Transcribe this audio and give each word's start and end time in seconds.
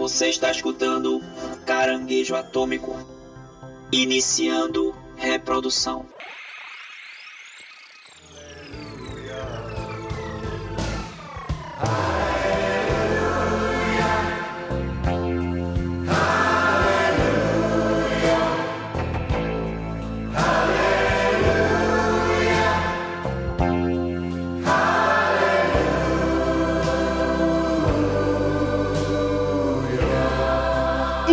Você 0.00 0.28
está 0.30 0.50
escutando 0.50 1.20
Caranguejo 1.66 2.34
Atômico. 2.34 2.96
Iniciando 3.92 4.94
reprodução. 5.18 6.06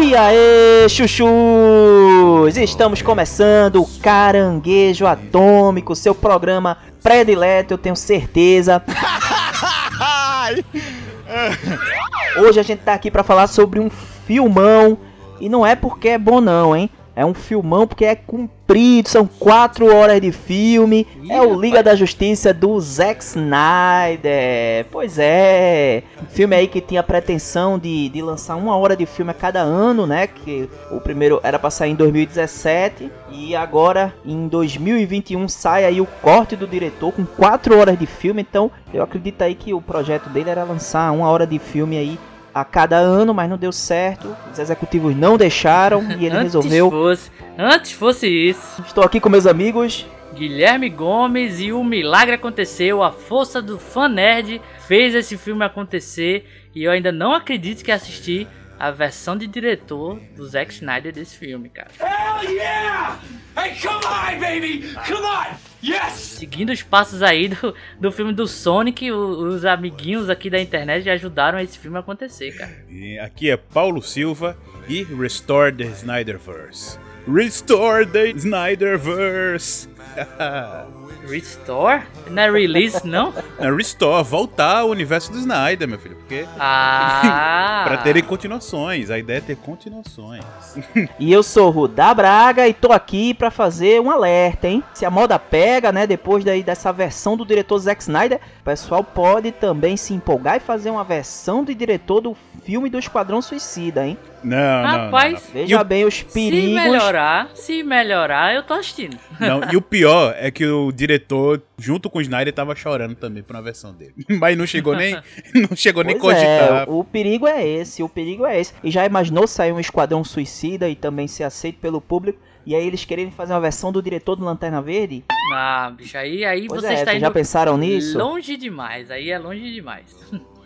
E 0.08 0.16
aí, 0.16 0.88
chuchus! 0.88 2.56
Estamos 2.56 3.02
começando 3.02 3.82
o 3.82 3.90
Caranguejo 4.02 5.06
Atômico, 5.06 5.94
seu 5.98 6.16
programa 6.16 6.78
predileto, 7.04 7.74
eu 7.74 7.78
tenho 7.78 7.94
certeza. 7.94 8.82
Hoje 12.40 12.58
a 12.58 12.64
gente 12.64 12.80
tá 12.80 12.94
aqui 12.94 13.12
pra 13.12 13.22
falar 13.22 13.48
sobre 13.48 13.82
um 13.82 13.90
filmão, 13.90 14.98
e 15.42 15.50
não 15.50 15.68
é 15.68 15.76
porque 15.76 16.08
é 16.08 16.18
bom 16.18 16.40
não, 16.40 16.74
hein? 16.74 16.90
É 17.18 17.26
um 17.26 17.34
filmão 17.34 17.88
porque 17.88 18.06
é 18.06 18.14
comprido, 18.14 19.10
são 19.10 19.26
4 19.26 19.92
horas 19.92 20.22
de 20.22 20.32
filme. 20.32 21.08
Ih, 21.24 21.32
é 21.32 21.42
o 21.42 21.60
Liga 21.60 21.78
rapaz. 21.78 21.86
da 21.86 21.96
Justiça 21.96 22.54
do 22.54 22.80
Zack 22.80 23.24
Snyder. 23.24 24.86
Pois 24.92 25.18
é. 25.18 26.04
Filme 26.30 26.56
aí 26.56 26.68
que 26.68 26.80
tinha 26.80 27.02
a 27.02 27.04
pretensão 27.04 27.80
de, 27.80 28.08
de 28.10 28.22
lançar 28.22 28.56
uma 28.56 28.78
hora 28.78 28.96
de 28.96 29.08
filme 29.08 29.32
a 29.32 29.34
cada 29.34 29.62
ano, 29.62 30.06
né? 30.06 30.28
Que 30.28 30.70
o 30.92 31.02
primeiro 31.02 31.40
era 31.42 31.58
pra 31.58 31.72
sair 31.72 31.90
em 31.90 31.96
2017. 31.96 33.12
E 33.32 33.56
agora, 33.56 34.14
em 34.24 34.48
2021, 34.48 35.48
sai 35.48 35.86
aí 35.86 36.00
o 36.00 36.06
corte 36.22 36.56
do 36.56 36.68
diretor 36.68 37.12
com 37.12 37.26
4 37.26 37.80
horas 37.80 37.98
de 37.98 38.06
filme. 38.06 38.46
Então, 38.48 38.70
eu 38.94 39.02
acredito 39.02 39.42
aí 39.42 39.56
que 39.56 39.74
o 39.74 39.82
projeto 39.82 40.30
dele 40.30 40.52
era 40.52 40.64
lançar 40.64 41.12
uma 41.12 41.28
hora 41.28 41.48
de 41.48 41.58
filme 41.58 41.98
aí 41.98 42.20
a 42.62 42.66
cada 42.66 42.98
ano, 42.98 43.34
mas 43.34 43.50
não 43.50 43.58
deu 43.58 43.72
certo. 43.72 44.36
Os 44.52 44.60
executivos 44.60 45.16
não 45.16 45.38
deixaram 45.38 46.04
e 46.12 46.26
ele 46.26 46.36
antes 46.36 46.54
resolveu. 46.54 46.90
Fosse, 46.90 47.32
antes 47.58 47.92
fosse 47.92 48.28
isso, 48.28 48.82
Estou 48.86 49.04
aqui 49.04 49.20
com 49.20 49.30
meus 49.30 49.46
amigos. 49.46 50.06
Guilherme 50.34 50.90
Gomes 50.90 51.60
e 51.60 51.72
o 51.72 51.84
milagre 51.84 52.36
aconteceu. 52.36 53.02
A 53.02 53.12
força 53.12 53.62
do 53.62 53.80
fan 53.80 54.10
nerd 54.10 54.62
fez 54.88 55.16
esse 55.16 55.38
filme 55.38 55.64
acontecer. 55.64 56.48
E 56.76 56.84
eu 56.84 56.92
ainda 56.92 57.12
não 57.12 57.34
acredito 57.34 57.84
que 57.84 57.92
assisti 57.92 58.48
a 58.80 58.92
versão 58.92 59.36
de 59.36 59.48
diretor 59.48 60.20
do 60.36 60.48
Zack 60.48 60.72
Snyder 60.74 61.12
desse 61.12 61.38
filme, 61.38 61.70
cara. 61.70 61.90
Hell 62.00 62.52
yeah! 62.52 63.18
Hey, 63.58 63.76
come 63.82 64.06
on, 64.06 64.40
baby! 64.40 64.94
Come 65.08 65.26
on! 65.26 65.67
Yes! 65.84 66.14
Seguindo 66.14 66.72
os 66.72 66.82
passos 66.82 67.22
aí 67.22 67.50
do, 67.50 67.74
do 68.00 68.12
filme 68.12 68.34
do 68.34 68.48
Sonic, 68.48 69.12
o- 69.12 69.48
os 69.48 69.64
amiguinhos 69.66 70.30
aqui 70.30 70.50
da 70.50 70.60
internet 70.60 71.04
já 71.06 71.14
ajudaram 71.14 71.60
esse 71.60 71.78
filme 71.78 71.98
a 71.98 72.00
acontecer, 72.00 72.52
cara. 72.58 72.72
E 72.90 73.18
aqui 73.20 73.50
é 73.50 73.58
Paulo 73.58 74.02
Silva 74.02 74.58
e 74.88 75.04
Restore 75.04 75.72
the 75.76 75.86
Snyderverse. 75.86 76.98
Restore 77.32 78.06
the 78.06 78.30
Snyderverse. 78.30 79.88
Restore? 81.28 82.04
Não 82.30 82.42
é 82.44 82.52
release, 82.52 83.06
não? 83.06 83.34
É, 83.60 83.72
Restore, 83.72 84.24
voltar 84.24 84.80
ao 84.80 84.90
universo 84.90 85.32
do 85.32 85.38
Snyder, 85.38 85.88
meu 85.88 86.00
filho, 86.00 86.16
porque 86.16 86.46
Ah! 86.60 87.84
para 87.88 87.98
terem 87.98 88.24
continuações, 88.24 89.10
a 89.10 89.18
ideia 89.20 89.38
é 89.38 89.42
ter 89.42 89.58
continuações. 89.58 90.44
E 91.20 91.32
eu 91.32 91.42
sou 91.44 91.68
o 91.68 91.72
Rudá 91.72 92.14
Braga 92.14 92.68
e 92.68 92.74
tô 92.74 92.92
aqui 92.92 93.34
pra 93.34 93.50
fazer 93.50 94.00
um 94.02 94.10
alerta, 94.12 94.68
hein? 94.68 94.84
Se 94.94 95.06
a 95.06 95.10
moda 95.10 95.38
pega, 95.40 95.92
né, 95.92 96.06
depois 96.06 96.44
daí 96.44 96.64
dessa 96.64 96.92
versão 96.94 97.36
do 97.36 97.46
diretor 97.46 97.78
Zack 97.80 98.02
Snyder, 98.02 98.40
o 98.62 98.64
pessoal 98.64 99.04
pode 99.04 99.52
também 99.52 99.98
se 99.98 100.14
empolgar 100.14 100.58
e 100.58 100.60
fazer 100.60 100.90
uma 100.90 101.04
versão 101.04 101.64
do 101.64 101.74
diretor 101.74 102.22
do 102.22 102.36
filme 102.64 102.90
do 102.90 103.00
Esquadrão 103.00 103.42
Suicida, 103.42 104.06
hein? 104.06 104.18
Não, 104.44 104.56
não, 104.58 104.82
não, 104.84 105.06
Rapaz, 105.06 105.34
não. 105.34 105.54
Veja 105.54 105.82
E 105.82 105.84
bem 105.84 106.06
os 106.06 106.16
Se 106.16 106.26
perigos. 106.26 106.74
melhorar, 106.76 107.50
se 107.56 107.84
melhorar, 107.84 108.54
eu 108.56 108.64
tô 108.64 108.74
assistindo. 108.76 109.18
Não, 109.40 109.62
e 109.72 109.76
o 109.78 109.82
pior 109.82 110.36
é 110.40 110.52
que 110.52 110.66
o 110.66 110.92
diretor, 110.92 111.62
junto 111.78 112.10
com 112.10 112.20
o 112.20 112.22
Snyder, 112.22 112.54
tava 112.54 112.76
chorando 112.76 113.16
também 113.16 113.42
por 113.44 113.56
uma 113.56 113.62
versão 113.62 113.94
dele. 113.94 114.14
Mas 114.40 114.58
não 114.58 114.66
chegou 114.68 114.96
nem, 114.96 115.16
não 115.70 115.76
chegou 115.76 116.04
nem 116.04 116.18
Pois 116.18 116.38
é, 116.38 116.60
cogitar. 116.60 116.90
o 116.90 117.04
perigo 117.04 117.48
é 117.48 117.68
esse, 117.68 118.04
o 118.04 118.10
perigo 118.10 118.46
é 118.46 118.60
esse. 118.60 118.74
E 118.84 118.92
já 118.92 119.06
imaginou 119.06 119.48
sair 119.48 119.72
um 119.72 119.80
Esquadrão 119.80 120.24
Suicida 120.24 120.88
e 120.88 120.96
também 120.96 121.28
ser 121.28 121.44
aceito 121.44 121.80
pelo 121.80 122.00
público? 122.00 122.40
E 122.66 122.76
aí 122.76 122.86
eles 122.86 123.06
quererem 123.06 123.32
fazer 123.32 123.54
uma 123.54 123.62
versão 123.62 123.94
do 123.94 124.02
diretor 124.02 124.36
do 124.36 124.44
Lanterna 124.44 124.82
Verde? 124.82 125.24
Ah, 125.54 125.90
bicho, 125.96 126.18
aí, 126.18 126.44
aí 126.44 126.68
Pois 126.68 126.82
você 126.82 126.88
é, 126.88 126.94
está 126.96 127.12
vocês 127.12 127.22
já 127.22 127.32
pensaram 127.32 127.78
nisso? 127.78 128.18
longe 128.18 128.58
demais. 128.58 129.10
Aí 129.10 129.32
é 129.32 129.40
longe 129.40 129.72
demais. 129.74 130.14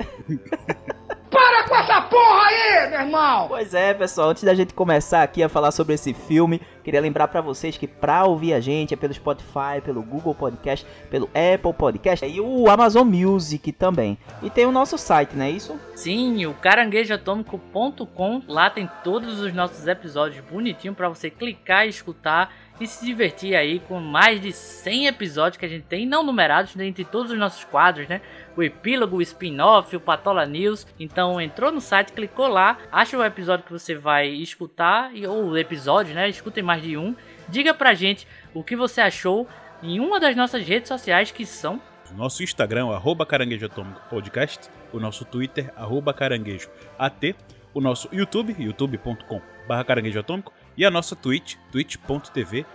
Para 1.31 1.63
com 1.63 1.75
essa 1.75 2.01
porra 2.01 2.47
aí, 2.47 2.89
meu 2.89 2.99
irmão! 2.99 3.47
Pois 3.47 3.73
é, 3.73 3.93
pessoal, 3.93 4.31
antes 4.31 4.43
da 4.43 4.53
gente 4.53 4.73
começar 4.73 5.23
aqui 5.23 5.41
a 5.41 5.47
falar 5.47 5.71
sobre 5.71 5.95
esse 5.95 6.13
filme, 6.13 6.61
queria 6.83 6.99
lembrar 6.99 7.29
pra 7.29 7.39
vocês 7.39 7.77
que 7.77 7.87
pra 7.87 8.25
ouvir 8.25 8.53
a 8.53 8.59
gente 8.59 8.93
é 8.93 8.97
pelo 8.97 9.13
Spotify, 9.13 9.79
pelo 9.81 10.03
Google 10.03 10.35
Podcast, 10.35 10.85
pelo 11.09 11.27
Apple 11.27 11.71
Podcast 11.71 12.25
e 12.25 12.41
o 12.41 12.69
Amazon 12.69 13.07
Music 13.07 13.71
também. 13.71 14.17
E 14.43 14.49
tem 14.49 14.65
o 14.65 14.73
nosso 14.73 14.97
site, 14.97 15.33
não 15.33 15.45
é 15.45 15.51
isso? 15.51 15.79
Sim, 15.95 16.45
o 16.45 16.53
caranguejoatômico.com. 16.53 18.41
Lá 18.45 18.69
tem 18.69 18.89
todos 19.01 19.39
os 19.39 19.53
nossos 19.53 19.87
episódios 19.87 20.43
bonitinho 20.43 20.93
pra 20.93 21.07
você 21.07 21.29
clicar 21.29 21.85
e 21.85 21.89
escutar 21.89 22.53
e 22.81 22.87
se 22.87 23.05
divertir 23.05 23.55
aí 23.55 23.79
com 23.79 23.99
mais 23.99 24.41
de 24.41 24.51
100 24.51 25.05
episódios 25.05 25.57
que 25.57 25.65
a 25.65 25.69
gente 25.69 25.83
tem, 25.83 26.03
não 26.03 26.23
numerados, 26.23 26.75
dentre 26.75 27.05
todos 27.05 27.31
os 27.31 27.37
nossos 27.37 27.63
quadros, 27.63 28.07
né? 28.07 28.21
O 28.57 28.63
epílogo, 28.63 29.17
o 29.17 29.21
spin-off, 29.21 29.95
o 29.95 29.99
Patola 29.99 30.47
News. 30.47 30.87
Então 30.99 31.39
entrou 31.39 31.71
no 31.71 31.79
site, 31.79 32.11
clicou 32.11 32.47
lá, 32.47 32.79
acha 32.91 33.15
o 33.15 33.23
episódio 33.23 33.65
que 33.65 33.71
você 33.71 33.93
vai 33.93 34.29
escutar, 34.29 35.11
ou 35.29 35.49
o 35.49 35.57
episódio, 35.57 36.15
né? 36.15 36.27
Escutem 36.27 36.63
mais 36.63 36.81
de 36.81 36.97
um. 36.97 37.15
Diga 37.47 37.71
pra 37.71 37.93
gente 37.93 38.27
o 38.51 38.63
que 38.63 38.75
você 38.75 38.99
achou 38.99 39.47
em 39.83 39.99
uma 39.99 40.19
das 40.19 40.35
nossas 40.35 40.65
redes 40.65 40.87
sociais 40.87 41.29
que 41.29 41.45
são 41.45 41.79
Nosso 42.15 42.41
Instagram, 42.41 42.89
arroba 42.89 43.27
Caranguejo 43.27 43.67
Atômico 43.67 44.01
Podcast. 44.09 44.69
O 44.91 44.99
nosso 44.99 45.23
Twitter, 45.23 45.71
arroba 45.77 46.13
Caranguejo 46.15 46.67
AT. 46.97 47.35
O 47.73 47.79
nosso 47.79 48.09
YouTube, 48.11 48.55
youtube.com 48.57 49.39
barra 49.67 49.83
Caranguejo 49.83 50.19
Atômico. 50.19 50.51
E 50.81 50.85
a 50.85 50.89
nossa 50.89 51.15
Twitch, 51.15 51.57
twitch.tv 51.71 52.65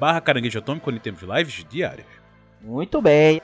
barra 0.00 0.20
Caranguejo 0.20 0.58
Atômico, 0.58 0.90
onde 0.90 0.98
temos 0.98 1.22
lives 1.22 1.64
diárias. 1.70 2.08
Muito 2.60 3.00
bem. 3.00 3.40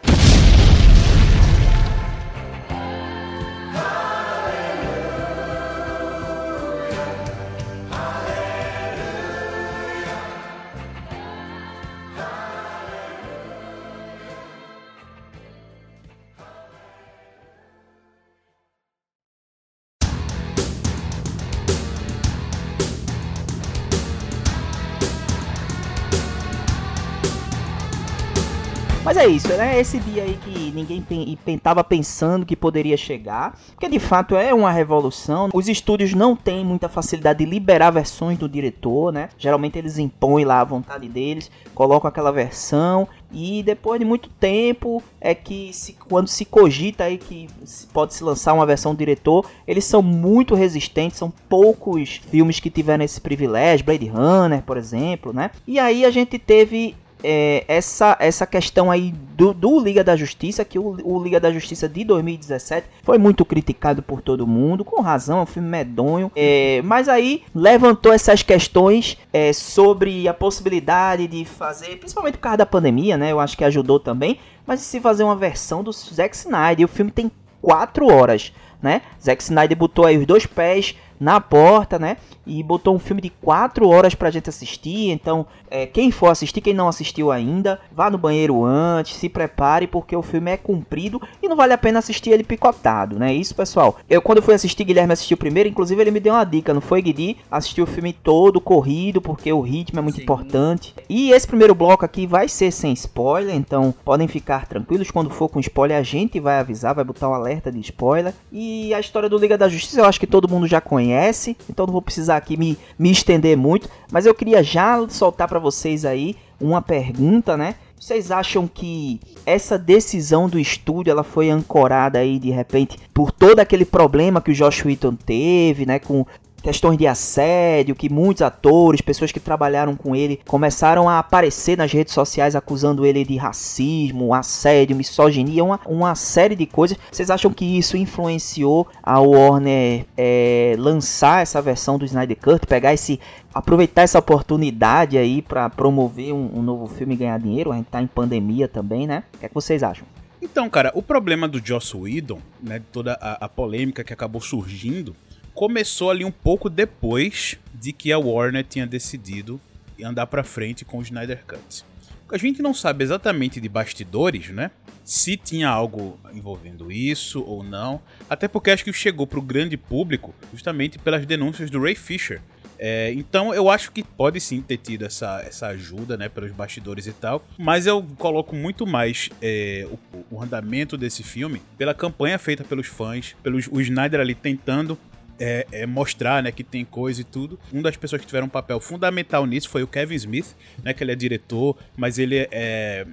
Né? 29.56 29.78
Esse 29.78 29.98
dia 29.98 30.22
aí 30.22 30.38
que 30.44 30.70
ninguém 30.72 31.00
pen- 31.02 31.38
pen- 31.44 31.58
tava 31.58 31.82
pensando 31.84 32.44
que 32.46 32.56
poderia 32.56 32.96
chegar. 32.96 33.58
Porque 33.72 33.88
de 33.88 33.98
fato 33.98 34.36
é 34.36 34.52
uma 34.54 34.70
revolução. 34.70 35.48
Os 35.52 35.68
estúdios 35.68 36.12
não 36.14 36.34
têm 36.36 36.64
muita 36.64 36.88
facilidade 36.88 37.44
de 37.44 37.50
liberar 37.50 37.90
versões 37.90 38.38
do 38.38 38.48
diretor, 38.48 39.12
né? 39.12 39.28
Geralmente 39.38 39.78
eles 39.78 39.98
impõem 39.98 40.44
lá 40.44 40.60
a 40.60 40.64
vontade 40.64 41.08
deles, 41.08 41.50
colocam 41.74 42.08
aquela 42.08 42.30
versão. 42.32 43.08
E 43.32 43.62
depois 43.62 43.98
de 44.00 44.04
muito 44.04 44.28
tempo 44.28 45.02
é 45.20 45.34
que 45.34 45.72
se- 45.72 45.92
quando 46.08 46.26
se 46.28 46.44
cogita 46.44 47.04
aí 47.04 47.16
que 47.16 47.48
pode 47.92 48.14
se 48.14 48.24
lançar 48.24 48.52
uma 48.52 48.66
versão 48.66 48.94
diretor, 48.94 49.46
eles 49.66 49.84
são 49.84 50.02
muito 50.02 50.54
resistentes, 50.54 51.18
são 51.18 51.32
poucos 51.48 52.20
filmes 52.30 52.58
que 52.58 52.70
tiveram 52.70 53.04
esse 53.04 53.20
privilégio, 53.20 53.86
Blade 53.86 54.06
Runner, 54.08 54.62
por 54.62 54.76
exemplo, 54.76 55.32
né? 55.32 55.50
E 55.66 55.78
aí 55.78 56.04
a 56.04 56.10
gente 56.10 56.38
teve 56.38 56.96
é, 57.22 57.64
essa, 57.68 58.16
essa 58.18 58.46
questão 58.46 58.90
aí 58.90 59.12
do, 59.36 59.52
do 59.54 59.80
Liga 59.80 60.02
da 60.04 60.16
Justiça, 60.16 60.64
que 60.64 60.78
o, 60.78 60.98
o 61.04 61.22
Liga 61.22 61.40
da 61.40 61.52
Justiça 61.52 61.88
de 61.88 62.04
2017 62.04 62.86
foi 63.02 63.18
muito 63.18 63.44
criticado 63.44 64.02
por 64.02 64.20
todo 64.20 64.46
mundo, 64.46 64.84
com 64.84 65.00
razão, 65.00 65.38
é 65.38 65.42
um 65.42 65.46
filme 65.46 65.68
medonho, 65.68 66.30
é, 66.34 66.80
mas 66.84 67.08
aí 67.08 67.42
levantou 67.54 68.12
essas 68.12 68.42
questões 68.42 69.16
é, 69.32 69.52
sobre 69.52 70.28
a 70.28 70.34
possibilidade 70.34 71.26
de 71.26 71.44
fazer, 71.44 71.96
principalmente 71.96 72.34
por 72.34 72.42
causa 72.42 72.58
da 72.58 72.66
pandemia, 72.66 73.16
né? 73.16 73.32
Eu 73.32 73.40
acho 73.40 73.56
que 73.56 73.64
ajudou 73.64 73.98
também, 73.98 74.38
mas 74.66 74.80
se 74.80 75.00
fazer 75.00 75.24
uma 75.24 75.36
versão 75.36 75.82
do 75.82 75.92
Zack 75.92 76.36
Snyder, 76.36 76.84
o 76.84 76.88
filme 76.88 77.10
tem 77.10 77.30
4 77.60 78.06
horas, 78.06 78.52
né? 78.82 79.02
Zack 79.22 79.42
Snyder 79.42 79.76
botou 79.76 80.06
aí 80.06 80.16
os 80.16 80.26
dois 80.26 80.46
pés 80.46 80.94
na 81.20 81.38
porta, 81.38 81.98
né? 81.98 82.16
E 82.46 82.62
botou 82.62 82.94
um 82.94 82.98
filme 82.98 83.20
de 83.20 83.28
4 83.28 83.86
horas 83.86 84.14
pra 84.14 84.30
gente 84.30 84.48
assistir. 84.48 85.10
Então, 85.10 85.46
é, 85.70 85.86
quem 85.86 86.10
for 86.10 86.28
assistir, 86.28 86.60
quem 86.60 86.74
não 86.74 86.88
assistiu 86.88 87.30
ainda, 87.30 87.80
vá 87.92 88.10
no 88.10 88.18
banheiro 88.18 88.64
antes, 88.64 89.16
se 89.16 89.28
prepare, 89.28 89.86
porque 89.86 90.16
o 90.16 90.22
filme 90.22 90.50
é 90.50 90.56
comprido 90.56 91.22
e 91.42 91.48
não 91.48 91.56
vale 91.56 91.72
a 91.72 91.78
pena 91.78 92.00
assistir 92.00 92.30
ele 92.30 92.42
picotado, 92.42 93.18
né? 93.18 93.32
Isso, 93.32 93.54
pessoal. 93.54 93.96
Eu, 94.08 94.20
quando 94.20 94.42
fui 94.42 94.54
assistir, 94.54 94.84
Guilherme 94.84 95.12
assistiu 95.12 95.36
primeiro, 95.36 95.68
inclusive 95.68 96.00
ele 96.00 96.10
me 96.10 96.20
deu 96.20 96.34
uma 96.34 96.44
dica, 96.44 96.74
não 96.74 96.80
foi, 96.80 97.00
Guidi? 97.00 97.36
Assistiu 97.50 97.84
o 97.84 97.86
filme 97.86 98.12
todo 98.12 98.60
corrido, 98.60 99.20
porque 99.20 99.52
o 99.52 99.60
ritmo 99.60 100.00
é 100.00 100.02
muito 100.02 100.16
Sim. 100.16 100.22
importante. 100.22 100.94
E 101.08 101.30
esse 101.30 101.46
primeiro 101.46 101.74
bloco 101.74 102.04
aqui 102.04 102.26
vai 102.26 102.48
ser 102.48 102.72
sem 102.72 102.92
spoiler, 102.92 103.54
então 103.54 103.94
podem 104.04 104.26
ficar 104.26 104.66
tranquilos. 104.66 105.10
Quando 105.10 105.30
for 105.30 105.48
com 105.48 105.60
spoiler, 105.60 105.96
a 105.96 106.02
gente 106.02 106.40
vai 106.40 106.58
avisar, 106.58 106.94
vai 106.94 107.04
botar 107.04 107.28
um 107.28 107.34
alerta 107.34 107.70
de 107.70 107.80
spoiler. 107.80 108.34
E 108.50 108.92
a 108.92 108.98
história 108.98 109.28
do 109.28 109.38
Liga 109.38 109.56
da 109.56 109.68
Justiça 109.68 110.00
eu 110.00 110.04
acho 110.04 110.18
que 110.18 110.26
todo 110.26 110.48
mundo 110.48 110.66
já 110.66 110.80
conhece, 110.80 111.56
então 111.68 111.86
não 111.86 111.92
vou 111.92 112.02
precisar 112.02 112.36
aqui 112.36 112.56
me, 112.56 112.76
me 112.98 113.10
estender 113.10 113.56
muito. 113.56 113.88
Mas 114.10 114.26
eu 114.26 114.34
queria 114.34 114.62
já 114.62 115.06
soltar 115.08 115.46
para 115.46 115.59
vocês 115.60 116.04
aí 116.04 116.34
uma 116.60 116.82
pergunta, 116.82 117.56
né? 117.56 117.76
Vocês 117.98 118.30
acham 118.30 118.66
que 118.66 119.20
essa 119.44 119.78
decisão 119.78 120.48
do 120.48 120.58
estúdio 120.58 121.10
ela 121.10 121.22
foi 121.22 121.50
ancorada 121.50 122.18
aí 122.18 122.38
de 122.38 122.50
repente 122.50 122.98
por 123.12 123.30
todo 123.30 123.60
aquele 123.60 123.84
problema 123.84 124.40
que 124.40 124.50
o 124.50 124.54
Josh 124.54 124.84
Whedon 124.84 125.14
teve, 125.14 125.84
né, 125.84 125.98
com 125.98 126.24
questões 126.60 126.98
de 126.98 127.06
assédio, 127.06 127.94
que 127.94 128.08
muitos 128.08 128.42
atores, 128.42 129.00
pessoas 129.00 129.32
que 129.32 129.40
trabalharam 129.40 129.96
com 129.96 130.14
ele, 130.14 130.40
começaram 130.46 131.08
a 131.08 131.18
aparecer 131.18 131.76
nas 131.76 131.92
redes 131.92 132.14
sociais 132.14 132.54
acusando 132.54 133.04
ele 133.04 133.24
de 133.24 133.36
racismo, 133.36 134.34
assédio, 134.34 134.96
misoginia, 134.96 135.64
uma, 135.64 135.80
uma 135.86 136.14
série 136.14 136.54
de 136.54 136.66
coisas. 136.66 136.98
Vocês 137.10 137.30
acham 137.30 137.52
que 137.52 137.64
isso 137.64 137.96
influenciou 137.96 138.86
a 139.02 139.18
Warner 139.20 140.04
é, 140.16 140.74
lançar 140.78 141.42
essa 141.42 141.60
versão 141.60 141.98
do 141.98 142.04
Snyder 142.04 142.36
Cut, 142.36 142.66
pegar 142.66 142.94
esse 142.94 143.18
aproveitar 143.52 144.02
essa 144.02 144.18
oportunidade 144.18 145.18
aí 145.18 145.42
para 145.42 145.68
promover 145.68 146.32
um, 146.32 146.58
um, 146.58 146.62
novo 146.62 146.86
filme 146.86 147.14
e 147.14 147.16
ganhar 147.16 147.38
dinheiro? 147.38 147.72
A 147.72 147.76
gente 147.76 147.86
tá 147.86 148.00
em 148.02 148.06
pandemia 148.06 148.68
também, 148.68 149.06
né? 149.06 149.24
O 149.34 149.38
que, 149.38 149.46
é 149.46 149.48
que 149.48 149.54
vocês 149.54 149.82
acham? 149.82 150.06
Então, 150.40 150.70
cara, 150.70 150.90
o 150.94 151.02
problema 151.02 151.46
do 151.46 151.64
Joss 151.64 151.94
Whedon, 151.96 152.40
né, 152.62 152.80
toda 152.90 153.12
a, 153.20 153.44
a 153.44 153.48
polêmica 153.48 154.02
que 154.02 154.12
acabou 154.12 154.40
surgindo, 154.40 155.14
começou 155.54 156.10
ali 156.10 156.24
um 156.24 156.30
pouco 156.30 156.70
depois 156.70 157.58
de 157.74 157.92
que 157.92 158.10
a 158.12 158.18
Warner 158.18 158.64
tinha 158.64 158.86
decidido 158.86 159.60
andar 160.02 160.26
para 160.26 160.42
frente 160.42 160.84
com 160.84 160.98
o 160.98 161.02
Snyder 161.02 161.44
Cut. 161.46 161.84
A 162.32 162.38
gente 162.38 162.62
não 162.62 162.72
sabe 162.72 163.02
exatamente 163.02 163.60
de 163.60 163.68
bastidores, 163.68 164.50
né? 164.50 164.70
Se 165.04 165.36
tinha 165.36 165.68
algo 165.68 166.18
envolvendo 166.32 166.90
isso 166.92 167.42
ou 167.42 167.64
não. 167.64 168.00
Até 168.28 168.46
porque 168.46 168.70
acho 168.70 168.84
que 168.84 168.92
chegou 168.92 169.26
para 169.26 169.40
o 169.40 169.42
grande 169.42 169.76
público 169.76 170.32
justamente 170.52 170.98
pelas 170.98 171.26
denúncias 171.26 171.70
do 171.70 171.82
Ray 171.82 171.96
Fisher. 171.96 172.40
É, 172.82 173.12
então 173.12 173.52
eu 173.52 173.68
acho 173.68 173.92
que 173.92 174.02
pode 174.02 174.40
sim 174.40 174.62
ter 174.62 174.78
tido 174.78 175.04
essa, 175.04 175.42
essa 175.46 175.66
ajuda, 175.66 176.16
né, 176.16 176.30
pelos 176.30 176.50
bastidores 176.50 177.06
e 177.06 177.12
tal. 177.12 177.44
Mas 177.58 177.86
eu 177.86 178.02
coloco 178.16 178.56
muito 178.56 178.86
mais 178.86 179.28
é, 179.42 179.86
o, 179.90 180.36
o, 180.36 180.42
andamento 180.42 180.96
desse 180.96 181.22
filme 181.22 181.60
pela 181.76 181.92
campanha 181.92 182.38
feita 182.38 182.64
pelos 182.64 182.86
fãs, 182.86 183.36
pelos 183.42 183.68
o 183.70 183.82
Snyder 183.82 184.20
ali 184.20 184.34
tentando 184.34 184.98
é, 185.40 185.66
é, 185.72 185.86
mostrar 185.86 186.42
né, 186.42 186.52
que 186.52 186.62
tem 186.62 186.84
coisa 186.84 187.22
e 187.22 187.24
tudo. 187.24 187.58
Uma 187.72 187.82
das 187.82 187.96
pessoas 187.96 188.20
que 188.20 188.26
tiveram 188.26 188.46
um 188.46 188.50
papel 188.50 188.78
fundamental 188.78 189.46
nisso 189.46 189.70
foi 189.70 189.82
o 189.82 189.86
Kevin 189.86 190.14
Smith, 190.14 190.54
né, 190.84 190.92
que 190.92 191.02
ele 191.02 191.12
é 191.12 191.14
diretor, 191.14 191.76
mas 191.96 192.18
ele 192.18 192.36
é, 192.36 192.48
é 192.52 193.06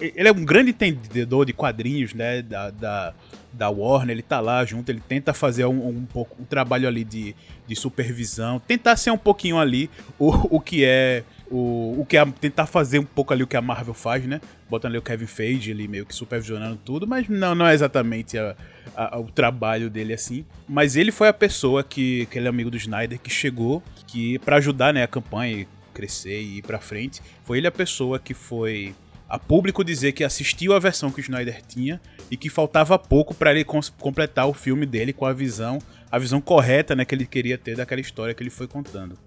ele 0.00 0.28
é 0.28 0.32
um 0.32 0.44
grande 0.44 0.70
entendedor 0.70 1.44
de 1.44 1.52
quadrinhos 1.52 2.14
né, 2.14 2.40
da, 2.40 2.70
da, 2.70 3.14
da 3.52 3.68
Warner, 3.68 4.14
ele 4.14 4.22
tá 4.22 4.38
lá 4.38 4.64
junto, 4.64 4.90
ele 4.90 5.02
tenta 5.06 5.34
fazer 5.34 5.66
um, 5.66 5.88
um 5.88 6.06
pouco 6.06 6.40
um 6.40 6.44
trabalho 6.44 6.86
ali 6.86 7.02
de, 7.02 7.34
de 7.66 7.74
supervisão, 7.74 8.60
tentar 8.60 8.96
ser 8.96 9.10
um 9.10 9.18
pouquinho 9.18 9.58
ali 9.58 9.90
o, 10.18 10.56
o 10.56 10.60
que 10.60 10.84
é 10.84 11.24
o, 11.50 12.00
o 12.00 12.06
que 12.06 12.16
é 12.16 12.24
tentar 12.24 12.66
fazer 12.66 12.98
um 12.98 13.04
pouco 13.04 13.32
ali 13.32 13.42
o 13.42 13.46
que 13.46 13.56
a 13.56 13.62
Marvel 13.62 13.94
faz, 13.94 14.24
né? 14.24 14.40
Botando 14.68 14.92
ali 14.92 14.98
o 14.98 15.02
Kevin 15.02 15.26
Feige 15.26 15.70
ali 15.70 15.86
meio 15.86 16.04
que 16.04 16.14
supervisionando 16.14 16.76
tudo, 16.84 17.06
mas 17.06 17.28
não, 17.28 17.54
não 17.54 17.66
é 17.66 17.74
exatamente 17.74 18.36
a, 18.38 18.56
a, 18.96 19.18
o 19.18 19.30
trabalho 19.30 19.88
dele 19.88 20.12
assim. 20.12 20.44
Mas 20.68 20.96
ele 20.96 21.12
foi 21.12 21.28
a 21.28 21.32
pessoa 21.32 21.84
que, 21.84 22.26
que 22.26 22.38
ele 22.38 22.46
é 22.46 22.50
amigo 22.50 22.70
do 22.70 22.76
Snyder, 22.76 23.18
que 23.20 23.30
chegou 23.30 23.82
que 24.06 24.38
para 24.40 24.56
ajudar 24.56 24.92
né, 24.92 25.02
a 25.02 25.08
campanha 25.08 25.66
crescer 25.94 26.40
e 26.40 26.58
ir 26.58 26.62
pra 26.62 26.78
frente. 26.78 27.22
Foi 27.44 27.58
ele 27.58 27.66
a 27.66 27.72
pessoa 27.72 28.18
que 28.18 28.34
foi 28.34 28.94
a 29.28 29.38
público 29.38 29.82
dizer 29.82 30.12
que 30.12 30.22
assistiu 30.22 30.72
a 30.72 30.78
versão 30.78 31.10
que 31.10 31.20
o 31.20 31.22
Snyder 31.22 31.62
tinha 31.66 32.00
e 32.30 32.36
que 32.36 32.48
faltava 32.48 32.98
pouco 32.98 33.34
para 33.34 33.50
ele 33.50 33.64
completar 33.64 34.46
o 34.46 34.52
filme 34.52 34.86
dele 34.86 35.12
com 35.12 35.26
a 35.26 35.32
visão, 35.32 35.78
a 36.10 36.18
visão 36.18 36.40
correta, 36.40 36.94
né, 36.94 37.04
que 37.04 37.14
ele 37.14 37.26
queria 37.26 37.58
ter 37.58 37.76
daquela 37.76 38.00
história 38.00 38.34
que 38.34 38.42
ele 38.42 38.50
foi 38.50 38.68
contando 38.68 39.18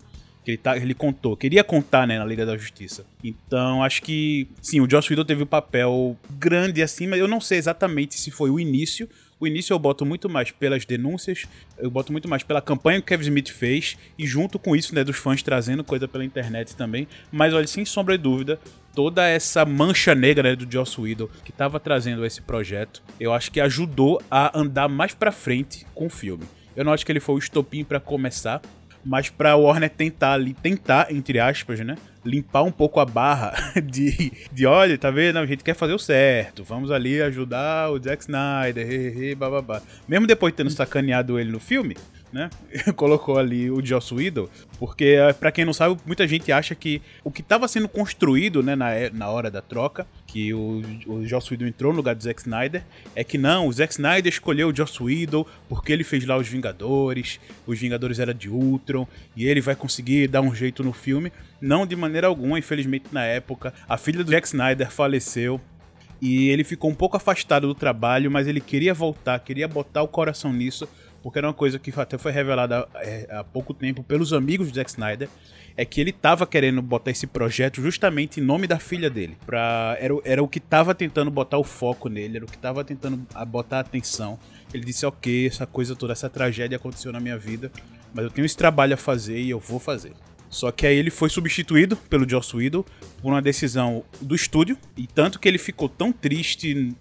que 0.50 0.52
ele, 0.52 0.58
tá, 0.58 0.78
ele 0.78 0.94
contou, 0.94 1.38
queria 1.38 1.64
contar, 1.64 2.08
né, 2.08 2.18
na 2.18 2.26
Liga 2.26 2.46
da 2.46 2.58
Justiça. 2.58 3.06
Então, 3.24 3.84
acho 3.84 4.02
que, 4.02 4.48
sim, 4.62 4.82
o 4.82 4.90
Joss 4.90 5.10
Whedon 5.10 5.26
teve 5.26 5.44
um 5.44 5.48
papel 5.48 6.18
grande 6.32 6.82
assim, 6.82 7.08
mas 7.08 7.20
eu 7.20 7.28
não 7.28 7.40
sei 7.40 7.58
exatamente 7.58 8.20
se 8.20 8.32
foi 8.32 8.50
o 8.50 8.60
início. 8.60 9.08
O 9.40 9.48
início 9.48 9.74
eu 9.74 9.80
boto 9.80 10.06
muito 10.06 10.28
mais 10.28 10.52
pelas 10.52 10.86
denúncias, 10.86 11.46
eu 11.78 11.90
boto 11.90 12.12
muito 12.12 12.28
mais 12.28 12.44
pela 12.44 12.62
campanha 12.62 13.00
que 13.00 13.04
o 13.04 13.08
Kevin 13.08 13.24
Smith 13.24 13.50
fez, 13.50 13.98
e 14.18 14.28
junto 14.28 14.60
com 14.60 14.76
isso, 14.76 14.94
né, 14.94 15.04
dos 15.04 15.16
fãs 15.18 15.42
trazendo 15.42 15.84
coisa 15.84 16.08
pela 16.08 16.26
internet 16.26 16.76
também. 16.76 17.08
Mas, 17.32 17.54
olha, 17.54 17.68
sem 17.68 17.86
sombra 17.86 18.18
de 18.18 18.24
dúvida, 18.24 18.60
toda 18.94 19.26
essa 19.28 19.64
mancha 19.64 20.14
negra 20.14 20.50
né, 20.50 20.56
do 20.56 20.70
Joss 20.70 21.00
Whedon 21.00 21.30
que 21.46 21.52
estava 21.52 21.80
trazendo 21.80 22.26
esse 22.26 22.42
projeto, 22.42 23.02
eu 23.20 23.32
acho 23.32 23.52
que 23.52 23.62
ajudou 23.62 24.22
a 24.30 24.58
andar 24.60 24.90
mais 24.90 25.14
para 25.14 25.32
frente 25.32 25.86
com 25.94 26.08
o 26.08 26.10
filme. 26.10 26.44
Eu 26.76 26.84
não 26.84 26.94
acho 26.94 27.06
que 27.06 27.12
ele 27.12 27.20
foi 27.20 27.36
o 27.36 27.40
estopim 27.40 27.84
para 27.84 28.00
começar, 28.00 28.62
mas 29.04 29.30
pra 29.30 29.56
Warner 29.56 29.90
tentar 29.90 30.34
ali, 30.34 30.54
tentar, 30.54 31.12
entre 31.12 31.40
aspas, 31.40 31.80
né? 31.80 31.96
Limpar 32.24 32.64
um 32.64 32.72
pouco 32.72 33.00
a 33.00 33.06
barra 33.06 33.54
de, 33.82 34.32
de 34.52 34.66
olha, 34.66 34.98
tá 34.98 35.10
vendo? 35.10 35.40
A 35.40 35.46
gente 35.46 35.64
quer 35.64 35.74
fazer 35.74 35.94
o 35.94 36.00
certo, 36.00 36.64
vamos 36.64 36.92
ali 36.92 37.22
ajudar 37.22 37.92
o 37.92 38.02
Zack 38.02 38.24
Snyder, 38.24 38.86
hehe, 38.86 39.36
bababá. 39.36 39.82
Mesmo 40.08 40.28
depois 40.28 40.54
de 40.54 40.58
tendo 40.58 40.70
sacaneado 40.70 41.40
ele 41.40 41.52
no 41.52 41.60
filme, 41.60 41.96
né? 42.32 42.50
Colocou 42.96 43.38
ali 43.38 43.70
o 43.70 43.84
Joss 43.86 44.14
Whedon, 44.14 44.48
porque 44.78 45.18
eh, 45.20 45.34
para 45.34 45.52
quem 45.52 45.66
não 45.66 45.74
sabe, 45.74 46.00
muita 46.06 46.28
gente 46.28 46.52
acha 46.52 46.76
que 46.76 47.02
o 47.24 47.32
que 47.32 47.42
estava 47.42 47.68
sendo 47.68 47.88
construído, 47.88 48.62
né, 48.62 48.76
na, 48.76 48.92
na 49.12 49.30
hora 49.30 49.50
da 49.50 49.62
troca, 49.62 50.06
que 50.28 50.54
o, 50.54 50.82
o 51.08 51.26
Joss 51.26 51.52
Whedon 51.52 51.66
entrou 51.66 51.92
no 51.92 51.98
lugar 51.98 52.16
do 52.16 52.24
Zack 52.24 52.42
Snyder, 52.42 52.84
é 53.16 53.24
que 53.24 53.38
não, 53.38 53.68
o 53.68 53.74
Zack 53.74 53.94
Snyder 53.94 54.32
escolheu 54.32 54.70
o 54.70 54.76
Joss 54.76 55.02
Whedon 55.02 55.46
porque 55.68 55.92
ele 55.92 56.04
fez 56.04 56.26
lá 56.26 56.38
os 56.38 56.48
Vingadores, 56.48 57.40
os 57.66 57.80
Vingadores 57.80 58.20
era 58.20 58.34
de 58.34 58.50
Ultron, 58.50 59.08
e 59.36 59.46
ele 59.46 59.62
vai 59.62 59.76
conseguir 59.76 60.28
dar 60.28 60.42
um 60.42 60.54
jeito 60.54 60.84
no 60.84 60.94
filme. 60.94 61.32
Não 61.60 61.86
de 61.86 61.96
maneira 61.96 62.28
alguma, 62.28 62.60
infelizmente 62.60 63.08
na 63.12 63.26
época, 63.26 63.74
a 63.88 63.98
filha 63.98 64.24
do 64.24 64.32
Zack 64.32 64.48
Snyder 64.48 64.92
faleceu, 64.92 65.60
e 66.22 66.50
ele 66.50 66.64
ficou 66.64 66.90
um 66.90 66.96
pouco 66.96 67.18
afastado 67.18 67.68
do 67.68 67.74
trabalho, 67.74 68.30
mas 68.30 68.48
ele 68.48 68.60
queria 68.60 68.94
voltar, 68.94 69.40
queria 69.40 69.68
botar 69.68 70.04
o 70.04 70.08
coração 70.08 70.52
nisso, 70.52 70.88
porque 71.22 71.40
era 71.40 71.48
uma 71.48 71.54
coisa 71.54 71.78
que 71.78 71.92
até 72.00 72.18
foi 72.18 72.32
revelada 72.32 72.88
é, 72.96 73.28
há 73.30 73.44
pouco 73.44 73.74
tempo 73.74 74.04
pelos 74.04 74.34
amigos 74.34 74.70
de 74.70 74.76
Zack 74.76 74.90
Snyder, 74.90 75.30
é 75.76 75.86
que 75.86 76.02
ele 76.02 76.12
tava 76.12 76.46
querendo 76.46 76.82
botar 76.82 77.12
esse 77.12 77.26
projeto 77.26 77.82
justamente 77.82 78.40
em 78.40 78.44
nome 78.44 78.68
da 78.68 78.80
filha 78.80 79.10
dele. 79.10 79.38
Pra, 79.46 79.96
era, 80.00 80.14
era 80.26 80.44
o 80.44 80.48
que 80.48 80.60
tava 80.60 80.94
tentando 80.94 81.32
botar 81.32 81.58
o 81.58 81.64
foco 81.64 82.10
nele, 82.10 82.38
era 82.38 82.46
o 82.46 82.48
que 82.50 82.58
tava 82.58 82.84
tentando 82.84 83.26
botar 83.48 83.78
a 83.78 83.80
atenção. 83.80 84.38
Ele 84.74 84.84
disse, 84.84 85.06
ok, 85.06 85.48
essa 85.48 85.66
coisa 85.66 85.96
toda, 85.96 86.14
essa 86.14 86.30
tragédia 86.30 86.76
aconteceu 86.76 87.12
na 87.12 87.20
minha 87.20 87.38
vida, 87.38 87.72
mas 88.14 88.26
eu 88.26 88.30
tenho 88.30 88.46
esse 88.46 88.58
trabalho 88.58 88.94
a 88.94 88.98
fazer 88.98 89.40
e 89.40 89.50
eu 89.50 89.60
vou 89.60 89.80
fazer. 89.80 90.12
Só 90.50 90.72
que 90.72 90.86
aí 90.88 90.98
ele 90.98 91.12
foi 91.12 91.30
substituído 91.30 91.96
pelo 91.96 92.28
Joss 92.28 92.56
Whedon 92.56 92.84
por 93.22 93.32
uma 93.32 93.42
decisão 93.42 94.04
do 94.20 94.36
estúdio, 94.36 94.78
e 94.98 95.06
tanto 95.06 95.40
que 95.40 95.48
ele 95.48 95.60
ficou 95.60 95.88
tão 95.88 96.12
triste, 96.12 96.96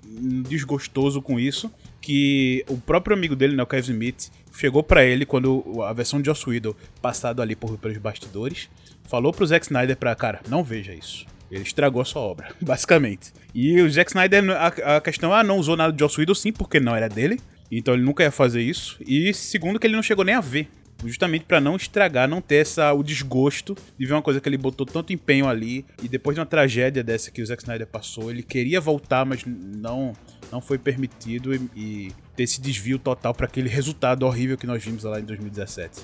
desgostoso 0.46 1.22
com 1.22 1.40
isso, 1.40 1.72
que 2.08 2.64
o 2.70 2.78
próprio 2.78 3.14
amigo 3.14 3.36
dele, 3.36 3.54
né, 3.54 3.62
o 3.62 3.66
Kevin 3.66 3.92
Smith, 3.92 4.30
chegou 4.50 4.82
para 4.82 5.04
ele 5.04 5.26
quando 5.26 5.82
a 5.82 5.92
versão 5.92 6.22
de 6.22 6.24
Joss 6.24 6.48
Whedon 6.48 6.74
passado 7.02 7.42
ali 7.42 7.54
por 7.54 7.76
pelos 7.76 7.98
bastidores, 7.98 8.70
falou 9.06 9.30
pro 9.30 9.46
Zack 9.46 9.66
Snyder 9.66 9.94
pra, 9.94 10.14
cara, 10.14 10.40
não 10.48 10.64
veja 10.64 10.94
isso. 10.94 11.26
Ele 11.50 11.64
estragou 11.64 12.00
a 12.00 12.06
sua 12.06 12.22
obra, 12.22 12.48
basicamente. 12.62 13.30
E 13.54 13.78
o 13.82 13.90
Zack 13.90 14.10
Snyder, 14.10 14.42
a, 14.52 14.96
a 14.96 15.00
questão, 15.02 15.34
ah, 15.34 15.44
não 15.44 15.58
usou 15.58 15.76
nada 15.76 15.92
de 15.92 15.98
Joss 15.98 16.18
Whedon 16.18 16.34
sim, 16.34 16.50
porque 16.50 16.80
não 16.80 16.96
era 16.96 17.10
dele. 17.10 17.38
Então 17.70 17.92
ele 17.92 18.02
nunca 18.02 18.22
ia 18.22 18.30
fazer 18.30 18.62
isso. 18.62 18.96
E 19.06 19.34
segundo 19.34 19.78
que 19.78 19.86
ele 19.86 19.94
não 19.94 20.02
chegou 20.02 20.24
nem 20.24 20.34
a 20.34 20.40
ver 20.40 20.66
justamente 21.04 21.44
para 21.44 21.60
não 21.60 21.76
estragar, 21.76 22.28
não 22.28 22.40
ter 22.40 22.56
essa, 22.56 22.92
o 22.92 23.04
desgosto 23.04 23.76
de 23.96 24.04
ver 24.04 24.14
uma 24.14 24.22
coisa 24.22 24.40
que 24.40 24.48
ele 24.48 24.58
botou 24.58 24.84
tanto 24.84 25.12
empenho 25.12 25.46
ali 25.46 25.86
e 26.02 26.08
depois 26.08 26.34
de 26.34 26.40
uma 26.40 26.46
tragédia 26.46 27.04
dessa 27.04 27.30
que 27.30 27.40
o 27.40 27.46
Zack 27.46 27.62
Snyder 27.62 27.86
passou, 27.86 28.32
ele 28.32 28.42
queria 28.42 28.80
voltar, 28.80 29.24
mas 29.24 29.44
não 29.46 30.12
não 30.50 30.60
foi 30.60 30.78
permitido 30.78 31.54
e, 31.54 31.70
e 31.76 32.12
ter 32.36 32.44
esse 32.44 32.60
desvio 32.60 32.98
total 32.98 33.34
para 33.34 33.46
aquele 33.46 33.68
resultado 33.68 34.24
horrível 34.24 34.56
que 34.56 34.66
nós 34.66 34.84
vimos 34.84 35.04
lá 35.04 35.20
em 35.20 35.24
2017. 35.24 36.00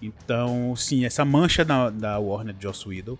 Então, 0.00 0.74
sim, 0.76 1.04
essa 1.04 1.24
mancha 1.24 1.64
da, 1.64 1.90
da 1.90 2.18
Warner 2.18 2.54
de 2.54 2.62
Joss 2.62 2.86
Whedon, 2.88 3.16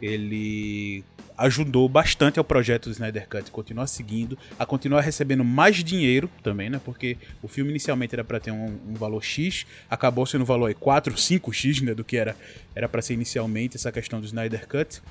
ele 0.00 1.04
ajudou 1.36 1.88
bastante 1.88 2.38
ao 2.38 2.44
projeto 2.44 2.84
do 2.84 2.92
Snyder 2.92 3.28
Cut 3.28 3.50
continuar 3.50 3.86
seguindo, 3.86 4.38
a 4.58 4.64
continuar 4.64 5.00
recebendo 5.00 5.44
mais 5.44 5.82
dinheiro 5.82 6.30
também, 6.42 6.70
né? 6.70 6.80
Porque 6.84 7.16
o 7.42 7.48
filme 7.48 7.70
inicialmente 7.70 8.14
era 8.14 8.22
para 8.22 8.38
ter 8.38 8.52
um, 8.52 8.78
um, 8.88 8.94
valor 8.94 9.22
X, 9.22 9.66
acabou 9.90 10.24
sendo 10.26 10.42
um 10.42 10.44
valor 10.44 10.72
4, 10.72 11.14
5X, 11.14 11.82
né? 11.82 11.94
Do 11.94 12.04
que 12.04 12.16
era 12.16 12.36
era 12.74 12.88
para 12.88 13.02
ser 13.02 13.14
inicialmente 13.14 13.76
essa 13.76 13.90
questão 13.90 14.20
do 14.20 14.26
Snyder 14.26 14.68
Cut. 14.68 15.02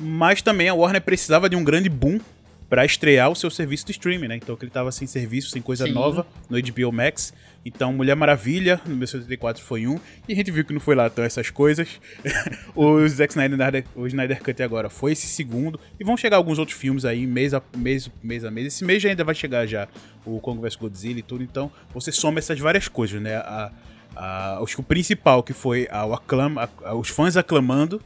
Mas 0.00 0.42
também 0.42 0.68
a 0.68 0.74
Warner 0.74 1.02
precisava 1.02 1.48
de 1.48 1.56
um 1.56 1.62
grande 1.62 1.88
boom 1.88 2.18
para 2.70 2.84
estrear 2.84 3.28
o 3.28 3.34
seu 3.34 3.50
serviço 3.50 3.84
de 3.84 3.90
streaming, 3.90 4.28
né? 4.28 4.36
Então 4.36 4.54
que 4.54 4.64
ele 4.64 4.70
tava 4.70 4.92
sem 4.92 5.04
serviço, 5.04 5.50
sem 5.50 5.60
coisa 5.60 5.86
Sim. 5.86 5.92
nova 5.92 6.24
no 6.48 6.56
HBO 6.56 6.92
Max. 6.92 7.34
Então 7.64 7.92
Mulher 7.92 8.14
Maravilha, 8.14 8.76
no 8.84 8.90
1974 8.90 9.62
foi 9.62 9.88
um, 9.88 9.98
e 10.28 10.32
a 10.32 10.36
gente 10.36 10.52
viu 10.52 10.64
que 10.64 10.72
não 10.72 10.80
foi 10.80 10.94
lá 10.94 11.10
tão 11.10 11.24
essas 11.24 11.50
coisas. 11.50 12.00
o 12.74 13.06
Zack 13.08 13.32
Snyder, 13.32 13.84
o 13.96 14.06
Snyder 14.06 14.40
Cut 14.40 14.62
agora 14.62 14.88
foi 14.88 15.12
esse 15.12 15.26
segundo, 15.26 15.80
e 15.98 16.04
vão 16.04 16.16
chegar 16.16 16.36
alguns 16.36 16.60
outros 16.60 16.78
filmes 16.78 17.04
aí 17.04 17.26
mês 17.26 17.52
a 17.52 17.60
mês, 17.76 18.08
mês 18.22 18.44
a 18.44 18.50
mês. 18.52 18.68
Esse 18.68 18.84
mês 18.84 19.02
já 19.02 19.08
ainda 19.08 19.24
vai 19.24 19.34
chegar 19.34 19.66
já 19.66 19.88
o 20.24 20.38
Kong 20.38 20.62
vs 20.62 20.76
Godzilla 20.76 21.18
e 21.18 21.22
tudo, 21.22 21.42
então 21.42 21.72
você 21.92 22.12
soma 22.12 22.38
essas 22.38 22.58
várias 22.60 22.86
coisas, 22.86 23.20
né? 23.20 23.34
A, 23.34 23.72
a, 24.14 24.58
acho 24.62 24.76
que 24.76 24.80
o 24.80 24.84
principal 24.84 25.42
que 25.42 25.52
foi 25.52 25.88
a, 25.90 26.06
o 26.06 26.14
aclama, 26.14 26.70
a, 26.84 26.94
os 26.94 27.08
fãs 27.08 27.36
aclamando 27.36 28.00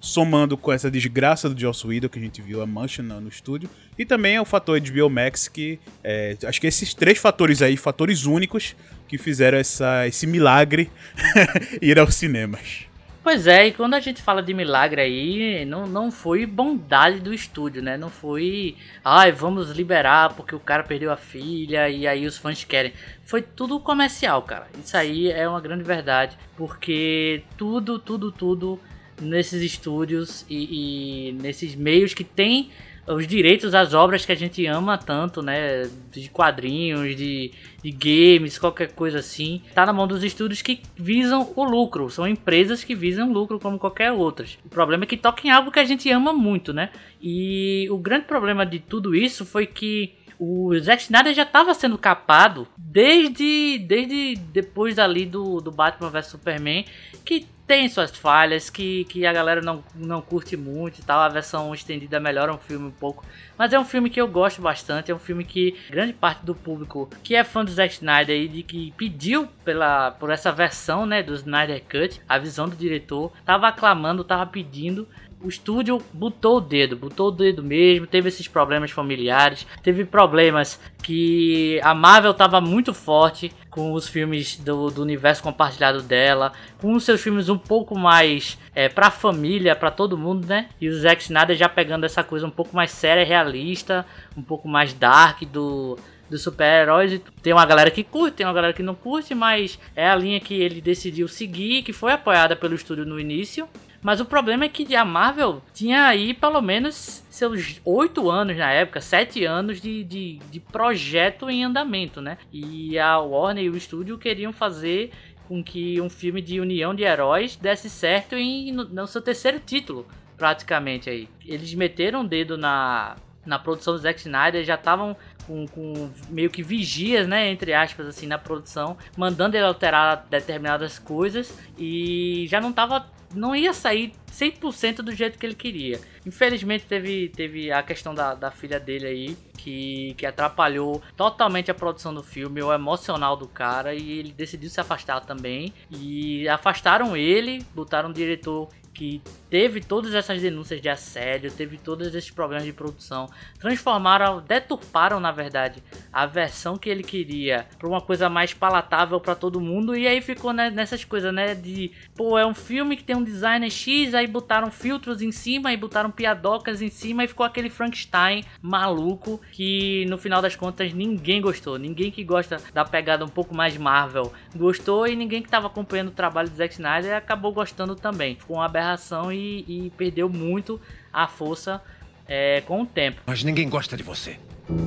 somando 0.00 0.56
com 0.56 0.72
essa 0.72 0.90
desgraça 0.90 1.48
do 1.48 1.60
Joss 1.60 1.86
Whedon 1.86 2.08
que 2.08 2.18
a 2.18 2.22
gente 2.22 2.40
viu 2.40 2.62
a 2.62 2.66
mancha 2.66 3.02
no, 3.02 3.20
no 3.20 3.28
estúdio 3.28 3.68
e 3.98 4.04
também 4.04 4.38
o 4.38 4.44
fator 4.44 4.78
de 4.80 4.92
Biomax 4.92 5.48
que 5.48 5.78
é, 6.04 6.36
acho 6.44 6.60
que 6.60 6.66
esses 6.66 6.94
três 6.94 7.18
fatores 7.18 7.62
aí 7.62 7.76
fatores 7.76 8.24
únicos 8.24 8.76
que 9.08 9.18
fizeram 9.18 9.58
essa, 9.58 10.06
esse 10.06 10.26
milagre 10.26 10.90
ir 11.82 11.98
aos 11.98 12.14
cinemas 12.14 12.88
Pois 13.30 13.46
é, 13.46 13.66
e 13.66 13.74
quando 13.74 13.92
a 13.92 14.00
gente 14.00 14.22
fala 14.22 14.42
de 14.42 14.54
milagre 14.54 15.02
aí, 15.02 15.62
não, 15.66 15.86
não 15.86 16.10
foi 16.10 16.46
bondade 16.46 17.20
do 17.20 17.34
estúdio, 17.34 17.82
né? 17.82 17.94
Não 17.94 18.08
foi, 18.08 18.74
ai, 19.04 19.30
vamos 19.32 19.70
liberar 19.70 20.32
porque 20.32 20.54
o 20.54 20.58
cara 20.58 20.82
perdeu 20.82 21.12
a 21.12 21.16
filha 21.18 21.90
e 21.90 22.06
aí 22.06 22.26
os 22.26 22.38
fãs 22.38 22.64
querem. 22.64 22.94
Foi 23.26 23.42
tudo 23.42 23.78
comercial, 23.80 24.40
cara. 24.40 24.66
Isso 24.82 24.96
aí 24.96 25.30
é 25.30 25.46
uma 25.46 25.60
grande 25.60 25.84
verdade, 25.84 26.38
porque 26.56 27.42
tudo, 27.58 27.98
tudo, 27.98 28.32
tudo 28.32 28.80
nesses 29.20 29.62
estúdios 29.62 30.44
e, 30.48 31.28
e, 31.28 31.32
nesses 31.32 31.74
meios 31.74 32.14
que 32.14 32.24
tem 32.24 32.70
os 33.06 33.26
direitos 33.26 33.74
às 33.74 33.94
obras 33.94 34.26
que 34.26 34.32
a 34.32 34.34
gente 34.34 34.64
ama 34.66 34.98
tanto, 34.98 35.40
né? 35.40 35.88
De 36.12 36.28
quadrinhos, 36.28 37.16
de, 37.16 37.52
de 37.82 37.90
games, 37.90 38.58
qualquer 38.58 38.92
coisa 38.92 39.20
assim. 39.20 39.62
Tá 39.74 39.86
na 39.86 39.92
mão 39.92 40.06
dos 40.06 40.22
estúdios 40.22 40.60
que 40.60 40.82
visam 40.94 41.50
o 41.56 41.64
lucro. 41.64 42.10
São 42.10 42.28
empresas 42.28 42.84
que 42.84 42.94
visam 42.94 43.32
lucro 43.32 43.58
como 43.58 43.78
qualquer 43.78 44.12
outras. 44.12 44.58
O 44.64 44.68
problema 44.68 45.04
é 45.04 45.06
que 45.06 45.16
toca 45.16 45.46
em 45.46 45.50
algo 45.50 45.70
que 45.70 45.80
a 45.80 45.84
gente 45.84 46.10
ama 46.10 46.32
muito, 46.32 46.72
né? 46.72 46.90
E 47.20 47.88
o 47.90 47.96
grande 47.96 48.26
problema 48.26 48.66
de 48.66 48.78
tudo 48.78 49.14
isso 49.14 49.46
foi 49.46 49.66
que 49.66 50.17
o 50.38 50.78
Zack 50.78 51.02
Snyder 51.02 51.34
já 51.34 51.42
estava 51.42 51.74
sendo 51.74 51.98
capado 51.98 52.66
desde, 52.76 53.78
desde 53.78 54.36
depois 54.36 54.94
dali 54.94 55.26
do, 55.26 55.60
do 55.60 55.70
Batman 55.70 56.10
vs 56.10 56.26
Superman, 56.26 56.84
que 57.24 57.46
tem 57.68 57.86
suas 57.86 58.10
falhas, 58.16 58.70
que, 58.70 59.04
que 59.04 59.26
a 59.26 59.32
galera 59.32 59.60
não, 59.60 59.84
não 59.94 60.22
curte 60.22 60.56
muito 60.56 61.00
e 61.00 61.02
tal. 61.02 61.20
A 61.20 61.28
versão 61.28 61.74
estendida 61.74 62.18
melhora 62.18 62.52
um 62.52 62.56
filme 62.56 62.86
um 62.86 62.90
pouco. 62.90 63.26
Mas 63.58 63.74
é 63.74 63.78
um 63.78 63.84
filme 63.84 64.08
que 64.08 64.18
eu 64.18 64.26
gosto 64.26 64.62
bastante. 64.62 65.10
É 65.10 65.14
um 65.14 65.18
filme 65.18 65.44
que 65.44 65.76
grande 65.90 66.14
parte 66.14 66.46
do 66.46 66.54
público 66.54 67.10
que 67.22 67.34
é 67.34 67.44
fã 67.44 67.62
do 67.62 67.70
Zack 67.70 67.92
Snyder 67.92 68.34
e 68.34 68.48
de 68.48 68.62
que 68.62 68.94
pediu 68.96 69.46
pela, 69.66 70.12
por 70.12 70.30
essa 70.30 70.50
versão 70.50 71.04
né, 71.04 71.22
do 71.22 71.34
Snyder 71.34 71.82
Cut, 71.82 72.22
a 72.26 72.38
visão 72.38 72.66
do 72.66 72.74
diretor, 72.74 73.30
tava 73.44 73.68
aclamando, 73.68 74.24
tava 74.24 74.46
pedindo 74.46 75.06
o 75.42 75.48
estúdio 75.48 76.02
botou 76.12 76.56
o 76.56 76.60
dedo, 76.60 76.96
botou 76.96 77.28
o 77.28 77.30
dedo 77.30 77.62
mesmo, 77.62 78.06
teve 78.06 78.28
esses 78.28 78.48
problemas 78.48 78.90
familiares, 78.90 79.66
teve 79.82 80.04
problemas 80.04 80.80
que 81.02 81.80
a 81.82 81.94
Marvel 81.94 82.32
estava 82.32 82.60
muito 82.60 82.92
forte 82.92 83.52
com 83.70 83.92
os 83.92 84.08
filmes 84.08 84.56
do, 84.56 84.90
do, 84.90 85.02
universo 85.02 85.42
compartilhado 85.42 86.02
dela, 86.02 86.52
com 86.80 86.92
os 86.92 87.04
seus 87.04 87.20
filmes 87.20 87.48
um 87.48 87.58
pouco 87.58 87.96
mais 87.96 88.58
é, 88.74 88.88
pra 88.88 89.10
família, 89.10 89.76
para 89.76 89.90
todo 89.90 90.18
mundo, 90.18 90.46
né? 90.46 90.68
E 90.80 90.88
o 90.88 90.98
Zack 90.98 91.22
Snyder 91.22 91.56
já 91.56 91.68
pegando 91.68 92.04
essa 92.04 92.24
coisa 92.24 92.46
um 92.46 92.50
pouco 92.50 92.74
mais 92.74 92.90
séria, 92.90 93.24
realista, 93.24 94.04
um 94.36 94.42
pouco 94.42 94.68
mais 94.68 94.92
dark 94.92 95.42
do 95.42 95.96
dos 96.28 96.42
super-heróis. 96.42 97.20
Tem 97.42 97.52
uma 97.54 97.64
galera 97.64 97.90
que 97.90 98.04
curte, 98.04 98.36
tem 98.36 98.46
uma 98.46 98.52
galera 98.52 98.74
que 98.74 98.82
não 98.82 98.94
curte, 98.94 99.34
mas 99.34 99.78
é 99.96 100.08
a 100.08 100.14
linha 100.14 100.38
que 100.38 100.54
ele 100.54 100.80
decidiu 100.80 101.26
seguir, 101.26 101.82
que 101.82 101.92
foi 101.92 102.12
apoiada 102.12 102.54
pelo 102.54 102.74
estúdio 102.74 103.06
no 103.06 103.18
início. 103.18 103.66
Mas 104.02 104.20
o 104.20 104.24
problema 104.24 104.64
é 104.64 104.68
que 104.68 104.94
a 104.94 105.04
Marvel 105.04 105.62
tinha 105.74 106.06
aí 106.06 106.32
pelo 106.32 106.60
menos 106.60 107.24
seus 107.30 107.80
oito 107.84 108.30
anos 108.30 108.56
na 108.56 108.70
época, 108.70 109.00
sete 109.00 109.44
anos 109.44 109.80
de, 109.80 110.04
de, 110.04 110.38
de 110.50 110.60
projeto 110.60 111.50
em 111.50 111.64
andamento, 111.64 112.20
né? 112.20 112.38
E 112.52 112.98
a 112.98 113.18
Warner 113.18 113.64
e 113.64 113.70
o 113.70 113.76
estúdio 113.76 114.18
queriam 114.18 114.52
fazer 114.52 115.10
com 115.48 115.64
que 115.64 116.00
um 116.00 116.10
filme 116.10 116.42
de 116.42 116.60
união 116.60 116.94
de 116.94 117.02
heróis 117.02 117.56
desse 117.56 117.88
certo 117.88 118.34
em, 118.34 118.70
no, 118.70 118.84
no 118.84 119.06
seu 119.06 119.22
terceiro 119.22 119.58
título, 119.58 120.06
praticamente 120.36 121.08
aí. 121.08 121.28
Eles 121.44 121.72
meteram 121.74 122.20
o 122.20 122.28
dedo 122.28 122.58
na, 122.58 123.16
na 123.44 123.58
produção 123.58 123.94
do 123.94 123.98
Zack 123.98 124.20
Snyder, 124.20 124.64
já 124.64 124.74
estavam 124.74 125.16
com, 125.48 125.66
com, 125.66 126.10
meio 126.28 126.50
que 126.50 126.62
vigias, 126.62 127.26
né, 127.26 127.50
entre 127.50 127.72
aspas, 127.72 128.06
assim, 128.06 128.26
na 128.26 128.38
produção, 128.38 128.96
mandando 129.16 129.56
ele 129.56 129.64
alterar 129.64 130.26
determinadas 130.30 130.98
coisas 130.98 131.58
e 131.78 132.46
já 132.48 132.60
não 132.60 132.72
tava 132.72 133.06
não 133.34 133.54
ia 133.54 133.72
sair 133.72 134.12
100% 134.32 134.96
do 134.96 135.12
jeito 135.12 135.38
que 135.38 135.44
ele 135.44 135.54
queria. 135.54 136.00
Infelizmente 136.24 136.86
teve, 136.86 137.28
teve 137.28 137.70
a 137.70 137.82
questão 137.82 138.14
da, 138.14 138.34
da 138.34 138.50
filha 138.50 138.78
dele 138.78 139.06
aí, 139.06 139.36
que, 139.56 140.14
que 140.16 140.24
atrapalhou 140.24 141.02
totalmente 141.16 141.70
a 141.70 141.74
produção 141.74 142.14
do 142.14 142.22
filme, 142.22 142.62
o 142.62 142.72
emocional 142.72 143.36
do 143.36 143.48
cara, 143.48 143.94
e 143.94 144.12
ele 144.12 144.32
decidiu 144.32 144.70
se 144.70 144.80
afastar 144.80 145.20
também. 145.20 145.72
E 145.90 146.48
afastaram 146.48 147.16
ele, 147.16 147.64
botaram 147.74 148.10
um 148.10 148.12
diretor 148.12 148.68
que 148.98 149.22
teve 149.48 149.80
todas 149.80 150.12
essas 150.12 150.42
denúncias 150.42 150.82
de 150.82 150.88
assédio, 150.88 151.52
teve 151.52 151.78
todos 151.78 152.08
esses 152.08 152.32
problemas 152.32 152.64
de 152.64 152.72
produção, 152.72 153.30
transformaram, 153.60 154.40
deturparam 154.40 155.20
na 155.20 155.30
verdade 155.30 155.80
a 156.12 156.26
versão 156.26 156.76
que 156.76 156.90
ele 156.90 157.04
queria 157.04 157.64
para 157.78 157.88
uma 157.88 158.00
coisa 158.00 158.28
mais 158.28 158.52
palatável 158.52 159.20
para 159.20 159.36
todo 159.36 159.60
mundo 159.60 159.96
e 159.96 160.08
aí 160.08 160.20
ficou 160.20 160.52
né, 160.52 160.68
nessas 160.68 161.04
coisas, 161.04 161.32
né, 161.32 161.54
de 161.54 161.92
pô, 162.16 162.36
é 162.36 162.44
um 162.44 162.54
filme 162.54 162.96
que 162.96 163.04
tem 163.04 163.14
um 163.14 163.22
design 163.22 163.70
X, 163.70 164.14
aí 164.14 164.26
botaram 164.26 164.68
filtros 164.68 165.22
em 165.22 165.30
cima 165.30 165.72
e 165.72 165.76
botaram 165.76 166.10
piadocas 166.10 166.82
em 166.82 166.88
cima 166.88 167.22
e 167.22 167.28
ficou 167.28 167.46
aquele 167.46 167.70
Frankenstein 167.70 168.44
maluco 168.60 169.40
que 169.52 170.06
no 170.06 170.18
final 170.18 170.42
das 170.42 170.56
contas 170.56 170.92
ninguém 170.92 171.40
gostou, 171.40 171.78
ninguém 171.78 172.10
que 172.10 172.24
gosta 172.24 172.60
da 172.74 172.84
pegada 172.84 173.24
um 173.24 173.28
pouco 173.28 173.54
mais 173.54 173.76
Marvel 173.76 174.32
gostou 174.56 175.06
e 175.06 175.14
ninguém 175.14 175.40
que 175.40 175.46
estava 175.46 175.68
acompanhando 175.68 176.08
o 176.08 176.12
trabalho 176.12 176.50
do 176.50 176.56
Zack 176.56 176.74
Snyder 176.74 177.14
acabou 177.14 177.52
gostando 177.52 177.94
também. 177.94 178.34
Ficou 178.34 178.56
uma 178.56 178.66
aberração 178.66 178.87
e 178.96 179.64
e, 179.68 179.86
e 179.86 179.90
perdeu 179.90 180.28
muito 180.28 180.80
a 181.12 181.26
força 181.26 181.82
é, 182.26 182.60
com 182.62 182.82
o 182.82 182.86
tempo. 182.86 183.22
Mas 183.26 183.42
ninguém 183.42 183.68
gosta 183.68 183.96
de 183.96 184.02
você. 184.02 184.36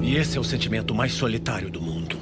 E 0.01 0.15
esse 0.15 0.38
é 0.38 0.39
o 0.39 0.43
sentimento 0.43 0.93
mais 0.93 1.12
solitário 1.12 1.70
do 1.70 1.81
mundo. 1.81 2.15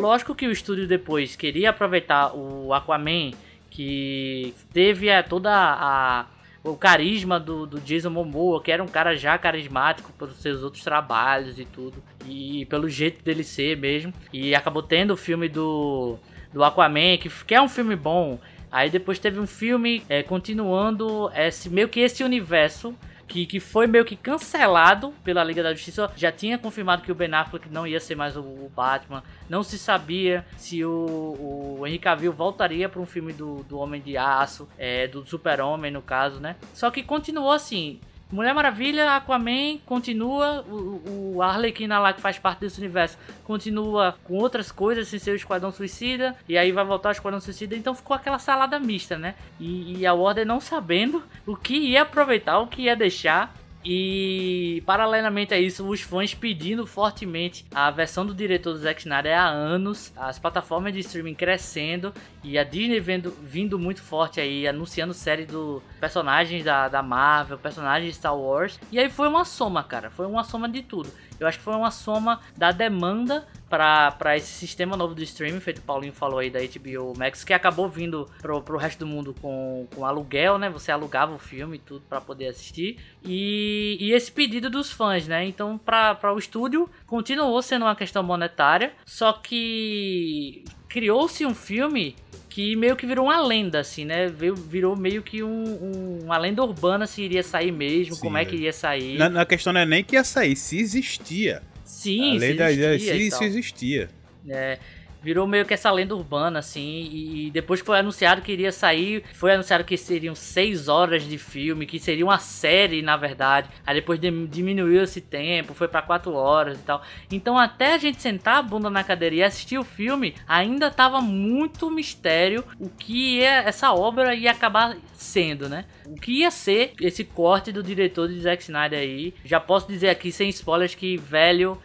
Lógico 0.00 0.34
que 0.34 0.46
o 0.46 0.52
estúdio 0.52 0.86
depois 0.86 1.36
queria 1.36 1.70
aproveitar 1.70 2.34
o 2.34 2.72
Aquaman, 2.72 3.32
que 3.70 4.54
teve 4.72 5.10
a, 5.10 5.22
toda 5.22 5.50
a, 5.52 6.26
o 6.64 6.74
carisma 6.74 7.38
do, 7.38 7.66
do, 7.66 7.80
Jason 7.80 8.08
Momoa, 8.08 8.62
que 8.62 8.72
era 8.72 8.82
um 8.82 8.88
cara 8.88 9.14
já 9.16 9.36
carismático 9.36 10.12
pelos 10.12 10.36
seus 10.36 10.62
outros 10.62 10.82
trabalhos 10.82 11.58
e 11.58 11.66
tudo, 11.66 12.02
e 12.26 12.64
pelo 12.66 12.88
jeito 12.88 13.22
dele 13.22 13.44
ser 13.44 13.76
mesmo. 13.76 14.12
E 14.32 14.54
acabou 14.54 14.82
tendo 14.82 15.12
o 15.12 15.16
filme 15.16 15.48
do, 15.48 16.18
do 16.52 16.64
Aquaman, 16.64 17.18
que, 17.18 17.28
que 17.28 17.54
é 17.54 17.60
um 17.60 17.68
filme 17.68 17.94
bom, 17.94 18.38
Aí 18.76 18.90
depois 18.90 19.18
teve 19.18 19.40
um 19.40 19.46
filme 19.46 20.02
é, 20.06 20.22
continuando 20.22 21.30
esse 21.34 21.70
meio 21.70 21.88
que 21.88 21.98
esse 22.00 22.22
universo 22.22 22.94
que, 23.26 23.46
que 23.46 23.58
foi 23.58 23.86
meio 23.86 24.04
que 24.04 24.14
cancelado 24.14 25.14
pela 25.24 25.42
Liga 25.42 25.62
da 25.62 25.72
Justiça. 25.72 26.12
Já 26.14 26.30
tinha 26.30 26.58
confirmado 26.58 27.00
que 27.00 27.10
o 27.10 27.14
Ben 27.14 27.32
Affleck 27.32 27.70
não 27.70 27.86
ia 27.86 27.98
ser 27.98 28.16
mais 28.16 28.36
o, 28.36 28.42
o 28.42 28.70
Batman. 28.76 29.24
Não 29.48 29.62
se 29.62 29.78
sabia 29.78 30.44
se 30.58 30.84
o, 30.84 31.78
o 31.80 31.86
Henry 31.86 31.98
Cavill 31.98 32.34
voltaria 32.34 32.86
para 32.86 33.00
um 33.00 33.06
filme 33.06 33.32
do, 33.32 33.62
do 33.62 33.78
Homem 33.78 33.98
de 33.98 34.18
Aço, 34.18 34.68
é, 34.76 35.06
do 35.06 35.24
Super-Homem 35.24 35.90
no 35.90 36.02
caso, 36.02 36.38
né? 36.38 36.56
Só 36.74 36.90
que 36.90 37.02
continuou 37.02 37.52
assim. 37.52 37.98
Mulher 38.30 38.52
Maravilha, 38.52 39.14
Aquaman 39.14 39.78
continua, 39.86 40.62
o, 40.62 41.34
o 41.36 41.42
Arlequina 41.42 41.98
lá 42.00 42.12
que 42.12 42.20
faz 42.20 42.38
parte 42.38 42.60
desse 42.60 42.80
universo 42.80 43.16
continua 43.44 44.16
com 44.24 44.34
outras 44.34 44.72
coisas 44.72 45.06
sem 45.06 45.18
ser 45.20 45.30
o 45.30 45.36
Esquadrão 45.36 45.70
Suicida, 45.70 46.34
e 46.48 46.58
aí 46.58 46.72
vai 46.72 46.84
voltar 46.84 47.10
o 47.10 47.12
Esquadrão 47.12 47.40
Suicida, 47.40 47.76
então 47.76 47.94
ficou 47.94 48.16
aquela 48.16 48.40
salada 48.40 48.80
mista, 48.80 49.16
né? 49.16 49.36
E, 49.60 49.98
e 49.98 50.06
a 50.06 50.12
Warner 50.12 50.44
não 50.44 50.60
sabendo 50.60 51.22
o 51.46 51.54
que 51.54 51.76
ia 51.76 52.02
aproveitar, 52.02 52.58
o 52.58 52.66
que 52.66 52.82
ia 52.82 52.96
deixar, 52.96 53.54
E 53.88 54.82
paralelamente 54.84 55.54
a 55.54 55.60
isso, 55.60 55.86
os 55.86 56.00
fãs 56.00 56.34
pedindo 56.34 56.84
fortemente 56.84 57.64
a 57.72 57.88
versão 57.88 58.26
do 58.26 58.34
diretor 58.34 58.72
do 58.72 58.78
Zack 58.80 59.02
Snyder 59.02 59.38
há 59.38 59.46
anos, 59.46 60.12
as 60.16 60.40
plataformas 60.40 60.92
de 60.92 60.98
streaming 60.98 61.36
crescendo 61.36 62.12
e 62.42 62.58
a 62.58 62.64
Disney 62.64 62.98
vendo, 62.98 63.30
vindo 63.40 63.78
muito 63.78 64.02
forte 64.02 64.40
aí, 64.40 64.66
anunciando 64.66 65.14
série 65.14 65.46
do 65.46 65.80
personagens 66.00 66.64
da, 66.64 66.88
da 66.88 67.00
Marvel, 67.00 67.58
personagens 67.58 68.10
de 68.10 68.18
Star 68.18 68.36
Wars. 68.36 68.80
E 68.90 68.98
aí 68.98 69.08
foi 69.08 69.28
uma 69.28 69.44
soma, 69.44 69.84
cara, 69.84 70.10
foi 70.10 70.26
uma 70.26 70.42
soma 70.42 70.68
de 70.68 70.82
tudo. 70.82 71.08
Eu 71.38 71.46
acho 71.46 71.58
que 71.58 71.64
foi 71.64 71.74
uma 71.74 71.90
soma 71.90 72.40
da 72.56 72.72
demanda 72.72 73.46
para 73.68 74.36
esse 74.36 74.52
sistema 74.52 74.96
novo 74.96 75.14
do 75.14 75.22
streaming, 75.22 75.60
feito 75.60 75.78
o 75.78 75.82
Paulinho 75.82 76.12
falou 76.12 76.38
aí 76.38 76.48
da 76.48 76.60
HBO 76.60 77.12
Max, 77.16 77.42
que 77.42 77.52
acabou 77.52 77.88
vindo 77.88 78.28
pro, 78.40 78.62
pro 78.62 78.78
resto 78.78 79.00
do 79.00 79.06
mundo 79.06 79.34
com, 79.40 79.88
com 79.94 80.06
aluguel, 80.06 80.56
né? 80.56 80.70
Você 80.70 80.92
alugava 80.92 81.34
o 81.34 81.38
filme 81.38 81.76
e 81.76 81.80
tudo 81.80 82.02
para 82.08 82.20
poder 82.20 82.48
assistir. 82.48 82.98
E, 83.24 83.96
e 84.00 84.12
esse 84.12 84.30
pedido 84.30 84.70
dos 84.70 84.92
fãs, 84.92 85.26
né? 85.26 85.44
Então, 85.44 85.76
para 85.78 86.32
o 86.32 86.38
estúdio, 86.38 86.88
continuou 87.06 87.60
sendo 87.60 87.84
uma 87.84 87.96
questão 87.96 88.22
monetária, 88.22 88.92
só 89.04 89.32
que 89.32 90.64
criou-se 90.88 91.44
um 91.44 91.54
filme 91.54 92.14
que 92.56 92.74
meio 92.74 92.96
que 92.96 93.04
virou 93.06 93.26
uma 93.26 93.38
lenda, 93.38 93.80
assim, 93.80 94.06
né? 94.06 94.28
Virou 94.28 94.96
meio 94.96 95.22
que 95.22 95.42
um, 95.42 95.62
um, 95.62 96.18
uma 96.24 96.38
lenda 96.38 96.62
urbana 96.62 97.06
se 97.06 97.20
iria 97.20 97.42
sair 97.42 97.70
mesmo, 97.70 98.14
Sim, 98.14 98.20
como 98.22 98.38
é, 98.38 98.46
que 98.46 98.56
ia 98.56 98.72
sair. 98.72 99.18
Na, 99.18 99.28
na, 99.28 99.44
questão 99.44 99.74
não 99.74 99.82
é 99.82 99.84
nem 99.84 100.02
que 100.02 100.16
ia 100.16 100.24
sair, 100.24 100.56
se 100.56 100.78
existia. 100.78 101.62
Sim, 101.84 102.38
a 102.38 102.40
se 102.40 102.46
existia. 102.46 102.98
Se, 102.98 103.30
se 103.30 103.44
existia. 103.44 104.08
É, 104.48 104.78
virou 105.26 105.44
meio 105.44 105.66
que 105.66 105.74
essa 105.74 105.90
lenda 105.90 106.14
urbana, 106.14 106.60
assim. 106.60 107.10
E 107.12 107.50
depois 107.50 107.80
que 107.80 107.86
foi 107.86 107.98
anunciado 107.98 108.42
que 108.42 108.52
iria 108.52 108.70
sair, 108.70 109.24
foi 109.32 109.54
anunciado 109.54 109.82
que 109.82 109.96
seriam 109.96 110.36
seis 110.36 110.86
horas 110.86 111.24
de 111.24 111.36
filme, 111.36 111.84
que 111.84 111.98
seria 111.98 112.24
uma 112.24 112.38
série, 112.38 113.02
na 113.02 113.16
verdade. 113.16 113.68
Aí 113.84 113.96
depois 113.96 114.20
diminuiu 114.20 115.02
esse 115.02 115.20
tempo, 115.20 115.74
foi 115.74 115.88
para 115.88 116.00
quatro 116.00 116.32
horas 116.32 116.78
e 116.78 116.82
tal. 116.84 117.02
Então, 117.28 117.58
até 117.58 117.94
a 117.94 117.98
gente 117.98 118.22
sentar 118.22 118.58
a 118.58 118.62
bunda 118.62 118.88
na 118.88 119.02
cadeira 119.02 119.34
e 119.34 119.42
assistir 119.42 119.76
o 119.76 119.82
filme, 119.82 120.32
ainda 120.46 120.92
tava 120.92 121.20
muito 121.20 121.90
mistério 121.90 122.62
o 122.78 122.88
que 122.88 123.38
ia, 123.38 123.62
essa 123.62 123.92
obra 123.92 124.32
ia 124.32 124.52
acabar 124.52 124.96
sendo, 125.12 125.68
né? 125.68 125.86
O 126.06 126.14
que 126.14 126.42
ia 126.42 126.52
ser 126.52 126.92
esse 127.00 127.24
corte 127.24 127.72
do 127.72 127.82
diretor 127.82 128.28
de 128.28 128.40
Zack 128.40 128.62
Snyder 128.62 129.00
aí. 129.00 129.34
Já 129.44 129.58
posso 129.58 129.88
dizer 129.88 130.08
aqui 130.08 130.30
sem 130.30 130.48
spoilers 130.50 130.94
que, 130.94 131.16
velho, 131.16 131.76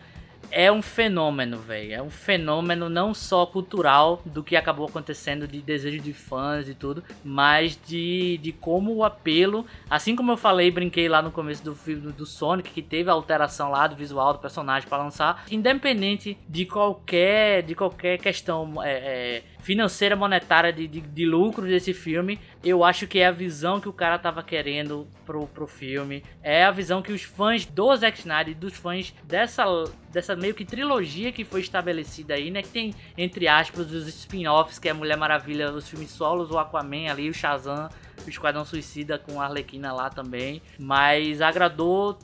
é 0.51 0.72
um 0.72 0.81
fenômeno, 0.81 1.58
velho. 1.58 1.93
É 1.93 2.01
um 2.01 2.10
fenômeno 2.10 2.89
não 2.89 3.13
só 3.13 3.46
cultural 3.46 4.22
do 4.25 4.43
que 4.43 4.55
acabou 4.55 4.88
acontecendo 4.88 5.48
de 5.48 5.62
desejo 5.62 6.00
de 6.00 6.13
fãs 6.13 6.67
e 6.67 6.74
tudo, 6.74 7.03
mas 7.24 7.79
de, 7.88 8.38
de 8.38 8.51
como 8.51 8.93
o 8.93 9.03
apelo, 9.03 9.65
assim 9.89 10.15
como 10.15 10.31
eu 10.31 10.38
falei, 10.38 10.70
brinquei 10.70 11.08
lá 11.08 11.22
no 11.22 11.31
começo 11.31 11.63
do 11.63 11.74
filme 11.74 12.12
do 12.12 12.25
Sonic, 12.25 12.70
que 12.72 12.81
teve 12.81 13.10
a 13.10 13.13
alteração 13.13 13.72
lá 13.72 13.88
do 13.88 13.96
visual 13.96 14.34
do 14.34 14.39
personagem 14.39 14.88
para 14.88 15.03
lançar, 15.03 15.46
independente 15.50 16.38
de 16.48 16.65
qualquer 16.65 17.63
de 17.63 17.74
qualquer 17.74 18.17
questão 18.17 18.84
é, 18.84 18.91
é, 18.91 19.43
financeira, 19.62 20.15
monetária 20.15 20.74
de, 20.74 20.88
de, 20.88 21.01
de 21.01 21.25
lucro 21.25 21.65
desse 21.65 21.94
filme, 21.94 22.39
eu 22.63 22.84
acho 22.84 23.08
que 23.08 23.20
é 23.20 23.27
a 23.27 23.32
visão 23.32 23.80
que 23.80 23.88
o 23.88 23.94
cara 23.94 24.18
tava 24.18 24.44
querendo 24.44 25.08
pro, 25.25 25.48
pro 25.48 25.68
filme. 25.68 26.24
É 26.41 26.65
a 26.65 26.72
visão 26.72 27.01
que 27.01 27.12
os 27.12 27.24
fãs 27.24 27.65
do 27.65 27.96
Zack 27.96 28.20
Snyder, 28.20 28.56
dos 28.56 28.75
fãs 28.75 29.13
dessa, 29.24 29.63
dessa 30.12 30.36
meio 30.36 30.53
que 30.53 30.65
trilogia 30.65 31.32
que 31.32 31.46
foi 31.46 31.62
estabelecida 31.62 32.34
aí, 32.34 32.50
né? 32.50 32.62
Que 32.62 32.70
tem, 32.70 32.94
entre 33.18 33.48
aspas, 33.48 33.91
os 33.91 34.08
spin-offs, 34.08 34.80
que 34.80 34.89
é 34.89 34.94
Mulher 34.94 35.18
Maravilha, 35.18 35.72
os 35.72 35.88
filmes 35.88 36.10
solos, 36.10 36.51
o 36.51 36.58
Aquaman 36.58 37.10
ali, 37.10 37.30
o 37.30 37.34
Shazam, 37.34 37.89
o 38.25 38.30
Esquadrão 38.30 38.65
Suicida 38.65 39.18
com 39.18 39.39
a 39.39 39.46
Arlequina 39.46 39.94
lá 39.94 40.10
também. 40.10 40.62
Mas 40.80 41.41
agradou 41.41 42.18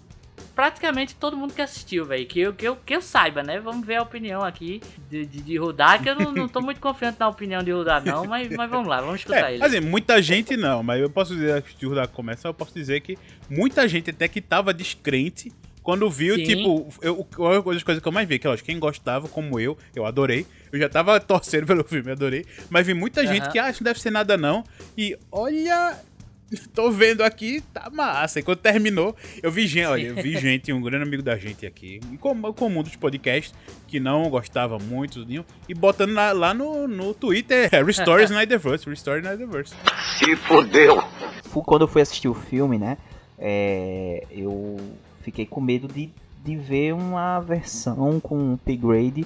praticamente 0.56 1.16
todo 1.16 1.38
mundo 1.38 1.54
que 1.54 1.62
assistiu, 1.62 2.06
velho. 2.06 2.26
Que 2.26 2.40
eu, 2.40 2.54
que, 2.54 2.68
eu, 2.68 2.76
que 2.76 2.96
eu 2.96 3.02
saiba, 3.02 3.44
né? 3.44 3.60
Vamos 3.60 3.86
ver 3.86 3.96
a 3.96 4.02
opinião 4.02 4.44
aqui 4.44 4.82
de, 5.10 5.26
de, 5.26 5.42
de 5.42 5.58
Rudar, 5.58 6.02
que 6.02 6.10
eu 6.10 6.16
não, 6.16 6.32
não 6.32 6.48
tô 6.48 6.62
muito 6.62 6.80
confiante 6.80 7.20
na 7.20 7.28
opinião 7.28 7.62
de 7.64 7.72
Rudar, 7.72 8.04
não, 8.04 8.26
mas, 8.26 8.50
mas 8.50 8.70
vamos 8.70 8.88
lá, 8.88 9.02
vamos 9.02 9.20
escutar 9.20 9.52
é, 9.52 9.56
ele. 9.56 9.64
Assim, 9.64 9.80
muita 9.80 10.22
gente 10.22 10.56
não, 10.58 10.84
mas 10.84 11.02
eu 11.02 11.10
posso 11.10 11.34
dizer, 11.34 11.52
antes 11.52 11.76
de 11.76 11.86
Rudar 11.86 12.08
começar, 12.08 12.50
eu 12.50 12.54
posso 12.54 12.74
dizer 12.74 13.02
que 13.02 13.18
muita 13.50 13.88
gente 13.88 14.10
até 14.10 14.28
que 14.28 14.42
tava 14.42 14.74
descrente 14.74 15.52
quando 15.88 16.10
viu, 16.10 16.36
Sim. 16.36 16.44
tipo, 16.44 16.90
eu, 17.02 17.26
uma 17.38 17.74
das 17.74 17.82
coisas 17.82 18.02
que 18.02 18.08
eu 18.10 18.12
mais 18.12 18.28
vi, 18.28 18.38
que 18.38 18.46
lógico, 18.46 18.66
quem 18.66 18.78
gostava, 18.78 19.30
como 19.30 19.58
eu, 19.58 19.78
eu 19.96 20.06
adorei. 20.06 20.46
Eu 20.70 20.78
já 20.78 20.90
tava 20.90 21.18
torcendo 21.22 21.66
pelo 21.66 21.82
filme, 21.86 22.12
adorei. 22.12 22.46
Mas 22.70 22.86
vi 22.86 22.94
muita 22.94 23.22
uhum. 23.22 23.28
gente 23.28 23.50
que, 23.50 23.58
ah, 23.58 23.68
não 23.72 23.80
deve 23.82 24.02
ser 24.02 24.12
nada 24.12 24.36
não. 24.36 24.66
E 24.98 25.18
olha, 25.32 25.98
Tô 26.74 26.92
vendo 26.92 27.22
aqui, 27.22 27.62
tá 27.74 27.90
massa. 27.92 28.40
E 28.40 28.44
quando 28.44 28.60
terminou, 28.60 29.16
eu 29.42 29.52
vi 29.52 29.68
gente, 29.68 29.86
olha, 29.86 30.08
eu 30.08 30.16
vi 30.16 30.38
gente, 30.40 30.72
um 30.72 30.82
grande 30.82 31.04
amigo 31.04 31.22
da 31.22 31.38
gente 31.38 31.66
aqui, 31.66 32.00
comum, 32.20 32.54
comum 32.54 32.84
dos 32.84 32.96
podcasts, 32.96 33.54
que 33.88 34.00
não 34.00 34.30
gostava 34.30 34.78
muito, 34.80 35.26
e 35.68 35.74
botando 35.74 36.14
lá, 36.14 36.32
lá 36.32 36.54
no, 36.54 36.88
no 36.88 37.14
Twitter, 37.14 37.70
é, 37.72 37.84
Restore 37.84 38.24
Snyderverse, 38.26 38.90
Restore 38.90 39.20
Snyderverse. 39.20 39.74
Se 40.18 40.36
fodeu! 40.36 41.04
Quando 41.52 41.82
eu 41.82 41.88
fui 41.88 42.02
assistir 42.02 42.28
o 42.28 42.34
filme, 42.34 42.78
né, 42.78 42.98
é, 43.38 44.26
eu 44.32 44.78
fiquei 45.22 45.46
com 45.46 45.60
medo 45.60 45.88
de, 45.88 46.10
de 46.44 46.56
ver 46.56 46.94
uma 46.94 47.40
versão 47.40 48.20
com 48.20 48.54
upgrade 48.54 49.26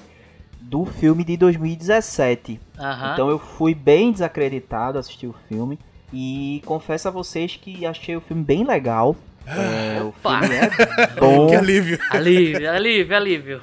do 0.60 0.84
filme 0.86 1.24
de 1.24 1.36
2017. 1.36 2.60
Uhum. 2.78 3.12
Então 3.12 3.28
eu 3.28 3.38
fui 3.38 3.74
bem 3.74 4.12
desacreditado 4.12 4.98
assistir 4.98 5.26
o 5.26 5.34
filme. 5.48 5.78
E 6.12 6.62
confesso 6.66 7.08
a 7.08 7.10
vocês 7.10 7.56
que 7.56 7.86
achei 7.86 8.16
o 8.16 8.20
filme 8.20 8.42
bem 8.42 8.64
legal. 8.64 9.16
É, 9.46 10.02
o 10.02 10.12
filme 10.12 10.54
é 10.54 10.70
bom. 11.18 11.48
que 11.48 11.56
alívio. 11.56 11.98
Alívio, 12.10 12.70
alívio, 12.70 13.16
alívio. 13.16 13.60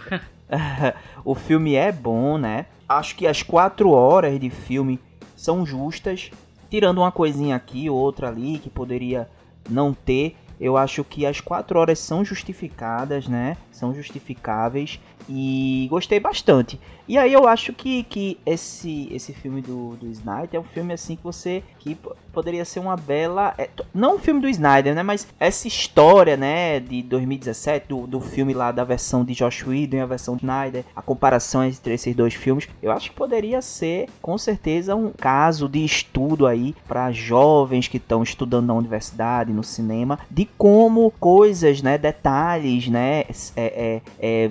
o 1.24 1.36
filme 1.36 1.76
é 1.76 1.92
bom, 1.92 2.38
né? 2.38 2.66
Acho 2.88 3.16
que 3.16 3.28
as 3.28 3.44
quatro 3.44 3.92
horas 3.92 4.40
de 4.40 4.50
filme 4.50 5.00
são 5.36 5.66
justas. 5.66 6.32
Tirando 6.70 7.00
uma 7.00 7.12
coisinha 7.12 7.56
aqui, 7.56 7.90
outra 7.90 8.28
ali, 8.28 8.60
que 8.60 8.70
poderia 8.70 9.28
não 9.70 9.94
ter. 9.94 10.36
Eu 10.60 10.76
acho 10.76 11.04
que 11.04 11.26
as 11.26 11.40
quatro 11.40 11.80
horas 11.80 12.00
são 12.00 12.26
justificadas, 12.26 13.28
né? 13.28 13.56
São 13.72 13.94
justificáveis. 13.94 15.00
E 15.30 15.88
gostei 15.92 16.20
bastante. 16.20 16.80
E 17.08 17.18
aí 17.18 17.34
eu 17.34 17.48
acho 17.48 17.74
que, 17.74 18.04
que 18.04 18.38
esse, 18.46 19.08
esse 19.12 19.34
filme 19.34 19.62
do, 19.62 19.96
do 19.96 20.08
Snyder 20.08 20.50
é 20.54 20.60
um 20.60 20.64
filme 20.64 20.94
assim 20.94 21.16
que 21.16 21.24
você. 21.24 21.64
que 21.80 21.98
poderia 22.32 22.64
ser 22.64 22.80
uma 22.80 22.96
bela. 22.96 23.54
É, 23.58 23.68
não 23.94 24.16
o 24.16 24.20
filme 24.20 24.40
do 24.40 24.48
Snyder, 24.48 24.94
né? 24.94 25.02
Mas 25.02 25.28
essa 25.40 25.68
história, 25.68 26.38
né? 26.38 26.80
De 26.80 27.02
2017, 27.02 27.88
do, 27.88 28.06
do 28.06 28.22
filme 28.22 28.54
lá 28.54 28.72
da 28.72 28.84
versão 28.84 29.26
de 29.26 29.34
Josh 29.34 29.66
Whedon 29.66 29.98
e 29.98 30.02
a 30.02 30.06
versão 30.06 30.36
de 30.36 30.44
Snyder, 30.44 30.86
a 30.96 31.02
comparação 31.02 31.64
entre 31.64 31.96
esses 31.96 32.16
dois 32.16 32.36
filmes, 32.36 32.68
eu 32.82 32.92
acho 32.92 33.10
que 33.10 33.16
poderia 33.16 33.62
ser, 33.62 34.08
com 34.22 34.38
certeza, 34.38 34.96
um 34.96 35.12
caso 35.12 35.68
de 35.68 35.84
estudo 35.84 36.46
aí 36.46 36.76
para 36.88 37.12
jovens 37.12 37.88
que 37.88 37.98
estão 37.98 38.24
estudando 38.24 38.68
na 38.68 38.74
universidade, 38.74 39.52
no 39.52 39.64
cinema, 39.64 40.20
de 40.30 40.46
como 40.58 41.12
coisas, 41.20 41.82
né? 41.82 41.98
Detalhes, 41.98 42.88
né? 42.88 43.22
É, 43.22 43.34
é, 43.56 44.02
é, 44.20 44.48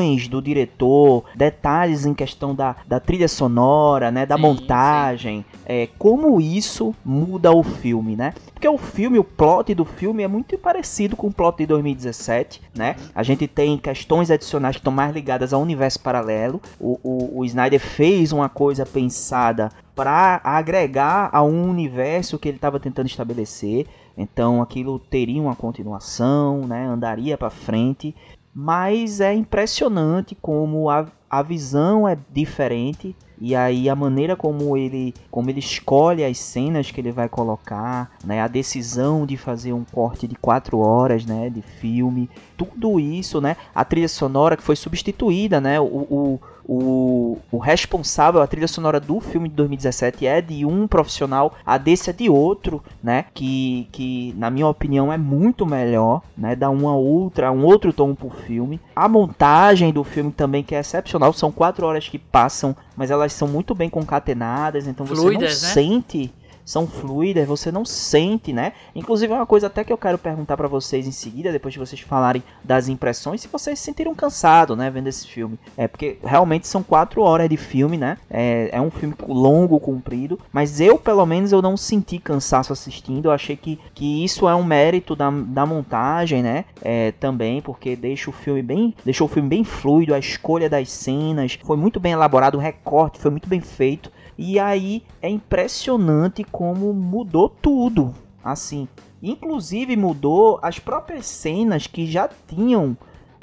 visões 0.00 0.28
do 0.28 0.40
diretor, 0.40 1.24
detalhes 1.34 2.06
em 2.06 2.14
questão 2.14 2.54
da, 2.54 2.76
da 2.86 2.98
trilha 2.98 3.28
sonora, 3.28 4.10
né? 4.10 4.24
Da 4.24 4.36
sim, 4.36 4.42
montagem, 4.42 5.38
sim. 5.40 5.58
É, 5.66 5.88
como 5.98 6.40
isso 6.40 6.94
muda 7.04 7.52
o 7.52 7.62
filme, 7.62 8.16
né? 8.16 8.34
Porque 8.52 8.68
o 8.68 8.78
filme, 8.78 9.18
o 9.18 9.24
plot 9.24 9.74
do 9.74 9.84
filme 9.84 10.22
é 10.22 10.28
muito 10.28 10.56
parecido 10.58 11.16
com 11.16 11.28
o 11.28 11.32
plot 11.32 11.58
de 11.58 11.66
2017, 11.66 12.62
né? 12.74 12.96
A 13.14 13.22
gente 13.22 13.46
tem 13.46 13.76
questões 13.78 14.30
adicionais 14.30 14.76
que 14.76 14.80
estão 14.80 14.92
mais 14.92 15.12
ligadas 15.12 15.52
ao 15.52 15.60
universo 15.60 16.00
paralelo. 16.00 16.60
O, 16.78 16.98
o, 17.02 17.40
o 17.40 17.44
Snyder 17.44 17.80
fez 17.80 18.32
uma 18.32 18.48
coisa 18.48 18.84
pensada 18.84 19.70
para 19.94 20.40
agregar 20.42 21.28
a 21.32 21.42
um 21.42 21.68
universo 21.68 22.38
que 22.38 22.48
ele 22.48 22.56
estava 22.56 22.80
tentando 22.80 23.06
estabelecer. 23.06 23.86
Então 24.16 24.60
aquilo 24.60 24.98
teria 24.98 25.40
uma 25.40 25.54
continuação, 25.54 26.66
né? 26.66 26.86
Andaria 26.86 27.38
para 27.38 27.50
frente. 27.50 28.14
Mas 28.54 29.20
é 29.20 29.32
impressionante 29.32 30.34
como 30.34 30.90
a, 30.90 31.06
a 31.28 31.42
visão 31.42 32.06
é 32.08 32.16
diferente. 32.32 33.14
E 33.40 33.56
aí 33.56 33.88
a 33.88 33.96
maneira 33.96 34.36
como 34.36 34.76
ele 34.76 35.14
como 35.30 35.48
ele 35.48 35.60
escolhe 35.60 36.22
as 36.22 36.38
cenas 36.38 36.90
que 36.90 37.00
ele 37.00 37.10
vai 37.10 37.26
colocar, 37.26 38.10
né, 38.22 38.42
a 38.42 38.46
decisão 38.46 39.24
de 39.24 39.38
fazer 39.38 39.72
um 39.72 39.82
corte 39.82 40.26
de 40.26 40.34
quatro 40.34 40.78
horas, 40.78 41.24
né, 41.24 41.48
de 41.48 41.62
filme, 41.62 42.28
tudo 42.54 43.00
isso, 43.00 43.40
né, 43.40 43.56
a 43.74 43.82
trilha 43.82 44.08
sonora 44.08 44.58
que 44.58 44.62
foi 44.62 44.76
substituída, 44.76 45.58
né, 45.58 45.80
o, 45.80 45.84
o 45.84 46.40
o, 46.72 47.36
o 47.50 47.58
responsável, 47.58 48.40
a 48.40 48.46
trilha 48.46 48.68
sonora 48.68 49.00
do 49.00 49.18
filme 49.18 49.48
de 49.48 49.56
2017 49.56 50.24
é 50.24 50.40
de 50.40 50.64
um 50.64 50.86
profissional, 50.86 51.52
a 51.66 51.76
desse 51.76 52.10
é 52.10 52.12
de 52.12 52.30
outro, 52.30 52.80
né? 53.02 53.24
Que, 53.34 53.88
que 53.90 54.32
na 54.38 54.50
minha 54.50 54.68
opinião 54.68 55.12
é 55.12 55.18
muito 55.18 55.66
melhor, 55.66 56.22
né? 56.38 56.54
Dá 56.54 56.70
uma 56.70 56.94
outra, 56.94 57.50
um 57.50 57.64
outro 57.64 57.92
tom 57.92 58.14
pro 58.14 58.30
filme. 58.30 58.80
A 58.94 59.08
montagem 59.08 59.92
do 59.92 60.04
filme 60.04 60.30
também 60.30 60.62
que 60.62 60.76
é 60.76 60.78
excepcional, 60.78 61.32
são 61.32 61.50
quatro 61.50 61.84
horas 61.84 62.08
que 62.08 62.20
passam, 62.20 62.76
mas 62.96 63.10
elas 63.10 63.32
são 63.32 63.48
muito 63.48 63.74
bem 63.74 63.90
concatenadas, 63.90 64.86
então 64.86 65.04
você 65.04 65.22
Fluidas, 65.22 65.60
não 65.62 65.68
né? 65.68 65.74
sente 65.74 66.32
são 66.70 66.86
fluidas, 66.86 67.48
você 67.48 67.72
não 67.72 67.84
sente, 67.84 68.52
né? 68.52 68.72
Inclusive 68.94 69.32
é 69.32 69.36
uma 69.36 69.46
coisa 69.46 69.66
até 69.66 69.82
que 69.82 69.92
eu 69.92 69.98
quero 69.98 70.16
perguntar 70.16 70.56
para 70.56 70.68
vocês 70.68 71.06
em 71.06 71.10
seguida, 71.10 71.50
depois 71.50 71.74
de 71.74 71.80
vocês 71.80 72.00
falarem 72.00 72.44
das 72.62 72.88
impressões, 72.88 73.40
se 73.40 73.48
vocês 73.48 73.76
se 73.78 73.84
sentiram 73.84 74.14
cansados, 74.14 74.78
né, 74.78 74.88
vendo 74.88 75.08
esse 75.08 75.26
filme. 75.26 75.58
É 75.76 75.88
porque 75.88 76.18
realmente 76.22 76.68
são 76.68 76.80
quatro 76.80 77.22
horas 77.22 77.48
de 77.48 77.56
filme, 77.56 77.96
né? 77.96 78.18
É, 78.30 78.70
é 78.72 78.80
um 78.80 78.90
filme 78.90 79.14
longo, 79.26 79.80
comprido, 79.80 80.38
mas 80.52 80.80
eu 80.80 80.96
pelo 80.96 81.26
menos 81.26 81.50
eu 81.50 81.60
não 81.60 81.76
senti 81.76 82.18
cansaço 82.18 82.72
assistindo. 82.72 83.26
Eu 83.26 83.32
achei 83.32 83.56
que, 83.56 83.80
que 83.92 84.24
isso 84.24 84.48
é 84.48 84.54
um 84.54 84.62
mérito 84.62 85.16
da, 85.16 85.28
da 85.28 85.66
montagem, 85.66 86.40
né? 86.40 86.64
É, 86.82 87.10
também 87.12 87.60
porque 87.60 87.96
deixa 87.96 88.30
o 88.30 88.32
filme 88.32 88.62
bem, 88.62 88.94
deixou 89.04 89.26
o 89.26 89.30
filme 89.30 89.48
bem 89.48 89.64
fluido, 89.64 90.14
a 90.14 90.18
escolha 90.20 90.70
das 90.70 90.88
cenas 90.88 91.58
foi 91.64 91.76
muito 91.76 91.98
bem 91.98 92.12
elaborado, 92.12 92.56
o 92.56 92.60
recorte 92.60 93.18
foi 93.18 93.32
muito 93.32 93.48
bem 93.48 93.60
feito. 93.60 94.12
E 94.42 94.58
aí 94.58 95.02
é 95.20 95.28
impressionante 95.28 96.42
como 96.44 96.94
mudou 96.94 97.46
tudo. 97.46 98.14
Assim, 98.42 98.88
inclusive 99.22 99.94
mudou 99.96 100.58
as 100.62 100.78
próprias 100.78 101.26
cenas 101.26 101.86
que 101.86 102.06
já 102.06 102.26
tinham 102.48 102.96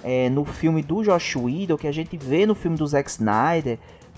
é, 0.04 0.28
no 0.28 0.44
filme 0.44 0.82
do 0.82 1.04
Josh 1.04 1.36
Whedon, 1.36 1.78
que 1.78 1.88
a 1.88 1.92
gente 1.92 2.18
vê 2.18 2.48
no 2.48 2.56
filme 2.56 2.76
do 2.76 2.88
Zack 2.88 3.12
Snyder, 3.12 3.78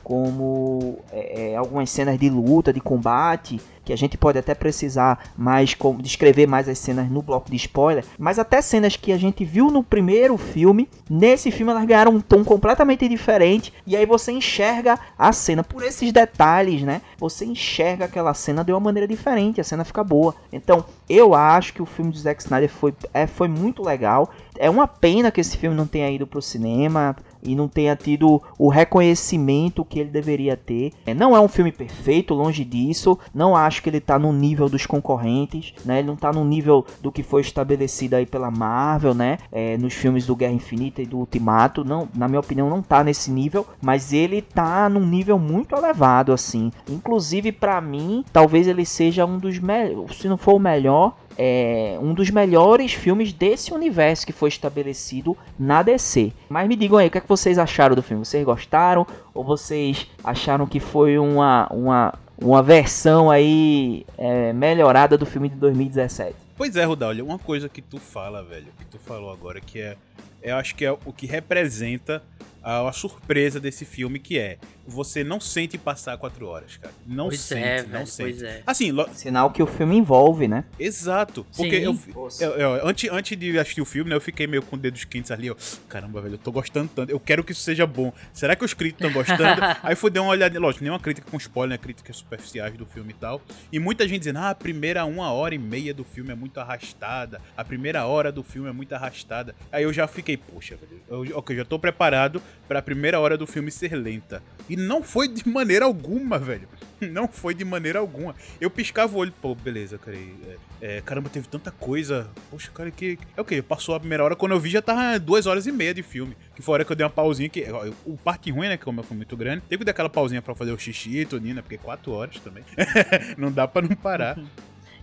como 0.09 0.97
é, 1.11 1.51
é 1.51 1.55
algumas 1.55 1.87
cenas 1.91 2.17
de 2.17 2.31
luta, 2.31 2.73
de 2.73 2.81
combate, 2.81 3.61
que 3.85 3.93
a 3.93 3.95
gente 3.95 4.17
pode 4.17 4.39
até 4.39 4.55
precisar 4.55 5.31
mais 5.37 5.75
descrever 5.99 6.47
mais 6.47 6.67
as 6.67 6.79
cenas 6.79 7.07
no 7.11 7.21
bloco 7.21 7.51
de 7.51 7.55
spoiler, 7.57 8.03
mas 8.17 8.39
até 8.39 8.59
cenas 8.59 8.95
que 8.95 9.11
a 9.11 9.17
gente 9.17 9.45
viu 9.45 9.69
no 9.69 9.83
primeiro 9.83 10.35
filme, 10.35 10.89
nesse 11.07 11.51
filme 11.51 11.71
elas 11.71 11.85
ganharam 11.85 12.13
um 12.13 12.21
tom 12.21 12.43
completamente 12.43 13.07
diferente 13.07 13.71
e 13.85 13.95
aí 13.95 14.03
você 14.03 14.31
enxerga 14.31 14.99
a 15.15 15.31
cena 15.31 15.63
por 15.63 15.83
esses 15.83 16.11
detalhes, 16.11 16.81
né? 16.81 17.01
Você 17.19 17.45
enxerga 17.45 18.05
aquela 18.05 18.33
cena 18.33 18.63
de 18.63 18.71
uma 18.71 18.79
maneira 18.79 19.07
diferente, 19.07 19.61
a 19.61 19.63
cena 19.63 19.83
fica 19.83 20.03
boa. 20.03 20.33
Então, 20.51 20.85
eu 21.07 21.35
acho 21.35 21.73
que 21.73 21.83
o 21.83 21.85
filme 21.85 22.11
de 22.11 22.19
Zack 22.19 22.41
Snyder 22.41 22.69
foi, 22.69 22.95
é, 23.13 23.27
foi 23.27 23.47
muito 23.47 23.83
legal. 23.83 24.31
É 24.57 24.69
uma 24.69 24.87
pena 24.87 25.31
que 25.31 25.41
esse 25.41 25.57
filme 25.57 25.75
não 25.75 25.85
tenha 25.87 26.09
ido 26.09 26.25
pro 26.25 26.41
cinema 26.41 27.15
e 27.43 27.55
não 27.55 27.67
tenha 27.67 27.95
tido 27.95 28.41
o 28.57 28.69
reconhecimento 28.69 29.85
que 29.85 29.99
ele 29.99 30.09
deveria 30.09 30.57
ter. 30.57 30.91
É, 31.05 31.13
não 31.13 31.35
é 31.35 31.39
um 31.39 31.47
filme 31.47 31.71
perfeito, 31.71 32.33
longe 32.33 32.63
disso. 32.63 33.17
Não 33.33 33.55
acho 33.55 33.81
que 33.81 33.89
ele 33.89 33.99
tá 33.99 34.19
no 34.19 34.31
nível 34.31 34.69
dos 34.69 34.85
concorrentes, 34.85 35.73
né? 35.85 35.99
Ele 35.99 36.07
não 36.07 36.15
tá 36.15 36.31
no 36.31 36.43
nível 36.43 36.85
do 37.01 37.11
que 37.11 37.23
foi 37.23 37.41
estabelecido 37.41 38.15
aí 38.15 38.25
pela 38.25 38.51
Marvel, 38.51 39.13
né? 39.13 39.37
É, 39.51 39.77
nos 39.77 39.93
filmes 39.93 40.25
do 40.25 40.35
Guerra 40.35 40.53
Infinita 40.53 41.01
e 41.01 41.05
do 41.05 41.17
Ultimato. 41.17 41.83
Não, 41.83 42.07
na 42.13 42.27
minha 42.27 42.39
opinião, 42.39 42.69
não 42.69 42.81
tá 42.81 43.03
nesse 43.03 43.31
nível, 43.31 43.65
mas 43.81 44.13
ele 44.13 44.41
tá 44.41 44.89
num 44.89 45.05
nível 45.05 45.37
muito 45.39 45.75
elevado, 45.75 46.31
assim. 46.31 46.71
Inclusive, 46.89 47.51
para 47.51 47.79
mim, 47.81 48.23
talvez 48.31 48.67
ele 48.67 48.85
seja 48.85 49.25
um 49.25 49.37
dos 49.37 49.59
melhores, 49.59 50.17
se 50.17 50.27
não 50.27 50.37
for 50.37 50.55
o 50.55 50.59
melhor, 50.59 51.15
é 51.41 51.97
um 52.01 52.13
dos 52.13 52.29
melhores 52.29 52.91
filmes 52.91 53.31
desse 53.31 53.73
universo 53.73 54.25
que 54.25 54.33
foi 54.33 54.49
estabelecido 54.49 55.37
na 55.57 55.81
DC. 55.81 56.33
Mas 56.49 56.67
me 56.67 56.75
digam 56.75 56.97
aí, 56.97 57.07
o 57.07 57.11
que, 57.11 57.17
é 57.17 57.21
que 57.21 57.29
vocês 57.29 57.57
acharam 57.57 57.95
do 57.95 58.03
filme? 58.03 58.25
Vocês 58.25 58.43
gostaram? 58.43 59.07
Ou 59.33 59.41
vocês 59.41 60.05
acharam 60.21 60.67
que 60.67 60.81
foi 60.81 61.17
uma, 61.17 61.65
uma, 61.71 62.13
uma 62.37 62.61
versão 62.61 63.31
aí 63.31 64.05
é, 64.17 64.51
melhorada 64.51 65.17
do 65.17 65.25
filme 65.25 65.47
de 65.47 65.55
2017? 65.55 66.35
Pois 66.57 66.75
é, 66.75 66.83
Rudá, 66.83 67.07
olha, 67.07 67.23
uma 67.23 67.39
coisa 67.39 67.69
que 67.69 67.81
tu 67.81 67.99
fala, 67.99 68.43
velho, 68.43 68.67
que 68.77 68.85
tu 68.87 68.99
falou 68.99 69.31
agora, 69.31 69.61
que 69.61 69.79
é, 69.79 69.95
eu 70.43 70.57
acho 70.57 70.75
que 70.75 70.83
é 70.83 70.91
o 70.91 71.13
que 71.13 71.25
representa 71.25 72.21
a, 72.61 72.85
a, 72.89 72.91
surpresa 72.91 73.61
desse 73.61 73.85
filme, 73.85 74.19
que 74.19 74.37
é 74.37 74.57
você 74.89 75.23
não 75.23 75.39
sente 75.39 75.77
passar 75.77 76.17
quatro 76.17 76.47
horas, 76.47 76.77
cara. 76.77 76.93
Não 77.05 77.27
pois 77.27 77.39
sente, 77.39 77.63
é, 77.63 77.83
não 77.83 77.89
velho, 77.89 78.07
sente. 78.07 78.29
Pois 78.31 78.43
é. 78.43 78.63
Assim, 78.65 78.91
lo... 78.91 79.07
Sinal 79.13 79.51
que 79.51 79.61
o 79.61 79.67
filme 79.67 79.97
envolve, 79.97 80.47
né? 80.47 80.65
Exato. 80.79 81.45
Porque 81.55 81.79
Sim. 81.79 81.85
eu, 81.85 82.29
eu, 82.39 82.49
eu, 82.51 82.87
antes, 82.87 83.09
antes 83.11 83.37
de 83.37 83.57
assistir 83.57 83.81
o 83.81 83.85
filme, 83.85 84.09
né, 84.09 84.15
eu 84.15 84.21
fiquei 84.21 84.47
meio 84.47 84.61
com 84.61 84.77
dedos 84.77 85.03
quentes 85.05 85.31
ali, 85.31 85.49
ó. 85.49 85.55
Caramba, 85.87 86.21
velho, 86.21 86.35
eu 86.35 86.39
tô 86.39 86.51
gostando 86.51 86.89
tanto. 86.93 87.11
Eu 87.11 87.19
quero 87.19 87.43
que 87.43 87.51
isso 87.51 87.61
seja 87.61 87.85
bom. 87.85 88.11
Será 88.33 88.55
que 88.55 88.65
os 88.65 88.73
críticos 88.73 89.07
estão 89.07 89.23
gostando? 89.23 89.61
Aí 89.83 89.95
fui 89.95 90.09
dar 90.09 90.21
uma 90.21 90.31
olhada, 90.31 90.59
lógico, 90.59 90.83
nenhuma 90.83 90.99
crítica 90.99 91.29
com 91.29 91.37
spoiler, 91.37 91.69
né? 91.69 91.77
Críticas 91.77 92.17
superficiais 92.17 92.73
do 92.75 92.85
filme 92.85 93.11
e 93.11 93.15
tal. 93.15 93.41
E 93.71 93.79
muita 93.79 94.07
gente 94.07 94.19
dizendo, 94.19 94.39
ah, 94.39 94.49
a 94.49 94.55
primeira 94.55 95.05
uma 95.05 95.31
hora 95.31 95.53
e 95.53 95.57
meia 95.57 95.93
do 95.93 96.03
filme 96.03 96.31
é 96.31 96.35
muito 96.35 96.59
arrastada. 96.59 97.41
A 97.55 97.63
primeira 97.63 98.05
hora 98.05 98.31
do 98.31 98.43
filme 98.43 98.69
é 98.69 98.71
muito 98.71 98.93
arrastada. 98.93 99.55
Aí 99.71 99.83
eu 99.83 99.93
já 99.93 100.07
fiquei, 100.07 100.37
poxa, 100.37 100.75
velho. 100.75 101.01
Eu, 101.09 101.37
ok, 101.37 101.55
já 101.55 101.65
tô 101.65 101.77
preparado 101.77 102.41
pra 102.67 102.81
primeira 102.81 103.19
hora 103.19 103.37
do 103.37 103.45
filme 103.45 103.71
ser 103.71 103.95
lenta. 103.95 104.41
E 104.67 104.75
não 104.79 105.03
foi 105.03 105.27
de 105.27 105.47
maneira 105.47 105.85
alguma, 105.85 106.39
velho. 106.39 106.67
Não 107.01 107.27
foi 107.27 107.53
de 107.53 107.63
maneira 107.63 107.99
alguma. 107.99 108.35
Eu 108.59 108.69
piscava 108.69 109.15
o 109.15 109.19
olho, 109.19 109.33
pô, 109.41 109.55
beleza, 109.55 109.97
cara. 109.97 110.17
É, 110.17 110.97
é, 110.97 111.01
caramba, 111.01 111.29
teve 111.29 111.47
tanta 111.47 111.71
coisa. 111.71 112.29
Poxa, 112.51 112.69
cara, 112.71 112.91
que. 112.91 113.17
É 113.37 113.41
o 113.41 113.45
que? 113.45 113.61
Passou 113.61 113.95
a 113.95 113.99
primeira 113.99 114.23
hora, 114.23 114.35
quando 114.35 114.51
eu 114.51 114.59
vi 114.59 114.69
já 114.69 114.81
tava 114.81 115.17
duas 115.17 115.45
horas 115.45 115.65
e 115.65 115.71
meia 115.71 115.93
de 115.93 116.03
filme. 116.03 116.35
Que 116.55 116.61
foi 116.61 116.73
a 116.73 116.75
hora 116.75 116.85
que 116.85 116.91
eu 116.91 116.95
dei 116.95 117.05
uma 117.05 117.09
pausinha. 117.09 117.47
Que, 117.47 117.65
o 118.05 118.17
parte 118.17 118.51
ruim, 118.51 118.67
né? 118.67 118.77
Que 118.77 118.83
como 118.83 119.01
foi 119.01 119.15
muito 119.15 119.37
grande. 119.37 119.61
Teve 119.69 119.79
que 119.79 119.85
dar 119.85 119.91
aquela 119.91 120.09
pausinha 120.09 120.41
pra 120.41 120.53
fazer 120.53 120.71
o 120.71 120.77
xixi 120.77 121.19
e 121.19 121.25
tudo, 121.25 121.45
né? 121.45 121.61
Porque 121.61 121.77
quatro 121.77 122.11
horas 122.11 122.37
também. 122.39 122.63
não 123.37 123.51
dá 123.51 123.67
pra 123.67 123.81
não 123.81 123.95
parar. 123.95 124.37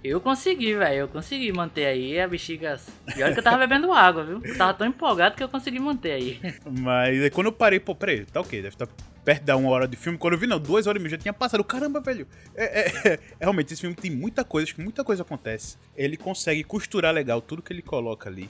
Eu 0.03 0.21
consegui, 0.21 0.75
velho. 0.75 1.01
Eu 1.01 1.09
consegui 1.09 1.53
manter 1.53 1.87
aí 1.87 2.21
a 2.21 2.29
bexiga. 2.29 2.79
E 3.17 3.23
olha 3.23 3.33
que 3.33 3.41
eu 3.41 3.45
tava 3.45 3.59
bebendo 3.59 3.93
água, 3.93 4.25
viu? 4.25 4.41
Eu 4.45 4.57
tava 4.57 4.75
tão 4.75 4.87
empolgado 4.87 5.37
que 5.37 5.43
eu 5.43 5.49
consegui 5.49 5.79
manter 5.79 6.13
aí. 6.13 6.41
Mas 6.81 7.23
aí 7.23 7.31
quando 7.31 7.47
eu 7.47 7.53
parei, 7.53 7.81
pô, 7.81 7.95
peraí, 7.95 8.25
tá 8.25 8.41
ok, 8.41 8.63
deve 8.63 8.75
estar 8.75 8.89
perto 9.25 9.43
da 9.43 9.57
uma 9.57 9.71
hora 9.71 9.89
de 9.89 9.97
filme. 9.97 10.17
Quando 10.17 10.35
eu 10.35 10.39
vi, 10.39 10.47
não, 10.47 10.61
duas 10.61 10.87
horas 10.87 11.01
e 11.01 11.03
meia 11.03 11.11
já 11.11 11.19
tinha 11.19 11.33
passado. 11.33 11.65
Caramba, 11.65 12.01
velho. 12.01 12.27
É, 12.55 12.81
é, 12.81 13.13
é, 13.13 13.21
realmente, 13.41 13.73
esse 13.73 13.81
filme 13.81 13.97
tem 13.97 14.11
muita 14.11 14.45
coisa, 14.45 14.67
acho 14.67 14.75
que 14.77 14.83
muita 14.83 15.03
coisa 15.03 15.23
acontece. 15.23 15.77
Ele 15.97 16.17
consegue 16.17 16.63
costurar 16.63 17.13
legal 17.13 17.41
tudo 17.41 17.63
que 17.63 17.73
ele 17.73 17.83
coloca 17.83 18.29
ali. 18.29 18.49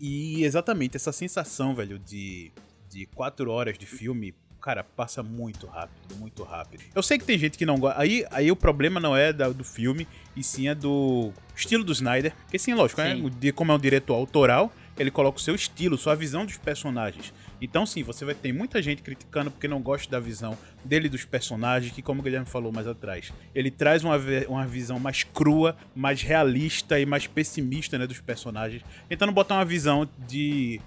E 0.00 0.44
exatamente 0.44 0.96
essa 0.96 1.12
sensação, 1.12 1.74
velho, 1.74 1.98
de, 1.98 2.50
de 2.88 3.04
quatro 3.06 3.50
horas 3.50 3.76
de 3.76 3.84
filme 3.84 4.34
cara, 4.60 4.84
passa 4.84 5.22
muito 5.22 5.66
rápido, 5.66 6.16
muito 6.16 6.42
rápido. 6.42 6.82
Eu 6.94 7.02
sei 7.02 7.18
que 7.18 7.24
tem 7.24 7.38
gente 7.38 7.56
que 7.56 7.64
não 7.64 7.78
gosta. 7.78 8.00
Aí, 8.00 8.24
aí 8.30 8.50
o 8.50 8.56
problema 8.56 9.00
não 9.00 9.16
é 9.16 9.32
da, 9.32 9.48
do 9.48 9.64
filme, 9.64 10.06
e 10.36 10.42
sim 10.42 10.68
é 10.68 10.74
do 10.74 11.32
estilo 11.54 11.84
do 11.84 11.92
Snyder. 11.92 12.34
Porque 12.42 12.58
sim, 12.58 12.74
lógico, 12.74 13.00
né? 13.00 13.16
Sim. 13.16 13.52
como 13.52 13.72
é 13.72 13.74
um 13.74 13.78
diretor 13.78 14.14
autoral, 14.14 14.72
ele 14.98 15.10
coloca 15.10 15.38
o 15.38 15.40
seu 15.40 15.54
estilo, 15.54 15.96
sua 15.96 16.14
visão 16.14 16.44
dos 16.44 16.56
personagens. 16.56 17.32
Então 17.60 17.84
sim, 17.84 18.02
você 18.02 18.24
vai 18.24 18.34
ter 18.34 18.52
muita 18.52 18.80
gente 18.80 19.02
criticando 19.02 19.50
porque 19.50 19.66
não 19.66 19.80
gosta 19.80 20.10
da 20.10 20.20
visão 20.20 20.56
dele 20.84 21.08
dos 21.08 21.24
personagens, 21.24 21.92
que 21.92 22.02
como 22.02 22.20
o 22.20 22.22
Guilherme 22.22 22.46
falou 22.46 22.72
mais 22.72 22.86
atrás, 22.86 23.32
ele 23.54 23.70
traz 23.70 24.04
uma, 24.04 24.16
uma 24.48 24.66
visão 24.66 24.98
mais 24.98 25.24
crua, 25.24 25.76
mais 25.94 26.22
realista 26.22 27.00
e 27.00 27.06
mais 27.06 27.26
pessimista 27.26 27.98
né, 27.98 28.06
dos 28.06 28.20
personagens, 28.20 28.82
tentando 29.08 29.32
botar 29.32 29.56
uma 29.56 29.64
visão 29.64 30.08
de 30.26 30.80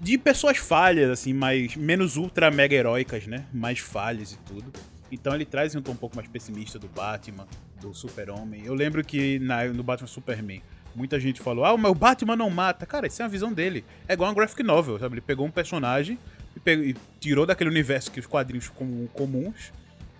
de 0.00 0.18
pessoas 0.18 0.58
falhas, 0.58 1.10
assim, 1.10 1.32
mais 1.32 1.74
menos 1.76 2.16
ultra 2.16 2.50
mega 2.50 2.74
heróicas, 2.74 3.26
né? 3.26 3.46
Mais 3.52 3.78
falhas 3.78 4.32
e 4.32 4.38
tudo. 4.38 4.72
Então 5.10 5.34
ele 5.34 5.44
traz 5.44 5.74
um 5.74 5.82
tom 5.82 5.92
um 5.92 5.96
pouco 5.96 6.16
mais 6.16 6.28
pessimista 6.28 6.78
do 6.78 6.88
Batman, 6.88 7.46
do 7.80 7.94
Super-Homem. 7.94 8.64
Eu 8.64 8.74
lembro 8.74 9.04
que 9.04 9.38
na, 9.38 9.64
no 9.66 9.82
Batman 9.82 10.08
Superman, 10.08 10.62
muita 10.94 11.18
gente 11.20 11.40
falou: 11.40 11.64
Ah, 11.64 11.76
mas 11.76 11.90
o 11.90 11.94
Batman 11.94 12.36
não 12.36 12.50
mata. 12.50 12.84
Cara, 12.84 13.06
isso 13.06 13.22
é 13.22 13.24
a 13.24 13.28
visão 13.28 13.52
dele. 13.52 13.84
É 14.08 14.14
igual 14.14 14.30
um 14.30 14.34
graphic 14.34 14.62
novel, 14.62 14.98
sabe? 14.98 15.14
Ele 15.14 15.20
pegou 15.20 15.46
um 15.46 15.50
personagem 15.50 16.18
e, 16.56 16.60
pegou, 16.60 16.84
e 16.84 16.96
tirou 17.20 17.46
daquele 17.46 17.70
universo 17.70 18.10
que 18.10 18.20
os 18.20 18.26
quadrinhos 18.26 18.68
com, 18.68 19.06
comuns, 19.08 19.72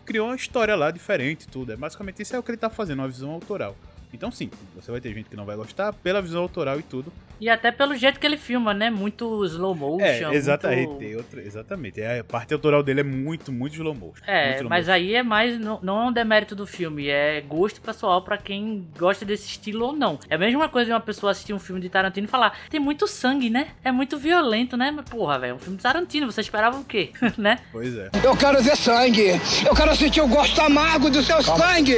criou 0.04 0.28
uma 0.28 0.36
história 0.36 0.74
lá 0.76 0.90
diferente 0.90 1.48
tudo. 1.48 1.72
É 1.72 1.76
basicamente 1.76 2.22
isso 2.22 2.34
é 2.34 2.38
o 2.38 2.42
que 2.42 2.50
ele 2.50 2.58
tá 2.58 2.70
fazendo, 2.70 3.00
uma 3.00 3.08
visão 3.08 3.30
autoral. 3.30 3.76
Então 4.16 4.30
sim, 4.30 4.50
você 4.74 4.90
vai 4.90 5.00
ter 5.00 5.12
gente 5.14 5.28
que 5.28 5.36
não 5.36 5.44
vai 5.44 5.54
gostar 5.56 5.92
pela 5.92 6.20
visão 6.22 6.42
autoral 6.42 6.78
e 6.80 6.82
tudo. 6.82 7.12
E 7.38 7.50
até 7.50 7.70
pelo 7.70 7.94
jeito 7.94 8.18
que 8.18 8.24
ele 8.26 8.38
filma, 8.38 8.72
né? 8.72 8.88
Muito 8.88 9.44
slow 9.44 9.74
motion. 9.74 10.02
É, 10.06 10.34
exatamente. 10.34 10.86
muito- 10.86 10.98
tem 11.00 11.16
outra- 11.16 11.42
exatamente. 11.42 12.02
A 12.02 12.24
parte 12.24 12.54
autoral 12.54 12.82
dele 12.82 13.00
é 13.00 13.04
muito, 13.04 13.52
muito 13.52 13.74
slow 13.74 13.94
motion. 13.94 14.24
É, 14.26 14.54
slow 14.56 14.70
mas 14.70 14.86
motion. 14.86 14.94
aí 14.94 15.14
é 15.14 15.22
mais. 15.22 15.60
Não, 15.60 15.78
não 15.82 16.00
é 16.00 16.08
um 16.08 16.12
demérito 16.12 16.56
do 16.56 16.66
filme, 16.66 17.08
é 17.08 17.42
gosto 17.42 17.78
pessoal 17.82 18.22
pra 18.22 18.38
quem 18.38 18.88
gosta 18.98 19.24
desse 19.26 19.46
estilo 19.48 19.84
ou 19.88 19.92
não. 19.92 20.18
É 20.30 20.34
a 20.34 20.38
mesma 20.38 20.66
coisa 20.70 20.86
de 20.86 20.92
uma 20.94 21.00
pessoa 21.00 21.32
assistir 21.32 21.52
um 21.52 21.58
filme 21.58 21.78
de 21.80 21.90
Tarantino 21.90 22.26
e 22.26 22.30
falar: 22.30 22.58
tem 22.70 22.80
muito 22.80 23.06
sangue, 23.06 23.50
né? 23.50 23.68
É 23.84 23.92
muito 23.92 24.16
violento, 24.16 24.74
né? 24.76 24.90
Mas 24.90 25.04
porra, 25.04 25.38
velho, 25.38 25.56
um 25.56 25.58
filme 25.58 25.76
de 25.76 25.82
Tarantino, 25.82 26.32
você 26.32 26.40
esperava 26.40 26.78
o 26.78 26.84
quê? 26.84 27.10
né? 27.36 27.58
Pois 27.70 27.94
é. 27.98 28.08
Eu 28.24 28.34
quero 28.34 28.62
ver 28.62 28.76
sangue. 28.78 29.32
Eu 29.66 29.74
quero 29.74 29.94
sentir 29.94 30.22
o 30.22 30.26
gosto 30.28 30.58
amargo 30.62 31.10
do 31.10 31.22
seu 31.22 31.42
sangue. 31.42 31.96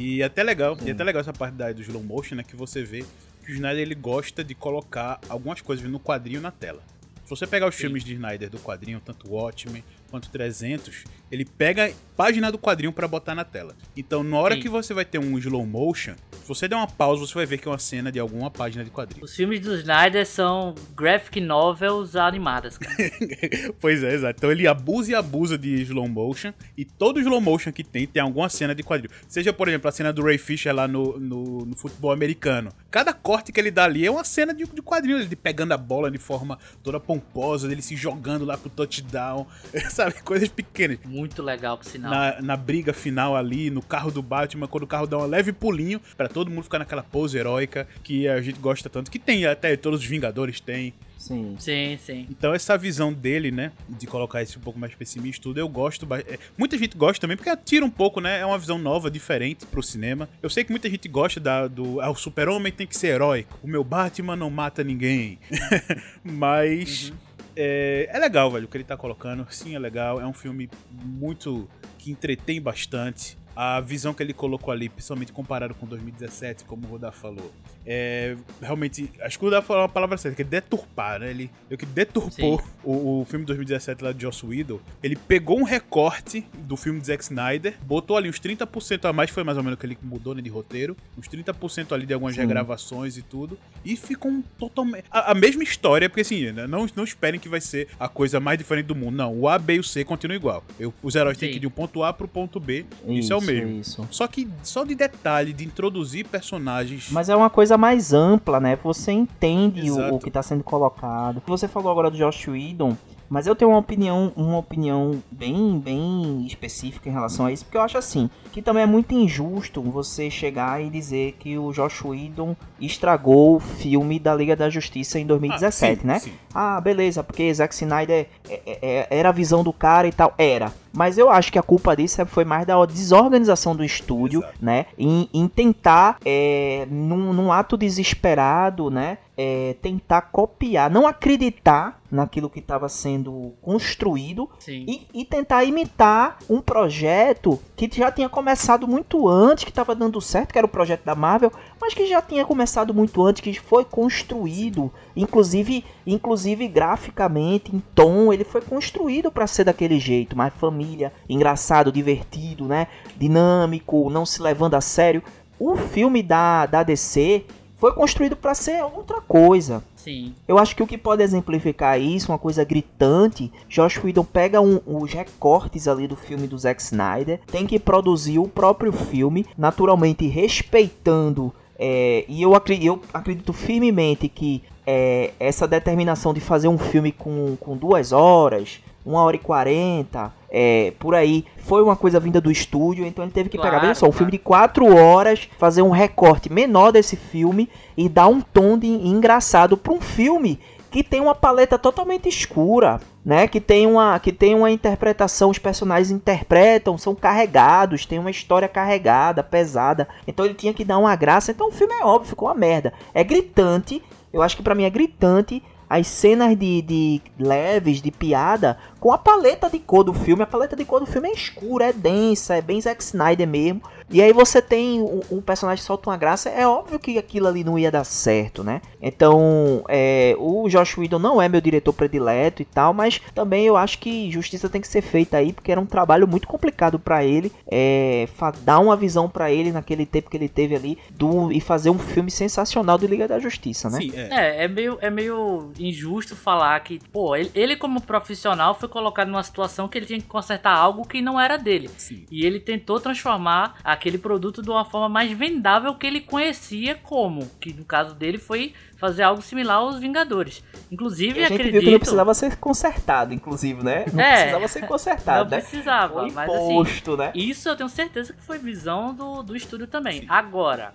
E 0.00 0.22
até 0.22 0.42
legal, 0.42 0.76
e 0.84 0.90
até 0.90 1.02
legal 1.04 1.20
essa 1.20 1.32
parte 1.32 1.45
da, 1.50 1.72
do 1.72 1.82
slow 1.82 2.02
motion, 2.02 2.36
né? 2.36 2.42
Que 2.42 2.56
você 2.56 2.82
vê 2.82 3.04
que 3.44 3.52
o 3.52 3.54
Snyder 3.54 3.82
ele 3.82 3.94
gosta 3.94 4.42
de 4.42 4.54
colocar 4.54 5.20
algumas 5.28 5.60
coisas 5.60 5.88
no 5.88 6.00
quadrinho 6.00 6.40
na 6.40 6.50
tela. 6.50 6.82
Se 7.24 7.30
você 7.30 7.46
pegar 7.46 7.68
os 7.68 7.74
filmes 7.74 8.04
de 8.04 8.14
Snyder 8.14 8.48
do 8.48 8.58
quadrinho, 8.58 9.00
tanto 9.04 9.30
Watchmen 9.32 9.82
quanto 10.10 10.30
300, 10.30 11.04
ele 11.30 11.44
pega 11.44 11.92
página 12.16 12.50
do 12.50 12.58
quadrinho 12.58 12.92
pra 12.92 13.06
botar 13.06 13.34
na 13.34 13.44
tela. 13.44 13.76
Então, 13.96 14.22
na 14.22 14.38
hora 14.38 14.54
Sim. 14.54 14.62
que 14.62 14.68
você 14.68 14.94
vai 14.94 15.04
ter 15.04 15.18
um 15.18 15.38
slow 15.38 15.66
motion, 15.66 16.14
Se 16.42 16.48
você 16.48 16.68
der 16.68 16.76
uma 16.76 16.86
pausa, 16.86 17.26
você 17.26 17.34
vai 17.34 17.44
ver 17.44 17.58
que 17.58 17.68
é 17.68 17.70
uma 17.70 17.78
cena 17.78 18.10
de 18.10 18.18
alguma 18.18 18.50
página 18.50 18.84
de 18.84 18.90
quadrinho. 18.90 19.24
Os 19.24 19.34
filmes 19.34 19.60
do 19.60 19.74
Snyder 19.74 20.24
são 20.24 20.74
graphic 20.96 21.40
novels 21.40 22.14
animadas, 22.16 22.78
cara. 22.78 22.96
pois 23.80 24.02
é, 24.02 24.14
exato. 24.14 24.38
Então 24.38 24.50
ele 24.50 24.66
abusa 24.66 25.10
e 25.10 25.14
abusa 25.14 25.58
de 25.58 25.82
slow 25.82 26.08
motion. 26.08 26.52
E 26.76 26.84
todo 26.84 27.20
slow 27.20 27.40
motion 27.40 27.72
que 27.72 27.82
tem, 27.82 28.06
tem 28.06 28.22
alguma 28.22 28.48
cena 28.48 28.74
de 28.74 28.82
quadril. 28.82 29.10
Seja, 29.28 29.52
por 29.52 29.68
exemplo, 29.68 29.88
a 29.88 29.92
cena 29.92 30.12
do 30.12 30.22
Ray 30.22 30.38
Fisher 30.38 30.74
lá 30.74 30.86
no, 30.86 31.18
no, 31.18 31.66
no 31.66 31.76
futebol 31.76 32.12
americano. 32.12 32.72
Cada 32.90 33.12
corte 33.12 33.52
que 33.52 33.60
ele 33.60 33.70
dá 33.70 33.84
ali 33.84 34.06
é 34.06 34.10
uma 34.10 34.24
cena 34.24 34.54
de, 34.54 34.64
de 34.64 34.82
quadrinho. 34.82 35.18
Ele 35.18 35.36
pegando 35.36 35.72
a 35.72 35.76
bola 35.76 36.10
de 36.10 36.18
forma 36.18 36.58
toda 36.82 37.00
pomposa, 37.00 37.70
ele 37.70 37.82
se 37.82 37.96
jogando 37.96 38.44
lá 38.44 38.56
pro 38.56 38.70
touchdown. 38.70 39.46
Sabe? 39.90 40.14
Coisas 40.22 40.48
pequenas. 40.48 40.98
Muito 41.04 41.42
legal, 41.42 41.76
por 41.76 41.84
sinal. 41.84 42.05
Na, 42.10 42.42
na 42.42 42.56
briga 42.56 42.92
final 42.92 43.36
ali, 43.36 43.70
no 43.70 43.82
carro 43.82 44.10
do 44.10 44.22
Batman, 44.22 44.66
quando 44.66 44.84
o 44.84 44.86
carro 44.86 45.06
dá 45.06 45.18
um 45.18 45.26
leve 45.26 45.52
pulinho, 45.52 46.00
para 46.16 46.28
todo 46.28 46.50
mundo 46.50 46.64
ficar 46.64 46.78
naquela 46.78 47.02
pose 47.02 47.38
heróica 47.38 47.86
que 48.02 48.28
a 48.28 48.40
gente 48.40 48.58
gosta 48.58 48.88
tanto. 48.88 49.10
Que 49.10 49.18
tem 49.18 49.46
até 49.46 49.76
todos 49.76 50.00
os 50.00 50.06
Vingadores 50.06 50.60
têm. 50.60 50.94
Sim. 51.18 51.56
Sim, 51.58 51.98
sim. 52.00 52.26
Então 52.30 52.54
essa 52.54 52.76
visão 52.78 53.12
dele, 53.12 53.50
né, 53.50 53.72
de 53.88 54.06
colocar 54.06 54.42
esse 54.42 54.56
um 54.58 54.60
pouco 54.60 54.78
mais 54.78 54.94
pessimista 54.94 55.42
tudo, 55.42 55.58
eu 55.58 55.68
gosto. 55.68 56.06
é, 56.14 56.38
Muita 56.56 56.78
gente 56.78 56.96
gosta 56.96 57.20
também 57.20 57.36
porque 57.36 57.54
tira 57.64 57.84
um 57.84 57.90
pouco, 57.90 58.20
né, 58.20 58.40
é 58.40 58.46
uma 58.46 58.58
visão 58.58 58.78
nova, 58.78 59.10
diferente 59.10 59.66
pro 59.66 59.82
cinema. 59.82 60.28
Eu 60.42 60.50
sei 60.50 60.62
que 60.62 60.70
muita 60.70 60.88
gente 60.88 61.08
gosta 61.08 61.40
da, 61.40 61.66
do 61.66 62.00
ah, 62.00 62.10
o 62.10 62.14
super-homem 62.14 62.72
tem 62.72 62.86
que 62.86 62.96
ser 62.96 63.08
heróico. 63.08 63.58
O 63.62 63.66
meu 63.66 63.82
Batman 63.82 64.36
não 64.36 64.50
mata 64.50 64.84
ninguém. 64.84 65.38
Mas 66.22 67.12
é, 67.56 68.08
é 68.12 68.18
legal, 68.18 68.50
velho, 68.50 68.66
o 68.66 68.68
que 68.68 68.76
ele 68.76 68.84
tá 68.84 68.96
colocando. 68.96 69.46
Sim, 69.50 69.74
é 69.74 69.78
legal. 69.78 70.20
É 70.20 70.26
um 70.26 70.32
filme 70.32 70.68
muito 70.92 71.68
que 72.06 72.12
entretém 72.12 72.62
bastante. 72.62 73.36
A 73.56 73.80
visão 73.80 74.12
que 74.12 74.22
ele 74.22 74.34
colocou 74.34 74.70
ali, 74.70 74.88
principalmente 74.88 75.32
comparado 75.32 75.74
com 75.74 75.86
2017, 75.86 76.64
como 76.64 76.86
o 76.86 76.90
Rodar 76.90 77.12
falou, 77.12 77.52
é 77.86 78.36
realmente. 78.60 79.10
Acho 79.20 79.38
que 79.38 79.44
o 79.44 79.48
Rodar 79.48 79.62
falou 79.62 79.84
a 79.84 79.88
palavra 79.88 80.18
certa, 80.18 80.36
que 80.36 80.42
é 80.42 80.44
deturpar, 80.44 81.20
né? 81.20 81.30
Ele, 81.30 81.50
eu 81.70 81.78
que 81.78 81.86
deturpou 81.86 82.62
o, 82.84 83.20
o 83.20 83.24
filme 83.24 83.44
de 83.44 83.48
2017 83.48 84.04
lá 84.04 84.12
de 84.12 84.22
Joss 84.22 84.44
Whedon. 84.44 84.80
Ele 85.02 85.16
pegou 85.16 85.58
um 85.58 85.62
recorte 85.62 86.44
do 86.58 86.76
filme 86.76 87.00
de 87.00 87.06
Zack 87.06 87.22
Snyder, 87.22 87.74
botou 87.82 88.16
ali 88.16 88.28
uns 88.28 88.40
30% 88.40 89.08
a 89.08 89.12
mais, 89.12 89.30
foi 89.30 89.44
mais 89.44 89.56
ou 89.56 89.64
menos 89.64 89.76
o 89.76 89.80
que 89.80 89.86
ele 89.86 89.98
mudou 90.02 90.34
né, 90.34 90.42
de 90.42 90.50
roteiro, 90.50 90.96
uns 91.16 91.28
30% 91.28 91.92
ali 91.92 92.06
de 92.06 92.12
algumas 92.12 92.34
Sim. 92.34 92.42
regravações 92.42 93.16
e 93.16 93.22
tudo, 93.22 93.58
e 93.84 93.96
ficou 93.96 94.30
um 94.30 94.42
totalmente. 94.58 95.04
A, 95.10 95.32
a 95.32 95.34
mesma 95.34 95.62
história, 95.62 96.08
porque 96.08 96.20
assim, 96.20 96.52
né, 96.52 96.66
não, 96.66 96.86
não 96.94 97.04
esperem 97.04 97.40
que 97.40 97.48
vai 97.48 97.60
ser 97.60 97.88
a 97.98 98.08
coisa 98.08 98.40
mais 98.40 98.58
diferente 98.58 98.86
do 98.86 98.94
mundo. 98.94 99.16
Não, 99.16 99.34
o 99.34 99.48
A, 99.48 99.58
B 99.58 99.74
e 99.74 99.78
o 99.78 99.84
C 99.84 100.04
continua 100.04 100.36
igual. 100.36 100.64
Eu, 100.78 100.92
os 101.02 101.14
heróis 101.14 101.38
têm 101.38 101.48
Sim. 101.48 101.52
que 101.52 101.58
ir 101.58 101.60
de 101.60 101.66
um 101.66 101.70
ponto 101.70 102.02
A 102.02 102.12
pro 102.12 102.28
ponto 102.28 102.58
B, 102.58 102.84
isso, 103.06 103.32
é 103.32 103.36
o 103.36 103.40
mesmo. 103.46 103.80
Isso. 103.80 104.08
Só 104.10 104.26
que 104.26 104.48
só 104.62 104.84
de 104.84 104.94
detalhe, 104.94 105.52
de 105.52 105.64
introduzir 105.64 106.26
personagens. 106.26 107.08
Mas 107.10 107.28
é 107.28 107.36
uma 107.36 107.50
coisa 107.50 107.76
mais 107.78 108.12
ampla, 108.12 108.58
né? 108.60 108.78
Você 108.82 109.12
entende 109.12 109.90
o, 109.90 110.14
o 110.14 110.18
que 110.18 110.30
tá 110.30 110.42
sendo 110.42 110.62
colocado. 110.64 111.42
Você 111.46 111.66
falou 111.68 111.90
agora 111.90 112.10
do 112.10 112.16
Josh 112.16 112.48
Whedon, 112.48 112.96
mas 113.28 113.46
eu 113.48 113.56
tenho 113.56 113.72
uma 113.72 113.78
opinião, 113.78 114.32
uma 114.36 114.58
opinião 114.58 115.20
bem, 115.30 115.78
bem 115.80 116.44
específica 116.46 117.08
em 117.08 117.12
relação 117.12 117.46
a 117.46 117.52
isso, 117.52 117.64
porque 117.64 117.76
eu 117.76 117.82
acho 117.82 117.98
assim, 117.98 118.30
que 118.52 118.62
também 118.62 118.84
é 118.84 118.86
muito 118.86 119.12
injusto 119.14 119.82
você 119.82 120.30
chegar 120.30 120.80
e 120.80 120.88
dizer 120.88 121.32
que 121.40 121.58
o 121.58 121.72
Josh 121.72 122.04
Whedon 122.04 122.54
estragou 122.80 123.56
o 123.56 123.60
filme 123.60 124.20
da 124.20 124.32
Liga 124.34 124.54
da 124.54 124.70
Justiça 124.70 125.18
em 125.18 125.26
2017, 125.26 125.92
Ah, 125.92 126.00
sim, 126.00 126.06
né? 126.06 126.18
sim. 126.20 126.32
Ah, 126.54 126.80
beleza, 126.80 127.24
porque 127.24 127.52
Zack 127.52 127.74
Snyder 127.74 128.28
é- 128.48 128.60
é- 128.64 128.78
é- 128.80 129.06
era 129.10 129.30
a 129.30 129.32
visão 129.32 129.64
do 129.64 129.72
cara 129.72 130.06
e 130.06 130.12
tal. 130.12 130.32
Era. 130.38 130.72
Mas 130.96 131.18
eu 131.18 131.30
acho 131.30 131.52
que 131.52 131.58
a 131.58 131.62
culpa 131.62 131.94
disso 131.94 132.24
foi 132.26 132.44
mais 132.44 132.66
da 132.66 132.84
desorganização 132.86 133.76
do 133.76 133.84
estúdio, 133.84 134.40
Exato. 134.40 134.58
né? 134.60 134.86
Em, 134.98 135.28
em 135.32 135.46
tentar, 135.46 136.16
é, 136.24 136.86
num, 136.90 137.32
num 137.32 137.52
ato 137.52 137.76
desesperado, 137.76 138.90
né? 138.90 139.18
é, 139.36 139.76
tentar 139.82 140.22
copiar, 140.22 140.90
não 140.90 141.06
acreditar 141.06 142.00
naquilo 142.10 142.48
que 142.48 142.60
estava 142.60 142.88
sendo 142.88 143.52
construído 143.60 144.48
e, 144.66 145.06
e 145.12 145.24
tentar 145.24 145.64
imitar 145.64 146.38
um 146.48 146.60
projeto 146.60 147.60
que 147.76 147.90
já 147.92 148.10
tinha 148.10 148.28
começado 148.28 148.86
muito 148.88 149.28
antes, 149.28 149.64
que 149.64 149.70
estava 149.70 149.94
dando 149.94 150.20
certo, 150.20 150.52
que 150.52 150.58
era 150.58 150.66
o 150.66 150.70
projeto 150.70 151.04
da 151.04 151.14
Marvel, 151.14 151.52
mas 151.80 151.92
que 151.92 152.06
já 152.06 152.22
tinha 152.22 152.44
começado 152.46 152.94
muito 152.94 153.22
antes, 153.22 153.42
que 153.42 153.52
foi 153.60 153.84
construído, 153.84 154.90
inclusive, 155.14 155.84
inclusive 156.06 156.66
graficamente, 156.68 157.74
em 157.74 157.82
tom, 157.94 158.32
ele 158.32 158.44
foi 158.44 158.62
construído 158.62 159.30
para 159.30 159.46
ser 159.46 159.64
daquele 159.64 159.98
jeito, 159.98 160.36
mais 160.36 160.54
família, 160.86 161.12
engraçado, 161.28 161.90
divertido, 161.90 162.64
né? 162.66 162.86
Dinâmico, 163.16 164.08
não 164.10 164.24
se 164.24 164.40
levando 164.40 164.74
a 164.74 164.80
sério. 164.80 165.22
O 165.58 165.76
filme 165.76 166.22
da, 166.22 166.66
da 166.66 166.82
DC 166.82 167.44
foi 167.76 167.92
construído 167.92 168.36
para 168.36 168.54
ser 168.54 168.82
outra 168.82 169.20
coisa. 169.20 169.82
Sim. 169.96 170.34
Eu 170.46 170.58
acho 170.58 170.74
que 170.76 170.82
o 170.82 170.86
que 170.86 170.96
pode 170.96 171.22
exemplificar 171.22 172.00
isso, 172.00 172.30
uma 172.30 172.38
coisa 172.38 172.64
gritante, 172.64 173.52
Josh 173.68 173.98
Whedon 174.02 174.24
pega 174.24 174.60
um- 174.60 174.80
os 174.86 175.12
recortes 175.12 175.88
ali 175.88 176.06
do 176.06 176.16
filme 176.16 176.46
do 176.46 176.56
Zack 176.56 176.80
Snyder, 176.80 177.40
tem 177.46 177.66
que 177.66 177.78
produzir 177.78 178.38
o 178.38 178.48
próprio 178.48 178.92
filme, 178.92 179.44
naturalmente 179.58 180.26
respeitando, 180.26 181.52
é, 181.78 182.24
e 182.28 182.40
eu 182.40 182.54
acredito, 182.54 182.86
eu 182.86 183.00
acredito 183.12 183.52
firmemente 183.52 184.28
que 184.28 184.62
é, 184.86 185.32
essa 185.40 185.66
determinação 185.66 186.32
de 186.32 186.40
fazer 186.40 186.68
um 186.68 186.78
filme 186.78 187.10
com, 187.10 187.56
com 187.58 187.76
duas 187.76 188.12
horas, 188.12 188.80
uma 189.06 189.22
hora 189.22 189.36
e 189.36 189.38
quarenta, 189.38 190.32
é, 190.50 190.92
por 190.98 191.14
aí, 191.14 191.44
foi 191.58 191.82
uma 191.82 191.94
coisa 191.94 192.18
vinda 192.18 192.40
do 192.40 192.50
estúdio, 192.50 193.06
então 193.06 193.24
ele 193.24 193.32
teve 193.32 193.48
que 193.48 193.56
pegar, 193.56 193.70
Claro, 193.70 193.86
veja 193.86 193.94
só, 193.94 194.06
um 194.06 194.08
claro. 194.08 194.18
filme 194.18 194.32
de 194.32 194.38
quatro 194.38 194.96
horas, 194.96 195.48
fazer 195.58 195.82
um 195.82 195.90
recorte 195.90 196.52
menor 196.52 196.90
desse 196.90 197.14
filme 197.16 197.68
e 197.96 198.08
dar 198.08 198.26
um 198.26 198.40
tom 198.40 198.76
de 198.76 198.88
engraçado 198.88 199.76
para 199.76 199.92
um 199.92 200.00
filme 200.00 200.58
que 200.90 201.04
tem 201.04 201.20
uma 201.20 201.34
paleta 201.34 201.78
totalmente 201.78 202.28
escura, 202.28 203.00
né? 203.24 203.46
Que 203.46 203.60
tem 203.60 203.86
uma 203.86 204.18
que 204.18 204.32
tem 204.32 204.54
uma 204.54 204.70
interpretação, 204.70 205.50
os 205.50 205.58
personagens 205.58 206.10
interpretam, 206.10 206.96
são 206.96 207.14
carregados, 207.14 208.06
tem 208.06 208.18
uma 208.18 208.30
história 208.30 208.66
carregada, 208.68 209.42
pesada. 209.42 210.08
Então 210.26 210.44
ele 210.44 210.54
tinha 210.54 210.72
que 210.72 210.84
dar 210.84 210.96
uma 210.96 211.14
graça. 211.14 211.50
Então 211.50 211.68
o 211.68 211.72
filme 211.72 211.92
é 211.92 212.04
óbvio, 212.04 212.30
ficou 212.30 212.48
uma 212.48 212.54
merda. 212.54 212.94
É 213.12 213.22
gritante. 213.22 214.02
Eu 214.32 214.42
acho 214.42 214.56
que 214.56 214.62
pra 214.62 214.74
mim 214.74 214.84
é 214.84 214.90
gritante 214.90 215.62
as 215.88 216.06
cenas 216.06 216.56
de, 216.56 216.82
de 216.82 217.22
leves, 217.38 218.02
de 218.02 218.10
piada, 218.10 218.76
com 219.06 219.12
a 219.12 219.18
paleta 219.18 219.70
de 219.70 219.78
cor 219.78 220.02
do 220.02 220.12
filme. 220.12 220.42
A 220.42 220.46
paleta 220.48 220.74
de 220.74 220.84
cor 220.84 220.98
do 220.98 221.06
filme 221.06 221.28
é 221.28 221.32
escura, 221.32 221.84
é 221.84 221.92
densa, 221.92 222.56
é 222.56 222.60
bem 222.60 222.80
Zack 222.80 223.00
Snyder 223.00 223.46
mesmo. 223.46 223.80
E 224.10 224.20
aí 224.20 224.32
você 224.32 224.60
tem 224.60 225.00
um, 225.00 225.20
um 225.30 225.40
personagem 225.40 225.80
que 225.80 225.86
solta 225.86 226.10
uma 226.10 226.16
graça, 226.16 226.48
é 226.48 226.66
óbvio 226.66 226.98
que 226.98 227.18
aquilo 227.18 227.46
ali 227.46 227.64
não 227.64 227.78
ia 227.78 227.90
dar 227.90 228.04
certo, 228.04 228.62
né? 228.62 228.80
Então, 229.02 229.84
é, 229.88 230.34
o 230.38 230.68
Josh 230.68 230.96
Whedon 230.96 231.18
não 231.18 231.42
é 231.42 231.48
meu 231.48 231.60
diretor 231.60 231.92
predileto 231.92 232.62
e 232.62 232.64
tal, 232.64 232.94
mas 232.94 233.20
também 233.34 233.66
eu 233.66 233.76
acho 233.76 233.98
que 233.98 234.30
justiça 234.30 234.68
tem 234.68 234.80
que 234.80 234.88
ser 234.88 235.02
feita 235.02 235.36
aí, 235.36 235.52
porque 235.52 235.72
era 235.72 235.80
um 235.80 235.86
trabalho 235.86 236.26
muito 236.26 236.46
complicado 236.46 236.98
pra 236.98 237.24
ele, 237.24 237.50
é, 237.70 238.28
dar 238.62 238.78
uma 238.78 238.96
visão 238.96 239.28
pra 239.28 239.50
ele 239.50 239.72
naquele 239.72 240.06
tempo 240.06 240.30
que 240.30 240.36
ele 240.36 240.48
teve 240.48 240.76
ali 240.76 240.98
do, 241.10 241.50
e 241.50 241.60
fazer 241.60 241.90
um 241.90 241.98
filme 241.98 242.30
sensacional 242.30 242.96
do 242.98 243.06
Liga 243.06 243.26
da 243.26 243.40
Justiça, 243.40 243.90
né? 243.90 243.98
Sim, 243.98 244.12
é. 244.14 244.28
É, 244.30 244.64
é 244.64 244.68
meio, 244.68 244.98
é 245.00 245.10
meio 245.10 245.70
injusto 245.78 246.36
falar 246.36 246.78
que, 246.80 247.00
pô, 247.12 247.34
ele, 247.34 247.50
ele 247.54 247.76
como 247.76 248.00
profissional 248.00 248.74
foi 248.74 248.88
colocado 248.96 249.28
numa 249.28 249.42
situação 249.42 249.86
que 249.88 249.98
ele 249.98 250.06
tinha 250.06 250.18
que 250.18 250.26
consertar 250.26 250.74
algo 250.74 251.06
que 251.06 251.20
não 251.20 251.38
era 251.38 251.58
dele. 251.58 251.90
Sim. 251.98 252.24
E 252.30 252.46
ele 252.46 252.58
tentou 252.58 252.98
transformar 252.98 253.74
aquele 253.84 254.16
produto 254.16 254.62
de 254.62 254.70
uma 254.70 254.86
forma 254.86 255.06
mais 255.06 255.30
vendável 255.30 255.94
que 255.94 256.06
ele 256.06 256.22
conhecia 256.22 256.94
como, 256.94 257.46
que 257.60 257.74
no 257.74 257.84
caso 257.84 258.14
dele 258.14 258.38
foi 258.38 258.72
fazer 258.96 259.22
algo 259.22 259.42
similar 259.42 259.76
aos 259.76 259.98
Vingadores. 259.98 260.64
Inclusive, 260.90 261.44
a 261.44 261.48
gente 261.48 261.56
acredito... 261.56 261.72
viu 261.72 261.82
que 261.82 261.90
não 261.90 261.98
precisava 261.98 262.32
ser 262.32 262.56
consertado, 262.56 263.34
inclusive, 263.34 263.84
né? 263.84 264.06
Não 264.10 264.24
É. 264.24 264.36
precisava 264.36 264.68
ser 264.68 264.86
consertado, 264.86 265.50
Não 265.50 265.50
né? 265.50 265.60
precisava, 265.60 266.20
Foi 266.20 266.30
mas 266.30 266.50
assim, 266.50 266.70
imposto, 266.72 267.16
né? 267.18 267.32
Isso 267.34 267.68
eu 267.68 267.76
tenho 267.76 267.90
certeza 267.90 268.32
que 268.32 268.42
foi 268.42 268.58
visão 268.58 269.14
do, 269.14 269.42
do 269.42 269.54
estúdio 269.54 269.86
também. 269.86 270.24
Agora, 270.26 270.94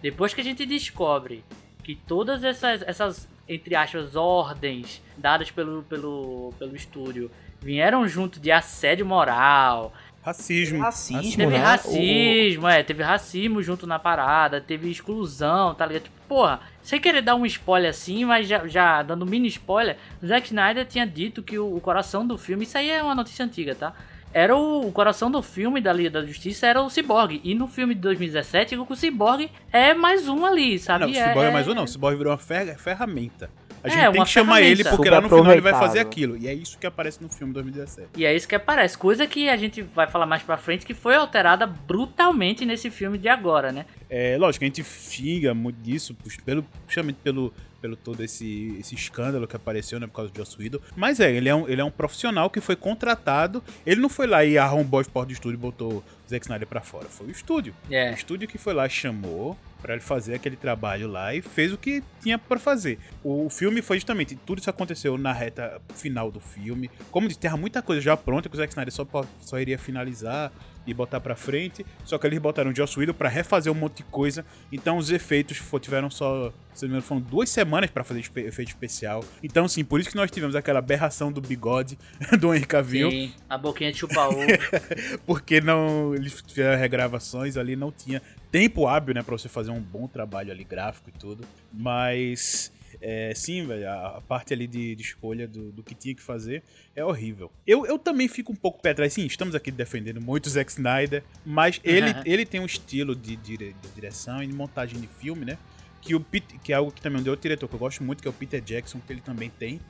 depois 0.00 0.32
que 0.32 0.40
a 0.40 0.44
gente 0.44 0.64
descobre 0.64 1.44
que 1.84 1.94
todas 1.94 2.42
essas, 2.42 2.80
essas 2.86 3.28
entre 3.48 3.74
aspas, 3.74 4.16
ordens 4.16 5.02
dadas 5.22 5.50
pelo, 5.50 5.82
pelo, 5.84 6.52
pelo 6.58 6.76
estúdio 6.76 7.30
vieram 7.60 8.06
junto 8.08 8.40
de 8.40 8.50
assédio 8.50 9.06
moral, 9.06 9.92
Racismo. 10.22 10.80
Racismo, 10.80 11.36
teve 11.36 11.46
né? 11.46 11.58
racismo, 11.58 12.68
é, 12.68 12.82
teve 12.84 13.02
racismo 13.02 13.60
junto 13.60 13.88
na 13.88 13.98
parada, 13.98 14.60
teve 14.60 14.88
exclusão, 14.88 15.74
tá 15.74 15.84
ligado? 15.84 16.04
Tipo, 16.04 16.16
porra, 16.28 16.60
sem 16.80 17.00
querer 17.00 17.22
dar 17.22 17.34
um 17.34 17.44
spoiler 17.44 17.90
assim, 17.90 18.24
mas 18.24 18.46
já, 18.46 18.66
já 18.68 19.02
dando 19.02 19.24
um 19.24 19.28
mini 19.28 19.48
spoiler, 19.48 19.96
o 20.22 20.26
Zack 20.26 20.46
Snyder 20.46 20.86
tinha 20.86 21.04
dito 21.04 21.42
que 21.42 21.58
o, 21.58 21.74
o 21.76 21.80
coração 21.80 22.24
do 22.24 22.38
filme, 22.38 22.62
isso 22.62 22.78
aí 22.78 22.88
é 22.88 23.02
uma 23.02 23.16
notícia 23.16 23.44
antiga, 23.44 23.74
tá? 23.74 23.92
Era 24.32 24.56
o, 24.56 24.86
o 24.86 24.92
coração 24.92 25.30
do 25.30 25.42
filme 25.42 25.80
da 25.80 25.92
Liga 25.92 26.08
da 26.08 26.24
Justiça 26.24 26.66
era 26.66 26.80
o 26.80 26.88
Cyborg. 26.88 27.40
E 27.44 27.54
no 27.54 27.66
filme 27.68 27.94
de 27.94 28.00
2017, 28.00 28.76
o 28.76 28.96
Cyborg 28.96 29.50
é 29.70 29.92
mais 29.92 30.26
um 30.26 30.46
ali, 30.46 30.78
sabe? 30.78 31.04
Não, 31.04 31.10
o 31.10 31.14
Cyborg 31.14 31.48
é 31.48 31.50
mais 31.50 31.68
um 31.68 31.74
não. 31.74 31.84
O 31.84 31.88
Cyborg 31.88 32.16
virou 32.16 32.32
uma 32.32 32.38
fer- 32.38 32.78
ferramenta. 32.78 33.50
A 33.84 33.88
É, 33.88 33.90
gente 33.90 34.00
tem 34.00 34.20
uma 34.20 34.24
que 34.24 34.30
chamar 34.30 34.62
ele 34.62 34.84
porque 34.84 35.10
lá 35.10 35.20
no 35.20 35.28
final 35.28 35.52
ele 35.52 35.60
vai 35.60 35.72
fazer 35.72 35.98
aquilo. 35.98 36.36
E 36.36 36.46
é 36.46 36.54
isso 36.54 36.78
que 36.78 36.86
aparece 36.86 37.20
no 37.22 37.28
filme 37.28 37.52
2017. 37.52 38.08
E 38.16 38.24
é 38.24 38.34
isso 38.34 38.46
que 38.46 38.54
aparece. 38.54 38.96
Coisa 38.96 39.26
que 39.26 39.48
a 39.48 39.56
gente 39.56 39.82
vai 39.82 40.06
falar 40.06 40.24
mais 40.26 40.42
pra 40.42 40.56
frente, 40.56 40.86
que 40.86 40.94
foi 40.94 41.16
alterada 41.16 41.66
brutalmente 41.66 42.64
nesse 42.64 42.90
filme 42.90 43.18
de 43.18 43.28
agora, 43.28 43.72
né? 43.72 43.86
É, 44.08 44.36
lógico, 44.38 44.64
a 44.64 44.66
gente 44.66 44.84
xinga 44.84 45.52
muito 45.54 45.76
disso, 45.82 46.16
pelo, 46.44 46.64
justamente 46.86 47.16
pelo, 47.24 47.52
pelo 47.82 47.96
todo 47.96 48.22
esse, 48.22 48.76
esse 48.78 48.94
escândalo 48.94 49.48
que 49.48 49.56
apareceu, 49.56 49.98
né, 49.98 50.06
por 50.06 50.14
causa 50.14 50.30
do 50.30 50.36
Joss 50.38 50.56
Whedon. 50.56 50.78
Mas 50.94 51.18
é, 51.18 51.30
ele 51.32 51.48
é, 51.48 51.54
um, 51.54 51.68
ele 51.68 51.80
é 51.80 51.84
um 51.84 51.90
profissional 51.90 52.48
que 52.48 52.60
foi 52.60 52.76
contratado. 52.76 53.62
Ele 53.84 54.00
não 54.00 54.08
foi 54.08 54.28
lá 54.28 54.44
e 54.44 54.56
arrombou 54.56 55.00
as 55.00 55.08
portas 55.08 55.32
do 55.32 55.34
estúdio 55.34 55.56
e 55.56 55.60
botou 55.60 55.94
o 55.94 56.04
Zack 56.30 56.46
Snyder 56.46 56.68
pra 56.68 56.80
fora. 56.80 57.06
Foi 57.08 57.26
o 57.26 57.30
estúdio. 57.30 57.74
É. 57.90 58.12
O 58.12 58.14
estúdio 58.14 58.46
que 58.46 58.56
foi 58.56 58.72
lá, 58.72 58.88
chamou 58.88 59.58
pra 59.82 59.94
ele 59.94 60.02
fazer 60.02 60.34
aquele 60.34 60.54
trabalho 60.54 61.08
lá 61.08 61.34
e 61.34 61.42
fez 61.42 61.72
o 61.72 61.76
que 61.76 62.04
tinha 62.20 62.38
pra 62.38 62.58
fazer. 62.58 63.00
O 63.24 63.50
filme 63.50 63.82
foi 63.82 63.96
justamente, 63.96 64.36
tudo 64.36 64.60
isso 64.60 64.70
aconteceu 64.70 65.18
na 65.18 65.32
reta 65.32 65.82
final 65.96 66.30
do 66.30 66.38
filme. 66.38 66.88
Como 67.10 67.26
de 67.26 67.36
terra, 67.36 67.56
muita 67.56 67.82
coisa 67.82 68.00
já 68.00 68.16
pronta 68.16 68.48
que 68.48 68.54
o 68.54 68.56
Zack 68.58 68.70
Snyder 68.70 68.94
só, 68.94 69.04
só 69.40 69.58
iria 69.58 69.76
finalizar 69.76 70.52
e 70.86 70.94
botar 70.94 71.20
pra 71.20 71.34
frente. 71.36 71.84
Só 72.04 72.18
que 72.18 72.26
eles 72.26 72.38
botaram 72.38 72.70
o 72.70 72.74
Joss 72.74 72.98
Whedon 72.98 73.14
pra 73.14 73.28
refazer 73.28 73.72
um 73.72 73.74
monte 73.74 73.98
de 73.98 74.04
coisa. 74.04 74.44
Então 74.70 74.96
os 74.96 75.10
efeitos 75.10 75.60
tiveram 75.80 76.10
só, 76.10 76.52
se 76.74 76.82
não 76.84 76.88
me 76.90 76.94
engano, 76.94 77.02
foram 77.02 77.20
duas 77.20 77.48
semanas 77.50 77.90
pra 77.90 78.04
fazer 78.04 78.20
efeito 78.20 78.68
especial. 78.68 79.24
Então, 79.42 79.68
sim, 79.68 79.84
por 79.84 80.00
isso 80.00 80.10
que 80.10 80.16
nós 80.16 80.30
tivemos 80.30 80.54
aquela 80.54 80.78
aberração 80.78 81.30
do 81.32 81.40
bigode 81.40 81.98
do 82.38 82.54
Henry 82.54 82.66
Cavill. 82.66 83.10
Sim, 83.10 83.32
a 83.48 83.56
boquinha 83.56 83.92
de 83.92 83.98
chupa-ovo. 83.98 84.40
Porque 85.26 85.60
não 85.60 86.14
eles 86.14 86.40
fizeram 86.40 86.78
regravações 86.78 87.56
ali, 87.56 87.76
não 87.76 87.92
tinha 87.92 88.20
tempo 88.50 88.86
hábil, 88.86 89.14
né, 89.14 89.22
pra 89.22 89.36
você 89.36 89.48
fazer 89.48 89.70
um 89.70 89.80
bom 89.80 90.06
trabalho 90.06 90.52
ali, 90.52 90.62
gráfico 90.62 91.08
e 91.08 91.18
tudo. 91.18 91.44
Mas, 91.72 92.70
é, 93.00 93.32
sim, 93.34 93.66
velho, 93.66 93.88
a, 93.88 94.18
a 94.18 94.20
parte 94.20 94.52
ali 94.52 94.66
de, 94.66 94.94
de 94.94 95.02
escolha 95.02 95.46
do, 95.48 95.72
do 95.72 95.82
que 95.82 95.94
tinha 95.94 96.14
que 96.14 96.22
fazer 96.22 96.62
é 96.94 97.04
horrível. 97.04 97.50
Eu, 97.66 97.86
eu 97.86 97.98
também 97.98 98.28
fico 98.28 98.52
um 98.52 98.56
pouco 98.56 98.80
pé 98.82 98.90
atrás, 98.90 99.12
sim, 99.12 99.24
estamos 99.26 99.54
aqui 99.54 99.70
defendendo 99.70 100.20
muito 100.20 100.46
o 100.46 100.50
Zack 100.50 100.70
Snyder, 100.72 101.22
mas 101.44 101.80
ele, 101.84 102.10
Uhum. 102.10 102.22
ele 102.26 102.44
tem 102.46 102.60
um 102.60 102.66
estilo 102.66 103.14
de, 103.16 103.36
dire- 103.36 103.74
de 103.80 103.88
direção 103.94 104.42
e 104.42 104.46
de 104.46 104.52
montagem 104.52 105.00
de 105.00 105.06
filme, 105.06 105.44
né, 105.44 105.56
que, 106.00 106.14
o 106.14 106.20
Pete- 106.20 106.58
que 106.58 106.72
é 106.72 106.76
algo 106.76 106.90
que 106.90 107.00
também 107.00 107.22
deu 107.22 107.32
outro 107.32 107.42
diretor 107.42 107.68
que 107.68 107.74
eu 107.74 107.78
gosto 107.78 108.02
muito, 108.02 108.20
que 108.22 108.28
é 108.28 108.30
o 108.30 108.34
Peter 108.34 108.60
Jackson, 108.60 109.00
que 109.06 109.12
ele 109.12 109.20
também 109.20 109.50
tem, 109.50 109.80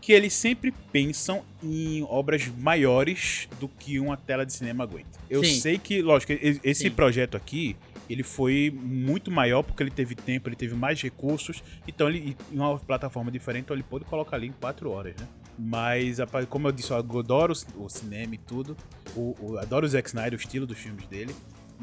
que 0.00 0.12
eles 0.12 0.32
sempre 0.34 0.72
pensam 0.92 1.44
em 1.62 2.02
obras 2.02 2.46
maiores 2.58 3.48
do 3.60 3.68
que 3.68 4.00
uma 4.00 4.16
tela 4.16 4.44
de 4.44 4.52
cinema 4.52 4.82
aguenta. 4.84 5.06
Eu 5.30 5.44
Sim. 5.44 5.60
sei 5.60 5.78
que, 5.78 6.02
lógico, 6.02 6.32
esse 6.64 6.74
Sim. 6.84 6.90
projeto 6.90 7.36
aqui, 7.36 7.76
ele 8.08 8.22
foi 8.22 8.70
muito 8.74 9.30
maior 9.30 9.62
porque 9.62 9.82
ele 9.82 9.90
teve 9.90 10.14
tempo, 10.14 10.48
ele 10.48 10.56
teve 10.56 10.74
mais 10.74 11.00
recursos, 11.00 11.62
então 11.86 12.08
ele 12.08 12.36
em 12.50 12.56
uma 12.58 12.78
plataforma 12.78 13.30
diferente, 13.30 13.64
então 13.64 13.76
ele 13.76 13.82
pôde 13.84 14.04
colocar 14.04 14.36
ali 14.36 14.48
em 14.48 14.52
quatro 14.52 14.90
horas, 14.90 15.14
né? 15.16 15.26
Mas, 15.58 16.18
como 16.48 16.66
eu 16.68 16.72
disse, 16.72 16.90
eu 16.90 16.96
adoro 16.96 17.52
o 17.76 17.88
cinema 17.88 18.34
e 18.34 18.38
tudo, 18.38 18.76
o, 19.14 19.36
o- 19.38 19.58
adoro 19.58 19.84
o 19.84 19.88
Zack 19.88 20.08
Snyder, 20.08 20.32
o 20.32 20.40
estilo 20.40 20.66
dos 20.66 20.78
filmes 20.78 21.06
dele, 21.06 21.34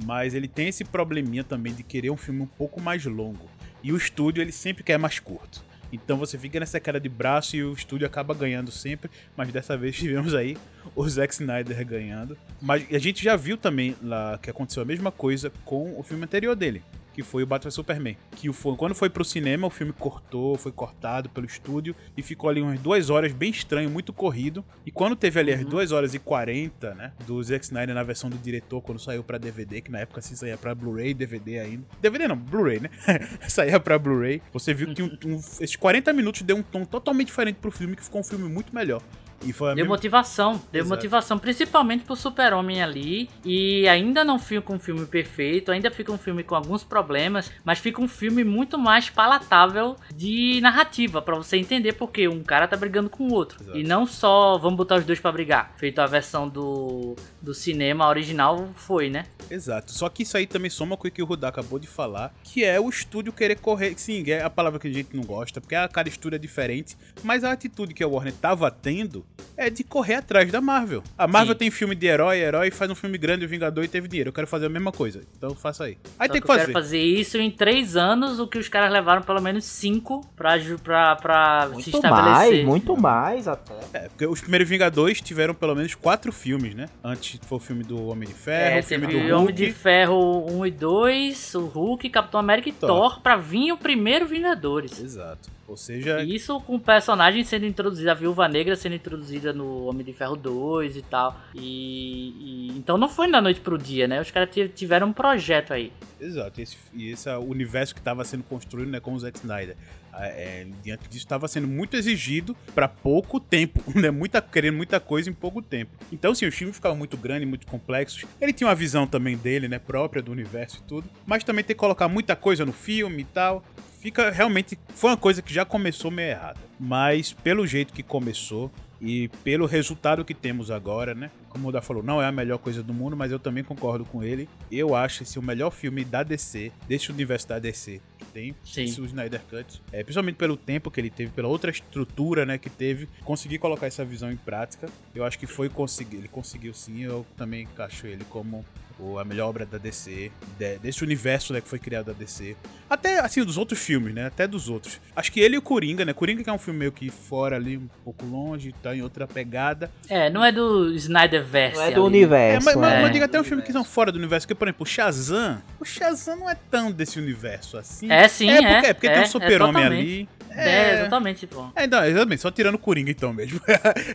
mas 0.06 0.34
ele 0.34 0.48
tem 0.48 0.68
esse 0.70 0.84
probleminha 0.84 1.44
também 1.44 1.74
de 1.74 1.84
querer 1.84 2.10
um 2.10 2.18
filme 2.18 2.42
um 2.42 2.48
pouco 2.48 2.82
mais 2.82 3.06
longo. 3.06 3.48
E 3.84 3.92
o 3.94 3.98
estúdio, 3.98 4.42
ele 4.42 4.52
sempre 4.52 4.84
quer 4.84 4.98
mais 4.98 5.20
curto. 5.20 5.64
Então 5.92 6.18
você 6.18 6.38
fica 6.38 6.60
nessa 6.60 6.80
cara 6.80 7.00
de 7.00 7.10
braço 7.10 7.56
e 7.56 7.64
o 7.64 7.74
estúdio 7.74 8.06
acaba 8.06 8.34
ganhando 8.34 8.72
sempre, 8.72 9.10
mas 9.36 9.52
dessa 9.52 9.78
vez 9.78 9.96
tivemos 9.96 10.34
aí 10.34 10.58
o 10.96 11.08
Zack 11.08 11.34
Snyder 11.34 11.86
ganhando. 11.86 12.38
Mas 12.62 12.86
a 12.94 13.00
gente 13.00 13.24
já 13.24 13.36
viu 13.36 13.58
também 13.58 13.96
lá 14.02 14.38
que 14.42 14.50
aconteceu 14.50 14.84
a 14.84 14.86
mesma 14.86 15.12
coisa 15.12 15.52
com 15.66 16.00
o 16.00 16.04
filme 16.04 16.24
anterior 16.24 16.56
dele, 16.56 16.84
que 17.14 17.24
foi 17.24 17.44
o 17.44 17.46
Batman 17.48 17.72
Superman. 17.72 18.18
Que 18.36 18.52
foi- 18.54 18.76
quando 18.76 18.96
foi 18.96 19.10
pro 19.10 19.24
cinema, 19.26 19.68
o 19.68 19.70
filme 19.70 19.92
cortou, 19.94 20.58
foi 20.58 20.72
cortado 20.72 21.30
pelo 21.30 21.46
estúdio 21.46 21.96
e 22.16 22.22
ficou 22.22 22.50
ali 22.50 22.62
umas 22.62 22.80
duas 22.80 23.10
horas 23.10 23.32
bem 23.34 23.50
estranho, 23.52 23.90
muito 23.90 24.14
corrido. 24.14 24.64
E 24.86 24.92
quando 24.92 25.16
teve 25.16 25.40
ali 25.40 25.54
as 25.54 25.64
duas 25.66 25.92
horas 25.92 26.14
e 26.14 26.20
40, 26.20 26.94
né, 26.96 27.12
do 27.26 27.42
Zack 27.44 27.66
Snyder 27.66 27.94
na 27.96 28.04
versão 28.04 28.30
do 28.30 28.38
diretor, 28.38 28.82
quando 28.82 29.00
saiu 29.00 29.24
pra 29.24 29.38
DVD, 29.38 29.82
que 29.82 29.92
na 29.92 30.00
época 30.00 30.20
assim 30.20 30.36
saía 30.36 30.58
pra 30.58 30.74
Blu-ray, 30.76 31.14
DVD 31.14 31.60
ainda. 31.60 31.84
DVD 32.02 32.28
não, 32.28 32.38
Blu-ray, 32.38 32.80
né? 32.80 32.90
saía 33.50 33.80
pra 33.80 33.98
Blu-ray. 34.00 34.42
Você 34.54 34.74
viu 34.74 34.94
que 34.94 35.02
um- 35.04 35.18
um- 35.26 35.36
esses 35.60 35.76
40 35.76 36.14
minutos 36.14 36.42
deu 36.42 36.56
um 36.58 36.64
tom 36.64 36.86
totalmente 36.86 37.28
diferente 37.28 37.58
pro 37.58 37.72
filme, 37.72 37.96
que 37.96 38.04
ficou 38.04 38.22
um 38.22 38.24
filme 38.24 38.48
muito 38.48 38.74
melhor. 38.74 39.02
E 39.46 39.54
foi 39.54 39.72
a 39.72 39.74
Deu 39.74 39.86
mesma- 39.86 39.96
motivação, 39.96 40.62
deu 40.72 40.82
Exato. 40.82 40.96
motivação, 40.96 41.40
principalmente 41.40 42.04
pro 42.04 42.16
Super-Homem 42.16 42.82
ali. 42.84 43.30
E 43.46 43.88
ainda 43.88 44.24
não 44.24 44.38
fica 44.38 44.74
um 44.74 44.80
filme 44.80 45.06
perfeito, 45.06 45.72
ainda 45.72 45.90
fica 45.90 46.12
um 46.12 46.18
filme 46.18 46.44
com 46.44 46.56
alguns 46.56 46.84
problemas, 46.84 47.50
mas 47.64 47.80
fica 47.80 48.02
um 48.02 48.08
filme 48.08 48.44
muito 48.44 48.78
mais 48.78 49.10
palatável 49.10 49.96
de 50.14 50.60
narrativa, 50.62 51.22
pra 51.22 51.36
você 51.36 51.58
entender 51.58 51.94
porque 51.94 52.28
um 52.28 52.44
cara 52.44 52.68
tá 52.68 52.76
brigando 52.76 53.10
com 53.10 53.28
o 53.28 53.34
outro. 53.34 53.62
Exato. 53.62 53.78
E 53.78 53.84
não 53.84 54.06
só 54.06 54.58
vamos 54.58 54.78
botar 54.78 54.96
os 54.98 55.06
dois 55.06 55.20
pra 55.20 55.32
brigar. 55.32 55.74
Feito 55.78 56.00
a 56.00 56.06
versão 56.06 56.48
do, 56.50 57.16
do 57.42 57.54
cinema 57.54 58.08
original 58.08 58.70
foi, 58.76 59.10
né? 59.10 59.26
Exato. 59.50 59.92
Só 59.92 60.10
que 60.10 60.24
isso 60.24 60.36
aí 60.38 60.46
também 60.46 60.70
soma 60.70 60.98
com 60.98 61.08
o 61.08 61.12
que 61.12 61.22
o 61.22 61.26
Rudá 61.26 61.48
acabou 61.48 61.80
de 61.80 61.88
falar, 61.88 62.34
que 62.44 62.64
é 62.64 62.80
o 62.80 62.90
estúdio 62.90 63.32
querer 63.34 63.56
correr. 63.56 63.94
Sim, 63.98 64.24
é 64.28 64.42
a 64.44 64.50
palavra 64.50 64.80
que 64.80 64.88
a 64.88 64.92
gente 64.94 65.16
não 65.16 65.24
gosta, 65.24 65.60
porque 65.62 65.76
a 65.76 65.88
cada 65.88 66.10
estúdio 66.10 66.36
é 66.36 66.40
diferente. 66.40 66.98
Mas 67.24 67.44
a 67.44 67.52
atitude 67.52 67.94
que 67.94 68.04
a 68.04 68.08
Warner 68.08 68.34
tava 68.34 68.70
tendo 68.70 69.26
é 69.58 69.70
de 69.70 69.84
correr 69.84 70.16
atrás 70.16 70.52
da 70.52 70.62
Marvel. 70.62 71.04
A 71.18 71.28
Marvel 71.28 71.54
Sim. 71.54 71.60
tem 71.60 71.72
filme 71.72 71.96
de 71.96 72.08
herói, 72.08 72.40
herói 72.40 72.72
faz 72.72 72.90
um 72.92 72.96
filme 72.96 73.18
grande, 73.18 73.46
o 73.46 73.50
Vingador, 73.50 73.84
e 73.84 73.88
teve 73.88 74.08
dinheiro. 74.08 74.30
Eu 74.30 74.34
quero 74.34 74.48
fazer 74.48 74.66
a 74.68 74.70
mesma 74.70 74.92
coisa. 74.92 75.22
Então 75.38 75.54
faça 75.56 75.86
aí. 75.86 75.98
Aí 76.20 76.28
Só 76.28 76.34
tem 76.34 76.42
que 76.42 76.48
que 76.48 76.52
eu 76.52 76.56
fazer. 76.56 76.60
quero 76.68 76.74
fazer 76.74 77.00
isso 77.02 77.38
em 77.38 77.52
três 77.52 77.96
anos, 77.96 78.40
o 78.40 78.48
que 78.48 78.58
os 78.58 78.68
caras 78.70 78.92
levaram 78.92 79.22
pelo 79.22 79.42
menos 79.42 79.66
cinco 79.66 80.26
pra, 80.36 80.58
pra, 80.84 81.16
pra 81.16 81.66
se 81.68 81.74
Muito 81.74 81.90
estabelecer. 81.96 82.32
mais, 82.32 82.66
muito 82.66 82.98
mais 82.98 83.48
até. 83.48 83.74
É, 83.94 84.00
porque 84.10 84.26
os 84.26 84.42
primeiros 84.42 84.68
Vingadores 84.70 85.22
tiveram 85.22 85.54
pelo 85.54 85.76
menos 85.76 85.96
quatro 85.96 86.32
filmes, 86.32 86.74
né? 86.76 86.88
Antes 87.04 87.40
foi 87.48 87.58
o 87.58 87.62
filme 87.62 87.84
do 87.84 88.08
Homem 88.08 88.28
de 88.28 88.34
Ferro, 88.36 88.76
É, 88.78 88.80
o 88.80 88.84
filme 88.84 89.08
do 89.08 89.18
Homem 89.18 89.32
Hulk. 89.34 89.54
de 89.54 89.72
Ferro 89.72 90.46
1 90.52 90.66
e 90.66 90.72
2, 90.72 91.56
o 91.56 91.66
Hulk, 91.66 92.10
Capitão 92.10 92.40
América 92.40 92.70
e 92.70 92.72
Thor. 92.72 92.90
Thor, 92.90 93.22
pra 93.22 93.36
vir 93.36 93.72
o 93.72 93.78
primeiro 93.78 94.26
Vingadores. 94.28 95.00
Exato. 95.00 95.50
Ou 95.70 95.78
seja, 95.78 96.22
E 96.24 96.36
Isso 96.36 96.60
com 96.62 96.76
o 96.76 96.80
personagem 96.80 97.44
sendo 97.44 97.66
introduzido, 97.66 98.10
a 98.10 98.14
Viúva 98.14 98.48
Negra 98.48 98.76
sendo 98.76 98.96
introduzida 98.96 99.54
no 99.54 99.86
Homem 99.86 100.04
de 100.04 100.12
Ferro 100.14 100.36
2 100.36 100.98
e 100.98 101.02
tal. 101.04 101.40
E, 101.54 102.70
e- 102.72 102.78
então 102.78 102.98
não 102.98 103.08
foi 103.08 103.30
da 103.32 103.40
noite 103.42 103.62
pro 103.62 103.78
dia, 103.78 104.08
né? 104.08 104.20
Os 104.20 104.32
caras 104.32 104.50
ti- 104.52 104.68
tiveram 104.70 105.08
um 105.08 105.14
projeto 105.14 105.72
aí. 105.74 105.92
Exato, 106.20 106.60
esse, 106.60 106.76
e 106.94 107.10
esse 107.12 107.30
universo 107.38 107.94
que 107.94 108.02
estava 108.02 108.26
sendo 108.26 108.44
construído 108.44 108.90
né, 108.90 109.00
com 109.00 109.14
o 109.14 109.20
Zack 109.20 109.38
Snyder. 109.40 109.78
ah, 110.12 110.26
é, 110.26 110.68
diante 110.84 111.04
disso, 111.08 111.20
estava 111.24 111.48
sendo 111.48 111.68
muito 111.68 111.96
exigido 111.96 112.56
para 112.76 112.88
pouco 112.90 113.40
tempo, 113.40 113.82
né? 113.98 114.10
Muita, 114.12 114.42
querendo 114.42 114.76
muita 114.76 115.00
coisa 115.00 115.30
em 115.30 115.34
pouco 115.34 115.62
tempo. 115.62 115.92
Então, 116.12 116.34
sim, 116.36 116.46
os 116.48 116.56
filmes 116.56 116.76
ficavam 116.76 116.98
muito 116.98 117.16
grandes, 117.16 117.48
muito 117.48 117.66
complexos. 117.68 118.26
Ele 118.42 118.52
tinha 118.52 118.68
uma 118.68 118.76
visão 118.76 119.06
também 119.08 119.38
dele, 119.38 119.68
né? 119.70 119.78
Própria 119.80 120.22
do 120.22 120.32
universo 120.32 120.80
e 120.84 120.88
tudo. 120.88 121.08
Mas 121.26 121.44
também 121.44 121.64
tem 121.64 121.76
que 121.76 121.80
colocar 121.80 122.08
muita 122.10 122.36
coisa 122.36 122.66
no 122.66 122.74
filme 122.74 123.22
e 123.22 123.26
tal. 123.26 123.64
Fica 124.00 124.30
realmente. 124.32 124.80
Foi 124.96 125.12
uma 125.12 125.18
coisa 125.18 125.42
que 125.42 125.54
já 125.54 125.66
começou 125.66 126.10
meio 126.10 126.32
errada. 126.32 126.60
Mas 126.80 127.34
pelo 127.34 127.68
jeito 127.68 127.94
que 127.94 128.04
começou. 128.04 128.72
E 129.02 129.30
pelo 129.46 129.66
resultado 129.66 130.26
que 130.26 130.34
temos 130.34 130.70
agora, 130.70 131.16
né? 131.16 131.32
Como 131.48 131.66
o 131.66 131.70
Oda 131.70 131.82
falou, 131.82 132.04
não 132.04 132.22
é 132.22 132.26
a 132.26 132.32
melhor 132.34 132.58
coisa 132.58 132.84
do 132.84 132.94
mundo, 132.94 133.16
mas 133.16 133.32
eu 133.32 133.40
também 133.40 133.64
concordo 133.64 134.04
com 134.04 134.22
ele. 134.22 134.50
Eu 134.70 134.94
acho 134.94 135.24
esse 135.24 135.40
o 135.40 135.42
melhor 135.42 135.72
filme 135.72 136.04
da 136.04 136.22
DC, 136.22 136.70
desse 136.86 137.10
universo 137.10 137.48
da 137.48 137.60
DC 137.60 138.02
que 138.18 138.26
tem. 138.26 138.56
Sim. 138.62 138.84
Esse 138.84 139.00
o 139.00 139.06
Snyder 139.06 139.42
Cut. 139.50 139.82
É, 139.94 140.04
principalmente 140.04 140.36
pelo 140.36 140.58
tempo 140.58 140.92
que 140.92 141.00
ele 141.00 141.10
teve, 141.10 141.32
pela 141.32 141.48
outra 141.48 141.72
estrutura, 141.72 142.46
né, 142.46 142.58
que 142.58 142.70
teve. 142.70 143.08
Conseguir 143.24 143.58
colocar 143.58 143.88
essa 143.88 144.04
visão 144.04 144.30
em 144.30 144.38
prática. 144.38 144.90
Eu 145.16 145.24
acho 145.24 145.40
que 145.40 145.48
foi 145.48 145.70
conseguir. 145.70 146.18
Ele 146.18 146.28
conseguiu 146.28 146.74
sim, 146.74 147.02
eu 147.02 147.26
também 147.38 147.64
encaixo 147.64 148.06
ele 148.06 148.26
como 148.26 148.66
o- 149.00 149.18
a 149.18 149.26
melhor 149.26 149.50
obra 149.50 149.66
da 149.66 149.78
DC, 149.78 150.32
de- 150.58 150.78
desse 150.80 151.04
universo 151.04 151.54
né, 151.54 151.62
que 151.62 151.68
foi 151.68 151.80
criado 151.80 152.08
da 152.08 152.14
DC. 152.14 152.56
Até, 152.90 153.20
assim, 153.20 153.44
dos 153.44 153.58
outros 153.58 153.80
filmes, 153.80 154.14
né? 154.14 154.26
Até 154.26 154.48
dos 154.48 154.68
outros. 154.68 155.00
Acho 155.16 155.32
que 155.32 155.40
ele 155.40 155.56
e 155.56 155.58
o 155.58 155.62
Coringa, 155.62 156.04
né? 156.04 156.14
Coringa 156.14 156.44
que 156.44 156.50
é 156.50 156.54
um 156.54 156.58
filme 156.58 156.80
meio 156.80 156.92
que 156.92 157.10
fora 157.10 157.56
ali, 157.56 157.78
um 157.78 157.88
pouco 158.04 158.26
longe, 158.26 158.74
tá 158.82 158.96
em 158.96 159.02
outra 159.02 159.28
pegada. 159.28 159.92
É, 160.10 160.30
não 160.30 160.44
é 160.44 160.52
do 160.52 160.92
Snyderverse. 160.94 161.78
Não 161.78 161.84
é 161.84 161.92
do 161.92 161.92
ali. 161.92 162.00
É, 162.00 162.20
universo. 162.20 162.66
mas, 162.66 162.76
mas, 162.76 162.94
né? 162.94 163.02
mas 163.04 163.12
diga 163.12 163.26
até 163.26 163.40
um 163.40 163.44
filme 163.44 163.62
que 163.64 163.72
são 163.72 163.84
fora 163.84 164.12
do 164.12 164.18
universo, 164.18 164.48
porque, 164.48 164.56
por 164.56 164.68
exemplo, 164.68 164.84
o 164.84 164.86
Shazam, 164.86 165.62
o 165.80 165.86
Shazam 165.86 166.38
não 166.38 166.50
é 166.50 166.56
tão 166.56 166.92
desse 166.92 167.20
universo 167.20 167.78
assim. 167.78 168.12
É 168.12 168.28
sim, 168.28 168.50
é. 168.50 168.58
é. 168.58 168.74
porque, 168.74 168.88
é 168.88 168.94
porque 168.94 169.10
tem 169.10 169.18
é, 169.20 169.22
um 169.22 169.28
super-homem 169.28 169.84
é 169.84 169.86
ali. 169.86 170.30
É, 170.52 170.94
exatamente, 171.02 171.48
pô. 171.48 171.70
É, 171.76 171.88
não, 171.88 172.04
exatamente, 172.04 172.42
só 172.42 172.52
tirando 172.52 172.76
o 172.76 172.80
Coringa 172.80 173.12
então 173.12 173.32
mesmo. 173.32 173.62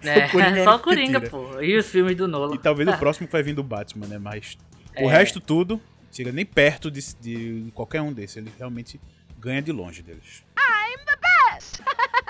É, 0.05 0.27
o 0.27 0.31
Coringa 0.31 0.59
é 0.59 0.65
só 0.65 0.77
o 0.77 0.79
Coringa, 0.79 1.21
pô. 1.21 1.61
E 1.61 1.77
os 1.77 1.87
filmes 1.87 2.17
do 2.17 2.29
Nolan. 2.29 2.55
E 2.55 2.59
talvez 2.59 2.89
o 2.89 2.97
próximo 2.99 3.27
que 3.27 3.33
vai 3.33 3.43
vir 3.43 3.55
do 3.55 3.63
Batman, 3.63 4.07
né? 4.07 4.19
Mas 4.19 4.59
o 4.99 5.09
É. 5.11 5.13
resto 5.13 5.41
tudo, 5.41 5.81
chega 6.13 6.31
nem 6.33 6.45
perto 6.47 6.91
de, 6.91 7.01
de 7.21 7.71
qualquer 7.73 8.01
um 8.03 8.13
desses. 8.13 8.37
Ele 8.37 8.53
realmente 8.59 9.01
ganha 9.39 9.61
de 9.63 9.73
longe 9.73 10.03
deles. 10.03 10.43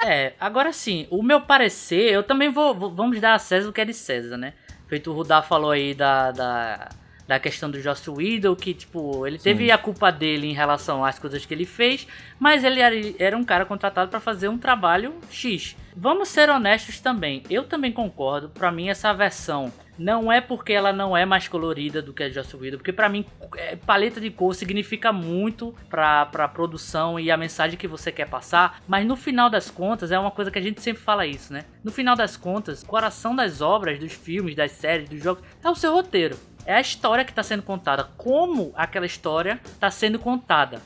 É, 0.07 0.35
agora 0.38 0.70
sim, 0.72 1.07
o 1.11 1.22
meu 1.22 1.40
parecer, 1.40 2.12
eu 2.12 2.22
também 2.22 2.50
vou, 2.50 2.74
vou- 2.74 2.94
Vamos 2.94 3.18
dar 3.20 3.35
a 3.35 3.38
César 3.38 3.70
o 3.70 3.72
que 3.72 3.81
é 3.81 3.85
de 3.87 3.94
César, 3.94 4.37
né? 4.37 4.53
Feito 4.87 5.11
o 5.11 5.14
Rudá 5.14 5.40
falou 5.40 5.70
aí 5.70 5.94
da, 5.94 6.31
da, 6.31 6.88
da 7.27 7.40
questão 7.40 7.70
do 7.70 7.81
Joss 7.81 8.11
Whedon, 8.11 8.55
que, 8.55 8.74
tipo, 8.74 9.27
ele 9.27 9.38
teve 9.38 9.70
a 9.70 9.79
culpa 9.79 10.12
dele 10.12 10.46
em 10.46 10.53
relação 10.53 11.03
às 11.03 11.18
coisas 11.18 11.46
que 11.46 11.55
ele 11.55 11.64
fez, 11.64 12.07
mas 12.38 12.64
ele 12.64 12.81
era, 12.81 12.94
era 13.18 13.35
um 13.37 13.44
cara 13.44 13.64
contratado 13.64 14.11
pra 14.11 14.20
fazer 14.20 14.48
um 14.48 14.59
trabalho 14.59 15.14
X. 15.31 15.74
Vamos 15.96 16.29
ser 16.29 16.50
honestos 16.50 17.00
também, 17.00 17.42
eu 17.48 17.65
também 17.65 17.90
concordo, 17.90 18.50
pra 18.50 18.71
mim 18.71 18.90
essa 18.90 19.10
versão 19.15 19.73
Não 19.99 20.31
é 20.31 20.40
porque 20.40 20.73
ela 20.73 20.92
não 20.92 21.17
é 21.17 21.25
mais 21.25 21.47
colorida 21.47 22.03
do 22.03 22.13
que 22.13 22.23
a 22.23 22.31
Joss 22.31 22.57
Whedon, 22.57 22.79
porque 22.79 22.92
para 22.92 23.09
mim 23.09 23.25
é, 23.57 23.77
paleta 23.77 24.21
de 24.21 24.31
cor 24.31 24.55
significa 24.55 25.13
muito 25.13 25.75
pra, 25.88 26.27
pra 26.27 26.49
produção 26.49 27.19
e 27.19 27.31
a 27.31 27.37
mensagem 27.37 27.79
que 27.79 27.87
você 27.87 28.11
quer 28.11 28.29
passar, 28.29 28.81
mas 28.88 29.07
no 29.07 29.17
final 29.17 29.49
das 29.49 29.71
contas 29.71 30.11
é 30.11 30.19
uma 30.19 30.31
coisa 30.31 30.51
que 30.51 30.59
a 30.59 30.63
gente 30.63 30.83
sempre 30.83 31.03
fala 31.03 31.27
isso, 31.27 31.53
né? 31.53 31.65
No 31.83 31.92
final 31.92 32.17
das 32.17 32.37
contas, 32.37 32.83
o 32.83 32.87
coração 32.87 33.37
das 33.37 33.61
obras, 33.61 33.99
dos 33.99 34.13
filmes, 34.13 34.57
das 34.57 34.73
séries, 34.73 35.09
dos 35.09 35.23
jogos 35.23 35.45
é 35.63 35.71
o 35.71 35.75
seu 35.75 35.92
roteiro. 35.92 36.37
É 36.67 36.75
a 36.75 36.81
história 36.81 37.25
que 37.25 37.31
está 37.31 37.42
sendo 37.42 37.63
contada, 37.63 38.05
como 38.17 38.73
aquela 38.75 39.07
história 39.07 39.61
está 39.65 39.90
sendo 39.90 40.19
contada. 40.19 40.81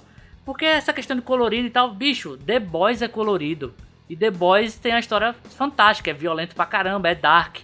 Porque 0.45 0.65
essa 0.65 0.93
questão 0.93 1.17
de 1.17 1.23
colorido 1.23 1.67
e 1.67 1.71
tal, 1.71 1.93
bicho, 1.93 2.37
The 2.39 2.59
Boys 2.59 3.03
é 3.03 3.09
colorido. 3.09 3.75
E 4.09 4.17
The 4.17 4.31
Boys 4.31 4.77
tem 4.79 4.93
uma 4.93 5.01
história 5.01 5.35
fantástica, 5.57 6.11
é 6.11 6.15
violento 6.15 6.55
pra 6.55 6.65
caramba, 6.65 7.09
é 7.09 7.15
dark. 7.15 7.59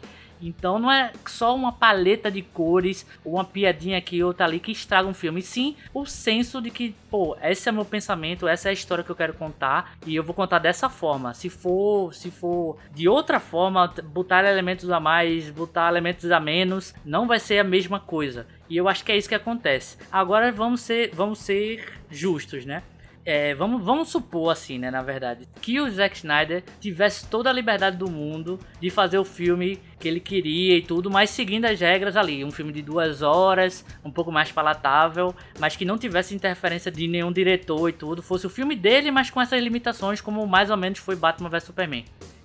Então 0.49 0.79
não 0.79 0.91
é 0.91 1.13
só 1.27 1.55
uma 1.55 1.73
paleta 1.73 2.31
de 2.31 2.43
cores, 2.43 3.07
uma 3.25 3.45
piadinha 3.45 3.99
aqui 3.99 4.23
ou 4.23 4.29
outra 4.29 4.47
ali 4.47 4.61
que 4.61 4.73
estraga 4.73 5.09
um 5.09 5.15
filme, 5.15 5.41
sim 5.43 5.77
o 5.93 6.05
senso 6.05 6.61
de 6.61 6.71
que, 6.71 6.95
pô, 7.11 7.37
esse 7.43 7.69
é 7.69 7.73
meu 7.73 7.85
pensamento, 7.85 8.47
essa 8.47 8.69
é 8.69 8.71
a 8.71 8.73
história 8.73 9.03
que 9.03 9.11
eu 9.11 9.17
quero 9.17 9.35
contar 9.35 9.97
e 10.07 10.15
eu 10.15 10.23
vou 10.23 10.35
contar 10.35 10.59
dessa 10.59 10.89
forma. 10.89 11.35
Se 11.35 11.49
for, 11.49 12.13
se 12.15 12.31
for 12.31 12.77
de 12.95 13.09
outra 13.09 13.41
forma, 13.41 13.93
botar 14.05 14.45
elementos 14.45 14.91
a 14.91 15.01
mais, 15.01 15.51
botar 15.51 15.89
elementos 15.89 16.31
a 16.31 16.41
menos, 16.41 16.95
não 17.05 17.27
vai 17.27 17.39
ser 17.39 17.59
a 17.59 17.65
mesma 17.65 17.99
coisa. 17.99 18.47
E 18.69 18.77
eu 18.77 18.89
acho 18.89 19.05
que 19.05 19.13
é 19.13 19.17
isso 19.17 19.29
que 19.29 19.35
acontece. 19.35 19.97
Agora 20.11 20.51
vamos 20.51 20.81
ser, 20.81 21.11
vamos 21.15 21.39
ser 21.39 22.01
justos, 22.11 22.65
né? 22.65 22.83
É, 23.27 23.55
vamos, 23.55 23.83
vamos 23.83 24.11
supor 24.11 24.51
assim, 24.51 24.79
né, 24.79 24.91
na 24.91 25.03
verdade, 25.03 25.49
que 25.63 25.81
o 25.81 25.91
Zack 25.91 26.17
Snyder 26.17 26.63
tivesse 26.79 27.27
toda 27.27 27.49
a 27.49 27.53
liberdade 27.53 27.97
do 27.97 28.11
mundo 28.11 28.61
de 28.79 28.91
fazer 28.91 29.17
o 29.17 29.25
filme 29.25 29.81
que 29.99 30.07
ele 30.07 30.21
queria 30.21 30.77
e 30.77 30.83
tudo, 30.83 31.11
mas 31.11 31.31
seguindo 31.31 31.65
as 31.65 31.81
regras 31.81 32.19
ali, 32.19 32.45
um 32.45 32.51
filme 32.51 32.71
de 32.71 32.83
duas 32.83 33.23
horas, 33.23 33.83
um 34.05 34.11
pouco 34.11 34.31
mais 34.31 34.53
palatável, 34.53 35.35
mas 35.59 35.75
que 35.75 35.87
não 35.87 35.97
tivesse 35.97 36.35
interferência 36.35 36.93
de 36.93 37.09
nenhum 37.09 37.33
diretor 37.33 37.89
e 37.89 37.93
tudo, 37.93 38.23
fosse 38.23 38.47
o 38.47 38.51
filme 38.51 38.77
dele, 38.77 39.11
mas 39.11 39.31
com 39.31 39.41
essas 39.41 39.63
limitações, 39.63 40.21
como 40.21 40.47
mais 40.47 40.71
ou 40.71 40.77
menos 40.77 40.99
foi 40.99 41.17
Batman 41.17 41.49
vs 41.49 41.65
Superman. 41.65 42.05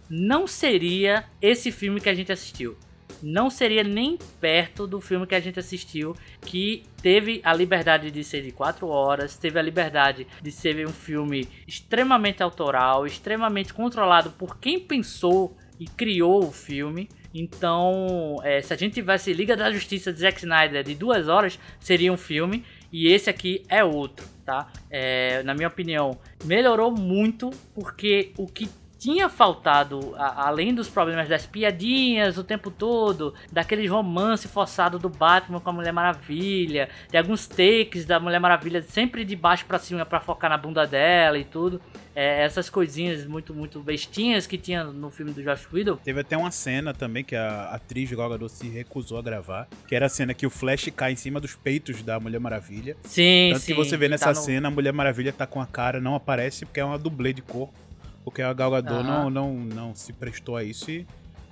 Não 0.09 0.47
seria 0.47 1.25
esse 1.41 1.73
filme 1.73 1.99
que 1.99 2.09
a 2.09 2.15
gente 2.15 2.32
assistiu 2.32 2.77
não 3.22 3.49
seria 3.49 3.84
nem 3.84 4.17
perto 4.39 4.88
do 4.88 5.01
filme 5.01 5.28
que 5.28 5.36
a 5.36 5.39
gente 5.39 5.59
assistiu, 5.59 6.15
que 6.41 6.84
teve 7.01 7.41
a 7.43 7.53
liberdade 7.53 8.11
de 8.11 8.24
ser 8.24 8.41
de 8.41 8.51
4 8.51 8.88
horas, 8.88 9.38
teve 9.38 9.59
a 9.59 9.61
liberdade 9.61 10.28
de 10.41 10.51
ser 10.51 10.86
um 10.88 10.91
filme 10.91 11.47
extremamente 11.67 12.41
autoral, 12.43 13.05
extremamente 13.05 13.74
controlado 13.74 14.32
por 14.32 14.59
quem 14.59 14.80
pensou 14.80 15.55
e 15.80 15.86
criou 15.86 16.43
o 16.43 16.51
filme. 16.51 17.07
Então, 17.34 18.38
é, 18.43 18.61
se 18.61 18.74
a 18.74 18.78
gente 18.78 18.93
tivesse 18.93 19.32
Liga 19.32 19.55
da 19.55 19.72
Justiça 19.72 20.11
de 20.11 20.20
Zack 20.20 20.39
Snyder 20.39 20.84
de 20.84 20.95
duas 20.95 21.28
horas, 21.28 21.59
seria 21.80 22.11
um 22.11 22.17
filme. 22.17 22.65
E 22.91 23.07
esse 23.07 23.30
aqui 23.30 23.63
é 23.70 23.84
outro, 23.84 24.26
tá? 24.43 24.72
É, 24.89 25.43
na 25.43 25.53
minha 25.53 25.67
opinião, 25.67 26.20
melhorou 26.43 26.91
muito 26.91 27.51
porque 27.76 28.34
o 28.36 28.47
que 28.47 28.67
tinha 29.00 29.30
faltado, 29.30 30.14
a, 30.18 30.47
além 30.47 30.76
dos 30.76 30.89
problemas 30.89 31.30
das 31.30 31.47
piadinhas 31.47 32.38
o 32.38 32.43
tempo 32.43 32.70
todo, 32.70 33.34
daquele 33.50 33.88
romance 33.88 34.47
forçado 34.47 35.00
do 35.00 35.08
Batman 35.08 35.62
com 35.62 35.70
a 35.70 35.74
Mulher 35.74 35.93
Maravilha, 35.93 36.89
de 37.10 37.18
alguns 37.18 37.47
takes 37.47 38.06
da 38.06 38.20
Mulher 38.20 38.39
Maravilha 38.39 38.84
sempre 38.84 39.24
de 39.24 39.36
baixo 39.38 39.66
para 39.66 39.80
cima 39.80 40.06
para 40.06 40.20
focar 40.20 40.50
na 40.50 40.58
bunda 40.58 40.86
dela 40.86 41.38
e 41.38 41.45
tudo. 41.45 41.82
É, 42.14 42.43
essas 42.43 42.70
coisinhas 42.70 43.26
muito, 43.26 43.54
muito 43.54 43.80
bestinhas 43.80 44.45
que 44.45 44.58
tinha 44.58 44.84
no 44.84 45.10
filme 45.10 45.32
do 45.32 45.41
Josh 45.41 45.66
Whedon. 45.72 45.95
Teve 45.97 46.20
até 46.20 46.36
uma 46.36 46.52
cena 46.52 46.93
também 46.93 47.24
que 47.24 47.36
a 47.36 47.70
atriz 47.70 48.12
Gal 48.12 48.30
Gadot 48.30 48.52
se 48.52 48.68
recusou 48.68 49.18
a 49.18 49.22
gravar, 49.22 49.70
que 49.88 49.95
era 49.95 50.08
a 50.08 50.10
cena 50.10 50.34
que 50.34 50.45
o 50.45 50.50
Flash 50.50 50.89
cai 50.93 51.14
em 51.14 51.16
cima 51.16 51.39
dos 51.39 51.56
peitos 51.56 52.04
da 52.04 52.20
Mulher 52.20 52.39
Maravilha. 52.39 52.97
Sim, 53.04 53.52
Tanto 53.54 53.62
sim. 53.62 53.74
que 53.74 53.78
você 53.78 53.95
vê 53.95 54.10
nessa 54.10 54.26
tá 54.26 54.32
no... 54.32 54.36
cena, 54.36 54.68
a 54.68 54.72
Mulher 54.72 54.91
Maravilha 54.91 55.32
tá 55.32 55.47
com 55.47 55.62
a 55.62 55.66
cara, 55.66 56.02
não 56.02 56.14
aparece 56.14 56.66
porque 56.66 56.82
é 56.82 56.84
uma 56.84 56.97
dublê 56.97 57.32
de 57.32 57.41
corpo 57.41 57.88
porque 58.24 58.41
a 58.41 58.53
Gal 58.53 58.72
Gadot 58.72 59.03
não, 59.03 59.30
não, 59.30 59.53
não 59.55 59.95
se 59.95 60.13
prestou 60.13 60.55
a 60.55 60.63
isso 60.63 60.89
e 60.91 61.05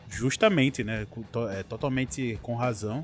justamente, 0.10 0.84
né, 0.84 1.06
é, 1.52 1.64
totalmente 1.64 2.38
com 2.42 2.56
razão, 2.56 3.04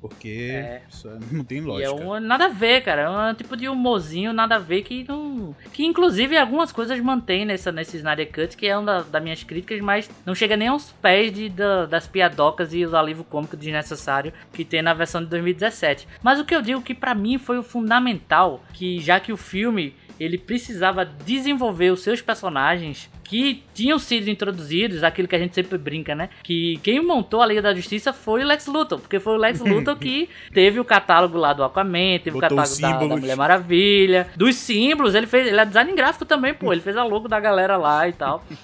porque 0.00 0.50
É. 0.52 0.82
isso 0.92 1.08
não 1.32 1.42
tem 1.42 1.58
E 1.58 1.60
é 1.62 1.64
lógica. 1.64 1.94
um, 1.94 2.20
nada 2.20 2.44
a 2.44 2.48
ver, 2.48 2.82
cara. 2.82 3.02
É 3.02 3.30
um 3.30 3.34
tipo 3.34 3.56
de 3.56 3.66
humorzinho, 3.68 4.34
nada 4.34 4.56
a 4.56 4.58
ver 4.58 4.82
que 4.82 5.02
não. 5.08 5.56
Que 5.72 5.82
inclusive 5.86 6.36
algumas 6.36 6.70
coisas 6.72 7.00
mantém 7.00 7.46
nessa, 7.46 7.72
nesse 7.72 7.96
Snyder 7.96 8.30
Cut, 8.30 8.54
que 8.54 8.66
é 8.66 8.76
uma 8.76 8.84
da- 8.84 9.02
das 9.02 9.22
minhas 9.22 9.42
críticas, 9.42 9.80
mas 9.80 10.10
não 10.26 10.34
chega 10.34 10.56
nem 10.58 10.68
aos 10.68 10.90
pés 10.92 11.32
de, 11.32 11.48
da- 11.48 11.86
das 11.86 12.06
piadocas 12.06 12.74
e 12.74 12.84
os 12.84 12.92
alívio 12.92 13.24
cômico 13.24 13.56
desnecessário 13.56 14.30
que 14.52 14.62
tem 14.64 14.82
na 14.82 14.92
versão 14.92 15.22
de 15.22 15.28
2017. 15.28 16.06
Mas 16.22 16.38
o 16.38 16.44
que 16.44 16.54
eu 16.54 16.60
digo 16.60 16.82
que 16.82 16.94
pra 16.94 17.14
mim 17.14 17.38
foi 17.38 17.56
o 17.56 17.62
fundamental, 17.62 18.62
que 18.74 19.00
já 19.00 19.18
que 19.18 19.32
o 19.32 19.36
filme 19.38 19.94
ele 20.18 20.38
precisava 20.38 21.04
desenvolver 21.04 21.90
os 21.90 22.02
seus 22.02 22.20
personagens 22.22 23.10
que 23.24 23.62
tinham 23.72 23.98
sido 23.98 24.28
introduzidos, 24.28 25.02
aquilo 25.02 25.26
que 25.26 25.34
a 25.34 25.38
gente 25.38 25.54
sempre 25.54 25.78
brinca, 25.78 26.14
né? 26.14 26.28
Que 26.42 26.78
quem 26.82 27.04
montou 27.04 27.42
a 27.42 27.46
Liga 27.46 27.62
da 27.62 27.74
Justiça 27.74 28.12
foi 28.12 28.42
o 28.42 28.46
Lex 28.46 28.66
Luthor, 28.66 29.00
porque 29.00 29.18
foi 29.18 29.34
o 29.34 29.38
Lex 29.38 29.60
Luthor 29.64 29.96
que 29.96 30.28
teve 30.52 30.78
o 30.78 30.84
catálogo 30.84 31.38
lá 31.38 31.52
do 31.52 31.64
Aquaman, 31.64 32.18
teve 32.22 32.32
Botou 32.32 32.58
o 32.58 32.62
catálogo 32.62 32.80
da, 32.80 32.98
da. 32.98 33.16
Mulher 33.16 33.36
Maravilha, 33.36 34.28
dos 34.36 34.56
símbolos, 34.56 35.14
ele 35.14 35.26
fez, 35.26 35.48
ele 35.48 35.58
é 35.58 35.64
design 35.64 35.92
gráfico 35.94 36.24
também, 36.24 36.54
pô, 36.54 36.72
ele 36.72 36.82
fez 36.82 36.96
a 36.96 37.02
logo 37.02 37.26
da 37.26 37.40
galera 37.40 37.76
lá 37.76 38.08
e 38.08 38.12
tal. 38.12 38.44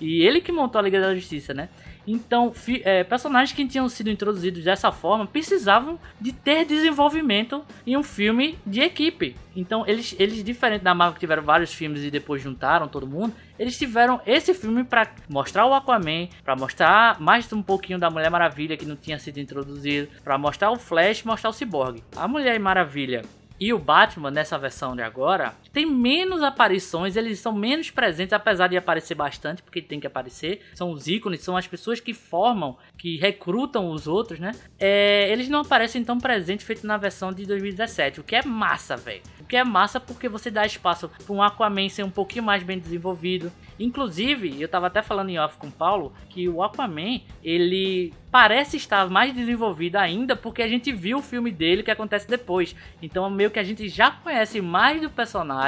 E 0.00 0.22
ele 0.22 0.40
que 0.40 0.50
montou 0.50 0.78
a 0.78 0.82
Liga 0.82 0.98
da 0.98 1.14
Justiça, 1.14 1.52
né? 1.52 1.68
Então, 2.06 2.52
é, 2.84 3.04
personagens 3.04 3.54
que 3.54 3.66
tinham 3.66 3.88
sido 3.88 4.10
introduzidos 4.10 4.64
dessa 4.64 4.90
forma 4.90 5.26
precisavam 5.26 5.98
de 6.20 6.32
ter 6.32 6.64
desenvolvimento 6.64 7.64
em 7.86 7.96
um 7.96 8.02
filme 8.02 8.58
de 8.66 8.80
equipe. 8.80 9.36
Então, 9.54 9.86
eles, 9.86 10.14
eles 10.18 10.42
diferente 10.42 10.82
da 10.82 10.94
Marvel 10.94 11.14
que 11.14 11.20
tiveram 11.20 11.42
vários 11.42 11.72
filmes 11.72 12.02
e 12.02 12.10
depois 12.10 12.42
juntaram 12.42 12.88
todo 12.88 13.06
mundo, 13.06 13.34
eles 13.58 13.76
tiveram 13.76 14.20
esse 14.26 14.54
filme 14.54 14.84
pra 14.84 15.10
mostrar 15.28 15.66
o 15.66 15.74
Aquaman, 15.74 16.28
pra 16.42 16.56
mostrar 16.56 17.20
mais 17.20 17.52
um 17.52 17.62
pouquinho 17.62 17.98
da 17.98 18.10
Mulher 18.10 18.30
Maravilha 18.30 18.76
que 18.76 18.86
não 18.86 18.96
tinha 18.96 19.18
sido 19.18 19.38
introduzido, 19.38 20.08
pra 20.24 20.38
mostrar 20.38 20.70
o 20.70 20.76
Flash, 20.76 21.24
mostrar 21.24 21.50
o 21.50 21.52
Cyborg. 21.52 22.02
A 22.16 22.26
Mulher 22.26 22.58
Maravilha 22.58 23.22
e 23.60 23.74
o 23.74 23.78
Batman, 23.78 24.30
nessa 24.30 24.58
versão 24.58 24.96
de 24.96 25.02
agora, 25.02 25.52
tem 25.72 25.86
menos 25.86 26.42
aparições, 26.42 27.16
eles 27.16 27.38
são 27.38 27.52
menos 27.52 27.90
presentes, 27.90 28.32
apesar 28.32 28.68
de 28.68 28.76
aparecer 28.76 29.14
bastante, 29.14 29.62
porque 29.62 29.80
tem 29.80 30.00
que 30.00 30.06
aparecer. 30.06 30.60
São 30.74 30.90
os 30.90 31.06
ícones, 31.06 31.42
são 31.42 31.56
as 31.56 31.66
pessoas 31.66 32.00
que 32.00 32.12
formam, 32.12 32.76
que 32.98 33.16
recrutam 33.16 33.90
os 33.90 34.06
outros, 34.06 34.38
né? 34.38 34.52
É, 34.78 35.30
eles 35.30 35.48
não 35.48 35.60
aparecem 35.60 36.04
tão 36.04 36.18
presentes 36.18 36.66
feito 36.66 36.86
na 36.86 36.96
versão 36.96 37.32
de 37.32 37.46
2017, 37.46 38.20
o 38.20 38.24
que 38.24 38.36
é 38.36 38.44
massa, 38.44 38.96
velho. 38.96 39.22
O 39.40 39.44
que 39.44 39.56
é 39.56 39.64
massa 39.64 40.00
porque 40.00 40.28
você 40.28 40.50
dá 40.50 40.64
espaço 40.66 41.08
para 41.08 41.34
um 41.34 41.42
Aquaman 41.42 41.88
ser 41.88 42.04
um 42.04 42.10
pouquinho 42.10 42.44
mais 42.44 42.62
bem 42.62 42.78
desenvolvido. 42.78 43.52
Inclusive, 43.78 44.60
eu 44.60 44.68
tava 44.68 44.88
até 44.88 45.02
falando 45.02 45.30
em 45.30 45.38
off 45.38 45.56
com 45.56 45.68
o 45.68 45.72
Paulo 45.72 46.12
que 46.28 46.48
o 46.48 46.62
Aquaman, 46.62 47.20
ele 47.42 48.12
parece 48.30 48.76
estar 48.76 49.08
mais 49.08 49.34
desenvolvido 49.34 49.96
ainda 49.96 50.36
porque 50.36 50.62
a 50.62 50.68
gente 50.68 50.92
viu 50.92 51.18
o 51.18 51.22
filme 51.22 51.50
dele 51.50 51.82
que 51.82 51.90
acontece 51.90 52.28
depois. 52.28 52.76
Então, 53.02 53.28
meio 53.28 53.50
que 53.50 53.58
a 53.58 53.64
gente 53.64 53.88
já 53.88 54.10
conhece 54.10 54.60
mais 54.60 55.00
do 55.00 55.10
personagem, 55.10 55.59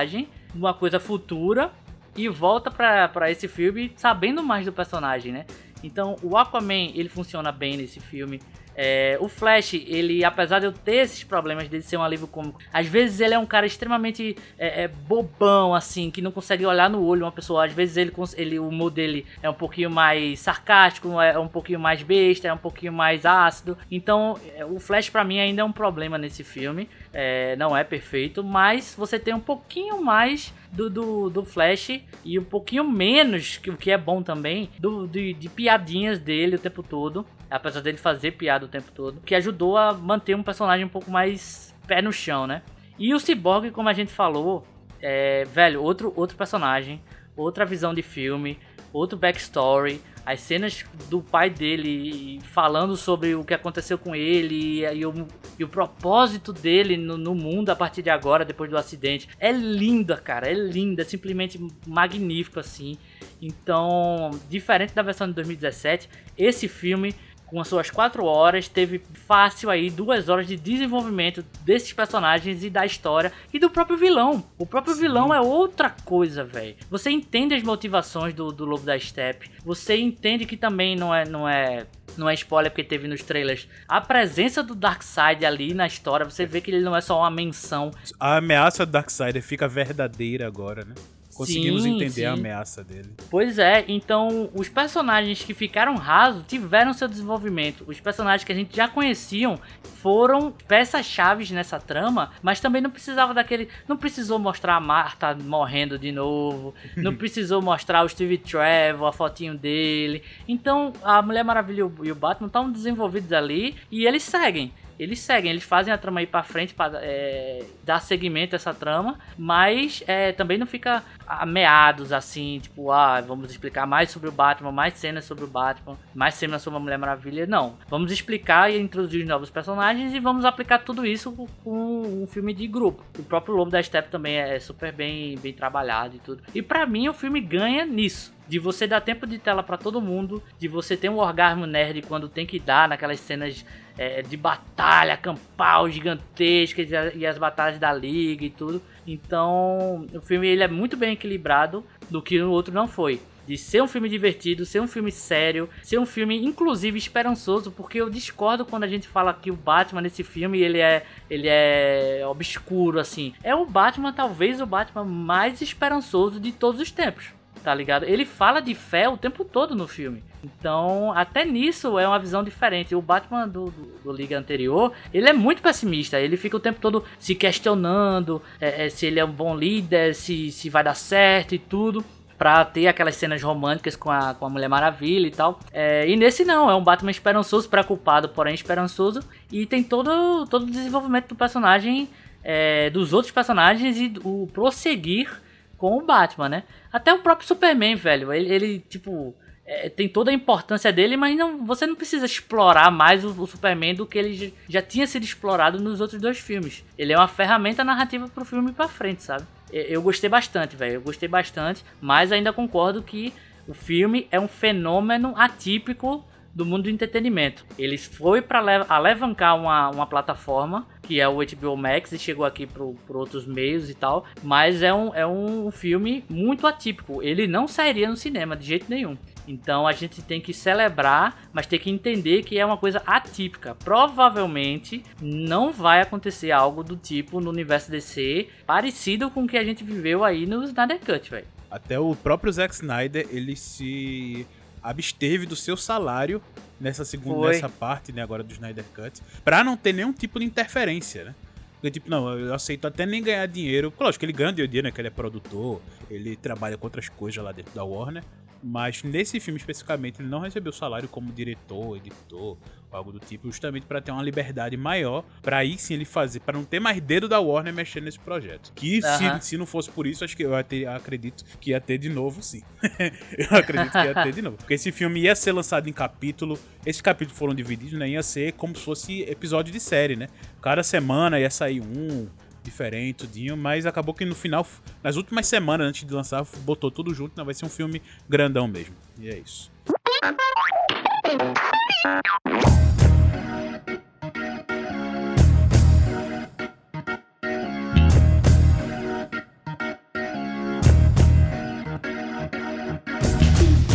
uma 0.54 0.74
coisa 0.74 0.98
futura, 0.98 1.70
e 2.14 2.28
volta 2.28 2.70
pra 2.70 3.30
esse 3.30 3.48
filme 3.48 3.92
sabendo 3.96 4.42
mais 4.42 4.66
do 4.66 4.72
personagem, 4.72 5.32
né? 5.32 5.46
Então, 5.82 6.16
o 6.22 6.36
Aquaman, 6.36 6.92
ele 6.94 7.08
funciona 7.08 7.50
bem 7.50 7.76
nesse 7.76 8.00
filme. 8.00 8.40
É, 8.76 9.16
o 9.20 9.28
Flash, 9.28 9.74
ele, 9.74 10.24
apesar 10.24 10.58
de 10.58 10.66
eu 10.66 10.72
ter 10.72 10.96
esses 10.96 11.22
problemas 11.24 11.68
dele 11.68 11.82
ser 11.82 11.96
um 11.96 12.02
alívio 12.02 12.26
cômico, 12.26 12.60
às 12.72 12.86
vezes 12.86 13.20
ele 13.20 13.34
é 13.34 13.38
um 13.38 13.46
cara 13.46 13.66
extremamente 13.66 14.36
é, 14.58 14.84
é, 14.84 14.88
bobão, 14.88 15.74
assim, 15.74 16.10
que 16.10 16.22
não 16.22 16.30
consegue 16.30 16.64
olhar 16.64 16.88
no 16.88 17.04
olho 17.04 17.24
uma 17.24 17.32
pessoa. 17.32 17.66
Às 17.66 17.72
vezes 17.72 17.96
ele, 17.96 18.12
ele, 18.36 18.58
o 18.58 18.68
humor 18.68 18.90
dele 18.90 19.26
é 19.42 19.48
um 19.48 19.54
pouquinho 19.54 19.90
mais 19.90 20.40
sarcástico, 20.40 21.20
é 21.20 21.38
um 21.38 21.48
pouquinho 21.48 21.80
mais 21.80 22.02
besta, 22.02 22.48
é 22.48 22.52
um 22.52 22.58
pouquinho 22.58 22.92
mais 22.92 23.26
ácido. 23.26 23.76
Então, 23.90 24.38
é, 24.54 24.64
o 24.64 24.78
Flash 24.78 25.10
pra 25.10 25.24
mim 25.24 25.38
ainda 25.38 25.62
é 25.62 25.64
um 25.64 25.72
problema 25.72 26.18
nesse 26.18 26.42
filme. 26.42 26.88
É, 27.12 27.56
não 27.56 27.76
é 27.76 27.84
perfeito, 27.84 28.42
mas 28.42 28.94
você 28.96 29.18
tem 29.18 29.34
um 29.34 29.40
pouquinho 29.40 30.02
mais 30.02 30.52
do, 30.72 30.88
do, 30.88 31.30
do 31.30 31.44
Flash 31.44 32.00
e 32.24 32.38
um 32.38 32.44
pouquinho 32.44 32.88
menos, 32.88 33.58
que 33.58 33.70
o 33.70 33.76
que 33.76 33.90
é 33.90 33.98
bom 33.98 34.22
também, 34.22 34.70
do, 34.78 35.06
de, 35.06 35.34
de 35.34 35.48
piadinhas 35.48 36.18
dele 36.18 36.56
o 36.56 36.58
tempo 36.58 36.82
todo. 36.82 37.26
Apesar 37.52 37.80
dele 37.80 37.98
fazer 37.98 38.32
piada 38.32 38.64
o 38.64 38.68
tempo 38.68 38.90
todo, 38.92 39.20
que 39.20 39.34
ajudou 39.34 39.76
a 39.76 39.92
manter 39.92 40.34
um 40.34 40.42
personagem 40.42 40.84
um 40.84 40.88
pouco 40.88 41.10
mais 41.10 41.74
pé 41.86 42.00
no 42.00 42.12
chão, 42.12 42.46
né? 42.46 42.62
E 42.98 43.14
o 43.14 43.20
Cyborg, 43.20 43.70
como 43.70 43.88
a 43.88 43.92
gente 43.92 44.12
falou, 44.12 44.66
é, 45.00 45.44
velho, 45.44 45.82
outro, 45.82 46.12
outro 46.16 46.36
personagem, 46.36 47.02
outra 47.36 47.64
visão 47.64 47.92
de 47.92 48.02
filme, 48.02 48.58
outro 48.92 49.18
backstory, 49.18 50.00
as 50.24 50.40
cenas 50.40 50.84
do 51.10 51.20
pai 51.20 51.50
dele 51.50 52.40
falando 52.52 52.96
sobre 52.96 53.34
o 53.34 53.42
que 53.42 53.52
aconteceu 53.52 53.98
com 53.98 54.14
ele 54.14 54.84
e, 54.86 55.04
o, 55.04 55.26
e 55.58 55.64
o 55.64 55.68
propósito 55.68 56.52
dele 56.52 56.96
no, 56.96 57.16
no 57.16 57.34
mundo 57.34 57.70
a 57.70 57.76
partir 57.76 58.02
de 58.02 58.10
agora, 58.10 58.44
depois 58.44 58.70
do 58.70 58.76
acidente. 58.76 59.28
É 59.40 59.50
linda, 59.50 60.16
cara, 60.16 60.48
é 60.48 60.54
linda, 60.54 61.04
simplesmente 61.04 61.58
magnífico 61.86 62.60
assim. 62.60 62.96
Então, 63.40 64.30
diferente 64.48 64.94
da 64.94 65.02
versão 65.02 65.26
de 65.26 65.32
2017, 65.34 66.08
esse 66.38 66.68
filme 66.68 67.14
com 67.52 67.60
as 67.60 67.68
suas 67.68 67.90
4 67.90 68.24
horas, 68.24 68.66
teve 68.66 69.02
fácil 69.26 69.68
aí 69.68 69.90
duas 69.90 70.30
horas 70.30 70.46
de 70.46 70.56
desenvolvimento 70.56 71.44
desses 71.60 71.92
personagens 71.92 72.64
e 72.64 72.70
da 72.70 72.86
história 72.86 73.30
e 73.52 73.58
do 73.58 73.68
próprio 73.68 73.98
vilão. 73.98 74.42
O 74.56 74.64
próprio 74.64 74.94
Sim. 74.94 75.02
vilão 75.02 75.34
é 75.34 75.38
outra 75.38 75.90
coisa, 75.90 76.42
velho. 76.42 76.74
Você 76.90 77.10
entende 77.10 77.54
as 77.54 77.62
motivações 77.62 78.32
do, 78.32 78.50
do 78.50 78.64
Lobo 78.64 78.86
da 78.86 78.98
Steppe, 78.98 79.50
você 79.62 79.98
entende 79.98 80.46
que 80.46 80.56
também 80.56 80.96
não 80.96 81.14
é, 81.14 81.26
não 81.26 81.46
é 81.46 81.86
não 82.16 82.28
é 82.28 82.34
spoiler 82.34 82.70
porque 82.70 82.84
teve 82.84 83.08
nos 83.08 83.22
trailers, 83.22 83.66
a 83.88 83.98
presença 83.98 84.62
do 84.62 84.74
Darkseid 84.74 85.46
ali 85.46 85.72
na 85.72 85.86
história, 85.86 86.28
você 86.28 86.44
vê 86.44 86.60
que 86.60 86.70
ele 86.70 86.80
não 86.80 86.94
é 86.94 87.00
só 87.00 87.18
uma 87.18 87.30
menção. 87.30 87.90
A 88.20 88.36
ameaça 88.36 88.84
do 88.84 88.92
Darkseid 88.92 89.40
fica 89.40 89.66
verdadeira 89.66 90.46
agora, 90.46 90.84
né? 90.84 90.94
Conseguimos 91.34 91.82
sim, 91.82 91.96
entender 91.96 92.10
sim. 92.10 92.24
a 92.24 92.32
ameaça 92.32 92.84
dele. 92.84 93.10
Pois 93.30 93.58
é, 93.58 93.84
então 93.88 94.50
os 94.54 94.68
personagens 94.68 95.42
que 95.42 95.54
ficaram 95.54 95.96
rasos 95.96 96.44
tiveram 96.46 96.92
seu 96.92 97.08
desenvolvimento. 97.08 97.84
Os 97.86 97.98
personagens 98.00 98.44
que 98.44 98.52
a 98.52 98.54
gente 98.54 98.76
já 98.76 98.86
conheciam 98.86 99.58
foram 100.02 100.52
peças-chaves 100.68 101.50
nessa 101.50 101.78
trama, 101.78 102.32
mas 102.42 102.60
também 102.60 102.82
não 102.82 102.90
precisava 102.90 103.32
daquele. 103.32 103.68
Não 103.88 103.96
precisou 103.96 104.38
mostrar 104.38 104.76
a 104.76 104.80
Marta 104.80 105.34
morrendo 105.34 105.98
de 105.98 106.12
novo, 106.12 106.74
não 106.96 107.14
precisou 107.14 107.62
mostrar 107.62 108.04
o 108.04 108.08
Steve 108.08 108.36
Trevor, 108.36 109.08
a 109.08 109.12
fotinho 109.12 109.56
dele. 109.56 110.22
Então 110.46 110.92
a 111.02 111.22
Mulher 111.22 111.44
Maravilha 111.44 111.90
e 112.02 112.12
o 112.12 112.14
Batman 112.14 112.48
estão 112.48 112.70
desenvolvidos 112.70 113.32
ali 113.32 113.76
e 113.90 114.06
eles 114.06 114.22
seguem 114.22 114.72
eles 115.02 115.18
seguem, 115.18 115.50
eles 115.50 115.64
fazem 115.64 115.92
a 115.92 115.98
trama 115.98 116.22
ir 116.22 116.26
pra 116.26 116.42
frente 116.42 116.74
para 116.74 117.00
é, 117.02 117.64
dar 117.84 118.00
seguimento 118.00 118.54
a 118.54 118.56
essa 118.56 118.72
trama, 118.72 119.18
mas 119.36 120.02
é, 120.06 120.32
também 120.32 120.56
não 120.56 120.66
fica 120.66 121.02
ameados 121.26 122.12
assim, 122.12 122.60
tipo, 122.60 122.90
ah, 122.92 123.20
vamos 123.20 123.50
explicar 123.50 123.86
mais 123.86 124.10
sobre 124.10 124.28
o 124.28 124.32
Batman, 124.32 124.70
mais 124.70 124.94
cenas 124.94 125.24
sobre 125.24 125.44
o 125.44 125.48
Batman, 125.48 125.96
mais 126.14 126.34
cenas 126.34 126.62
sobre 126.62 126.76
a 126.76 126.80
Mulher 126.80 126.98
Maravilha. 126.98 127.46
Não, 127.46 127.76
vamos 127.88 128.12
explicar 128.12 128.70
e 128.70 128.78
introduzir 128.78 129.26
novos 129.26 129.50
personagens 129.50 130.14
e 130.14 130.20
vamos 130.20 130.44
aplicar 130.44 130.78
tudo 130.78 131.04
isso 131.04 131.32
com 131.64 132.22
um 132.22 132.26
filme 132.26 132.54
de 132.54 132.66
grupo. 132.66 133.04
O 133.18 133.22
próprio 133.24 133.56
Lobo 133.56 133.70
da 133.70 133.82
Steppe 133.82 134.10
também 134.10 134.36
é 134.36 134.58
super 134.60 134.92
bem, 134.92 135.36
bem 135.38 135.52
trabalhado 135.52 136.16
e 136.16 136.18
tudo. 136.20 136.42
E 136.54 136.62
para 136.62 136.86
mim 136.86 137.08
o 137.08 137.14
filme 137.14 137.40
ganha 137.40 137.84
nisso 137.84 138.32
de 138.52 138.58
você 138.58 138.86
dar 138.86 139.00
tempo 139.00 139.26
de 139.26 139.38
tela 139.38 139.62
para 139.62 139.78
todo 139.78 140.00
mundo, 140.00 140.42
de 140.58 140.68
você 140.68 140.96
ter 140.96 141.08
um 141.08 141.16
orgasmo 141.16 141.66
nerd 141.66 142.02
quando 142.02 142.28
tem 142.28 142.44
que 142.44 142.58
dar 142.58 142.88
naquelas 142.88 143.18
cenas 143.20 143.64
é, 143.96 144.22
de 144.22 144.36
batalha 144.36 145.16
campal 145.16 145.88
gigantescas 145.88 146.88
e 147.14 147.26
as 147.26 147.38
batalhas 147.38 147.78
da 147.78 147.92
liga 147.92 148.44
e 148.44 148.50
tudo. 148.50 148.82
Então, 149.06 150.06
o 150.14 150.20
filme 150.20 150.46
ele 150.48 150.62
é 150.62 150.68
muito 150.68 150.96
bem 150.96 151.12
equilibrado 151.12 151.84
do 152.10 152.22
que 152.22 152.40
o 152.40 152.50
outro 152.50 152.72
não 152.72 152.86
foi. 152.86 153.20
De 153.46 153.58
ser 153.58 153.82
um 153.82 153.88
filme 153.88 154.08
divertido, 154.08 154.64
ser 154.64 154.80
um 154.80 154.86
filme 154.86 155.10
sério, 155.10 155.68
ser 155.82 155.98
um 155.98 156.06
filme 156.06 156.44
inclusive 156.44 156.96
esperançoso, 156.96 157.72
porque 157.72 158.00
eu 158.00 158.08
discordo 158.08 158.64
quando 158.64 158.84
a 158.84 158.88
gente 158.88 159.08
fala 159.08 159.34
que 159.34 159.50
o 159.50 159.56
Batman 159.56 160.00
nesse 160.00 160.22
filme 160.22 160.60
ele 160.60 160.78
é 160.78 161.04
ele 161.28 161.48
é 161.48 162.22
obscuro 162.24 163.00
assim. 163.00 163.34
É 163.42 163.52
o 163.52 163.66
Batman 163.66 164.12
talvez 164.12 164.60
o 164.60 164.66
Batman 164.66 165.04
mais 165.04 165.60
esperançoso 165.60 166.38
de 166.38 166.52
todos 166.52 166.80
os 166.80 166.92
tempos 166.92 167.32
tá 167.62 167.74
ligado? 167.74 168.04
Ele 168.04 168.24
fala 168.24 168.60
de 168.60 168.74
fé 168.74 169.08
o 169.08 169.16
tempo 169.16 169.44
todo 169.44 169.74
no 169.74 169.86
filme. 169.86 170.22
Então, 170.42 171.12
até 171.12 171.44
nisso 171.44 171.98
é 171.98 172.06
uma 172.06 172.18
visão 172.18 172.42
diferente. 172.42 172.94
O 172.94 173.00
Batman 173.00 173.46
do, 173.46 173.66
do, 173.66 174.00
do 174.04 174.12
Liga 174.12 174.38
anterior, 174.38 174.92
ele 175.14 175.28
é 175.28 175.32
muito 175.32 175.62
pessimista. 175.62 176.18
Ele 176.18 176.36
fica 176.36 176.56
o 176.56 176.60
tempo 176.60 176.80
todo 176.80 177.04
se 177.18 177.34
questionando 177.34 178.42
é, 178.60 178.86
é, 178.86 178.88
se 178.88 179.06
ele 179.06 179.20
é 179.20 179.24
um 179.24 179.30
bom 179.30 179.56
líder, 179.56 180.14
se, 180.14 180.50
se 180.50 180.68
vai 180.68 180.82
dar 180.82 180.94
certo 180.94 181.54
e 181.54 181.58
tudo 181.58 182.04
pra 182.42 182.64
ter 182.64 182.88
aquelas 182.88 183.14
cenas 183.14 183.40
românticas 183.40 183.94
com 183.94 184.10
a, 184.10 184.34
com 184.34 184.44
a 184.44 184.50
Mulher 184.50 184.68
Maravilha 184.68 185.28
e 185.28 185.30
tal. 185.30 185.60
É, 185.72 186.08
e 186.08 186.16
nesse 186.16 186.44
não, 186.44 186.68
é 186.68 186.74
um 186.74 186.82
Batman 186.82 187.12
esperançoso, 187.12 187.68
preocupado, 187.68 188.28
porém 188.28 188.52
esperançoso. 188.52 189.20
E 189.52 189.64
tem 189.64 189.80
todo, 189.80 190.44
todo 190.46 190.64
o 190.64 190.66
desenvolvimento 190.66 191.28
do 191.28 191.36
personagem, 191.36 192.08
é, 192.42 192.90
dos 192.90 193.12
outros 193.12 193.32
personagens 193.32 193.96
e 193.96 194.12
o 194.24 194.48
prosseguir 194.52 195.30
com 195.78 195.98
o 195.98 196.04
Batman, 196.04 196.48
né? 196.48 196.62
Até 196.92 197.12
o 197.12 197.20
próprio 197.20 197.46
Superman, 197.46 197.94
velho, 197.94 198.32
ele, 198.32 198.52
ele 198.52 198.78
tipo, 198.80 199.34
é, 199.64 199.88
tem 199.88 200.08
toda 200.08 200.30
a 200.30 200.34
importância 200.34 200.92
dele, 200.92 201.16
mas 201.16 201.36
não, 201.36 201.64
você 201.64 201.86
não 201.86 201.94
precisa 201.94 202.26
explorar 202.26 202.90
mais 202.90 203.24
o, 203.24 203.28
o, 203.28 203.46
Superman 203.46 203.94
do 203.94 204.06
que 204.06 204.18
ele 204.18 204.54
já 204.68 204.82
tinha 204.82 205.06
sido 205.06 205.22
explorado 205.22 205.80
nos 205.80 206.00
outros 206.00 206.20
dois 206.20 206.38
filmes. 206.38 206.84
Ele 206.98 207.12
é 207.12 207.16
uma 207.16 207.28
ferramenta 207.28 207.82
narrativa 207.82 208.28
pro 208.28 208.44
filme 208.44 208.72
pra 208.72 208.88
frente, 208.88 209.22
sabe? 209.22 209.44
Eu, 209.72 209.82
eu 209.84 210.02
gostei 210.02 210.28
bastante, 210.28 210.76
velho, 210.76 210.94
eu 210.94 211.00
gostei 211.00 211.28
bastante, 211.28 211.84
mas 212.00 212.32
ainda 212.32 212.52
concordo 212.52 213.02
que 213.02 213.32
o 213.66 213.72
filme 213.72 214.26
é 214.30 214.38
um 214.38 214.48
fenômeno 214.48 215.32
atípico 215.36 216.24
do 216.54 216.64
mundo 216.64 216.84
do 216.84 216.90
entretenimento. 216.90 217.64
Ele 217.78 217.96
foi 217.96 218.42
para 218.42 218.86
alavancar 218.88 219.56
uma, 219.56 219.90
uma 219.90 220.06
plataforma, 220.06 220.86
que 221.02 221.20
é 221.20 221.28
o 221.28 221.36
HBO 221.36 221.76
Max, 221.76 222.12
e 222.12 222.18
chegou 222.18 222.44
aqui 222.44 222.66
por 222.66 223.16
outros 223.16 223.46
meios 223.46 223.88
e 223.90 223.94
tal, 223.94 224.24
mas 224.42 224.82
é 224.82 224.92
um, 224.92 225.14
é 225.14 225.26
um 225.26 225.70
filme 225.70 226.24
muito 226.28 226.66
atípico. 226.66 227.22
Ele 227.22 227.46
não 227.46 227.66
sairia 227.66 228.08
no 228.08 228.16
cinema 228.16 228.56
de 228.56 228.66
jeito 228.66 228.86
nenhum. 228.88 229.16
Então 229.46 229.86
a 229.86 229.92
gente 229.92 230.22
tem 230.22 230.40
que 230.40 230.52
celebrar, 230.52 231.48
mas 231.52 231.66
tem 231.66 231.78
que 231.78 231.90
entender 231.90 232.42
que 232.42 232.58
é 232.58 232.64
uma 232.64 232.76
coisa 232.76 233.02
atípica. 233.06 233.74
Provavelmente 233.74 235.02
não 235.20 235.72
vai 235.72 236.00
acontecer 236.00 236.50
algo 236.52 236.84
do 236.84 236.96
tipo 236.96 237.40
no 237.40 237.50
universo 237.50 237.90
DC 237.90 238.48
parecido 238.66 239.30
com 239.30 239.44
o 239.44 239.48
que 239.48 239.56
a 239.56 239.64
gente 239.64 239.82
viveu 239.82 240.24
aí 240.24 240.46
no 240.46 240.62
Snyder 240.64 241.00
Cut, 241.00 241.30
velho. 241.30 241.46
Até 241.70 241.98
o 241.98 242.14
próprio 242.14 242.52
Zack 242.52 242.74
Snyder, 242.74 243.26
ele 243.30 243.56
se 243.56 244.46
absteve 244.82 245.46
do 245.46 245.56
seu 245.56 245.76
salário 245.76 246.42
nessa 246.80 247.04
segunda 247.04 247.48
nessa 247.48 247.68
parte, 247.68 248.12
né, 248.12 248.22
agora 248.22 248.42
do 248.42 248.52
Snyder 248.52 248.84
Cut, 248.94 249.22
para 249.44 249.62
não 249.62 249.76
ter 249.76 249.92
nenhum 249.92 250.12
tipo 250.12 250.40
de 250.40 250.44
interferência, 250.44 251.24
né? 251.24 251.34
Porque, 251.74 251.90
tipo, 251.90 252.08
não, 252.08 252.38
eu 252.38 252.54
aceito 252.54 252.86
até 252.86 253.04
nem 253.04 253.20
ganhar 253.20 253.44
dinheiro. 253.46 253.92
Lógico 253.98 254.20
que 254.20 254.26
ele 254.26 254.32
ganha 254.32 254.52
dinheiro, 254.52 254.82
né? 254.84 254.92
Que 254.92 255.00
ele 255.00 255.08
é 255.08 255.10
produtor, 255.10 255.82
ele 256.08 256.36
trabalha 256.36 256.78
com 256.78 256.86
outras 256.86 257.08
coisas 257.08 257.42
lá 257.42 257.50
dentro 257.50 257.74
da 257.74 257.82
Warner. 257.82 258.22
Mas 258.62 259.02
nesse 259.02 259.40
filme 259.40 259.58
especificamente, 259.58 260.22
ele 260.22 260.28
não 260.28 260.38
recebeu 260.38 260.72
salário 260.72 261.08
como 261.08 261.32
diretor, 261.32 261.96
editor, 261.96 262.56
algo 262.92 263.12
do 263.12 263.18
tipo, 263.18 263.46
justamente 263.48 263.86
para 263.86 264.00
ter 264.00 264.10
uma 264.10 264.22
liberdade 264.22 264.76
maior, 264.76 265.24
para 265.40 265.58
aí 265.58 265.78
sim 265.78 265.94
ele 265.94 266.04
fazer, 266.04 266.40
para 266.40 266.56
não 266.56 266.64
ter 266.64 266.80
mais 266.80 267.00
dedo 267.00 267.28
da 267.28 267.40
Warner 267.40 267.72
mexendo 267.72 268.04
nesse 268.04 268.18
projeto. 268.18 268.72
Que 268.74 269.00
se, 269.00 269.40
se 269.40 269.56
não 269.56 269.66
fosse 269.66 269.90
por 269.90 270.06
isso, 270.06 270.24
acho 270.24 270.36
que 270.36 270.42
eu 270.42 270.62
ter, 270.64 270.86
acredito 270.86 271.44
que 271.60 271.70
ia 271.70 271.80
ter 271.80 271.98
de 271.98 272.08
novo, 272.08 272.42
sim. 272.42 272.62
eu 273.36 273.56
acredito 273.56 273.92
que 273.92 273.98
ia 273.98 274.14
ter 274.14 274.32
de 274.32 274.42
novo. 274.42 274.56
Porque 274.56 274.74
esse 274.74 274.92
filme 274.92 275.20
ia 275.20 275.34
ser 275.34 275.52
lançado 275.52 275.88
em 275.88 275.92
capítulo, 275.92 276.58
esses 276.84 277.00
capítulos 277.00 277.38
foram 277.38 277.54
divididos, 277.54 277.98
né? 277.98 278.08
Ia 278.10 278.22
ser 278.22 278.52
como 278.52 278.76
se 278.76 278.82
fosse 278.82 279.22
episódio 279.22 279.72
de 279.72 279.80
série, 279.80 280.16
né? 280.16 280.28
Cada 280.60 280.82
semana 280.82 281.40
ia 281.40 281.50
sair 281.50 281.80
um, 281.80 282.28
diferente, 282.62 283.16
tudinho, 283.26 283.56
mas 283.56 283.86
acabou 283.86 284.14
que 284.14 284.24
no 284.24 284.34
final, 284.34 284.66
nas 285.02 285.16
últimas 285.16 285.46
semanas 285.46 285.88
antes 285.88 286.06
de 286.06 286.14
lançar, 286.14 286.44
botou 286.64 286.90
tudo 286.90 287.12
junto, 287.12 287.36
né? 287.36 287.44
vai 287.44 287.54
ser 287.54 287.64
um 287.64 287.70
filme 287.70 288.00
grandão 288.28 288.68
mesmo. 288.68 288.94
E 289.18 289.28
é 289.28 289.38
isso. 289.38 289.71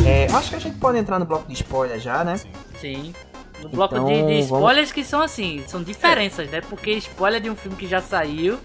É, 0.05 0.28
acho 0.34 0.49
que 0.49 0.55
a 0.57 0.59
gente 0.59 0.78
pode 0.78 0.97
entrar 0.97 1.17
no 1.17 1.23
bloco 1.23 1.47
de 1.47 1.53
spoiler 1.53 1.97
já, 1.97 2.25
né? 2.25 2.36
Sim. 2.78 3.13
No 3.63 3.69
bloco 3.69 3.95
então, 3.95 4.07
de, 4.07 4.25
de, 4.25 4.39
spoilers 4.39 4.89
vamos... 4.89 4.91
que 4.91 5.03
são 5.05 5.21
assim, 5.21 5.63
são 5.65 5.82
diferenças, 5.82 6.49
né? 6.49 6.59
Porque 6.59 6.91
spoiler 6.91 7.39
de 7.39 7.49
um 7.49 7.55
filme 7.55 7.78
que 7.78 7.88
já 7.88 8.01
saiu. 8.01 8.59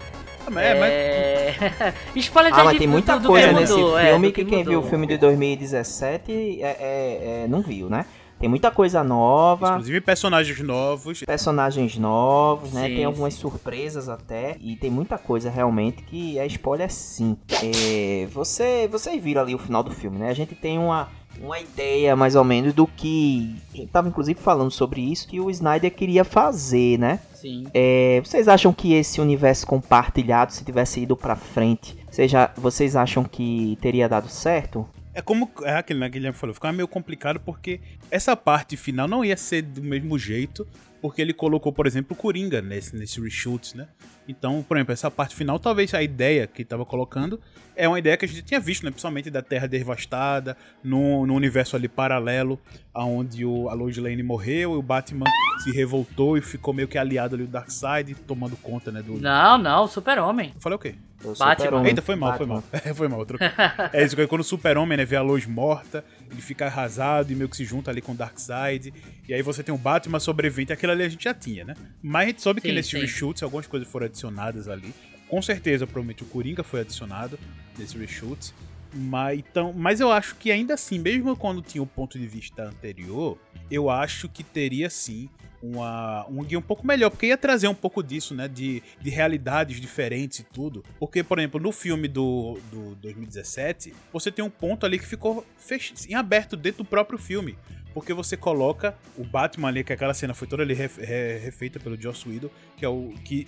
Ah, 0.47 0.61
é, 0.61 0.77
é... 0.77 1.55
mas... 1.79 2.15
spoiler 2.15 2.53
ah, 2.53 2.63
mas 2.63 2.77
tem 2.77 2.87
muita 2.87 3.17
do, 3.19 3.27
coisa 3.27 3.47
do 3.49 3.59
nesse 3.59 3.73
mudou, 3.73 3.97
é, 3.97 4.11
filme 4.11 4.27
é, 4.27 4.31
que, 4.31 4.43
que 4.43 4.49
quem 4.49 4.63
viu 4.63 4.79
o 4.79 4.83
filme 4.83 5.07
de 5.07 5.17
2017 5.17 6.59
é, 6.61 7.43
é, 7.43 7.47
não 7.47 7.61
viu, 7.61 7.89
né? 7.89 8.05
Tem 8.43 8.49
muita 8.49 8.69
coisa 8.69 9.01
nova. 9.05 9.69
Inclusive 9.69 10.01
personagens 10.01 10.59
novos. 10.59 11.21
Personagens 11.21 11.97
novos, 11.97 12.73
né? 12.73 12.89
Sim, 12.89 12.95
tem 12.95 13.05
algumas 13.05 13.35
sim. 13.35 13.39
surpresas 13.39 14.09
até. 14.09 14.57
E 14.59 14.75
tem 14.75 14.91
muita 14.91 15.17
coisa 15.17 15.49
realmente 15.49 16.03
que 16.03 16.37
é 16.37 16.45
spoiler 16.47 16.91
sim. 16.91 17.37
É, 17.49 18.25
você, 18.25 18.85
vocês 18.91 19.23
viram 19.23 19.43
ali 19.43 19.55
o 19.55 19.57
final 19.57 19.81
do 19.81 19.91
filme, 19.91 20.17
né? 20.17 20.29
A 20.29 20.33
gente 20.33 20.55
tem 20.55 20.77
uma 20.77 21.07
uma 21.39 21.59
ideia 21.59 22.15
mais 22.15 22.35
ou 22.35 22.43
menos 22.43 22.73
do 22.73 22.87
que. 22.87 23.55
A 23.73 23.77
gente 23.77 23.91
tava 23.91 24.07
inclusive 24.07 24.39
falando 24.39 24.71
sobre 24.71 25.01
isso, 25.01 25.27
que 25.27 25.39
o 25.39 25.49
Snyder 25.49 25.93
queria 25.93 26.23
fazer, 26.23 26.97
né? 26.97 27.19
Sim. 27.33 27.65
É, 27.73 28.21
vocês 28.23 28.47
acham 28.47 28.71
que 28.71 28.93
esse 28.93 29.19
universo 29.19 29.67
compartilhado, 29.67 30.53
se 30.53 30.63
tivesse 30.63 31.01
ido 31.01 31.17
pra 31.17 31.35
frente, 31.35 31.97
seja, 32.09 32.51
vocês 32.55 32.95
acham 32.95 33.23
que 33.23 33.77
teria 33.81 34.07
dado 34.07 34.29
certo? 34.29 34.87
É 35.13 35.21
como 35.21 35.49
é 35.63 35.75
aquele 35.75 35.99
né, 35.99 36.09
Guilherme 36.09 36.37
falou, 36.37 36.53
ficava 36.53 36.73
meio 36.73 36.87
complicado 36.87 37.39
porque 37.39 37.79
essa 38.09 38.35
parte 38.35 38.75
final 38.75 39.07
não 39.07 39.23
ia 39.23 39.37
ser 39.37 39.61
do 39.61 39.83
mesmo 39.83 40.17
jeito 40.17 40.65
porque 41.03 41.21
ele 41.21 41.33
colocou, 41.33 41.73
por 41.73 41.85
exemplo, 41.85 42.13
o 42.13 42.15
Coringa 42.15 42.61
nesse, 42.61 42.95
nesse 42.95 43.19
reshoot, 43.19 43.75
né? 43.75 43.89
Então, 44.25 44.63
por 44.65 44.77
exemplo, 44.77 44.93
essa 44.93 45.11
parte 45.11 45.35
final, 45.35 45.59
talvez 45.59 45.93
a 45.93 46.01
ideia 46.01 46.47
que 46.47 46.61
estava 46.61 46.85
colocando 46.85 47.41
é 47.75 47.85
uma 47.89 47.99
ideia 47.99 48.15
que 48.15 48.23
a 48.23 48.27
gente 48.27 48.41
tinha 48.43 48.57
visto, 48.57 48.85
né? 48.85 48.89
Principalmente 48.89 49.29
da 49.29 49.41
Terra 49.41 49.67
devastada, 49.67 50.55
no, 50.81 51.25
no 51.25 51.35
universo 51.35 51.75
ali 51.75 51.89
paralelo, 51.89 52.57
onde 52.95 53.45
o, 53.45 53.67
a 53.67 53.73
Lois 53.73 53.97
Lane 53.97 54.23
morreu 54.23 54.75
e 54.75 54.77
o 54.77 54.81
Batman 54.81 55.25
se 55.61 55.71
revoltou 55.71 56.37
e 56.37 56.41
ficou 56.41 56.73
meio 56.73 56.87
que 56.87 56.97
aliado 56.97 57.35
ali 57.35 57.43
o 57.43 57.47
Darkseid, 57.47 58.15
tomando 58.25 58.55
conta, 58.55 58.89
né? 58.89 59.01
Do... 59.01 59.19
Não, 59.19 59.57
não, 59.57 59.85
Super-Homem. 59.89 60.53
Falei 60.57 60.77
o 60.77 60.79
quê? 60.79 60.95
O 61.21 61.33
Batman. 61.33 61.55
Super-Homem. 61.55 61.87
Eita, 61.87 62.01
foi 62.01 62.15
mal, 62.15 62.31
Batman. 62.31 62.61
foi 62.61 62.79
mal. 62.85 62.95
foi 62.95 63.07
mal, 63.09 63.19
eu 63.19 63.25
troquei. 63.25 63.47
É 63.91 64.05
isso, 64.05 64.15
que 64.15 64.25
quando 64.25 64.39
o 64.39 64.45
Super-Homem 64.45 64.97
né, 64.97 65.03
vê 65.03 65.17
a 65.17 65.21
luz 65.21 65.45
morta, 65.45 66.05
ele 66.33 66.41
fica 66.41 66.65
arrasado 66.65 67.31
e 67.31 67.35
meio 67.35 67.47
que 67.47 67.55
se 67.55 67.63
junta 67.63 67.91
ali 67.91 68.01
com 68.01 68.11
o 68.11 68.15
Darkseid. 68.15 68.93
E 69.27 69.33
aí 69.33 69.41
você 69.41 69.63
tem 69.63 69.73
o 69.73 69.77
Batman 69.77 70.19
sobrevivente, 70.19 70.73
aquilo 70.73 70.91
ali 70.91 71.03
a 71.03 71.09
gente 71.09 71.23
já 71.23 71.33
tinha, 71.33 71.63
né? 71.63 71.75
Mas 72.01 72.23
a 72.23 72.27
gente 72.27 72.41
soube 72.41 72.61
que 72.61 72.67
Sim, 72.67 72.73
nesse 72.75 72.89
sim. 72.89 72.99
reshoot 72.99 73.43
algumas 73.43 73.67
coisas 73.67 73.87
foram 73.87 74.07
adicionadas 74.07 74.67
ali. 74.67 74.93
Com 75.29 75.41
certeza, 75.41 75.85
provavelmente 75.87 76.23
o 76.23 76.25
Coringa 76.25 76.63
foi 76.63 76.81
adicionado 76.81 77.39
nesse 77.77 77.97
reshoot. 77.97 78.53
Mas, 78.93 79.39
então, 79.39 79.73
mas 79.73 79.99
eu 79.99 80.11
acho 80.11 80.35
que 80.35 80.51
ainda 80.51 80.73
assim, 80.75 80.99
mesmo 80.99 81.35
quando 81.35 81.61
tinha 81.61 81.81
o 81.81 81.87
ponto 81.87 82.17
de 82.19 82.27
vista 82.27 82.63
anterior, 82.63 83.37
eu 83.71 83.89
acho 83.89 84.29
que 84.29 84.43
teria 84.43 84.89
sim 84.89 85.29
uma, 85.61 86.25
um 86.29 86.43
guia 86.43 86.59
um 86.59 86.61
pouco 86.61 86.85
melhor, 86.85 87.09
porque 87.09 87.27
ia 87.27 87.37
trazer 87.37 87.67
um 87.69 87.73
pouco 87.73 88.03
disso, 88.03 88.35
né? 88.35 88.47
De, 88.47 88.83
de 89.01 89.09
realidades 89.09 89.79
diferentes 89.79 90.39
e 90.39 90.43
tudo. 90.43 90.83
Porque, 90.99 91.23
por 91.23 91.39
exemplo, 91.39 91.59
no 91.59 91.71
filme 91.71 92.07
do, 92.07 92.59
do 92.69 92.95
2017, 92.95 93.93
você 94.11 94.29
tem 94.31 94.43
um 94.43 94.49
ponto 94.49 94.85
ali 94.85 94.99
que 94.99 95.05
ficou 95.07 95.45
fech... 95.57 95.93
em 96.09 96.15
aberto 96.15 96.57
dentro 96.57 96.83
do 96.83 96.89
próprio 96.89 97.17
filme. 97.17 97.57
Porque 97.93 98.13
você 98.13 98.35
coloca 98.35 98.95
o 99.17 99.23
Batman 99.23 99.69
ali, 99.69 99.83
que 99.83 99.93
aquela 99.93 100.13
cena 100.13 100.33
foi 100.33 100.47
toda 100.47 100.63
ali 100.63 100.73
ref- 100.73 100.97
re- 100.97 101.37
refeita 101.37 101.79
pelo 101.79 101.99
Joss 101.99 102.27
Whedon, 102.27 102.49
que 102.75 102.83
é 102.83 102.89
o 102.89 103.13
que 103.23 103.47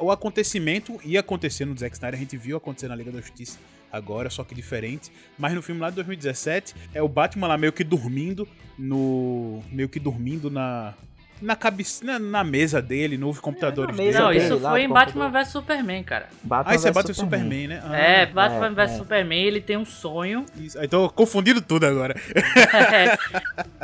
o 0.00 0.10
acontecimento 0.10 0.98
ia 1.04 1.20
acontecer 1.20 1.64
no 1.66 1.76
Zack 1.76 1.94
Snyder, 1.96 2.18
a 2.18 2.22
gente 2.22 2.36
viu 2.36 2.56
acontecer 2.56 2.88
na 2.88 2.96
Liga 2.96 3.12
da 3.12 3.20
Justiça 3.20 3.58
agora, 3.96 4.30
só 4.30 4.44
que 4.44 4.54
diferente. 4.54 5.10
Mas 5.38 5.54
no 5.54 5.62
filme 5.62 5.80
lá 5.80 5.90
de 5.90 5.96
2017, 5.96 6.74
é 6.94 7.02
o 7.02 7.08
Batman 7.08 7.48
lá 7.48 7.58
meio 7.58 7.72
que 7.72 7.84
dormindo 7.84 8.46
no. 8.78 9.62
meio 9.70 9.88
que 9.88 10.00
dormindo 10.00 10.50
na. 10.50 10.94
Na, 11.40 11.54
cabeça, 11.54 12.02
na, 12.02 12.18
na 12.18 12.42
mesa 12.42 12.80
dele, 12.80 13.18
nos 13.18 13.38
computadores 13.38 13.94
na 13.94 14.02
mesa 14.02 14.18
dele. 14.18 14.24
Não, 14.24 14.32
isso 14.32 14.58
foi 14.58 14.82
em 14.82 14.88
computador. 14.88 15.28
Batman 15.28 15.30
vs 15.30 15.48
Superman, 15.48 16.02
cara. 16.02 16.28
Batman 16.42 16.72
Ah, 16.72 16.74
isso 16.74 16.88
é 16.88 16.90
vs 16.90 16.94
Batman 16.94 17.14
Superman, 17.14 17.68
né? 17.68 17.82
Ah, 17.84 17.96
é, 17.96 18.26
Batman 18.26 18.66
é, 18.68 18.70
vs 18.70 18.92
é. 18.92 18.96
Superman, 18.96 19.44
ele 19.44 19.60
tem 19.60 19.76
um 19.76 19.84
sonho. 19.84 20.46
Isso. 20.56 20.78
Aí 20.78 20.88
tô 20.88 21.10
confundindo 21.10 21.60
tudo 21.60 21.84
agora. 21.86 22.14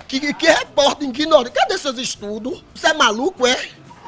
Que, 0.09 0.35
que 0.35 0.47
repórter 0.47 1.09
ignorante. 1.09 1.55
Cadê 1.55 1.79
seus 1.79 1.97
estudos? 1.97 2.63
Você 2.75 2.89
é 2.89 2.93
maluco, 2.93 3.47
é? 3.47 3.57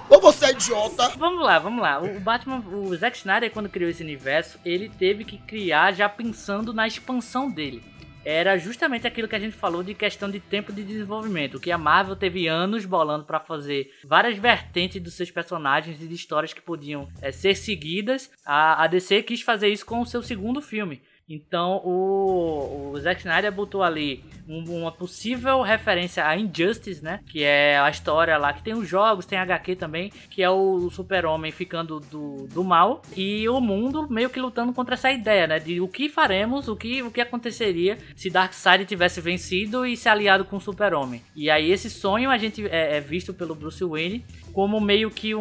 Ou 0.08 0.20
você 0.20 0.46
é 0.46 0.50
idiota? 0.52 1.08
Vamos 1.16 1.44
lá, 1.44 1.58
vamos 1.58 1.82
lá. 1.82 2.00
O 2.00 2.20
Batman, 2.20 2.58
o 2.58 2.94
Zack 2.96 3.16
Snyder, 3.16 3.50
quando 3.50 3.68
criou 3.68 3.90
esse 3.90 4.02
universo, 4.02 4.58
ele 4.64 4.88
teve 4.88 5.24
que 5.24 5.38
criar 5.38 5.92
já 5.92 6.08
pensando 6.08 6.72
na 6.72 6.86
expansão 6.86 7.50
dele. 7.50 7.82
Era 8.24 8.56
justamente 8.56 9.06
aquilo 9.06 9.28
que 9.28 9.36
a 9.36 9.38
gente 9.38 9.54
falou 9.54 9.82
de 9.82 9.92
questão 9.92 10.30
de 10.30 10.40
tempo 10.40 10.72
de 10.72 10.82
desenvolvimento, 10.82 11.60
que 11.60 11.70
a 11.70 11.76
Marvel 11.76 12.16
teve 12.16 12.46
anos 12.48 12.86
bolando 12.86 13.24
pra 13.24 13.38
fazer 13.38 13.92
várias 14.02 14.38
vertentes 14.38 15.02
dos 15.02 15.12
seus 15.12 15.30
personagens 15.30 16.00
e 16.00 16.06
de 16.06 16.14
histórias 16.14 16.54
que 16.54 16.62
podiam 16.62 17.06
eh, 17.20 17.30
ser 17.30 17.54
seguidas. 17.54 18.30
A, 18.44 18.84
a 18.84 18.86
DC 18.86 19.22
quis 19.24 19.42
fazer 19.42 19.68
isso 19.68 19.84
com 19.84 20.00
o 20.00 20.06
seu 20.06 20.22
segundo 20.22 20.62
filme. 20.62 21.02
Então 21.28 21.80
o, 21.84 22.90
o 22.92 23.00
Zack 23.00 23.20
Snyder 23.20 23.50
botou 23.52 23.82
ali 23.82 24.22
um- 24.48 24.80
uma 24.82 24.92
possível 24.92 25.62
referência 25.62 26.26
a 26.26 26.36
Injustice, 26.36 27.02
né? 27.02 27.20
Que 27.30 27.42
é 27.42 27.78
a 27.78 27.88
história 27.88 28.36
lá 28.36 28.52
que 28.52 28.62
tem 28.62 28.74
os 28.74 28.86
jogos, 28.86 29.24
tem 29.24 29.38
HQ 29.38 29.76
também, 29.76 30.10
que 30.30 30.42
é 30.42 30.50
o 30.50 30.90
super-homem 30.90 31.50
ficando 31.50 31.98
do, 31.98 32.46
do 32.48 32.62
mal 32.62 33.00
e 33.16 33.48
o 33.48 33.60
mundo 33.60 34.06
meio 34.10 34.28
que 34.28 34.38
lutando 34.40 34.72
contra 34.72 34.94
essa 34.94 35.10
ideia, 35.10 35.46
né? 35.46 35.58
De 35.58 35.80
o 35.80 35.88
que 35.88 36.08
faremos, 36.08 36.68
o 36.68 36.76
que, 36.76 37.02
o 37.02 37.10
que 37.10 37.20
aconteceria 37.20 37.96
se 38.14 38.28
Darkseid 38.28 38.84
tivesse 38.84 39.20
vencido 39.20 39.86
e 39.86 39.96
se 39.96 40.08
aliado 40.08 40.44
com 40.44 40.56
o 40.56 40.60
super-homem. 40.60 41.22
E 41.34 41.48
aí 41.50 41.70
esse 41.70 41.88
sonho 41.88 42.30
a 42.30 42.36
gente 42.36 42.66
é, 42.68 42.98
é 42.98 43.00
visto 43.00 43.32
pelo 43.32 43.54
Bruce 43.54 43.82
Wayne 43.84 44.24
como 44.52 44.78
meio 44.80 45.10
que 45.10 45.34
um, 45.34 45.40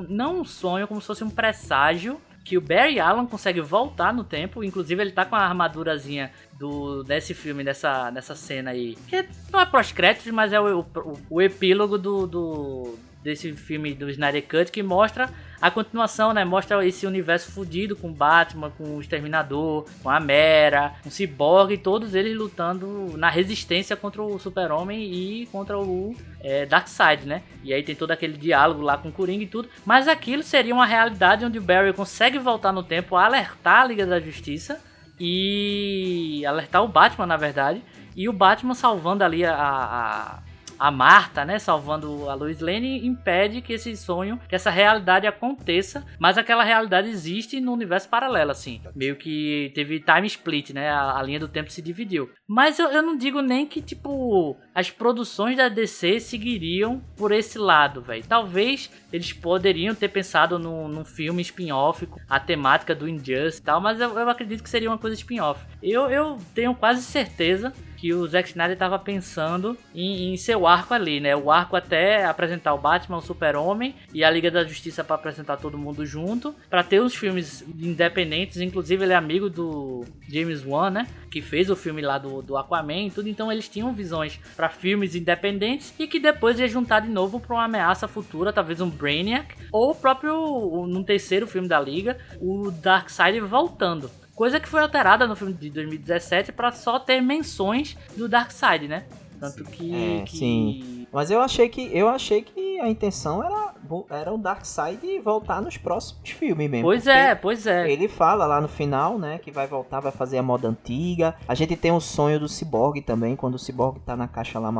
um- 0.00 0.06
não 0.08 0.40
um 0.40 0.44
sonho, 0.44 0.86
como 0.86 1.00
se 1.00 1.06
fosse 1.06 1.24
um 1.24 1.30
presságio 1.30 2.20
que 2.44 2.58
o 2.58 2.60
Barry 2.60 3.00
Allen 3.00 3.26
consegue 3.26 3.60
voltar 3.62 4.12
no 4.12 4.22
tempo, 4.22 4.62
inclusive 4.62 5.02
ele 5.02 5.12
tá 5.12 5.24
com 5.24 5.34
a 5.34 5.40
armadurazinha 5.40 6.30
do 6.52 7.02
desse 7.02 7.32
filme, 7.32 7.64
dessa, 7.64 8.10
dessa 8.10 8.34
cena 8.34 8.70
aí, 8.70 8.96
que 9.08 9.26
não 9.50 9.58
é 9.58 9.66
pós-créditos, 9.66 10.30
mas 10.30 10.52
é 10.52 10.60
o, 10.60 10.80
o, 10.80 11.18
o 11.30 11.42
epílogo 11.42 11.96
do, 11.96 12.26
do 12.26 12.98
desse 13.24 13.50
filme 13.54 13.94
do 13.94 14.10
Snyder 14.10 14.46
Cut 14.46 14.70
que 14.70 14.82
mostra 14.82 15.30
a 15.60 15.70
continuação, 15.70 16.34
né? 16.34 16.44
Mostra 16.44 16.86
esse 16.86 17.06
universo 17.06 17.50
fudido 17.50 17.96
com 17.96 18.12
Batman, 18.12 18.70
com 18.70 18.96
o 18.96 19.00
Exterminador, 19.00 19.86
com 20.02 20.10
a 20.10 20.20
Mera, 20.20 20.92
com 21.02 21.08
o 21.08 21.12
Cyborg, 21.12 21.78
todos 21.78 22.14
eles 22.14 22.36
lutando 22.36 23.16
na 23.16 23.30
resistência 23.30 23.96
contra 23.96 24.22
o 24.22 24.38
Super-Homem 24.38 25.02
e 25.10 25.46
contra 25.46 25.78
o 25.78 26.14
é, 26.38 26.66
Darkseid, 26.66 27.24
né? 27.24 27.42
E 27.62 27.72
aí 27.72 27.82
tem 27.82 27.96
todo 27.96 28.10
aquele 28.10 28.36
diálogo 28.36 28.82
lá 28.82 28.98
com 28.98 29.08
o 29.08 29.12
Coringa 29.12 29.44
e 29.44 29.48
tudo. 29.48 29.70
Mas 29.86 30.06
aquilo 30.06 30.42
seria 30.42 30.74
uma 30.74 30.84
realidade 30.84 31.46
onde 31.46 31.58
o 31.58 31.62
Barry 31.62 31.94
consegue 31.94 32.38
voltar 32.38 32.72
no 32.72 32.82
tempo, 32.82 33.16
alertar 33.16 33.80
a 33.80 33.86
Liga 33.86 34.04
da 34.04 34.20
Justiça 34.20 34.78
e 35.18 36.44
alertar 36.46 36.84
o 36.84 36.88
Batman, 36.88 37.24
na 37.24 37.38
verdade. 37.38 37.82
E 38.14 38.28
o 38.28 38.32
Batman 38.34 38.74
salvando 38.74 39.24
ali 39.24 39.46
a, 39.46 39.54
a, 39.54 40.38
a 40.78 40.90
Marta, 40.90 41.44
né? 41.44 41.58
Salvando 41.58 42.28
a 42.28 42.34
Lois 42.34 42.60
Lane, 42.60 43.06
impede 43.06 43.60
que 43.60 43.72
esse 43.72 43.96
sonho, 43.96 44.38
que 44.48 44.54
essa 44.54 44.70
realidade 44.70 45.26
aconteça. 45.26 46.04
Mas 46.18 46.38
aquela 46.38 46.64
realidade 46.64 47.08
existe 47.08 47.60
no 47.60 47.72
universo 47.72 48.08
paralelo, 48.08 48.50
assim. 48.50 48.80
Meio 48.94 49.16
que 49.16 49.72
teve 49.74 50.00
time 50.00 50.26
split, 50.26 50.70
né? 50.70 50.90
A, 50.90 51.18
a 51.18 51.22
linha 51.22 51.40
do 51.40 51.48
tempo 51.48 51.70
se 51.70 51.82
dividiu. 51.82 52.30
Mas 52.46 52.78
eu, 52.78 52.88
eu 52.88 53.02
não 53.02 53.16
digo 53.16 53.40
nem 53.40 53.66
que, 53.66 53.80
tipo, 53.80 54.56
as 54.74 54.90
produções 54.90 55.56
da 55.56 55.68
DC 55.68 56.20
seguiriam 56.20 57.00
por 57.16 57.32
esse 57.32 57.58
lado, 57.58 58.02
velho. 58.02 58.24
Talvez 58.26 58.90
eles 59.12 59.32
poderiam 59.32 59.94
ter 59.94 60.08
pensado 60.08 60.58
num, 60.58 60.88
num 60.88 61.04
filme 61.04 61.42
spin-off, 61.42 62.08
a 62.28 62.40
temática 62.40 62.94
do 62.94 63.08
Injustice 63.08 63.60
e 63.60 63.64
tal, 63.64 63.80
mas 63.80 64.00
eu, 64.00 64.18
eu 64.18 64.28
acredito 64.28 64.62
que 64.62 64.70
seria 64.70 64.90
uma 64.90 64.98
coisa 64.98 65.14
spin-off. 65.16 65.64
Eu, 65.82 66.10
eu 66.10 66.38
tenho 66.54 66.74
quase 66.74 67.02
certeza 67.02 67.72
que 68.04 68.12
o 68.12 68.26
Zack 68.26 68.50
Snyder 68.50 68.74
estava 68.74 68.98
pensando 68.98 69.78
em, 69.94 70.34
em 70.34 70.36
seu 70.36 70.66
arco 70.66 70.92
ali, 70.92 71.20
né? 71.20 71.34
O 71.34 71.50
arco 71.50 71.74
até 71.74 72.26
apresentar 72.26 72.74
o 72.74 72.78
Batman, 72.78 73.16
o 73.16 73.22
Super-Homem 73.22 73.94
e 74.12 74.22
a 74.22 74.30
Liga 74.30 74.50
da 74.50 74.62
Justiça 74.62 75.02
para 75.02 75.16
apresentar 75.16 75.56
todo 75.56 75.78
mundo 75.78 76.04
junto, 76.04 76.54
para 76.68 76.82
ter 76.82 77.00
os 77.00 77.14
filmes 77.14 77.64
independentes, 77.80 78.60
inclusive 78.60 79.02
ele 79.02 79.14
é 79.14 79.16
amigo 79.16 79.48
do 79.48 80.04
James 80.28 80.66
Wan, 80.66 80.90
né? 80.90 81.06
Que 81.30 81.40
fez 81.40 81.70
o 81.70 81.76
filme 81.76 82.02
lá 82.02 82.18
do, 82.18 82.42
do 82.42 82.58
Aquaman 82.58 83.06
e 83.06 83.10
tudo, 83.10 83.26
então 83.26 83.50
eles 83.50 83.70
tinham 83.70 83.94
visões 83.94 84.38
para 84.54 84.68
filmes 84.68 85.14
independentes 85.14 85.94
e 85.98 86.06
que 86.06 86.20
depois 86.20 86.60
ia 86.60 86.68
juntar 86.68 87.00
de 87.00 87.08
novo 87.08 87.40
para 87.40 87.56
uma 87.56 87.64
ameaça 87.64 88.06
futura, 88.06 88.52
talvez 88.52 88.82
um 88.82 88.90
Brainiac, 88.90 89.56
ou 89.72 89.92
o 89.92 89.94
próprio, 89.94 90.86
num 90.86 91.02
terceiro 91.02 91.46
filme 91.46 91.68
da 91.68 91.80
Liga, 91.80 92.18
o 92.38 92.70
Darkseid 92.70 93.40
voltando. 93.40 94.10
Coisa 94.34 94.58
que 94.58 94.68
foi 94.68 94.80
alterada 94.80 95.26
no 95.26 95.36
filme 95.36 95.52
de 95.54 95.70
2017 95.70 96.50
para 96.52 96.72
só 96.72 96.98
ter 96.98 97.20
menções 97.20 97.96
do 98.16 98.28
Darkseid, 98.28 98.88
né? 98.88 99.04
Tanto 99.38 99.64
que, 99.64 99.94
É, 99.94 100.22
que- 100.22 100.36
sim. 100.36 101.06
Mas 101.12 101.30
eu 101.30 101.40
achei 101.40 101.68
que 101.68 101.88
eu 101.96 102.08
achei 102.08 102.42
que 102.42 102.52
a 102.84 102.90
intenção 102.90 103.42
era, 103.42 103.74
era 104.10 104.32
o 104.32 104.38
Darkseid 104.38 105.18
voltar 105.20 105.60
nos 105.60 105.76
próximos 105.76 106.30
filmes 106.30 106.70
mesmo. 106.70 106.86
Pois 106.86 107.06
é, 107.06 107.34
pois 107.34 107.66
é. 107.66 107.90
Ele 107.90 108.08
fala 108.08 108.46
lá 108.46 108.60
no 108.60 108.68
final, 108.68 109.18
né, 109.18 109.38
que 109.38 109.50
vai 109.50 109.66
voltar, 109.66 110.00
vai 110.00 110.12
fazer 110.12 110.38
a 110.38 110.42
moda 110.42 110.68
antiga. 110.68 111.34
A 111.46 111.54
gente 111.54 111.76
tem 111.76 111.92
o 111.92 112.00
sonho 112.00 112.38
do 112.38 112.48
Cyborg 112.48 113.00
também, 113.00 113.36
quando 113.36 113.54
o 113.54 113.58
Cyborg 113.58 113.98
tá 114.00 114.16
na 114.16 114.28
caixa 114.28 114.58
lá 114.58 114.72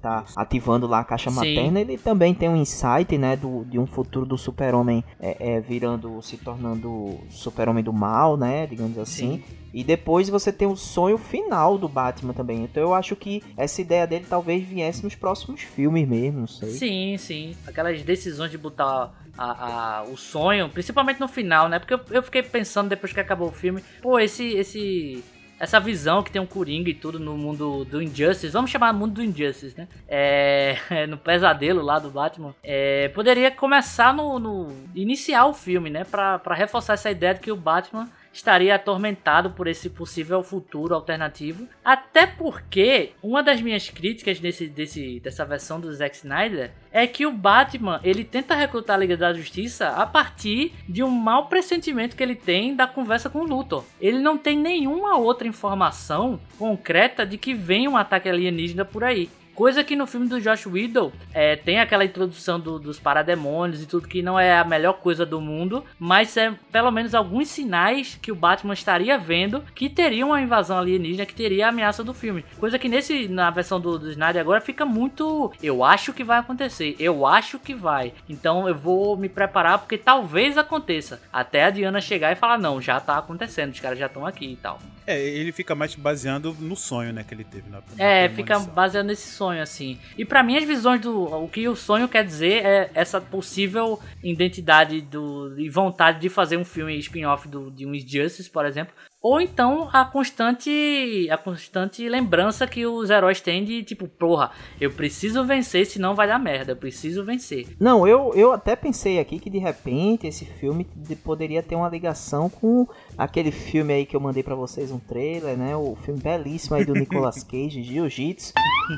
tá 0.00 0.24
ativando 0.36 0.86
lá 0.86 1.00
a 1.00 1.04
caixa 1.04 1.30
Sim. 1.30 1.36
materna, 1.36 1.80
ele 1.80 1.98
também 1.98 2.34
tem 2.34 2.48
um 2.48 2.56
insight, 2.56 3.16
né, 3.18 3.36
do, 3.36 3.64
de 3.64 3.78
um 3.78 3.86
futuro 3.86 4.26
do 4.26 4.36
Super-Homem 4.36 5.04
é, 5.20 5.36
é, 5.54 5.60
virando, 5.60 6.20
se 6.22 6.36
tornando 6.36 7.18
Super-Homem 7.30 7.84
do 7.84 7.92
mal, 7.92 8.36
né, 8.36 8.66
digamos 8.66 8.98
assim. 8.98 9.42
E 9.72 9.82
depois 9.82 10.28
você 10.28 10.52
tem 10.52 10.68
o 10.68 10.76
sonho 10.76 11.16
final 11.18 11.78
do 11.78 11.88
Batman 11.88 12.32
também. 12.32 12.62
Então 12.64 12.82
eu 12.82 12.94
acho 12.94 13.16
que 13.16 13.42
essa 13.56 13.80
ideia 13.80 14.06
dele 14.06 14.26
talvez 14.28 14.62
viesse 14.64 15.02
nos 15.02 15.14
próximos 15.14 15.62
filmes 15.62 16.06
mesmo, 16.06 16.40
não 16.40 16.46
sei. 16.46 16.70
Sim, 16.70 17.16
sim. 17.18 17.56
Aquelas 17.66 18.02
decisões 18.02 18.50
de 18.50 18.58
botar 18.58 19.12
a, 19.38 19.98
a- 19.98 20.02
o 20.04 20.16
sonho, 20.16 20.68
principalmente 20.68 21.20
no 21.20 21.28
final, 21.28 21.68
né? 21.68 21.78
Porque 21.78 21.94
eu, 21.94 22.00
eu 22.10 22.22
fiquei 22.22 22.42
pensando 22.42 22.88
depois 22.90 23.12
que 23.12 23.20
acabou 23.20 23.48
o 23.48 23.52
filme, 23.52 23.82
pô, 24.02 24.18
esse, 24.18 24.44
esse, 24.54 25.24
essa 25.58 25.80
visão 25.80 26.22
que 26.22 26.30
tem 26.30 26.40
um 26.42 26.46
Coringa 26.46 26.90
e 26.90 26.94
tudo 26.94 27.18
no 27.18 27.36
mundo 27.38 27.84
do 27.86 28.02
Injustice, 28.02 28.48
vamos 28.48 28.70
chamar 28.70 28.92
mundo 28.92 29.14
do 29.14 29.24
Injustice, 29.24 29.74
né? 29.78 29.88
É, 30.06 30.76
no 31.08 31.16
pesadelo 31.16 31.80
lá 31.80 31.98
do 31.98 32.10
Batman, 32.10 32.54
é, 32.62 33.08
poderia 33.08 33.50
começar 33.50 34.12
no, 34.12 34.38
no- 34.38 34.72
iniciar 34.94 35.46
o 35.46 35.54
filme, 35.54 35.88
né? 35.88 36.04
Pra, 36.04 36.38
pra 36.38 36.54
reforçar 36.54 36.92
essa 36.92 37.10
ideia 37.10 37.32
de 37.34 37.40
que 37.40 37.50
o 37.50 37.56
Batman 37.56 38.06
estaria 38.32 38.74
atormentado 38.74 39.50
por 39.50 39.66
esse 39.66 39.90
possível 39.90 40.42
futuro 40.42 40.94
alternativo. 40.94 41.68
Até 41.84 42.26
porque 42.26 43.12
uma 43.22 43.42
das 43.42 43.60
minhas 43.60 43.90
críticas 43.90 44.40
desse, 44.40 44.66
desse, 44.68 45.20
dessa 45.20 45.44
versão 45.44 45.80
do 45.80 45.92
Zack 45.92 46.16
Snyder 46.16 46.72
é 46.90 47.06
que 47.06 47.26
o 47.26 47.32
Batman 47.32 48.00
ele 48.02 48.24
tenta 48.24 48.54
recrutar 48.54 48.96
a 48.96 48.98
Liga 49.00 49.16
da 49.16 49.32
Justiça 49.32 49.88
a 49.88 50.06
partir 50.06 50.72
de 50.88 51.02
um 51.02 51.10
mau 51.10 51.46
pressentimento 51.46 52.16
que 52.16 52.22
ele 52.22 52.34
tem 52.34 52.74
da 52.74 52.86
conversa 52.86 53.30
com 53.30 53.40
o 53.40 53.46
Luthor. 53.46 53.84
Ele 54.00 54.18
não 54.18 54.38
tem 54.38 54.56
nenhuma 54.56 55.16
outra 55.16 55.48
informação 55.48 56.40
concreta 56.58 57.26
de 57.26 57.38
que 57.38 57.54
vem 57.54 57.88
um 57.88 57.96
ataque 57.96 58.28
alienígena 58.28 58.84
por 58.84 59.04
aí. 59.04 59.28
Coisa 59.54 59.84
que 59.84 59.94
no 59.94 60.06
filme 60.06 60.28
do 60.28 60.40
Josh 60.40 60.66
Whedon 60.66 61.12
é, 61.32 61.56
tem 61.56 61.78
aquela 61.78 62.04
introdução 62.04 62.58
do, 62.58 62.78
dos 62.78 62.98
parademônios 62.98 63.82
e 63.82 63.86
tudo 63.86 64.08
que 64.08 64.22
não 64.22 64.38
é 64.38 64.58
a 64.58 64.64
melhor 64.64 64.94
coisa 64.94 65.26
do 65.26 65.40
mundo, 65.40 65.84
mas 65.98 66.36
é 66.36 66.52
pelo 66.70 66.90
menos 66.90 67.14
alguns 67.14 67.48
sinais 67.48 68.18
que 68.20 68.32
o 68.32 68.34
Batman 68.34 68.74
estaria 68.74 69.18
vendo 69.18 69.62
que 69.74 69.88
teria 69.88 70.24
uma 70.24 70.40
invasão 70.40 70.78
alienígena, 70.78 71.26
que 71.26 71.34
teria 71.34 71.66
a 71.66 71.68
ameaça 71.68 72.02
do 72.02 72.14
filme. 72.14 72.44
Coisa 72.58 72.78
que 72.78 72.88
nesse 72.88 73.28
na 73.28 73.50
versão 73.50 73.80
do, 73.80 73.98
do 73.98 74.10
Snyder 74.10 74.40
agora 74.40 74.60
fica 74.60 74.84
muito. 74.84 75.52
Eu 75.62 75.84
acho 75.84 76.12
que 76.12 76.24
vai 76.24 76.38
acontecer, 76.38 76.96
eu 76.98 77.26
acho 77.26 77.58
que 77.58 77.74
vai. 77.74 78.12
Então 78.28 78.68
eu 78.68 78.74
vou 78.74 79.16
me 79.16 79.28
preparar 79.28 79.78
porque 79.78 79.98
talvez 79.98 80.56
aconteça. 80.56 81.20
Até 81.32 81.64
a 81.64 81.70
Diana 81.70 82.00
chegar 82.00 82.32
e 82.32 82.36
falar: 82.36 82.58
não, 82.58 82.80
já 82.80 83.00
tá 83.00 83.18
acontecendo, 83.18 83.72
os 83.72 83.80
caras 83.80 83.98
já 83.98 84.06
estão 84.06 84.26
aqui 84.26 84.52
e 84.52 84.56
tal. 84.56 84.80
É, 85.06 85.20
ele 85.20 85.50
fica 85.50 85.74
mais 85.74 85.94
baseando 85.94 86.56
no 86.60 86.76
sonho, 86.76 87.12
né, 87.12 87.24
que 87.26 87.34
ele 87.34 87.44
teve 87.44 87.68
na, 87.68 87.78
na 87.78 88.04
É, 88.04 88.28
fica 88.28 88.58
baseado 88.60 89.06
nesse 89.06 89.28
sonho, 89.28 89.41
assim. 89.48 89.98
E 90.16 90.24
pra 90.24 90.42
mim, 90.42 90.56
as 90.56 90.64
visões 90.64 91.00
do. 91.00 91.24
O 91.24 91.48
que 91.48 91.66
o 91.68 91.76
sonho 91.76 92.08
quer 92.08 92.24
dizer 92.24 92.64
é 92.64 92.90
essa 92.94 93.20
possível 93.20 93.98
identidade 94.22 95.00
do, 95.00 95.54
e 95.58 95.68
vontade 95.68 96.20
de 96.20 96.28
fazer 96.28 96.56
um 96.56 96.64
filme 96.64 96.96
spin-off 96.98 97.48
de 97.48 97.86
um 97.86 97.94
Injustice, 97.94 98.50
por 98.50 98.64
exemplo. 98.66 98.94
Ou 99.20 99.40
então 99.40 99.88
a 99.92 100.04
constante. 100.04 101.28
A 101.30 101.36
constante 101.38 102.08
lembrança 102.08 102.66
que 102.66 102.84
os 102.86 103.08
heróis 103.08 103.40
têm 103.40 103.64
de 103.64 103.82
tipo, 103.84 104.08
porra, 104.08 104.50
eu 104.80 104.90
preciso 104.90 105.44
vencer, 105.44 105.86
senão 105.86 106.14
vai 106.14 106.26
dar 106.26 106.38
merda. 106.40 106.72
Eu 106.72 106.76
preciso 106.76 107.24
vencer. 107.24 107.68
Não, 107.78 108.06
eu, 108.06 108.32
eu 108.34 108.52
até 108.52 108.74
pensei 108.74 109.20
aqui 109.20 109.38
que 109.38 109.48
de 109.48 109.58
repente 109.58 110.26
esse 110.26 110.44
filme 110.44 110.88
de- 110.96 111.14
poderia 111.14 111.62
ter 111.62 111.76
uma 111.76 111.88
ligação 111.88 112.50
com 112.50 112.88
aquele 113.16 113.50
filme 113.50 113.92
aí 113.92 114.06
que 114.06 114.16
eu 114.16 114.20
mandei 114.20 114.42
pra 114.42 114.54
vocês, 114.54 114.90
um 114.90 114.98
trailer, 114.98 115.56
né? 115.56 115.76
O 115.76 115.96
filme 116.04 116.20
belíssimo 116.20 116.76
aí 116.76 116.84
do 116.84 116.94
Nicolas 116.94 117.42
Cage, 117.44 117.82
Jiu-Jitsu, 117.82 118.52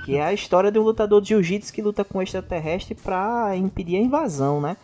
que 0.05 0.17
é 0.17 0.23
a 0.25 0.33
história 0.33 0.71
de 0.73 0.79
um 0.79 0.83
lutador 0.83 1.21
de 1.21 1.29
Jiu-Jitsu 1.29 1.73
que 1.73 1.83
luta 1.83 2.05
com 2.05 2.19
um 2.19 2.23
extraterrestre 2.23 2.95
pra 2.95 3.57
impedir 3.57 3.97
a 3.97 4.01
invasão, 4.01 4.61
né? 4.61 4.77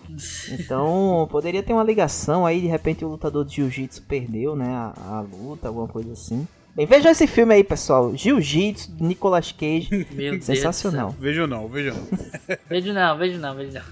Então, 0.51 1.27
poderia 1.31 1.63
ter 1.63 1.73
uma 1.73 1.85
ligação 1.85 2.45
aí, 2.47 2.61
de 2.61 2.67
repente 2.67 3.05
o 3.05 3.09
lutador 3.09 3.45
de 3.45 3.57
Jiu-Jitsu 3.57 4.03
perdeu, 4.03 4.55
né, 4.57 4.69
a, 4.69 4.93
a 5.17 5.21
luta, 5.21 5.69
alguma 5.69 5.89
coisa 5.89 6.13
assim. 6.13 6.47
Bem, 6.75 6.87
veja 6.87 7.11
esse 7.11 7.27
filme 7.27 7.53
aí, 7.53 7.65
pessoal. 7.65 8.17
Jiu-Jitsu, 8.17 8.95
Nicolas 9.01 9.51
Cage. 9.51 10.07
Meu 10.13 10.33
Deus. 10.33 10.45
Sensacional. 10.45 11.15
Vejo 11.19 11.45
não, 11.47 11.67
vejo 11.67 11.93
não. 11.93 12.07
Vejo 12.71 12.93
não, 12.93 13.19
vejo 13.19 13.39
não, 13.41 13.55
vejo 13.57 13.73
não. 13.73 13.83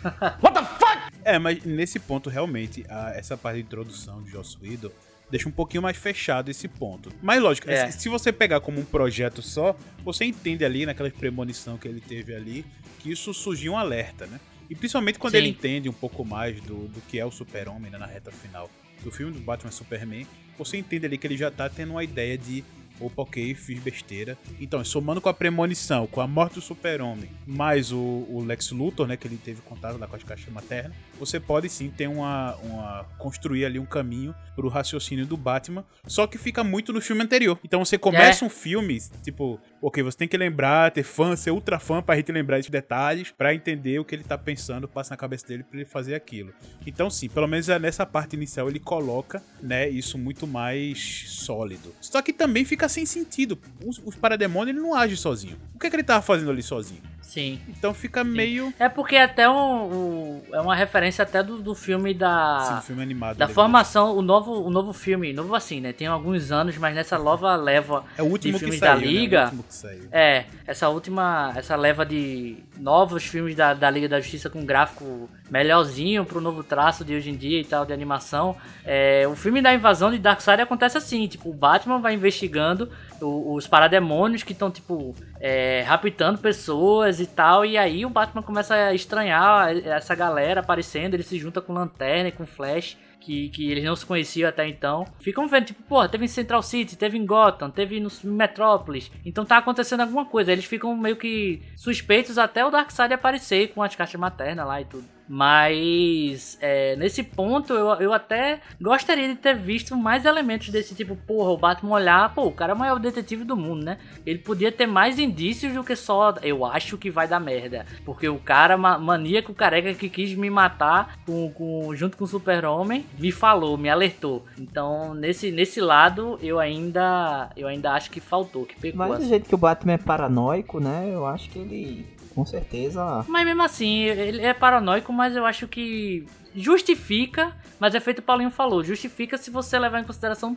É, 1.24 1.38
mas 1.38 1.62
nesse 1.64 1.98
ponto, 1.98 2.30
realmente, 2.30 2.84
a- 2.88 3.12
essa 3.16 3.36
parte 3.36 3.56
de 3.56 3.62
introdução 3.62 4.22
de 4.22 4.30
Joss 4.30 4.56
Whedon 4.62 4.90
deixa 5.30 5.48
um 5.48 5.52
pouquinho 5.52 5.82
mais 5.82 5.96
fechado 5.96 6.50
esse 6.50 6.68
ponto. 6.68 7.10
Mas 7.22 7.40
lógico, 7.42 7.70
É. 7.70 7.90
se 7.90 8.08
você 8.08 8.32
pegar 8.32 8.60
como 8.60 8.80
um 8.80 8.84
projeto 8.84 9.42
só, 9.42 9.76
você 10.04 10.24
entende 10.24 10.64
ali, 10.64 10.86
naquela 10.86 11.10
premonição 11.10 11.76
que 11.76 11.86
ele 11.88 12.00
teve 12.00 12.34
ali, 12.34 12.64
que 12.98 13.10
isso 13.10 13.32
surgiu 13.34 13.72
um 13.72 13.78
alerta, 13.78 14.26
né? 14.26 14.40
E 14.70 14.74
principalmente 14.74 15.18
quando 15.18 15.32
Sim. 15.32 15.38
ele 15.38 15.48
entende 15.48 15.88
um 15.88 15.92
pouco 15.92 16.24
mais 16.24 16.60
do, 16.60 16.88
do 16.88 17.00
que 17.02 17.18
é 17.18 17.24
o 17.24 17.30
super-homem 17.30 17.90
né, 17.90 17.98
na 17.98 18.06
reta 18.06 18.30
final 18.30 18.70
do 19.02 19.10
filme 19.10 19.32
do 19.32 19.40
Batman 19.40 19.70
Superman, 19.70 20.26
você 20.58 20.76
entende 20.76 21.06
ali 21.06 21.16
que 21.16 21.26
ele 21.26 21.36
já 21.36 21.50
tá 21.50 21.68
tendo 21.68 21.92
uma 21.92 22.04
ideia 22.04 22.36
de 22.36 22.64
opa, 23.00 23.22
ok, 23.22 23.54
fiz 23.54 23.78
besteira. 23.80 24.36
Então, 24.60 24.84
somando 24.84 25.20
com 25.20 25.28
a 25.28 25.34
premonição, 25.34 26.06
com 26.06 26.20
a 26.20 26.26
morte 26.26 26.54
do 26.54 26.60
super-homem, 26.60 27.30
mais 27.46 27.92
o, 27.92 27.98
o 28.28 28.44
Lex 28.44 28.72
Luthor, 28.72 29.06
né, 29.06 29.16
que 29.16 29.26
ele 29.28 29.36
teve 29.36 29.60
contato 29.62 29.96
lá 29.98 30.06
com 30.08 30.16
as 30.16 30.24
caixas 30.24 30.52
maternas, 30.52 30.92
você 31.18 31.38
pode 31.40 31.68
sim 31.68 31.90
ter 31.90 32.06
uma, 32.08 32.54
uma 32.56 33.04
construir 33.18 33.64
ali 33.64 33.78
um 33.78 33.84
caminho 33.86 34.34
pro 34.54 34.68
raciocínio 34.68 35.24
do 35.26 35.36
Batman, 35.36 35.84
só 36.06 36.26
que 36.26 36.36
fica 36.38 36.64
muito 36.64 36.92
no 36.92 37.00
filme 37.00 37.22
anterior. 37.22 37.58
Então 37.64 37.84
você 37.84 37.96
começa 37.98 38.44
um 38.44 38.50
filme, 38.50 38.98
tipo, 39.22 39.60
ok, 39.80 40.02
você 40.02 40.16
tem 40.18 40.28
que 40.28 40.36
lembrar, 40.36 40.90
ter 40.90 41.02
fã, 41.04 41.36
ser 41.36 41.50
ultra 41.52 41.78
fã 41.78 42.02
pra 42.02 42.16
gente 42.16 42.32
lembrar 42.32 42.58
esses 42.58 42.70
detalhes, 42.70 43.30
pra 43.30 43.54
entender 43.54 43.98
o 44.00 44.04
que 44.04 44.14
ele 44.14 44.24
tá 44.24 44.36
pensando, 44.36 44.88
passa 44.88 45.10
na 45.10 45.16
cabeça 45.16 45.46
dele 45.46 45.62
pra 45.62 45.78
ele 45.78 45.88
fazer 45.88 46.14
aquilo. 46.14 46.52
Então 46.86 47.08
sim, 47.08 47.28
pelo 47.28 47.46
menos 47.46 47.68
é 47.68 47.78
nessa 47.78 48.04
parte 48.04 48.34
inicial 48.34 48.68
ele 48.68 48.80
coloca, 48.80 49.42
né, 49.62 49.88
isso 49.88 50.18
muito 50.18 50.46
mais 50.46 51.24
sólido. 51.28 51.94
Só 52.00 52.20
que 52.22 52.32
também 52.32 52.64
fica 52.64 52.88
sem 52.88 53.06
sentido. 53.06 53.58
Os, 53.84 54.00
os 54.04 54.14
parademônios 54.16 54.76
ele 54.76 54.84
não 54.84 54.94
age 54.94 55.16
sozinho. 55.16 55.56
O 55.74 55.78
que, 55.78 55.86
é 55.86 55.90
que 55.90 55.96
ele 55.96 56.02
tava 56.02 56.22
fazendo 56.22 56.50
ali 56.50 56.62
sozinho? 56.62 57.00
Sim. 57.22 57.60
Então 57.68 57.92
fica 57.92 58.24
meio. 58.24 58.72
É 58.78 58.88
porque 58.88 59.14
até 59.16 59.48
um, 59.48 59.52
um- 59.84 60.42
é 60.52 60.60
uma 60.60 60.74
referência 60.74 61.07
até 61.22 61.42
do, 61.42 61.58
do 61.58 61.74
filme 61.74 62.14
da. 62.14 62.80
Sim, 62.80 62.86
filme 62.86 63.02
animado. 63.02 63.36
Da 63.36 63.46
dele. 63.46 63.54
formação, 63.54 64.16
o 64.16 64.22
novo, 64.22 64.62
o 64.62 64.70
novo 64.70 64.92
filme, 64.92 65.32
novo 65.32 65.54
assim, 65.54 65.80
né? 65.80 65.92
Tem 65.92 66.06
alguns 66.06 66.50
anos, 66.50 66.76
mas 66.76 66.94
nessa 66.94 67.18
nova 67.18 67.54
leva 67.56 68.04
É 68.16 68.22
o 68.22 68.26
último 68.26 68.58
de 68.58 68.64
que 68.64 68.70
filmes 68.70 68.80
saiu, 68.80 68.94
da 68.94 69.00
né? 69.00 69.06
Liga. 69.06 69.52
saiu. 69.68 70.08
É, 70.12 70.44
essa 70.66 70.88
última, 70.88 71.52
essa 71.56 71.76
leva 71.76 72.04
de 72.04 72.56
novos 72.78 73.24
filmes 73.24 73.54
da, 73.54 73.74
da 73.74 73.90
Liga 73.90 74.08
da 74.08 74.20
Justiça 74.20 74.50
com 74.50 74.64
gráfico 74.64 75.28
melhorzinho 75.50 76.24
pro 76.24 76.40
novo 76.40 76.62
traço 76.62 77.04
de 77.04 77.14
hoje 77.14 77.30
em 77.30 77.36
dia 77.36 77.60
e 77.60 77.64
tal, 77.64 77.86
de 77.86 77.92
animação. 77.92 78.56
É, 78.84 79.26
o 79.26 79.34
filme 79.34 79.62
da 79.62 79.74
invasão 79.74 80.10
de 80.10 80.18
Darkseid 80.18 80.60
acontece 80.60 80.98
assim, 80.98 81.26
tipo, 81.26 81.48
o 81.50 81.54
Batman 81.54 81.98
vai 82.00 82.14
investigando 82.14 82.90
os 83.20 83.66
parademônios 83.66 84.42
que 84.42 84.52
estão, 84.52 84.70
tipo, 84.70 85.14
é, 85.40 85.82
raptando 85.82 86.38
pessoas 86.38 87.20
e 87.20 87.26
tal, 87.26 87.64
e 87.64 87.76
aí 87.76 88.04
o 88.04 88.10
Batman 88.10 88.42
começa 88.42 88.74
a 88.74 88.94
estranhar 88.94 89.76
essa 89.86 90.14
galera 90.14 90.60
aparecendo, 90.60 91.14
ele 91.14 91.22
se 91.22 91.38
junta 91.38 91.60
com 91.60 91.72
Lanterna 91.72 92.28
e 92.28 92.32
com 92.32 92.46
Flash, 92.46 92.96
que, 93.20 93.50
que 93.50 93.70
eles 93.70 93.84
não 93.84 93.94
se 93.94 94.06
conheciam 94.06 94.48
até 94.48 94.66
então. 94.66 95.04
Ficam 95.20 95.46
vendo, 95.46 95.66
tipo, 95.66 95.82
porra, 95.82 96.08
teve 96.08 96.24
em 96.24 96.28
Central 96.28 96.62
City, 96.62 96.96
teve 96.96 97.18
em 97.18 97.26
Gotham, 97.26 97.70
teve 97.70 98.00
no 98.00 98.08
Metrópolis. 98.24 99.10
Então 99.24 99.44
tá 99.44 99.58
acontecendo 99.58 100.00
alguma 100.00 100.24
coisa. 100.24 100.50
Eles 100.52 100.64
ficam 100.64 100.96
meio 100.96 101.16
que 101.16 101.62
suspeitos 101.76 102.38
até 102.38 102.64
o 102.64 102.70
Darkseid 102.70 103.12
aparecer 103.12 103.68
com 103.74 103.82
as 103.82 103.94
caixas 103.94 104.18
maternas 104.18 104.66
lá 104.66 104.80
e 104.80 104.84
tudo. 104.84 105.17
Mas 105.28 106.58
é, 106.60 106.96
nesse 106.96 107.22
ponto 107.22 107.72
eu, 107.72 107.88
eu 108.00 108.12
até 108.12 108.60
gostaria 108.80 109.28
de 109.28 109.34
ter 109.36 109.56
visto 109.56 109.96
mais 109.96 110.24
elementos 110.24 110.68
desse 110.70 110.94
tipo, 110.94 111.14
porra, 111.16 111.50
o 111.50 111.56
Batman 111.56 111.94
olhar, 111.94 112.34
pô, 112.34 112.46
o 112.46 112.52
cara 112.52 112.72
é 112.72 112.74
o 112.74 112.78
maior 112.78 112.98
detetive 112.98 113.44
do 113.44 113.56
mundo, 113.56 113.84
né? 113.84 113.98
Ele 114.26 114.38
podia 114.38 114.70
ter 114.72 114.86
mais 114.86 115.18
indícios 115.18 115.72
do 115.74 115.84
que 115.84 115.94
só 115.96 116.34
eu 116.42 116.64
acho 116.64 116.96
que 116.98 117.10
vai 117.10 117.26
dar 117.28 117.40
merda. 117.40 117.86
Porque 118.04 118.28
o 118.28 118.38
cara 118.38 118.76
ma- 118.76 118.98
maníaco 118.98 119.54
careca 119.54 119.94
que 119.94 120.08
quis 120.08 120.34
me 120.34 120.50
matar 120.50 121.18
com, 121.26 121.50
com- 121.52 121.94
junto 121.94 122.16
com 122.16 122.24
o 122.24 122.28
Super-Homem 122.28 123.04
me 123.18 123.30
falou, 123.32 123.76
me 123.76 123.88
alertou. 123.88 124.44
Então, 124.58 125.14
nesse, 125.14 125.50
nesse 125.50 125.80
lado, 125.80 126.38
eu 126.42 126.58
ainda 126.58 127.50
eu 127.56 127.66
ainda 127.68 127.92
acho 127.92 128.10
que 128.10 128.20
faltou, 128.20 128.64
que 128.64 128.74
pecou. 128.78 128.98
Mas 128.98 129.08
do 129.08 129.14
assim. 129.16 129.28
jeito 129.28 129.48
que 129.48 129.54
o 129.54 129.58
Batman 129.58 129.92
é 129.94 129.98
paranoico, 129.98 130.80
né? 130.80 131.10
Eu 131.12 131.26
acho 131.26 131.48
que 131.50 131.58
ele, 131.58 132.06
com 132.38 132.46
certeza. 132.46 133.24
Mas 133.26 133.44
mesmo 133.44 133.62
assim, 133.64 134.04
ele 134.04 134.40
é 134.42 134.54
paranoico, 134.54 135.12
mas 135.12 135.34
eu 135.34 135.44
acho 135.44 135.66
que 135.66 136.24
justifica, 136.54 137.56
mas 137.80 137.94
é 137.96 138.00
feito 138.00 138.20
o 138.20 138.22
Paulinho 138.22 138.50
falou, 138.50 138.84
justifica 138.84 139.36
se 139.36 139.50
você 139.50 139.76
levar 139.78 140.00
em 140.00 140.04
consideração 140.04 140.56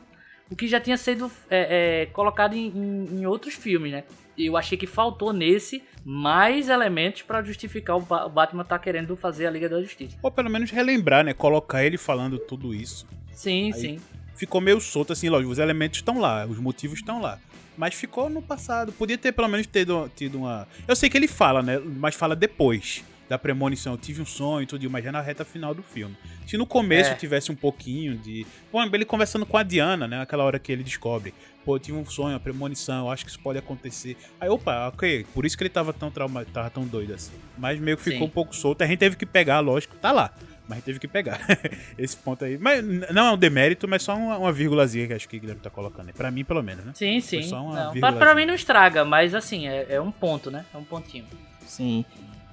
o 0.49 0.55
que 0.55 0.67
já 0.67 0.79
tinha 0.79 0.97
sido 0.97 1.31
é, 1.49 2.03
é, 2.03 2.05
colocado 2.07 2.53
em, 2.53 2.67
em- 2.67 3.21
em 3.21 3.25
outros 3.25 3.55
filmes, 3.55 3.91
né? 3.91 4.03
Eu 4.37 4.55
achei 4.57 4.77
que 4.77 4.85
faltou 4.85 5.33
nesse 5.33 5.83
mais 6.05 6.69
elementos 6.69 7.23
pra 7.23 7.41
justificar 7.41 7.97
o, 7.97 8.01
Ba- 8.01 8.25
o 8.25 8.29
Batman 8.29 8.63
tá 8.63 8.77
querendo 8.77 9.15
fazer 9.15 9.47
a 9.47 9.49
Liga 9.51 9.67
da 9.67 9.81
Justiça. 9.81 10.17
Ou 10.21 10.29
pelo 10.31 10.49
menos 10.49 10.69
relembrar, 10.69 11.23
né? 11.23 11.33
Colocar 11.33 11.83
ele 11.83 11.97
falando 11.97 12.37
tudo 12.37 12.73
isso. 12.75 13.07
Sim, 13.33 13.71
Aí- 13.73 13.79
sim. 13.79 13.99
Ficou 14.35 14.59
meio 14.61 14.79
solto, 14.81 15.13
assim, 15.13 15.29
lógico, 15.29 15.51
os 15.51 15.59
elementos 15.59 15.99
estão 15.99 16.19
lá, 16.19 16.45
os 16.47 16.57
motivos 16.59 16.99
estão 16.99 17.21
lá. 17.21 17.37
Mas 17.77 17.93
ficou 17.95 18.29
no 18.29 18.41
passado. 18.41 18.91
Podia 18.91 19.17
ter 19.17 19.31
pelo 19.31 19.47
menos 19.47 19.65
tido, 19.67 20.09
tido 20.15 20.39
uma. 20.39 20.67
Eu 20.87 20.95
sei 20.95 21.09
que 21.09 21.17
ele 21.17 21.27
fala, 21.27 21.61
né? 21.61 21.79
Mas 21.79 22.15
fala 22.15 22.35
depois 22.35 23.03
da 23.29 23.37
premonição. 23.39 23.93
Eu 23.93 23.97
tive 23.97 24.21
um 24.21 24.25
sonho 24.25 24.63
e 24.63 24.65
tudo, 24.65 24.89
mas 24.89 25.03
já 25.05 25.11
na 25.11 25.21
reta 25.21 25.45
final 25.45 25.73
do 25.73 25.81
filme. 25.81 26.17
Se 26.45 26.57
no 26.57 26.65
começo 26.65 27.11
É. 27.11 27.15
tivesse 27.15 27.51
um 27.51 27.55
pouquinho 27.55 28.17
de. 28.17 28.45
Pô, 28.71 28.83
ele 28.83 29.05
conversando 29.05 29.45
com 29.45 29.55
a 29.57 29.63
Diana, 29.63 30.05
né? 30.07 30.21
Aquela 30.21 30.43
hora 30.43 30.59
que 30.59 30.69
ele 30.71 30.83
descobre. 30.83 31.33
Pô, 31.63 31.75
eu 31.75 31.79
tive 31.79 31.97
um 31.97 32.05
sonho, 32.05 32.33
uma 32.33 32.39
premonição, 32.39 33.05
eu 33.05 33.11
acho 33.11 33.23
que 33.23 33.29
isso 33.31 33.39
pode 33.39 33.57
acontecer. 33.59 34.17
Aí, 34.39 34.49
opa, 34.49 34.87
ok. 34.89 35.25
Por 35.33 35.45
isso 35.45 35.55
que 35.55 35.63
ele 35.63 35.69
tava 35.69 35.93
tão 35.93 36.09
trauma, 36.11 36.43
tava 36.43 36.69
tão 36.71 36.83
doido 36.85 37.13
assim. 37.13 37.31
Mas 37.57 37.79
meio 37.79 37.95
que 37.95 38.03
ficou 38.03 38.19
Sim. 38.21 38.25
um 38.25 38.29
pouco 38.29 38.53
solto. 38.55 38.81
A 38.81 38.87
gente 38.87 38.97
teve 38.99 39.15
que 39.15 39.25
pegar, 39.27 39.59
lógico. 39.59 39.95
Tá 39.97 40.11
lá. 40.11 40.33
Mas 40.67 40.83
teve 40.83 40.99
que 40.99 41.07
pegar 41.07 41.39
esse 41.97 42.15
ponto 42.15 42.45
aí. 42.45 42.57
Mas 42.57 42.83
não 43.11 43.27
é 43.27 43.31
um 43.31 43.37
demérito, 43.37 43.87
mas 43.87 44.03
só 44.03 44.15
uma, 44.15 44.37
uma 44.37 44.51
vírgulazinha 44.51 45.07
que 45.07 45.13
acho 45.13 45.27
que 45.27 45.37
o 45.37 45.39
Guilherme 45.39 45.61
tá 45.61 45.69
colocando. 45.69 46.13
Pra 46.13 46.31
mim, 46.31 46.43
pelo 46.43 46.63
menos, 46.63 46.85
né? 46.85 46.91
Sim, 46.95 47.19
sim. 47.19 47.43
só 47.43 47.61
uma 47.61 47.93
Não, 47.93 48.13
pra, 48.17 48.33
mim 48.35 48.45
não 48.45 48.53
estraga, 48.53 49.03
mas 49.03 49.35
assim, 49.35 49.67
é, 49.67 49.87
é 49.89 50.01
um 50.01 50.11
ponto, 50.11 50.49
né? 50.49 50.65
É 50.73 50.77
um 50.77 50.83
pontinho. 50.83 51.25
Sim. 51.65 52.05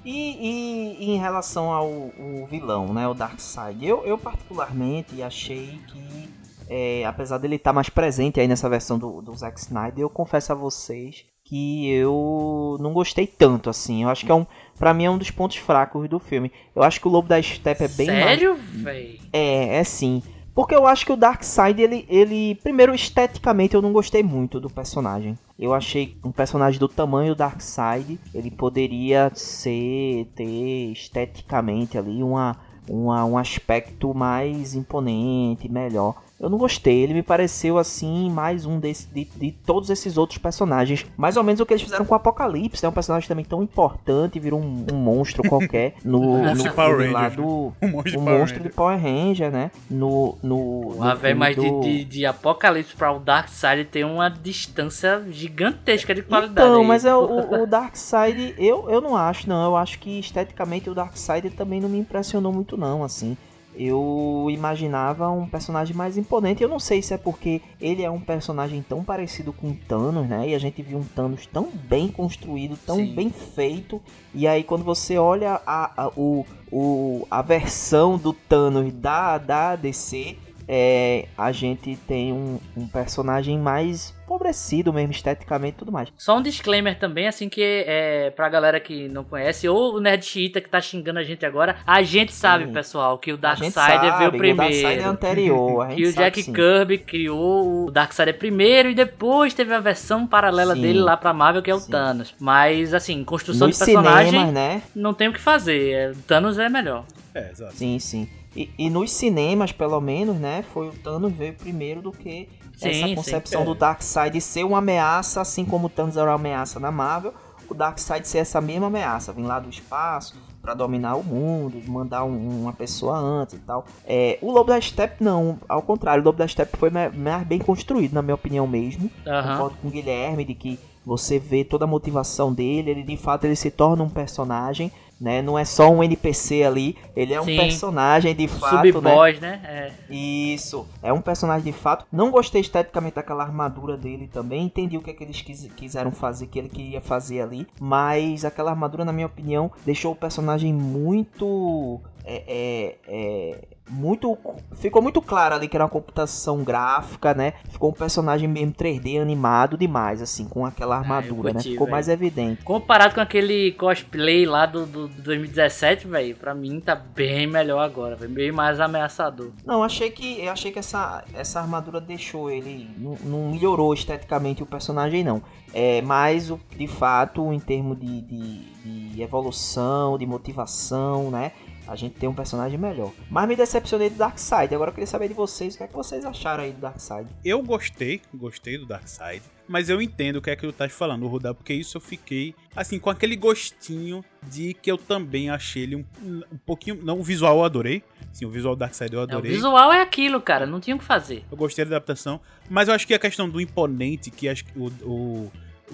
E, 0.05 0.11
e- 0.11 1.05
e 1.05 1.11
em 1.11 1.19
relação 1.19 1.71
ao, 1.71 2.13
vilão, 2.51 2.93
né? 2.93 3.07
O 3.07 3.15
Darkseid, 3.15 3.85
eu, 3.87 4.05
eu 4.07 4.17
particularmente 4.17 5.23
achei 5.23 5.79
que 5.89 6.29
é, 6.69 7.05
apesar 7.07 7.39
dele 7.39 7.57
estar 7.57 7.73
mais 7.73 7.89
presente 7.89 8.39
aí 8.41 8.47
nessa 8.47 8.69
versão 8.69 8.99
do, 8.99 9.23
do 9.23 9.35
Zack 9.35 9.59
Snyder, 9.59 10.01
eu 10.03 10.11
confesso 10.11 10.53
a 10.53 10.55
vocês 10.55 11.25
que 11.43 11.91
eu 11.91 12.77
não 12.79 12.93
gostei 12.93 13.27
tanto 13.27 13.71
assim. 13.71 14.03
Eu 14.03 14.11
acho 14.11 14.27
que 14.27 14.31
é 14.31 14.35
um, 14.35 14.47
para 14.79 14.95
mim 14.95 15.05
é 15.05 15.11
um 15.11 15.19
dos 15.19 15.31
pontos 15.31 15.57
fracos 15.57 16.09
do 16.09 16.19
filme. 16.19 16.53
Eu 16.75 16.83
acho 16.83 17.01
que 17.01 17.09
o 17.09 17.11
Lobo 17.11 17.29
da 17.29 17.43
Steppe 17.43 17.85
é 17.85 17.89
bem 17.89 18.07
Sério, 18.07 18.57
mais... 18.57 18.83
véi? 18.83 19.21
É, 19.33 19.77
é 19.79 19.85
sim. 19.85 20.23
Porque 20.59 20.75
eu 20.75 20.89
acho 20.89 21.07
que 21.07 21.13
o 21.13 21.17
Darkseid, 21.17 21.81
ele, 21.81 22.05
ele. 22.09 22.57
Primeiro, 22.57 22.93
esteticamente, 22.93 23.77
eu 23.77 23.83
não 23.83 23.93
gostei 23.93 24.25
muito 24.25 24.59
do 24.59 24.69
personagem. 24.69 25.39
Eu 25.57 25.73
achei 25.73 26.17
um 26.25 26.33
personagem 26.33 26.81
do 26.81 26.89
tamanho 26.89 27.33
do 27.33 27.39
Darkseid, 27.39 28.19
ele 28.35 28.51
poderia 28.51 29.31
ser. 29.37 30.27
ter 30.35 30.91
esteticamente 30.91 31.97
ali 31.97 32.25
uma, 32.25 32.57
uma, 32.89 33.25
um 33.25 33.39
aspecto 33.39 34.13
mais 34.13 34.75
imponente, 34.75 35.71
melhor. 35.71 36.21
Eu 36.41 36.49
não 36.49 36.57
gostei, 36.57 37.03
ele 37.03 37.15
me 37.15 37.23
pareceu 37.23 37.79
assim, 37.79 38.31
mais 38.31 38.65
um 38.65 38.79
desse, 38.79 39.09
de, 39.09 39.25
de 39.25 39.51
todos 39.51 39.91
esses 39.91 40.17
outros 40.17 40.39
personagens. 40.39 41.05
Mais 41.17 41.37
ou 41.37 41.43
menos 41.43 41.61
o 41.61 41.67
que 41.67 41.73
eles 41.73 41.83
fizeram 41.83 42.05
com 42.05 42.15
o 42.15 42.17
Apocalipse, 42.17 42.85
é 42.85 42.89
um 42.89 42.93
personagem 42.93 43.29
também 43.29 43.45
tão 43.45 43.61
importante, 43.63 44.39
virou 44.39 44.61
um, 44.61 44.87
um 44.93 44.97
monstro 44.97 45.43
qualquer 45.43 45.95
no, 46.05 46.55
no 46.55 46.63
de 46.63 46.71
Power 46.71 46.97
filme 46.99 47.13
lá 47.13 47.29
do. 47.29 47.73
Um 47.83 47.89
monstro 47.89 48.13
de 48.13 48.19
o 48.19 48.21
Power 48.23 48.39
monstro 48.39 48.59
de 48.59 48.69
Ranger. 48.69 48.75
Power 48.77 49.01
Ranger, 49.03 49.51
né? 49.51 49.71
No. 49.91 50.39
no, 50.43 50.95
no 50.97 51.03
Ah, 51.03 51.15
velho, 51.15 51.21
filme 51.21 51.41
mas 51.41 51.57
de, 51.57 51.71
do- 51.71 51.81
de, 51.81 52.05
de 52.05 52.27
Apocalipse 52.27 52.95
pra 52.95 53.13
o 53.13 53.19
Darkseid 53.19 53.85
tem 53.87 54.05
uma 54.05 54.29
distância 54.29 55.25
gigantesca 55.31 56.15
de 56.15 56.23
qualidade. 56.23 56.53
Então, 56.69 56.81
aí. 56.83 56.87
mas 56.87 57.05
é 57.05 57.15
o, 57.15 57.63
o 57.63 57.67
Darkseid, 57.69 58.55
eu, 58.59 58.89
eu 58.89 59.01
não 59.01 59.17
acho, 59.17 59.49
não. 59.49 59.65
Eu 59.65 59.77
acho 59.77 59.99
que 59.99 60.19
esteticamente 60.21 60.89
o 60.89 60.95
Darkseid 60.95 61.51
também 61.51 61.81
não 61.81 61.89
me 61.89 61.99
impressionou 61.99 62.53
muito, 62.53 62.77
não, 62.77 63.03
assim. 63.03 63.37
Eu 63.79 64.49
imaginava 64.51 65.31
um 65.31 65.47
personagem 65.47 65.95
mais 65.95 66.19
imponente. 66.19 66.63
Eu 66.63 66.69
não 66.69 66.81
sei 66.81 67.01
se 67.01 67.15
é 67.15 67.17
porque 67.17 67.63
ele 67.81 68.03
é 68.03 68.11
um 68.11 68.21
personagem 68.21 68.83
tão 68.83 69.05
parecido 69.05 69.53
com 69.53 69.69
o 69.69 69.77
Thanos, 69.87 70.29
né? 70.29 70.49
E 70.49 70.55
a 70.55 70.59
gente 70.59 70.83
viu 70.83 70.99
um 70.99 71.05
Thanos 71.05 71.47
tão 71.47 71.71
bem 71.73 72.09
construído, 72.09 72.77
tão 72.85 72.97
Sim. 72.97 73.15
bem 73.15 73.31
feito. 73.31 74.03
E 74.35 74.49
aí 74.49 74.65
quando 74.65 74.83
você 74.83 75.17
olha 75.17 75.61
a, 75.65 76.05
a, 76.05 76.09
o, 76.17 76.45
o, 76.73 77.27
a 77.31 77.41
versão 77.41 78.19
do 78.19 78.33
Thanos 78.33 78.93
da, 78.93 79.39
da 79.39 79.77
DC, 79.77 80.37
é, 80.67 81.29
a 81.37 81.53
gente 81.53 81.97
tem 82.07 82.33
um, 82.33 82.59
um 82.77 82.89
personagem 82.89 83.57
mais 83.59 84.13
empobrecido 84.29 84.93
mesmo, 84.93 85.11
esteticamente 85.13 85.77
e 85.77 85.79
tudo 85.79 85.91
mais. 85.91 86.09
Só 86.17 86.37
um 86.37 86.43
disclaimer 86.43 86.99
também, 86.99 87.27
assim, 87.27 87.49
que 87.49 87.63
é 87.63 88.31
pra 88.31 88.49
galera 88.49 88.79
que 88.79 89.09
não 89.09 89.25
conhece, 89.25 89.67
ou 89.69 89.95
o 89.97 90.01
Nerd 90.01 90.25
Cheetah 90.25 90.61
que 90.61 90.69
tá 90.69 90.81
xingando 90.81 91.19
a 91.19 91.25
gente 91.25 91.45
agora, 91.47 91.77
a 91.87 92.03
gente 92.03 92.33
sabe, 92.33 92.67
Sim. 92.67 92.73
pessoal, 92.73 93.19
que 93.19 93.33
o 93.33 93.35
gente 93.37 93.41
Darkseid 93.43 94.01
veio 94.19 94.31
que 94.31 94.37
O 94.53 94.57
Darkseid 94.57 94.85
é 94.87 94.89
primeiro. 94.91 95.09
anterior. 95.11 95.81
A 95.83 95.89
gente 95.91 95.97
Que 95.97 96.03
o 96.09 96.13
sabe 96.13 96.25
Jack 96.27 96.43
sim. 96.43 96.53
Kirby 96.53 96.99
criou 96.99 97.87
o 97.87 97.91
Darkseid 97.91 98.33
primeiro 98.35 98.91
e 98.91 98.95
depois 98.95 99.55
teve 99.55 99.73
a 99.73 99.81
versão 99.81 100.27
paralela 100.27 100.75
Sim. 100.75 100.83
dele 100.83 101.01
lá 101.01 101.17
pra 101.17 101.33
Marvel, 101.33 101.63
que 101.63 101.71
é 101.71 101.75
o 101.75 101.81
Sim. 101.81 101.91
Thanos. 101.91 102.35
Mas, 102.39 102.93
assim, 102.93 103.25
construção 103.25 103.67
Nos 103.69 103.79
de 103.79 103.85
personagem, 103.85 104.31
cinemas, 104.33 104.53
né? 104.53 104.83
não 104.95 105.15
tem 105.15 105.29
o 105.29 105.33
que 105.33 105.41
fazer. 105.41 105.91
é, 105.93 106.11
O 106.11 106.17
Thanos 106.23 106.59
é 106.59 106.69
melhor. 106.69 107.05
É, 107.35 107.51
exato. 107.51 107.75
Sim, 107.77 107.99
sim. 107.99 108.29
E, 108.57 108.69
e 108.79 108.91
nos 108.91 109.13
cinemas, 109.13 109.71
pelo 109.73 110.01
menos, 110.01 110.37
né? 110.37 110.65
Foi 110.73 110.89
o 110.89 110.93
Thanos 110.93 111.33
veio 111.33 111.55
primeiro 111.55 112.03
do 112.03 112.11
que 112.11 112.49
Sim, 112.79 112.89
essa 112.91 113.07
sim. 113.09 113.15
concepção 113.15 113.63
É. 113.63 113.65
do 113.65 113.75
Darkseid 113.75 114.41
ser 114.41 114.65
uma 114.65 114.79
ameaça, 114.79 115.41
assim 115.41 115.65
como 115.65 115.87
o 115.87 115.91
Thanos 115.91 116.17
era 116.17 116.31
uma 116.31 116.37
ameaça 116.37 116.79
na 116.81 116.91
Marvel, 116.91 117.35
o 117.69 117.75
Darkseid 117.75 118.27
ser 118.27 118.39
essa 118.39 118.61
mesma 118.61 118.87
ameaça, 118.87 119.33
vir 119.33 119.43
lá 119.43 119.59
do 119.59 119.69
espaço 119.69 120.35
pra 120.63 120.75
dominar 120.75 121.17
o 121.17 121.23
mundo, 121.25 121.81
mandar 121.87 122.25
um- 122.25 122.63
uma 122.63 122.73
pessoa 122.73 123.17
antes 123.17 123.55
e 123.55 123.59
tal. 123.59 123.85
É, 124.07 124.39
o 124.43 124.51
Lobo 124.51 124.71
da 124.71 124.81
Steppe 124.81 125.23
não, 125.23 125.59
ao 125.69 125.83
contrário, 125.83 126.23
o 126.23 126.25
Lobo 126.25 126.39
da 126.39 126.49
Steppe 126.49 126.77
foi 126.77 126.91
ma- 126.91 127.11
mais 127.11 127.47
bem 127.47 127.59
construído, 127.59 128.13
na 128.13 128.23
minha 128.23 128.35
opinião 128.35 128.67
mesmo. 128.67 129.11
Aham. 129.27 129.53
Concordo 129.53 129.77
com 129.83 129.89
o 129.89 129.91
Guilherme 129.91 130.45
de 130.45 130.55
que 130.55 130.79
você 131.07 131.39
vê 131.39 131.65
toda 131.65 131.85
a 131.85 131.89
motivação 131.89 132.53
dele, 132.53 132.91
ele 132.91 133.03
de 133.03 133.17
fato 133.17 133.45
ele 133.45 133.57
se 133.57 133.71
torna 133.71 134.03
um 134.05 134.09
personagem, 134.11 134.93
né? 135.21 135.43
Não 135.43 135.59
é 135.59 135.65
só 135.65 135.91
um 135.91 136.03
NPC 136.03 136.63
ali, 136.63 136.97
ele 137.17 137.35
é 137.35 137.41
um 137.41 137.45
Sim. 137.45 137.57
personagem 137.57 138.35
de 138.35 138.47
fato, 138.49 138.85
né? 138.85 138.93
Sub-boss, 138.93 139.41
né? 139.41 139.61
É. 139.65 139.93
Isso, 140.15 140.87
é 141.03 141.13
um 141.13 141.21
personagem 141.21 141.65
de 141.73 141.79
fato. 141.79 142.07
Não 142.13 142.31
gostei 142.31 142.61
esteticamente 142.61 143.17
daquela 143.17 143.43
armadura 143.43 143.97
dele 143.97 144.29
também. 144.33 144.65
Entendi 144.65 144.97
o 144.97 145.03
que, 145.03 145.11
é 145.11 145.13
que 145.15 145.25
eles 145.25 145.41
quis- 145.43 145.69
quiseram 145.77 146.13
fazer, 146.13 146.47
que 146.47 146.59
ele 146.59 146.69
queria 146.69 147.01
fazer 147.01 147.41
ali. 147.41 147.67
Mas 147.81 148.45
aquela 148.45 148.71
armadura, 148.71 149.05
na 149.05 149.13
minha 149.13 149.27
opinião, 149.27 149.71
deixou 149.85 150.13
o 150.13 150.17
personagem 150.17 150.73
muito. 150.73 152.01
É, 152.25 152.43
é, 152.47 152.97
é, 153.09 153.59
muito. 153.89 154.37
Ficou 154.75 155.03
muito 155.03 155.21
claro 155.21 155.55
ali 155.55 155.69
que 155.69 155.77
era 155.77 155.85
uma 155.85 155.91
computação 155.91 156.63
gráfica, 156.63 157.35
né? 157.35 157.55
Ficou 157.71 157.91
um 157.91 157.95
personagem 157.95 158.49
mesmo 158.49 158.73
3D 158.73 159.21
animado 159.21 159.77
demais, 159.77 160.23
assim, 160.23 160.47
com 160.47 160.65
aquela 160.65 160.97
armadura, 160.97 161.49
né? 161.49 161.55
curti, 161.55 161.71
Ficou 161.71 161.87
velho. 161.87 161.93
mais 161.93 162.09
evidente. 162.09 162.63
Comparado 162.65 163.15
com 163.15 163.21
aquele 163.21 163.73
cosplay 163.73 164.47
lá 164.47 164.67
do, 164.67 164.87
do, 164.87 165.09
do 165.09 165.23
2017, 165.23 166.07
velho, 166.07 166.37
pra 166.37 166.55
mim 166.55 166.81
tá 166.81 166.95
bem 166.95 167.47
melhor 167.47 167.81
agora, 167.81 168.17
velho. 168.17 168.33
Bem 168.33 168.53
mais 168.53 168.81
ameaçador. 168.81 169.51
Não, 169.65 169.83
achei 169.83 170.11
que 170.11 170.41
eu 170.41 170.53
achei 170.53 170.71
que 170.71 170.79
essa, 170.79 171.25
essa 171.35 171.61
armadura 171.61 172.01
deixou 172.01 172.51
ele 172.51 172.91
não, 172.99 173.17
não 173.25 173.51
melhorou 173.51 173.93
esteticamente 173.95 174.63
o 174.63 174.67
personagem 174.67 175.25
não. 175.25 175.43
É, 175.73 176.01
mas 176.03 176.53
de 176.77 176.87
fato, 176.87 177.53
em 177.53 177.61
termos 177.61 177.99
de, 177.99 178.23
de, 178.23 179.13
de 179.13 179.23
evolução, 179.23 180.17
de 180.17 180.27
motivação, 180.27 181.31
né? 181.31 181.53
A 181.89 181.97
gente 181.97 182.17
tem 182.17 182.29
um 182.29 182.35
personagem 182.35 182.79
melhor. 182.79 183.13
Mas 183.31 183.49
me 183.49 183.57
decepcionei 183.57 184.11
do 184.11 184.17
Darkseid. 184.17 184.75
Agora 184.75 184.91
eu 184.91 184.95
queria 184.95 185.07
saber 185.07 185.27
de 185.29 185.35
vocês, 185.35 185.75
o 185.75 185.79
que 185.79 185.85
é 185.85 185.87
que 185.89 185.95
vocês 185.95 186.23
acharam 186.25 186.63
aí 186.65 186.73
do 186.73 186.81
Darkseid? 186.81 187.27
Eu 187.45 187.63
gostei, 187.63 188.21
gostei 188.35 188.77
do 188.77 188.85
Darkseid, 188.85 189.43
mas 189.67 189.89
eu 189.89 190.01
entendo 190.03 190.37
o 190.37 190.43
que 190.43 190.51
é 190.51 190.57
que 190.57 190.67
tu 190.67 190.73
tá 190.73 190.87
falando, 190.89 191.27
Rudá, 191.27 191.55
porque 191.55 191.73
isso 191.73 191.97
eu 191.97 192.01
fiquei, 192.01 192.55
assim, 192.77 192.99
com 192.99 193.09
aquele 193.09 193.37
gostinho 193.37 194.23
de 194.43 194.75
que 194.75 194.91
eu 194.91 194.99
também 194.99 195.49
achei 195.49 195.83
ele 195.85 195.97
um, 195.97 196.05
um 196.53 196.59
pouquinho. 196.67 196.99
Não, 197.03 197.19
o 197.19 197.23
visual 197.23 197.57
eu 197.59 197.65
adorei. 197.65 198.03
Sim, 198.33 198.45
o 198.45 198.51
visual 198.51 198.77
do 198.77 198.81
Darkseid 198.81 199.13
eu 199.15 199.21
É, 199.21 199.23
o 199.23 199.25
adorei. 199.25 199.51
visual 199.53 199.91
é 199.93 200.03
aquilo, 200.03 200.41
cara, 200.43 200.67
não 200.67 200.81
tinha 200.81 200.95
o 200.95 200.99
que 200.99 201.05
fazer. 201.07 201.43
Eu 201.51 201.57
gostei 201.57 201.85
da 201.87 201.97
adaptação, 201.97 202.39
mas 202.69 202.89
eu 202.89 202.95
acho 202.95 203.07
que 203.07 203.15
a 203.15 203.19
questão 203.19 203.49
do 203.49 203.61
imponente 203.61 204.31
que 204.31 204.47
acho 204.49 204.65
que 204.67 204.79
o, 204.79 204.87
o, 205.03 205.53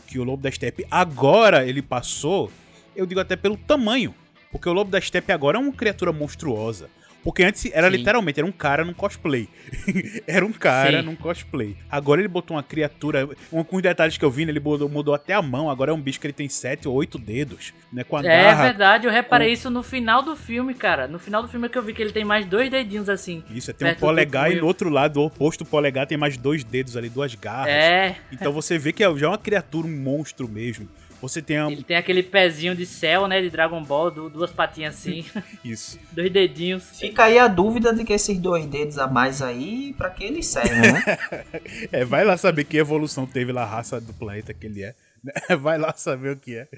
que 0.09 0.18
o 0.18 0.24
Lobo 0.24 0.42
da 0.42 0.51
Steppe 0.51 0.84
agora 0.90 1.64
ele 1.64 1.80
passou, 1.82 2.51
eu 2.97 3.07
digo 3.07 3.20
até 3.20 3.36
pelo 3.36 3.57
tamanho. 3.57 4.12
Porque 4.55 4.68
o 4.68 4.72
Lobo 4.72 4.88
da 4.88 5.00
Steppe 5.00 5.32
agora 5.32 5.59
é 5.59 5.61
uma 5.61 5.72
criatura 5.72 6.12
monstruosa. 6.12 6.88
Porque 7.24 7.42
antes 7.42 7.68
era 7.72 7.90
Sim. 7.90 7.96
literalmente, 7.96 8.38
era 8.38 8.46
um 8.46 8.52
cara 8.52 8.84
num 8.84 8.92
cosplay. 8.92 9.48
era 10.28 10.46
um 10.46 10.52
cara 10.52 11.00
Sim. 11.00 11.07
num 11.07 11.16
cosplay. 11.16 11.74
Agora 11.90 12.20
ele 12.20 12.28
botou 12.28 12.55
uma 12.57 12.62
criatura. 12.62 13.28
Um, 13.52 13.64
com 13.64 13.76
os 13.76 13.82
detalhes 13.82 14.16
que 14.16 14.24
eu 14.24 14.30
vi, 14.30 14.44
né, 14.44 14.52
ele 14.52 14.61
mudou, 14.61 14.88
mudou 14.88 15.12
até 15.12 15.32
a 15.32 15.42
mão. 15.42 15.68
Agora 15.68 15.90
é 15.90 15.94
um 15.94 16.00
bicho 16.00 16.20
que 16.20 16.26
ele 16.26 16.34
tem 16.34 16.48
sete 16.48 16.86
ou 16.86 16.94
oito 16.94 17.18
dedos. 17.18 17.72
Né, 17.92 18.05
com 18.05 18.16
a 18.16 18.20
É 18.20 18.22
garra. 18.22 18.62
verdade, 18.64 19.07
eu 19.07 19.11
reparei 19.11 19.50
isso 19.52 19.70
no 19.70 19.82
final 19.82 20.22
do 20.22 20.36
filme, 20.36 20.72
cara. 20.72 21.09
No 21.09 21.18
final 21.18 21.42
do 21.42 21.48
filme 21.48 21.66
é 21.66 21.68
que 21.68 21.76
eu 21.78 21.82
vi 21.82 21.94
que 21.94 22.02
ele 22.02 22.12
tem 22.12 22.24
mais 22.24 22.46
dois 22.46 22.70
dedinhos 22.70 23.09
assim. 23.09 23.42
Isso, 23.50 23.72
tem 23.72 23.90
um 23.90 23.94
polegar 23.96 24.52
e 24.52 24.57
no 24.61 24.66
outro 24.66 24.88
lado, 24.88 25.18
o 25.18 25.24
oposto 25.24 25.64
do 25.64 25.70
polegar, 25.70 26.07
tem 26.07 26.18
mais 26.18 26.36
dois 26.36 26.62
dedos 26.62 26.96
ali, 26.96 27.09
duas 27.09 27.34
garras. 27.34 27.72
É, 27.72 28.16
Então 28.30 28.52
você 28.52 28.78
vê 28.78 28.92
que 28.92 29.02
é 29.02 29.16
já 29.16 29.26
é 29.26 29.28
uma 29.30 29.38
criatura, 29.38 29.86
um 29.86 29.96
monstro 29.96 30.46
mesmo. 30.46 30.86
Você 31.29 31.41
tem 31.43 31.57
a... 31.59 31.70
ele 31.70 31.83
tem 31.83 31.97
aquele 31.97 32.22
pezinho 32.22 32.75
de 32.75 32.85
céu, 32.87 33.27
né, 33.27 33.41
de 33.41 33.51
Dragon 33.51 33.83
Ball, 33.83 34.11
du- 34.11 34.29
duas 34.31 34.53
patinhas 34.53 34.95
assim, 34.95 35.25
isso. 35.64 35.99
dois 36.12 36.31
dedinhos. 36.31 36.85
Fica 36.99 37.25
aí 37.25 37.39
a 37.39 37.49
dúvida 37.49 37.93
de 37.95 38.05
que 38.05 38.12
esses 38.12 38.39
dois 38.39 38.66
dedos 38.66 38.99
a 38.99 39.07
mais 39.07 39.41
aí, 39.43 39.95
pra 39.97 40.11
que 40.11 40.25
eles 40.25 40.47
servem, 40.47 40.81
né? 40.93 41.03
É, 41.91 42.05
vai 42.05 42.25
lá 42.25 42.37
saber 42.37 42.64
que 42.64 42.77
evolução 42.77 43.27
teve 43.27 43.53
lá 43.53 43.62
a 43.62 43.66
raça 43.66 44.01
do 44.01 44.12
planeta 44.12 44.53
que 44.53 44.66
ele 44.66 44.83
é. 44.83 44.95
Vai 45.61 45.79
lá 45.79 45.93
saber 45.95 46.31
o 46.33 46.37
que 46.37 46.55
é. 46.57 46.68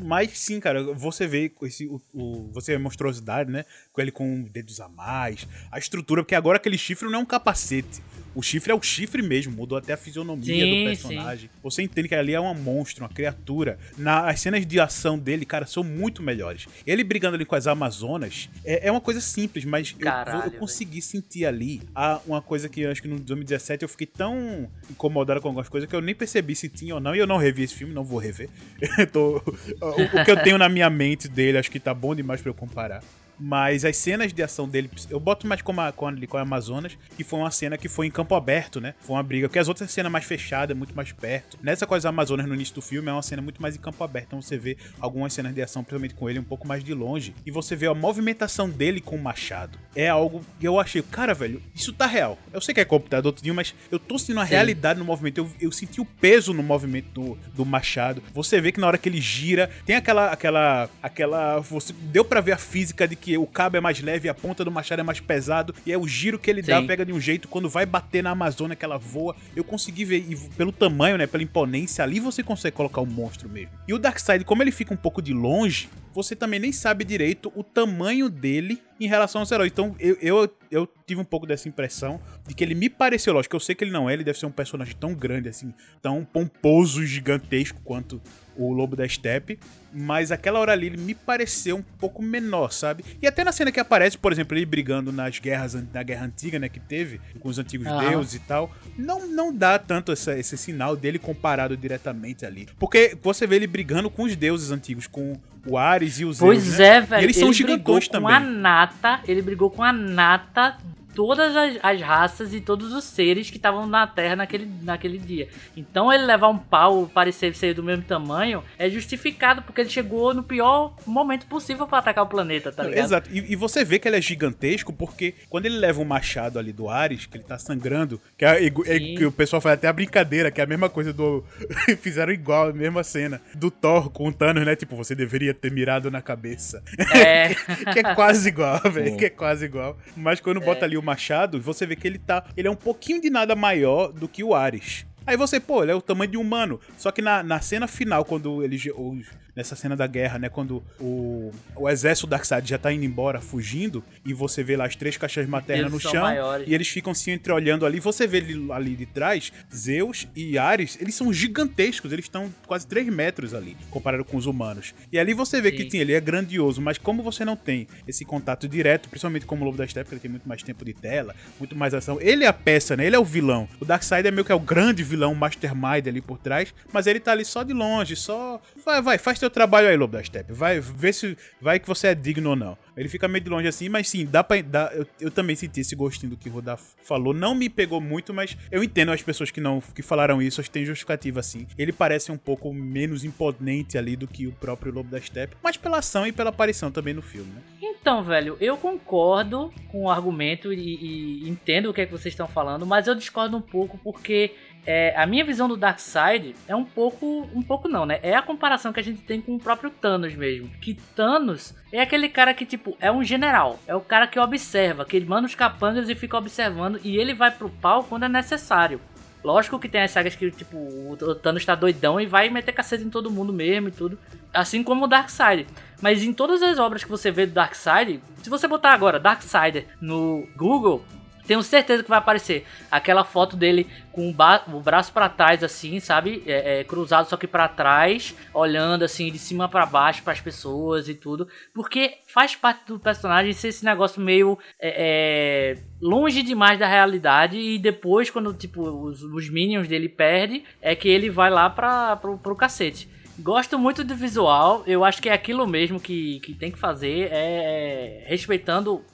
Mas 0.00 0.38
sim, 0.38 0.60
cara, 0.60 0.82
você 0.94 1.26
vê 1.26 1.52
esse, 1.62 1.86
o, 1.86 2.00
o- 2.14 2.50
você 2.52 2.72
vê 2.72 2.76
a 2.76 2.80
monstruosidade, 2.80 3.50
né? 3.50 3.64
Com 3.92 4.00
ele 4.00 4.10
com 4.12 4.42
dedos 4.42 4.80
a 4.80 4.88
mais, 4.88 5.46
a 5.70 5.78
estrutura, 5.78 6.22
porque 6.22 6.34
agora 6.34 6.56
aquele 6.56 6.78
chifre 6.78 7.08
não 7.08 7.18
é 7.18 7.22
um 7.22 7.26
capacete. 7.26 8.02
O 8.34 8.42
chifre 8.42 8.70
é 8.70 8.74
o 8.74 8.82
chifre 8.82 9.22
mesmo, 9.22 9.56
mudou 9.56 9.78
até 9.78 9.94
a 9.94 9.96
fisionomia 9.96 10.44
Sim, 10.66 10.70
do 10.70 10.84
personagem. 10.84 11.48
Você 11.62 11.82
entende 11.82 12.06
que 12.06 12.14
ali 12.14 12.34
é 12.34 12.40
uma 12.40 12.52
monstro, 12.52 13.02
uma 13.02 13.08
criatura. 13.08 13.78
Na, 13.96 14.28
as 14.28 14.40
cenas 14.42 14.66
de 14.66 14.78
ação 14.78 15.18
dele, 15.18 15.46
cara, 15.46 15.64
são 15.64 15.82
muito 15.82 16.22
melhores. 16.22 16.66
Ele 16.86 17.02
brigando 17.02 17.34
ali 17.36 17.46
com 17.46 17.54
as 17.54 17.66
Amazonas 17.66 18.50
é, 18.62 18.88
é 18.88 18.92
uma 18.92 19.00
coisa 19.00 19.22
simples, 19.22 19.64
mas 19.64 19.94
eu- 19.98 20.04
Caralho, 20.04 20.38
eu, 20.38 20.42
velho. 20.50 20.58
consegui 20.60 21.00
sentir 21.00 21.46
ali 21.46 21.80
a, 21.94 22.20
uma 22.26 22.42
coisa 22.42 22.68
que 22.68 22.82
eu 22.82 22.90
acho 22.90 23.00
que 23.00 23.08
no 23.08 23.16
2017 23.18 23.82
eu 23.84 23.88
fiquei 23.88 24.06
tão 24.06 24.70
incomodado 24.90 25.40
com 25.40 25.48
algumas 25.48 25.70
coisas 25.70 25.88
que 25.88 25.96
eu 25.96 26.02
nem 26.02 26.14
percebi 26.14 26.54
se 26.54 26.68
tinha 26.68 26.94
ou 26.94 27.00
não. 27.00 27.14
E 27.14 27.18
eu 27.18 27.26
não 27.26 27.38
revi 27.38 27.62
esse 27.62 27.74
filme, 27.74 27.94
não 27.96 28.04
vou 28.04 28.18
rever. 28.20 28.48
Tô- 29.12 29.38
o, 29.38 30.20
o 30.20 30.24
que 30.24 30.30
eu 30.30 30.42
tenho 30.42 30.56
na 30.58 30.68
minha 30.68 30.88
mente 30.88 31.26
dele, 31.26 31.58
acho 31.58 31.70
que 31.70 31.80
tá 31.80 31.92
bom 31.92 32.14
demais 32.14 32.40
pra 32.40 32.50
eu 32.50 32.54
comparar. 32.54 33.02
Mas 33.38 33.84
as 33.84 33.96
cenas 33.96 34.32
de 34.32 34.42
ação 34.42 34.68
dele, 34.68 34.90
eu 35.10 35.20
boto 35.20 35.46
mais 35.46 35.62
como 35.62 35.80
a, 35.80 35.92
com, 35.92 36.08
a, 36.08 36.26
com 36.26 36.36
a 36.36 36.40
Amazonas, 36.40 36.96
que 37.16 37.24
foi 37.24 37.38
uma 37.38 37.50
cena 37.50 37.76
que 37.76 37.88
foi 37.88 38.06
em 38.06 38.10
campo 38.10 38.34
aberto, 38.34 38.80
né? 38.80 38.94
Foi 39.00 39.16
uma 39.16 39.22
briga, 39.22 39.48
porque 39.48 39.58
as 39.58 39.68
outras 39.68 39.90
cenas 39.90 40.10
mais 40.10 40.24
fechadas, 40.24 40.76
muito 40.76 40.94
mais 40.94 41.12
perto. 41.12 41.58
Nessa 41.62 41.86
coisa 41.86 42.08
Amazonas 42.08 42.46
no 42.46 42.54
início 42.54 42.74
do 42.74 42.82
filme 42.82 43.08
é 43.08 43.12
uma 43.12 43.22
cena 43.22 43.42
muito 43.42 43.60
mais 43.60 43.76
em 43.76 43.78
campo 43.78 44.02
aberto, 44.02 44.26
então 44.28 44.42
você 44.42 44.56
vê 44.56 44.76
algumas 45.00 45.32
cenas 45.32 45.54
de 45.54 45.62
ação, 45.62 45.82
principalmente 45.82 46.14
com 46.14 46.30
ele, 46.30 46.38
um 46.38 46.44
pouco 46.44 46.66
mais 46.66 46.82
de 46.82 46.94
longe. 46.94 47.34
E 47.44 47.50
você 47.50 47.76
vê 47.76 47.86
a 47.86 47.94
movimentação 47.94 48.68
dele 48.68 49.00
com 49.00 49.16
o 49.16 49.22
machado. 49.22 49.78
É 49.94 50.08
algo 50.08 50.44
que 50.58 50.66
eu 50.66 50.80
achei, 50.80 51.02
cara, 51.02 51.34
velho, 51.34 51.62
isso 51.74 51.92
tá 51.92 52.06
real. 52.06 52.38
Eu 52.52 52.60
sei 52.60 52.74
que 52.74 52.80
é 52.80 52.84
computador, 52.84 53.32
tudinho, 53.32 53.54
mas 53.54 53.74
eu 53.90 53.98
tô 53.98 54.18
sentindo 54.18 54.40
a 54.40 54.46
Sim. 54.46 54.52
realidade 54.52 54.98
no 54.98 55.04
movimento. 55.04 55.38
Eu, 55.38 55.50
eu 55.60 55.72
senti 55.72 56.00
o 56.00 56.04
peso 56.04 56.52
no 56.52 56.62
movimento 56.62 57.08
do, 57.12 57.38
do 57.54 57.64
machado. 57.64 58.22
Você 58.32 58.60
vê 58.60 58.72
que 58.72 58.80
na 58.80 58.86
hora 58.86 58.98
que 58.98 59.08
ele 59.08 59.20
gira, 59.20 59.70
tem 59.84 59.96
aquela. 59.96 60.30
aquela. 60.30 60.90
aquela. 61.02 61.60
Você 61.60 61.92
deu 61.92 62.24
para 62.24 62.40
ver 62.40 62.52
a 62.52 62.58
física 62.58 63.06
de 63.06 63.16
que 63.16 63.25
o 63.36 63.46
cabo 63.46 63.78
é 63.78 63.80
mais 63.80 64.00
leve, 64.00 64.28
a 64.28 64.34
ponta 64.34 64.62
do 64.64 64.70
machado 64.70 65.00
é 65.00 65.02
mais 65.02 65.20
pesado. 65.20 65.74
E 65.86 65.92
é 65.92 65.96
o 65.96 66.06
giro 66.06 66.38
que 66.38 66.50
ele 66.50 66.62
Sim. 66.62 66.72
dá, 66.72 66.82
pega 66.82 67.04
de 67.04 67.12
um 67.12 67.20
jeito. 67.20 67.48
Quando 67.48 67.68
vai 67.68 67.86
bater 67.86 68.22
na 68.22 68.30
Amazônia 68.30 68.76
que 68.76 68.84
ela 68.84 68.98
voa, 68.98 69.34
eu 69.54 69.64
consegui 69.64 70.04
ver. 70.04 70.26
E 70.28 70.36
pelo 70.56 70.72
tamanho, 70.72 71.16
né? 71.16 71.26
Pela 71.26 71.42
imponência, 71.42 72.04
ali 72.04 72.20
você 72.20 72.42
consegue 72.42 72.76
colocar 72.76 73.00
o 73.00 73.04
um 73.04 73.10
monstro 73.10 73.48
mesmo. 73.48 73.70
E 73.88 73.94
o 73.94 73.98
Darkseid, 73.98 74.44
como 74.44 74.62
ele 74.62 74.70
fica 74.70 74.92
um 74.92 74.96
pouco 74.96 75.22
de 75.22 75.32
longe, 75.32 75.88
você 76.16 76.34
também 76.34 76.58
nem 76.58 76.72
sabe 76.72 77.04
direito 77.04 77.52
o 77.54 77.62
tamanho 77.62 78.30
dele 78.30 78.82
em 78.98 79.06
relação 79.06 79.42
aos 79.42 79.50
heróis. 79.50 79.70
Então 79.70 79.94
eu, 79.98 80.16
eu, 80.20 80.56
eu 80.70 80.88
tive 81.06 81.20
um 81.20 81.24
pouco 81.24 81.46
dessa 81.46 81.68
impressão 81.68 82.20
de 82.46 82.54
que 82.54 82.64
ele 82.64 82.74
me 82.74 82.88
pareceu, 82.88 83.34
lógico, 83.34 83.54
eu 83.54 83.60
sei 83.60 83.74
que 83.74 83.84
ele 83.84 83.90
não 83.90 84.08
é, 84.08 84.14
ele 84.14 84.24
deve 84.24 84.38
ser 84.38 84.46
um 84.46 84.50
personagem 84.50 84.96
tão 84.98 85.14
grande 85.14 85.48
assim, 85.48 85.74
tão 86.00 86.24
pomposo, 86.24 87.04
gigantesco 87.04 87.80
quanto 87.84 88.20
o 88.56 88.72
Lobo 88.72 88.96
da 88.96 89.06
Steppe, 89.06 89.58
mas 89.96 90.30
aquela 90.30 90.60
hora 90.60 90.72
ali 90.72 90.86
ele 90.86 90.98
me 90.98 91.14
pareceu 91.14 91.76
um 91.76 91.82
pouco 91.98 92.22
menor, 92.22 92.70
sabe? 92.70 93.02
E 93.20 93.26
até 93.26 93.42
na 93.42 93.50
cena 93.50 93.72
que 93.72 93.80
aparece, 93.80 94.18
por 94.18 94.30
exemplo, 94.30 94.56
ele 94.56 94.66
brigando 94.66 95.10
nas 95.10 95.38
guerras, 95.38 95.74
na 95.92 96.02
guerra 96.02 96.26
antiga, 96.26 96.58
né, 96.58 96.68
que 96.68 96.78
teve, 96.78 97.18
com 97.40 97.48
os 97.48 97.58
antigos 97.58 97.86
uhum. 97.86 98.10
deuses 98.10 98.34
e 98.34 98.40
tal, 98.40 98.70
não, 98.98 99.26
não 99.26 99.54
dá 99.54 99.78
tanto 99.78 100.12
essa, 100.12 100.38
esse 100.38 100.58
sinal 100.58 100.94
dele 100.94 101.18
comparado 101.18 101.76
diretamente 101.76 102.44
ali. 102.44 102.68
Porque 102.78 103.16
você 103.22 103.46
vê 103.46 103.56
ele 103.56 103.66
brigando 103.66 104.10
com 104.10 104.24
os 104.24 104.36
deuses 104.36 104.70
antigos, 104.70 105.06
com 105.06 105.38
o 105.66 105.78
Ares 105.78 106.20
e 106.20 106.24
os 106.24 106.38
Pois 106.38 106.62
Zeus, 106.62 106.78
né? 106.78 106.86
é, 106.86 107.00
velho. 107.00 107.22
E 107.22 107.24
eles 107.24 107.36
são 107.36 107.52
gigantões 107.52 108.06
também. 108.06 108.28
Com 108.28 108.34
a 108.34 108.40
nata, 108.40 109.20
ele 109.26 109.40
brigou 109.40 109.70
com 109.70 109.82
a 109.82 109.92
nata 109.92 110.76
todas 111.16 111.56
as, 111.56 111.78
as, 111.82 112.00
raças 112.02 112.52
e 112.52 112.60
todos 112.60 112.92
os 112.92 113.02
seres 113.02 113.48
que 113.48 113.56
estavam 113.56 113.86
na 113.86 114.06
Terra 114.06 114.36
naquele, 114.36 114.70
naquele 114.82 115.16
dia. 115.16 115.48
Então 115.74 116.12
ele 116.12 116.26
levar 116.26 116.48
um 116.48 116.58
pau, 116.58 117.10
parecer 117.12 117.54
ser 117.54 117.72
do 117.72 117.82
mesmo 117.82 118.04
tamanho, 118.04 118.62
é 118.78 118.90
justificado 118.90 119.62
porque 119.62 119.80
ele 119.80 119.88
chegou 119.88 120.34
no 120.34 120.42
pior 120.42 120.94
momento 121.06 121.46
possível 121.46 121.86
para 121.86 121.98
atacar 121.98 122.22
o 122.22 122.26
planeta, 122.26 122.70
tá 122.70 122.82
ligado? 122.82 123.02
Exato. 123.02 123.30
E, 123.32 123.52
e, 123.52 123.56
você 123.56 123.82
vê 123.82 123.98
que 123.98 124.06
ele 124.06 124.18
é 124.18 124.20
gigantesco 124.20 124.92
porque 124.92 125.34
quando 125.48 125.64
ele 125.64 125.78
leva 125.78 126.02
um 126.02 126.04
machado 126.04 126.58
ali 126.58 126.70
do 126.70 126.90
Ares, 126.90 127.24
que 127.24 127.38
ele 127.38 127.44
tá 127.44 127.56
sangrando, 127.56 128.20
que, 128.36 128.44
é, 128.44 128.66
é, 128.66 128.70
que 128.70 129.24
o 129.24 129.32
pessoal 129.32 129.62
faz 129.62 129.74
até 129.74 129.88
a 129.88 129.92
brincadeira, 129.94 130.50
que 130.50 130.60
é 130.60 130.64
a 130.64 130.66
mesma 130.66 130.90
coisa 130.90 131.14
do. 131.14 131.42
Fizeram 132.02 132.32
igual, 132.32 132.68
a 132.68 132.72
mesma 132.74 133.02
cena 133.02 133.40
do 133.54 133.70
Thor 133.70 134.10
com 134.10 134.28
o 134.28 134.32
Thanos, 134.32 134.66
né? 134.66 134.76
Tipo, 134.76 134.94
você 134.96 135.14
deveria 135.14 135.54
ter 135.54 135.70
mirado 135.70 136.10
na 136.10 136.20
cabeça. 136.20 136.82
É. 137.14 137.54
que 137.90 138.00
é 138.00 138.14
quase 138.14 138.48
igual, 138.48 138.80
velho. 138.90 139.16
Que 139.16 139.24
é 139.24 139.30
quase 139.30 139.64
igual. 139.64 139.96
Mas 140.14 140.40
quando 140.40 140.60
bota 140.60 140.80
é. 140.80 140.84
ali 140.84 140.98
o 140.98 141.05
Machado, 141.06 141.60
você 141.60 141.86
vê 141.86 141.94
que 141.94 142.06
ele 142.06 142.18
tá. 142.18 142.44
Ele 142.56 142.68
é 142.68 142.70
um 142.70 142.76
pouquinho 142.76 143.20
de 143.20 143.30
nada 143.30 143.54
maior 143.54 144.12
do 144.12 144.26
que 144.28 144.42
o 144.42 144.54
Ares. 144.54 145.06
Aí 145.24 145.36
você, 145.36 145.58
pô, 145.58 145.82
ele 145.82 145.92
é 145.92 145.94
o 145.94 146.02
tamanho 146.02 146.30
de 146.30 146.36
um 146.36 146.40
humano. 146.40 146.80
Só 146.98 147.10
que 147.10 147.22
na, 147.22 147.42
na 147.42 147.60
cena 147.60 147.86
final, 147.86 148.24
quando 148.24 148.62
ele. 148.62 148.76
Os, 148.94 149.26
nessa 149.56 149.74
cena 149.74 149.96
da 149.96 150.06
guerra, 150.06 150.38
né? 150.38 150.50
Quando 150.50 150.84
o, 151.00 151.50
o 151.74 151.88
exército 151.88 152.26
Darkseid 152.26 152.68
já 152.68 152.78
tá 152.78 152.92
indo 152.92 153.04
embora, 153.04 153.40
fugindo, 153.40 154.04
e 154.24 154.34
você 154.34 154.62
vê 154.62 154.76
lá 154.76 154.84
as 154.84 154.94
três 154.94 155.16
caixas 155.16 155.48
maternas 155.48 155.90
no 155.90 155.98
chão, 155.98 156.20
maiores. 156.20 156.68
e 156.68 156.74
eles 156.74 156.88
ficam 156.88 157.14
se 157.14 157.30
entreolhando 157.30 157.86
ali. 157.86 157.98
Você 157.98 158.26
vê 158.26 158.36
ele, 158.36 158.70
ali 158.70 158.94
de 158.94 159.06
trás, 159.06 159.50
Zeus 159.74 160.28
e 160.36 160.58
Ares, 160.58 160.98
eles 161.00 161.14
são 161.14 161.32
gigantescos, 161.32 162.12
eles 162.12 162.26
estão 162.26 162.52
quase 162.66 162.86
3 162.86 163.08
metros 163.08 163.54
ali, 163.54 163.76
comparado 163.90 164.24
com 164.24 164.36
os 164.36 164.44
humanos. 164.44 164.94
E 165.10 165.18
ali 165.18 165.32
você 165.32 165.60
vê 165.60 165.70
Sim. 165.70 165.76
que 165.76 165.90
sim, 165.90 165.98
ele 165.98 166.12
é 166.12 166.20
grandioso, 166.20 166.82
mas 166.82 166.98
como 166.98 167.22
você 167.22 167.44
não 167.44 167.56
tem 167.56 167.88
esse 168.06 168.24
contato 168.24 168.68
direto, 168.68 169.08
principalmente 169.08 169.46
como 169.46 169.62
o 169.62 169.64
Lobo 169.64 169.78
da 169.78 169.86
Steppe, 169.86 170.12
ele 170.12 170.20
tem 170.20 170.30
muito 170.30 170.46
mais 170.46 170.62
tempo 170.62 170.84
de 170.84 170.92
tela, 170.92 171.34
muito 171.58 171.74
mais 171.74 171.94
ação. 171.94 172.20
Ele 172.20 172.44
é 172.44 172.46
a 172.46 172.52
peça, 172.52 172.94
né? 172.96 173.06
Ele 173.06 173.16
é 173.16 173.18
o 173.18 173.24
vilão. 173.24 173.66
O 173.80 173.84
Darkseid 173.84 174.28
é 174.28 174.30
meio 174.30 174.44
que 174.44 174.52
é 174.52 174.54
o 174.54 174.60
grande 174.60 175.02
vilão, 175.02 175.32
o 175.32 175.36
mastermind 175.36 176.06
ali 176.06 176.20
por 176.20 176.38
trás, 176.38 176.74
mas 176.92 177.06
ele 177.06 177.20
tá 177.20 177.32
ali 177.32 177.44
só 177.44 177.62
de 177.62 177.72
longe, 177.72 178.16
só. 178.16 178.60
Vai, 178.84 179.00
vai, 179.00 179.18
faz 179.18 179.38
seu 179.46 179.50
trabalho 179.50 179.88
aí, 179.88 179.96
Lobo 179.96 180.12
da 180.12 180.22
Steppe. 180.22 180.52
Vai 180.52 180.80
ver 180.80 181.14
se 181.14 181.36
vai 181.60 181.78
que 181.78 181.86
você 181.86 182.08
é 182.08 182.14
digno 182.14 182.50
ou 182.50 182.56
não. 182.56 182.76
Ele 182.96 183.08
fica 183.08 183.28
meio 183.28 183.44
de 183.44 183.50
longe 183.50 183.68
assim, 183.68 183.88
mas 183.88 184.08
sim, 184.08 184.24
dá 184.24 184.42
pra. 184.42 184.58
Eu, 184.92 185.06
eu 185.20 185.30
também 185.30 185.54
senti 185.54 185.80
esse 185.80 185.94
gostinho 185.94 186.30
do 186.30 186.36
que 186.36 186.48
o 186.48 186.52
Rodar 186.52 186.78
falou. 187.02 187.32
Não 187.32 187.54
me 187.54 187.68
pegou 187.68 188.00
muito, 188.00 188.34
mas 188.34 188.56
eu 188.70 188.82
entendo 188.82 189.12
as 189.12 189.22
pessoas 189.22 189.50
que 189.50 189.60
não 189.60 189.80
que 189.94 190.02
falaram 190.02 190.42
isso, 190.42 190.60
acho 190.60 190.70
que 190.70 190.74
tem 190.74 190.84
justificativa 190.84 191.40
assim. 191.40 191.66
Ele 191.78 191.92
parece 191.92 192.32
um 192.32 192.38
pouco 192.38 192.72
menos 192.72 193.24
imponente 193.24 193.96
ali 193.96 194.16
do 194.16 194.26
que 194.26 194.46
o 194.46 194.52
próprio 194.52 194.92
Lobo 194.92 195.10
da 195.10 195.20
Steppe, 195.20 195.56
mas 195.62 195.76
pela 195.76 195.98
ação 195.98 196.26
e 196.26 196.32
pela 196.32 196.50
aparição 196.50 196.90
também 196.90 197.14
no 197.14 197.22
filme, 197.22 197.50
né? 197.52 197.62
Então, 198.06 198.22
velho, 198.22 198.56
eu 198.60 198.76
concordo 198.76 199.74
com 199.90 200.04
o 200.04 200.08
argumento 200.08 200.72
e, 200.72 200.78
e 200.78 201.48
entendo 201.48 201.90
o 201.90 201.92
que 201.92 202.02
é 202.02 202.06
que 202.06 202.12
vocês 202.12 202.32
estão 202.32 202.46
falando, 202.46 202.86
mas 202.86 203.08
eu 203.08 203.16
discordo 203.16 203.56
um 203.56 203.60
pouco 203.60 203.98
porque 203.98 204.54
é, 204.86 205.12
a 205.16 205.26
minha 205.26 205.44
visão 205.44 205.66
do 205.66 205.76
Darkseid 205.76 206.54
é 206.68 206.76
um 206.76 206.84
pouco. 206.84 207.48
Um 207.52 207.60
pouco 207.60 207.88
não, 207.88 208.06
né? 208.06 208.20
É 208.22 208.36
a 208.36 208.42
comparação 208.42 208.92
que 208.92 209.00
a 209.00 209.02
gente 209.02 209.22
tem 209.22 209.40
com 209.40 209.56
o 209.56 209.58
próprio 209.58 209.90
Thanos 209.90 210.36
mesmo. 210.36 210.70
Que 210.80 210.94
Thanos 210.94 211.74
é 211.90 212.00
aquele 212.00 212.28
cara 212.28 212.54
que, 212.54 212.64
tipo, 212.64 212.96
é 213.00 213.10
um 213.10 213.24
general. 213.24 213.76
É 213.88 213.96
o 213.96 214.00
cara 214.00 214.28
que 214.28 214.38
observa, 214.38 215.04
que 215.04 215.16
ele 215.16 215.26
manda 215.26 215.48
os 215.48 215.56
capangas 215.56 216.08
e 216.08 216.14
fica 216.14 216.38
observando. 216.38 217.00
E 217.02 217.16
ele 217.16 217.34
vai 217.34 217.50
pro 217.50 217.68
pau 217.68 218.04
quando 218.04 218.26
é 218.26 218.28
necessário. 218.28 219.00
Lógico 219.46 219.78
que 219.78 219.88
tem 219.88 220.02
as 220.02 220.10
sagas 220.10 220.34
que, 220.34 220.50
tipo, 220.50 220.76
o 220.76 221.16
Thanos 221.36 221.64
tá 221.64 221.76
doidão 221.76 222.20
e 222.20 222.26
vai 222.26 222.50
meter 222.50 222.72
cacete 222.72 223.04
em 223.04 223.08
todo 223.08 223.30
mundo 223.30 223.52
mesmo 223.52 223.86
e 223.86 223.92
tudo. 223.92 224.18
Assim 224.52 224.82
como 224.82 225.04
o 225.04 225.06
Darkseid. 225.06 225.68
Mas 226.02 226.20
em 226.24 226.32
todas 226.32 226.60
as 226.64 226.80
obras 226.80 227.04
que 227.04 227.10
você 227.10 227.30
vê 227.30 227.46
do 227.46 227.52
Darkseid, 227.52 228.20
se 228.42 228.50
você 228.50 228.66
botar 228.66 228.90
agora 228.90 229.20
Darkseid 229.20 229.86
no 230.00 230.48
Google, 230.56 231.04
tenho 231.46 231.62
certeza 231.62 232.02
que 232.02 232.08
vai 232.08 232.18
aparecer 232.18 232.66
aquela 232.90 233.24
foto 233.24 233.56
dele 233.56 233.86
com 234.12 234.30
o, 234.30 234.80
braço 234.80 235.12
para 235.12 235.28
trás, 235.28 235.62
assim, 235.62 236.00
sabe? 236.00 236.42
É, 236.46 236.80
é, 236.80 236.84
cruzado 236.84 237.28
só 237.28 237.36
que 237.36 237.46
para 237.46 237.68
trás, 237.68 238.34
olhando 238.52 239.04
assim 239.04 239.30
de 239.30 239.38
cima 239.38 239.68
para 239.68 239.84
baixo 239.84 240.22
para 240.22 240.32
as 240.32 240.40
pessoas 240.40 241.08
e 241.08 241.14
tudo. 241.14 241.46
Porque 241.74 242.18
faz 242.26 242.56
parte 242.56 242.86
do 242.86 242.98
personagem 242.98 243.52
ser 243.52 243.68
esse 243.68 243.84
negócio 243.84 244.20
meio 244.20 244.58
é, 244.80 245.76
é, 245.76 245.82
longe 246.00 246.42
demais 246.42 246.78
da 246.78 246.86
realidade. 246.86 247.58
E 247.58 247.78
depois, 247.78 248.30
quando 248.30 248.54
tipo, 248.54 248.82
os, 248.82 249.22
os 249.22 249.48
minions 249.50 249.86
dele 249.86 250.08
perde, 250.08 250.64
é 250.80 250.94
que 250.94 251.08
ele 251.08 251.28
vai 251.28 251.50
lá 251.50 251.68
pra, 251.68 252.16
pro, 252.16 252.38
pro 252.38 252.56
cacete. 252.56 253.08
Gosto 253.38 253.78
muito 253.78 254.02
do 254.02 254.14
visual, 254.14 254.82
eu 254.86 255.04
acho 255.04 255.20
que 255.20 255.28
é 255.28 255.32
aquilo 255.34 255.66
mesmo 255.66 256.00
que, 256.00 256.40
que 256.40 256.54
tem 256.54 256.72
que 256.72 256.78
fazer, 256.78 257.28
é, 257.30 258.22
é 258.22 258.24
respeitando 258.26 259.04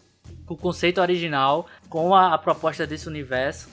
o 0.52 0.56
conceito 0.56 1.00
original 1.00 1.66
com 1.88 2.14
a, 2.14 2.34
a, 2.34 2.38
proposta 2.38 2.86
desse 2.86 3.08
universo. 3.08 3.68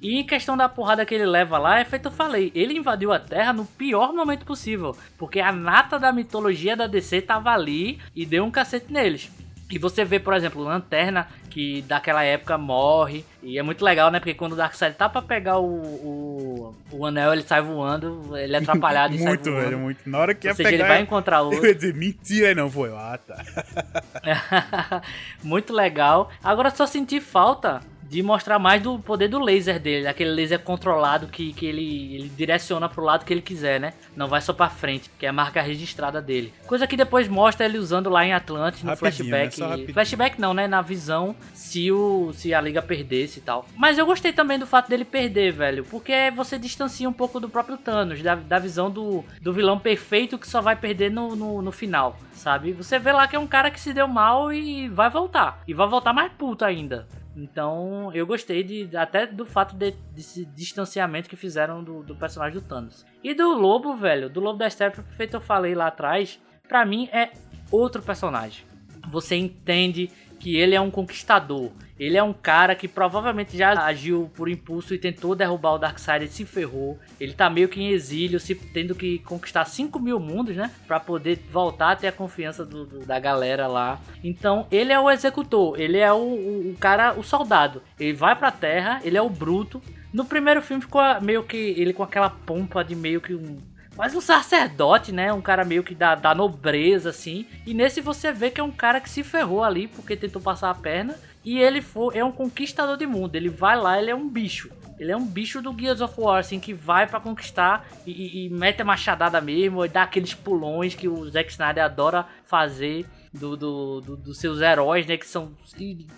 E 0.00 0.18
em 0.18 0.26
questão 0.26 0.56
da 0.56 0.68
porrada 0.68 1.06
que 1.06 1.14
ele 1.14 1.24
leva 1.24 1.56
lá, 1.56 1.78
é 1.78 1.84
feito 1.84 2.08
eu 2.08 2.12
falei, 2.12 2.52
ele 2.54 2.76
invadiu 2.76 3.12
a 3.12 3.18
Terra 3.18 3.52
no 3.52 3.64
pior 3.64 4.12
momento 4.12 4.44
possível, 4.44 4.94
porque 5.16 5.40
a 5.40 5.50
nata 5.50 5.98
da 5.98 6.12
mitologia 6.12 6.76
da 6.76 6.86
DC 6.86 7.22
tava 7.22 7.50
ali 7.50 7.98
e 8.14 8.26
deu 8.26 8.44
um 8.44 8.50
cacete 8.50 8.92
neles. 8.92 9.30
E 9.70 9.78
você 9.78 10.04
vê, 10.04 10.20
por 10.20 10.34
exemplo, 10.34 10.62
Lanterna, 10.62 11.26
que 11.48 11.82
daquela 11.82 12.22
época 12.22 12.58
morre. 12.58 13.24
E 13.42 13.58
é 13.58 13.62
muito 13.62 13.84
legal, 13.84 14.10
né? 14.10 14.20
Porque 14.20 14.34
quando 14.34 14.52
o 14.52 14.56
Darkseid 14.56 14.94
tá 14.94 15.08
pra 15.08 15.22
pegar 15.22 15.58
o, 15.58 15.66
o, 15.66 16.74
o 16.92 17.06
anel, 17.06 17.32
ele 17.32 17.42
sai 17.42 17.62
voando, 17.62 18.36
ele 18.36 18.54
é 18.54 18.58
atrapalhado 18.58 19.14
e 19.16 19.18
sai 19.18 19.36
voando. 19.36 19.50
Muito, 19.50 19.62
velho, 19.62 19.78
muito. 19.78 20.08
Na 20.08 20.18
hora 20.18 20.34
que 20.34 20.46
Ou 20.46 20.50
ia 20.50 20.54
seja, 20.54 20.68
pegar... 20.68 20.84
ele 20.84 20.92
vai 20.92 21.00
encontrar 21.00 21.40
outro. 21.42 21.60
Eu 21.60 21.66
ia 21.66 21.74
dizer, 21.74 21.94
mentira, 21.94 22.54
não 22.54 22.70
foi. 22.70 22.90
Ah, 22.90 23.18
tá. 23.18 25.02
muito 25.42 25.72
legal. 25.72 26.30
Agora 26.42 26.70
só 26.70 26.86
senti 26.86 27.20
falta 27.20 27.80
de 28.14 28.22
mostrar 28.22 28.60
mais 28.60 28.80
do 28.80 28.96
poder 28.96 29.26
do 29.26 29.40
laser 29.40 29.80
dele, 29.80 30.06
aquele 30.06 30.30
laser 30.30 30.60
controlado 30.60 31.26
que, 31.26 31.52
que 31.52 31.66
ele, 31.66 32.14
ele 32.14 32.28
direciona 32.28 32.88
pro 32.88 33.02
lado 33.02 33.24
que 33.24 33.32
ele 33.32 33.42
quiser, 33.42 33.80
né? 33.80 33.92
Não 34.14 34.28
vai 34.28 34.40
só 34.40 34.52
pra 34.52 34.68
frente, 34.68 35.10
que 35.18 35.26
é 35.26 35.30
a 35.30 35.32
marca 35.32 35.60
registrada 35.60 36.22
dele. 36.22 36.54
Coisa 36.64 36.86
que 36.86 36.96
depois 36.96 37.26
mostra 37.26 37.66
ele 37.66 37.76
usando 37.76 38.08
lá 38.08 38.24
em 38.24 38.32
Atlantis, 38.32 38.84
no 38.84 38.90
rapidinho, 38.90 39.30
flashback. 39.30 39.60
Né? 39.60 39.92
Flashback 39.92 40.40
não, 40.40 40.54
né? 40.54 40.68
Na 40.68 40.80
visão, 40.80 41.34
se, 41.52 41.90
o, 41.90 42.32
se 42.32 42.54
a 42.54 42.60
liga 42.60 42.80
perdesse 42.80 43.40
e 43.40 43.42
tal. 43.42 43.66
Mas 43.76 43.98
eu 43.98 44.06
gostei 44.06 44.32
também 44.32 44.60
do 44.60 44.66
fato 44.66 44.88
dele 44.88 45.04
perder, 45.04 45.52
velho, 45.52 45.84
porque 45.84 46.30
você 46.36 46.56
distancia 46.56 47.08
um 47.08 47.12
pouco 47.12 47.40
do 47.40 47.48
próprio 47.48 47.76
Thanos, 47.76 48.22
da, 48.22 48.36
da 48.36 48.60
visão 48.60 48.92
do, 48.92 49.24
do 49.42 49.52
vilão 49.52 49.76
perfeito 49.76 50.38
que 50.38 50.48
só 50.48 50.60
vai 50.60 50.76
perder 50.76 51.10
no, 51.10 51.34
no, 51.34 51.60
no 51.60 51.72
final, 51.72 52.16
sabe? 52.32 52.70
Você 52.74 52.96
vê 52.96 53.10
lá 53.10 53.26
que 53.26 53.34
é 53.34 53.40
um 53.40 53.46
cara 53.48 53.72
que 53.72 53.80
se 53.80 53.92
deu 53.92 54.06
mal 54.06 54.52
e 54.52 54.88
vai 54.88 55.10
voltar. 55.10 55.64
E 55.66 55.74
vai 55.74 55.88
voltar 55.88 56.12
mais 56.12 56.30
puto 56.34 56.64
ainda. 56.64 57.08
Então 57.36 58.12
eu 58.14 58.26
gostei 58.26 58.62
de 58.62 58.96
até 58.96 59.26
do 59.26 59.44
fato 59.44 59.74
de, 59.74 59.90
desse 60.12 60.44
distanciamento 60.44 61.28
que 61.28 61.36
fizeram 61.36 61.82
do, 61.82 62.02
do, 62.02 62.14
personagem 62.14 62.60
do 62.60 62.66
Thanos. 62.66 63.04
E 63.22 63.34
do 63.34 63.54
Lobo, 63.54 63.96
velho, 63.96 64.30
do 64.30 64.40
Lobo 64.40 64.58
da 64.58 64.70
Steppe, 64.70 65.02
feito 65.16 65.34
eu 65.34 65.40
falei 65.40 65.74
lá 65.74 65.88
atrás, 65.88 66.40
pra 66.68 66.84
mim 66.84 67.08
é 67.12 67.32
outro 67.70 68.02
personagem. 68.02 68.64
você 69.10 69.36
entende 69.36 70.10
que 70.44 70.54
ele 70.54 70.74
é 70.74 70.80
um 70.80 70.90
conquistador. 70.90 71.70
Ele 71.98 72.18
é 72.18 72.22
um 72.22 72.34
cara 72.34 72.74
que 72.74 72.86
provavelmente 72.86 73.56
já 73.56 73.70
agiu 73.82 74.30
por 74.36 74.46
impulso 74.46 74.92
e 74.92 74.98
tentou 74.98 75.34
derrubar 75.34 75.72
o 75.72 75.78
Darkseid 75.78 76.26
e 76.26 76.28
se 76.28 76.44
ferrou. 76.44 76.98
Ele 77.18 77.32
tá 77.32 77.48
meio 77.48 77.66
que 77.66 77.80
em 77.80 77.88
exílio, 77.88 78.38
se 78.38 78.54
tendo 78.54 78.94
que 78.94 79.20
conquistar 79.20 79.64
5 79.64 79.98
mil 79.98 80.20
mundos, 80.20 80.54
né? 80.54 80.70
Pra 80.86 81.00
poder 81.00 81.38
voltar 81.50 81.92
a 81.92 81.96
ter 81.96 82.08
a 82.08 82.12
confiança 82.12 82.62
do, 82.62 82.84
do, 82.84 83.06
da 83.06 83.18
galera 83.18 83.66
lá. 83.66 83.98
Então, 84.22 84.66
ele 84.70 84.92
é 84.92 85.00
o 85.00 85.10
executor, 85.10 85.80
ele 85.80 85.96
é 85.96 86.12
o, 86.12 86.16
o, 86.16 86.72
o 86.72 86.76
cara, 86.78 87.14
o 87.14 87.22
soldado. 87.22 87.80
Ele 87.98 88.12
vai 88.12 88.36
pra 88.36 88.50
terra, 88.50 89.00
ele 89.02 89.16
é 89.16 89.22
o 89.22 89.30
bruto. 89.30 89.80
No 90.12 90.26
primeiro 90.26 90.60
filme 90.60 90.82
ficou 90.82 91.00
meio 91.22 91.42
que 91.42 91.56
ele 91.56 91.94
com 91.94 92.02
aquela 92.02 92.28
pompa 92.28 92.84
de 92.84 92.94
meio 92.94 93.22
que 93.22 93.34
um 93.34 93.56
quase 93.94 94.16
um 94.16 94.20
sacerdote, 94.20 95.12
né? 95.12 95.32
Um 95.32 95.40
cara 95.40 95.64
meio 95.64 95.82
que 95.82 95.94
da, 95.94 96.14
da 96.14 96.34
nobreza, 96.34 97.10
assim. 97.10 97.46
E 97.66 97.72
nesse 97.72 98.00
você 98.00 98.32
vê 98.32 98.50
que 98.50 98.60
é 98.60 98.64
um 98.64 98.70
cara 98.70 99.00
que 99.00 99.08
se 99.08 99.22
ferrou 99.22 99.62
ali 99.62 99.88
porque 99.88 100.16
tentou 100.16 100.42
passar 100.42 100.70
a 100.70 100.74
perna. 100.74 101.16
E 101.44 101.58
ele 101.58 101.82
foi, 101.82 102.16
é 102.16 102.24
um 102.24 102.32
conquistador 102.32 102.96
de 102.96 103.06
mundo. 103.06 103.36
Ele 103.36 103.48
vai 103.48 103.76
lá, 103.76 104.00
ele 104.00 104.10
é 104.10 104.14
um 104.14 104.28
bicho. 104.28 104.70
Ele 104.98 105.10
é 105.10 105.16
um 105.16 105.26
bicho 105.26 105.60
do 105.60 105.76
Gears 105.78 106.00
of 106.00 106.14
War, 106.18 106.38
assim, 106.38 106.60
que 106.60 106.72
vai 106.72 107.06
para 107.06 107.20
conquistar 107.20 107.86
e, 108.06 108.12
e, 108.12 108.46
e, 108.46 108.48
mete 108.48 108.80
a 108.80 108.84
machadada 108.84 109.40
mesmo, 109.40 109.84
e 109.84 109.88
dá 109.88 110.04
aqueles 110.04 110.34
pulões 110.34 110.94
que 110.94 111.08
o 111.08 111.28
Zack 111.28 111.50
Snyder 111.50 111.84
adora 111.84 112.26
fazer 112.44 113.04
do, 113.34 113.56
do, 113.56 114.00
do, 114.00 114.16
dos 114.16 114.38
seus 114.38 114.60
heróis, 114.60 115.06
né? 115.06 115.16
Que 115.16 115.26
são. 115.26 115.52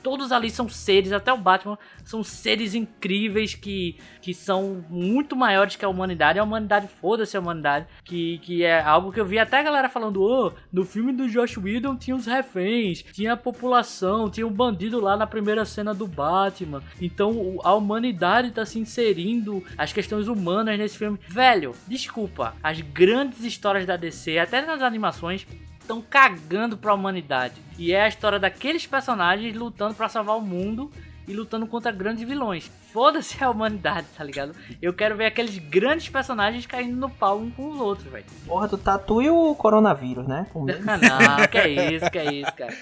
todos 0.03 0.31
ali 0.31 0.51
são 0.51 0.69
seres, 0.69 1.13
até 1.13 1.33
o 1.33 1.39
Batman, 1.39 1.79
são 2.05 2.23
seres 2.23 2.75
incríveis 2.75 3.55
que, 3.55 3.97
que 4.21 4.35
são 4.35 4.85
muito 4.89 5.35
maiores 5.35 5.77
que 5.77 5.85
a 5.85 5.89
humanidade. 5.89 6.39
A 6.39 6.45
humanidade, 6.45 6.89
foda-se 7.01 7.37
a 7.37 7.41
humanidade. 7.41 7.87
Que, 8.05 8.39
que 8.39 8.63
é 8.63 8.81
algo 8.81 9.11
que 9.11 9.21
eu 9.21 9.27
vi 9.27 9.39
até 9.39 9.59
a 9.59 9.63
galera 9.63 9.89
falando: 9.89 10.23
oh, 10.23 10.53
no 10.73 10.85
filme 10.85 11.13
do 11.13 11.29
Josh 11.29 11.57
Whedon 11.57 11.97
tinha 11.97 12.15
os 12.15 12.27
reféns, 12.27 13.03
tinha 13.03 13.33
a 13.33 13.37
população, 13.37 14.31
tinha 14.31 14.47
um 14.47 14.53
bandido 14.53 15.01
lá 15.01 15.17
na 15.17 15.27
primeira 15.27 15.65
cena 15.65 15.95
do 15.95 16.07
Batman. 16.07 16.83
Então 17.01 17.59
a 17.65 17.75
humanidade 17.75 18.51
tá 18.51 18.67
se 18.67 18.79
inserindo, 18.79 19.65
as 19.77 19.93
questões 19.93 20.29
humanas 20.29 20.79
nesse 20.79 20.99
filme. 20.99 21.19
Velho, 21.29 21.75
desculpa, 21.89 22.55
as 22.63 22.81
grandes 22.81 23.43
histórias 23.45 23.87
da 23.87 23.97
DC, 23.97 24.39
até 24.39 24.65
nas 24.65 24.83
animações, 24.83 25.47
estão 25.87 26.03
cagando 26.03 26.77
pra 26.77 26.93
humanidade. 26.93 27.55
E 27.79 27.93
é 27.93 28.03
a 28.03 28.09
história 28.09 28.39
daqueles 28.39 28.87
personagens 28.87 29.55
lutando 29.55 29.95
para 29.95 30.09
salvar 30.09 30.37
o 30.37 30.43
mundo 30.43 30.91
e 31.29 31.33
lutando 31.33 31.67
contra 31.67 31.91
grandes 31.91 32.27
vilões. 32.27 32.71
Foda-se 32.93 33.43
a 33.43 33.51
humanidade, 33.51 34.07
tá 34.17 34.23
ligado? 34.23 34.55
Eu 34.81 34.93
quero 34.95 35.17
ver 35.17 35.27
aqueles 35.27 35.59
grandes 35.59 36.09
personagens 36.09 36.67
caindo 36.67 36.97
no 36.97 37.11
pau 37.11 37.39
um 37.39 37.51
com 37.51 37.71
os 37.71 37.81
outros, 37.81 38.11
velho. 38.11 38.25
Porra, 38.47 38.69
tu 38.69 38.79
tatua 38.79 39.25
e 39.25 39.31
o 39.31 39.55
coronavírus, 39.55 40.27
né? 40.27 40.47
não, 40.55 41.47
que 41.51 41.59
é 41.59 41.93
isso, 41.93 42.11
que 42.11 42.19
é 42.19 42.33
isso, 42.33 42.53
cara. 42.53 42.73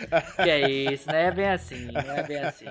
Que 0.43 0.51
é 0.51 0.71
isso, 0.71 1.09
não 1.09 1.17
é 1.17 1.31
bem 1.31 1.49
assim, 1.49 1.91
não 1.91 2.01
é 2.01 2.23
bem 2.23 2.39
assim. 2.39 2.67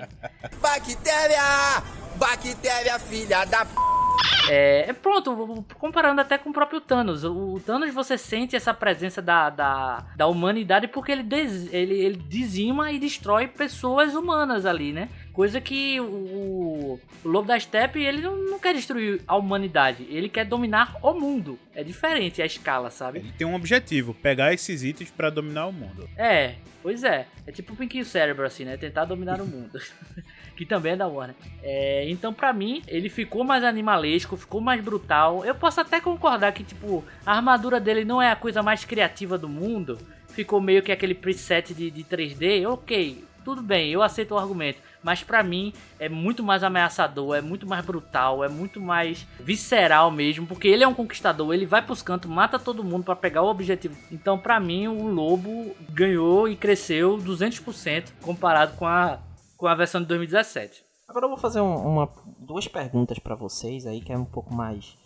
Bactéria! 0.60 1.82
Bactéria, 2.16 2.98
filha 2.98 3.44
da 3.44 3.64
p... 3.64 4.03
É, 4.48 4.86
é, 4.88 4.92
pronto, 4.92 5.64
comparando 5.78 6.20
até 6.20 6.36
com 6.38 6.50
o 6.50 6.52
próprio 6.52 6.80
Thanos. 6.80 7.24
O, 7.24 7.60
Thanos 7.64 7.92
você 7.94 8.18
sente 8.18 8.56
essa 8.56 8.74
presença 8.74 9.22
da, 9.22 9.50
da, 9.50 10.06
da 10.16 10.26
humanidade 10.26 10.88
porque 10.88 11.12
ele, 11.12 11.22
des, 11.22 11.72
ele, 11.72 11.94
ele 11.94 12.16
dizima 12.16 12.92
e 12.92 12.98
destrói 12.98 13.46
pessoas 13.46 14.14
humanas 14.14 14.66
ali, 14.66 14.92
né? 14.92 15.08
Coisa 15.32 15.60
que 15.60 15.98
o, 16.00 16.04
o 16.04 17.00
Lobo 17.24 17.48
da 17.48 17.58
Steppe, 17.58 18.00
ele 18.00 18.20
não, 18.20 18.36
não, 18.36 18.58
quer 18.58 18.72
destruir 18.72 19.20
a 19.26 19.36
humanidade, 19.36 20.06
ele 20.08 20.28
quer 20.28 20.44
dominar 20.44 20.96
o 21.02 21.12
mundo. 21.12 21.58
É 21.74 21.82
diferente 21.82 22.40
a 22.40 22.46
escala, 22.46 22.88
sabe? 22.88 23.18
Ele 23.18 23.32
tem 23.36 23.46
um 23.46 23.54
objetivo, 23.54 24.14
pegar 24.14 24.52
esses 24.54 24.84
itens 24.84 25.10
para 25.10 25.30
dominar 25.30 25.66
o 25.66 25.72
mundo. 25.72 26.08
É, 26.16 26.54
pois 26.82 27.02
é. 27.02 27.26
É 27.46 27.50
tipo 27.50 27.72
o 27.72 27.76
Pinky 27.76 28.04
Cérebro, 28.04 28.46
assim, 28.46 28.64
né? 28.64 28.76
Tentar 28.76 29.06
dominar 29.06 29.40
o 29.40 29.46
mundo. 29.46 29.80
que 30.56 30.64
também 30.64 30.92
é 30.92 30.96
da 30.96 31.06
Warner. 31.06 31.36
É, 31.62 32.08
então, 32.08 32.32
para 32.32 32.52
mim, 32.52 32.82
ele 32.86 33.08
ficou 33.08 33.44
mais 33.44 33.64
animalesco, 33.64 34.36
ficou 34.36 34.60
mais 34.60 34.82
brutal. 34.82 35.44
Eu 35.44 35.54
posso 35.54 35.80
até 35.80 36.00
concordar 36.00 36.52
que, 36.52 36.64
tipo, 36.64 37.04
a 37.24 37.36
armadura 37.36 37.80
dele 37.80 38.04
não 38.04 38.20
é 38.20 38.30
a 38.30 38.36
coisa 38.36 38.62
mais 38.62 38.84
criativa 38.84 39.36
do 39.36 39.48
mundo. 39.48 39.98
Ficou 40.28 40.60
meio 40.60 40.82
que 40.82 40.92
aquele 40.92 41.14
preset 41.14 41.74
de, 41.74 41.90
de 41.90 42.04
3D. 42.04 42.68
Ok, 42.68 43.24
tudo 43.44 43.62
bem, 43.62 43.90
eu 43.90 44.02
aceito 44.02 44.32
o 44.32 44.38
argumento. 44.38 44.80
Mas 45.02 45.22
para 45.22 45.42
mim 45.42 45.72
é 45.98 46.08
muito 46.08 46.42
mais 46.42 46.64
ameaçador, 46.64 47.36
é 47.36 47.42
muito 47.42 47.66
mais 47.66 47.84
brutal, 47.84 48.42
é 48.42 48.48
muito 48.48 48.80
mais 48.80 49.26
visceral 49.38 50.10
mesmo, 50.10 50.46
porque 50.46 50.66
ele 50.66 50.82
é 50.82 50.88
um 50.88 50.94
conquistador, 50.94 51.52
ele 51.52 51.66
vai 51.66 51.82
pros 51.82 52.00
cantos, 52.00 52.30
mata 52.30 52.58
todo 52.58 52.82
mundo 52.82 53.04
para 53.04 53.14
pegar 53.14 53.42
o 53.42 53.50
objetivo. 53.50 53.94
Então, 54.10 54.38
para 54.38 54.58
mim, 54.58 54.88
o 54.88 55.06
Lobo 55.08 55.76
ganhou 55.90 56.48
e 56.48 56.56
cresceu 56.56 57.18
200% 57.18 58.12
comparado 58.22 58.72
com 58.76 58.86
a 58.86 59.18
com 59.56 59.66
a 59.66 59.74
versão 59.74 60.00
de 60.00 60.06
2017. 60.08 60.84
Agora 61.08 61.26
eu 61.26 61.30
vou 61.30 61.38
fazer 61.38 61.60
um, 61.60 61.74
uma, 61.74 62.10
duas 62.38 62.66
perguntas 62.66 63.18
para 63.18 63.34
vocês 63.34 63.86
aí, 63.86 64.00
que 64.00 64.12
é 64.12 64.18
um 64.18 64.24
pouco 64.24 64.54
mais 64.54 64.96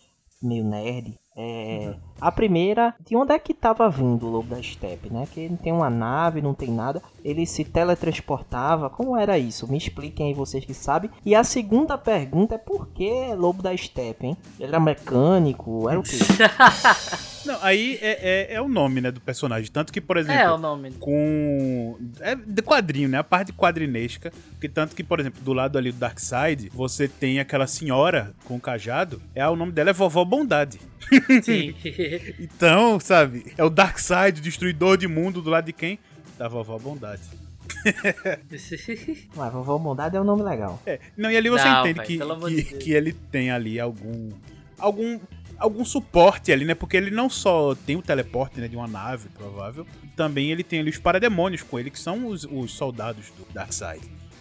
meio 0.42 0.64
nerd. 0.64 1.18
É, 1.36 1.88
uhum. 1.88 2.00
A 2.20 2.32
primeira, 2.32 2.94
de 3.04 3.16
onde 3.16 3.32
é 3.32 3.38
que 3.38 3.52
estava 3.52 3.88
vindo 3.88 4.26
o 4.26 4.30
Lobo 4.30 4.54
da 4.54 4.62
Steppe, 4.62 5.12
né? 5.12 5.26
Que 5.32 5.48
não 5.48 5.56
tem 5.56 5.72
uma 5.72 5.90
nave, 5.90 6.42
não 6.42 6.54
tem 6.54 6.70
nada. 6.70 7.02
Ele 7.24 7.46
se 7.46 7.64
teletransportava. 7.64 8.90
Como 8.90 9.16
era 9.16 9.38
isso? 9.38 9.70
Me 9.70 9.78
expliquem 9.78 10.28
aí 10.28 10.34
vocês 10.34 10.64
que 10.64 10.74
sabem. 10.74 11.10
E 11.24 11.34
a 11.34 11.44
segunda 11.44 11.96
pergunta 11.96 12.56
é 12.56 12.58
por 12.58 12.88
que 12.88 13.34
Lobo 13.34 13.62
da 13.62 13.76
Steppe, 13.76 14.26
hein? 14.26 14.36
Ele 14.58 14.68
era 14.68 14.80
mecânico? 14.80 15.88
Era 15.88 16.00
o 16.00 16.02
quê? 16.02 16.18
Não, 17.48 17.56
aí 17.62 17.98
é, 18.02 18.50
é, 18.52 18.54
é, 18.54 18.60
o 18.60 18.68
nome, 18.68 19.00
né, 19.00 19.10
do 19.10 19.20
personagem. 19.20 19.70
Tanto 19.70 19.92
que, 19.92 20.00
por 20.00 20.16
exemplo. 20.16 20.40
É 20.40 20.52
o 20.52 20.58
nome. 20.58 20.90
Com. 20.92 21.96
É 22.20 22.34
de 22.34 22.62
quadrinho, 22.62 23.08
né? 23.08 23.18
A 23.18 23.24
parte 23.24 23.52
quadrinesca. 23.52 24.32
Que 24.60 24.68
tanto 24.68 24.94
que, 24.94 25.02
por 25.02 25.20
exemplo, 25.20 25.40
do 25.42 25.52
lado 25.52 25.78
ali 25.78 25.92
do 25.92 25.98
Darkseid, 25.98 26.68
você 26.74 27.08
tem 27.08 27.40
aquela 27.40 27.66
senhora 27.66 28.34
com 28.44 28.56
o 28.56 28.60
cajado. 28.60 29.22
É, 29.34 29.46
o 29.48 29.56
nome 29.56 29.72
dela 29.72 29.90
é 29.90 29.92
Vovó 29.92 30.24
Bondade. 30.24 30.78
Sim. 31.42 31.74
então, 32.38 32.98
sabe? 33.00 33.52
É 33.56 33.64
o 33.64 33.70
Darkseid, 33.70 34.40
o 34.40 34.42
destruidor 34.42 34.96
de 34.96 35.08
mundo, 35.08 35.42
do 35.42 35.50
lado 35.50 35.66
de 35.66 35.72
quem? 35.72 35.98
Da 36.36 36.48
Vovó 36.48 36.78
Bondade. 36.78 37.22
Mas 39.36 39.52
Vovó 39.52 39.78
Bondade 39.78 40.16
é 40.16 40.20
um 40.20 40.24
nome 40.24 40.42
legal. 40.42 40.80
É. 40.86 40.98
Não, 41.16 41.30
e 41.30 41.36
ali 41.36 41.50
você 41.50 41.64
Não, 41.64 41.80
entende 41.80 41.96
pai, 41.96 42.06
que, 42.06 42.62
que, 42.62 42.76
que 42.78 42.92
ele 42.92 43.12
tem 43.12 43.50
ali 43.50 43.78
algum. 43.78 44.30
Algum 44.78 45.18
algum 45.58 45.84
suporte 45.84 46.52
ali, 46.52 46.64
né? 46.64 46.74
Porque 46.74 46.96
ele 46.96 47.10
não 47.10 47.28
só 47.28 47.74
tem 47.74 47.96
o 47.96 48.02
teleporte 48.02 48.60
né, 48.60 48.68
de 48.68 48.76
uma 48.76 48.86
nave, 48.86 49.28
provável, 49.30 49.86
também 50.16 50.50
ele 50.50 50.62
tem 50.62 50.80
ali 50.80 50.90
os 50.90 50.98
parademônios 50.98 51.62
com 51.62 51.78
ele, 51.78 51.90
que 51.90 51.98
são 51.98 52.28
os, 52.28 52.44
os 52.44 52.72
soldados 52.72 53.30
do 53.36 53.52
Darkseid. 53.52 54.00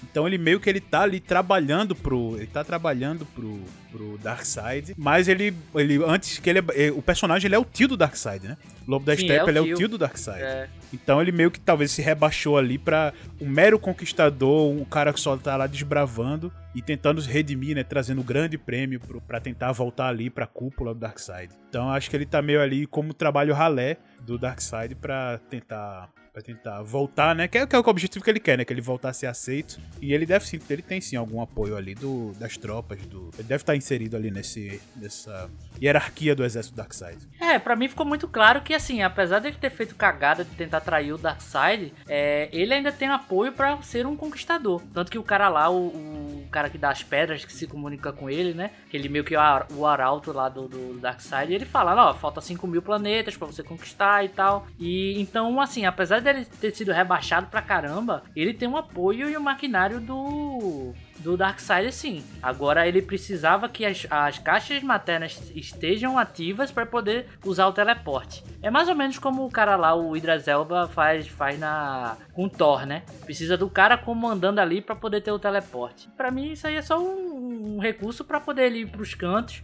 Então 0.09 0.27
ele 0.27 0.37
meio 0.37 0.59
que 0.59 0.69
ele 0.69 0.79
tá 0.79 1.01
ali 1.01 1.19
trabalhando 1.19 1.95
pro. 1.95 2.35
Ele 2.37 2.47
tá 2.47 2.63
trabalhando 2.63 3.25
pro, 3.25 3.59
pro 3.91 4.17
Darkseid. 4.17 4.95
Mas 4.97 5.27
ele. 5.27 5.53
ele 5.75 6.03
antes 6.03 6.39
que 6.39 6.49
ele. 6.49 6.59
É, 6.73 6.91
o 6.91 7.01
personagem 7.01 7.47
ele 7.47 7.55
é 7.55 7.59
o 7.59 7.65
tio 7.65 7.87
do 7.87 7.97
Darkseid, 7.97 8.47
né? 8.47 8.57
Lobo 8.87 9.05
da 9.05 9.15
Steppe, 9.15 9.31
é 9.31 9.49
ele 9.49 9.61
tio. 9.61 9.71
é 9.71 9.73
o 9.73 9.77
tio 9.77 9.87
do 9.89 9.97
Darkseid. 9.97 10.41
É. 10.41 10.69
Então 10.93 11.21
ele 11.21 11.31
meio 11.31 11.51
que 11.51 11.59
talvez 11.59 11.91
se 11.91 12.01
rebaixou 12.01 12.57
ali 12.57 12.77
pra 12.77 13.13
um 13.41 13.47
mero 13.47 13.77
conquistador, 13.77 14.71
um 14.71 14.85
cara 14.85 15.11
que 15.11 15.19
só 15.19 15.35
tá 15.35 15.57
lá 15.57 15.67
desbravando 15.67 16.51
e 16.73 16.81
tentando 16.81 17.21
se 17.21 17.29
redimir, 17.29 17.75
né? 17.75 17.83
Trazendo 17.83 18.19
o 18.19 18.21
um 18.21 18.25
grande 18.25 18.57
prêmio 18.57 18.99
pro, 18.99 19.19
pra 19.19 19.39
tentar 19.39 19.71
voltar 19.71 20.07
ali 20.07 20.29
pra 20.29 20.47
cúpula 20.47 20.93
do 20.93 20.99
Darkseid. 20.99 21.51
Então 21.69 21.89
acho 21.91 22.09
que 22.09 22.15
ele 22.15 22.25
tá 22.25 22.41
meio 22.41 22.61
ali 22.61 22.85
como 22.87 23.13
trabalho 23.13 23.53
ralé 23.53 23.97
do 24.21 24.37
Darkseid 24.37 24.95
para 24.95 25.39
tentar 25.49 26.09
Pra 26.37 26.43
tentar 26.43 26.83
voltar, 26.83 27.33
né? 27.33 27.47
Que 27.47 27.57
é, 27.57 27.65
que 27.65 27.75
é 27.75 27.79
o 27.79 27.83
objetivo 27.87 28.23
que 28.23 28.29
ele 28.29 28.39
quer, 28.39 28.59
né? 28.59 28.63
Que 28.63 28.71
ele 28.71 28.79
voltar 28.79 29.09
a 29.09 29.13
ser 29.13 29.25
aceito. 29.25 29.81
E 29.99 30.13
ele 30.13 30.23
deve 30.23 30.45
sim, 30.45 30.59
ele 30.69 30.83
tem 30.83 31.01
sim 31.01 31.15
algum 31.15 31.41
apoio 31.41 31.75
ali 31.75 31.95
do, 31.95 32.31
das 32.33 32.55
tropas. 32.57 33.01
Do, 33.07 33.31
ele 33.39 33.47
deve 33.47 33.63
estar 33.63 33.75
inserido 33.75 34.15
ali 34.15 34.29
nesse, 34.29 34.79
nessa 34.95 35.49
hierarquia 35.81 36.35
do 36.35 36.45
exército 36.45 36.75
Darkseid. 36.75 37.17
É, 37.39 37.57
para 37.57 37.75
mim 37.75 37.87
ficou 37.87 38.05
muito 38.05 38.27
claro 38.27 38.61
que, 38.61 38.75
assim, 38.75 39.01
apesar 39.01 39.39
de 39.39 39.47
ele 39.47 39.57
ter 39.57 39.71
feito 39.71 39.95
cagada 39.95 40.45
de 40.45 40.51
tentar 40.51 40.79
trair 40.81 41.11
o 41.11 41.17
Darkseid, 41.17 41.91
é, 42.07 42.49
ele 42.51 42.71
ainda 42.71 42.91
tem 42.91 43.07
apoio 43.07 43.51
para 43.51 43.81
ser 43.81 44.05
um 44.05 44.15
conquistador. 44.15 44.83
Tanto 44.93 45.11
que 45.11 45.17
o 45.17 45.23
cara 45.23 45.49
lá, 45.49 45.71
o, 45.71 45.87
o, 45.87 46.47
cara 46.51 46.69
que 46.69 46.77
dá 46.77 46.91
as 46.91 47.01
pedras, 47.01 47.43
que 47.43 47.51
se 47.51 47.65
comunica 47.65 48.13
com 48.13 48.29
ele, 48.29 48.53
né? 48.53 48.69
Ele 48.93 49.09
meio 49.09 49.23
que 49.23 49.33
é 49.33 49.39
o 49.71 49.87
arauto 49.87 50.31
lá 50.31 50.49
do, 50.49 50.67
do 50.67 50.99
Darkseid, 50.99 51.51
ele 51.51 51.65
fala, 51.65 52.11
ó, 52.11 52.13
falta 52.13 52.41
5 52.41 52.67
mil 52.67 52.83
planetas 52.83 53.35
para 53.35 53.47
você 53.47 53.63
conquistar 53.63 54.23
e 54.23 54.29
tal. 54.29 54.67
E 54.79 55.19
então, 55.19 55.59
assim, 55.59 55.83
apesar 55.87 56.19
de 56.19 56.26
dele 56.33 56.45
ter 56.45 56.71
sido 56.71 56.91
rebaixado 56.91 57.47
pra 57.47 57.61
caramba, 57.61 58.23
ele 58.35 58.53
tem 58.53 58.67
um 58.67 58.77
apoio 58.77 59.29
e 59.29 59.37
um 59.37 59.41
maquinário 59.41 59.99
do 59.99 60.93
do 61.19 61.35
Darkseid 61.35 61.91
sim. 61.91 62.23
Agora 62.41 62.87
ele 62.87 63.01
precisava 63.01 63.67
que 63.67 63.85
as, 63.85 64.05
as 64.09 64.37
caixas 64.37 64.83
maternas 64.83 65.51
estejam 65.55 66.17
ativas 66.17 66.71
para 66.71 66.85
poder 66.85 67.27
usar 67.45 67.67
o 67.67 67.73
teleporte. 67.73 68.43
É 68.61 68.69
mais 68.69 68.87
ou 68.87 68.95
menos 68.95 69.17
como 69.17 69.45
o 69.45 69.51
cara 69.51 69.75
lá, 69.75 69.95
o 69.95 70.15
Idris 70.15 70.47
Elba, 70.47 70.87
faz, 70.87 71.27
faz 71.27 71.59
na 71.59 72.17
com 72.33 72.47
Thor, 72.47 72.85
né? 72.85 73.03
Precisa 73.25 73.57
do 73.57 73.69
cara 73.69 73.97
comandando 73.97 74.61
ali 74.61 74.81
para 74.81 74.95
poder 74.95 75.21
ter 75.21 75.31
o 75.31 75.39
teleporte. 75.39 76.07
Para 76.15 76.29
mim 76.29 76.51
isso 76.51 76.67
aí 76.67 76.75
é 76.75 76.81
só 76.81 76.99
um, 76.99 77.75
um 77.75 77.79
recurso 77.79 78.23
para 78.23 78.39
poder 78.39 78.71
ir 78.73 78.87
pros 78.87 79.13
cantos 79.13 79.63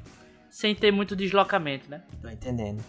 sem 0.50 0.76
ter 0.76 0.92
muito 0.92 1.16
deslocamento, 1.16 1.90
né? 1.90 2.02
Tô 2.22 2.30
entendendo. 2.30 2.84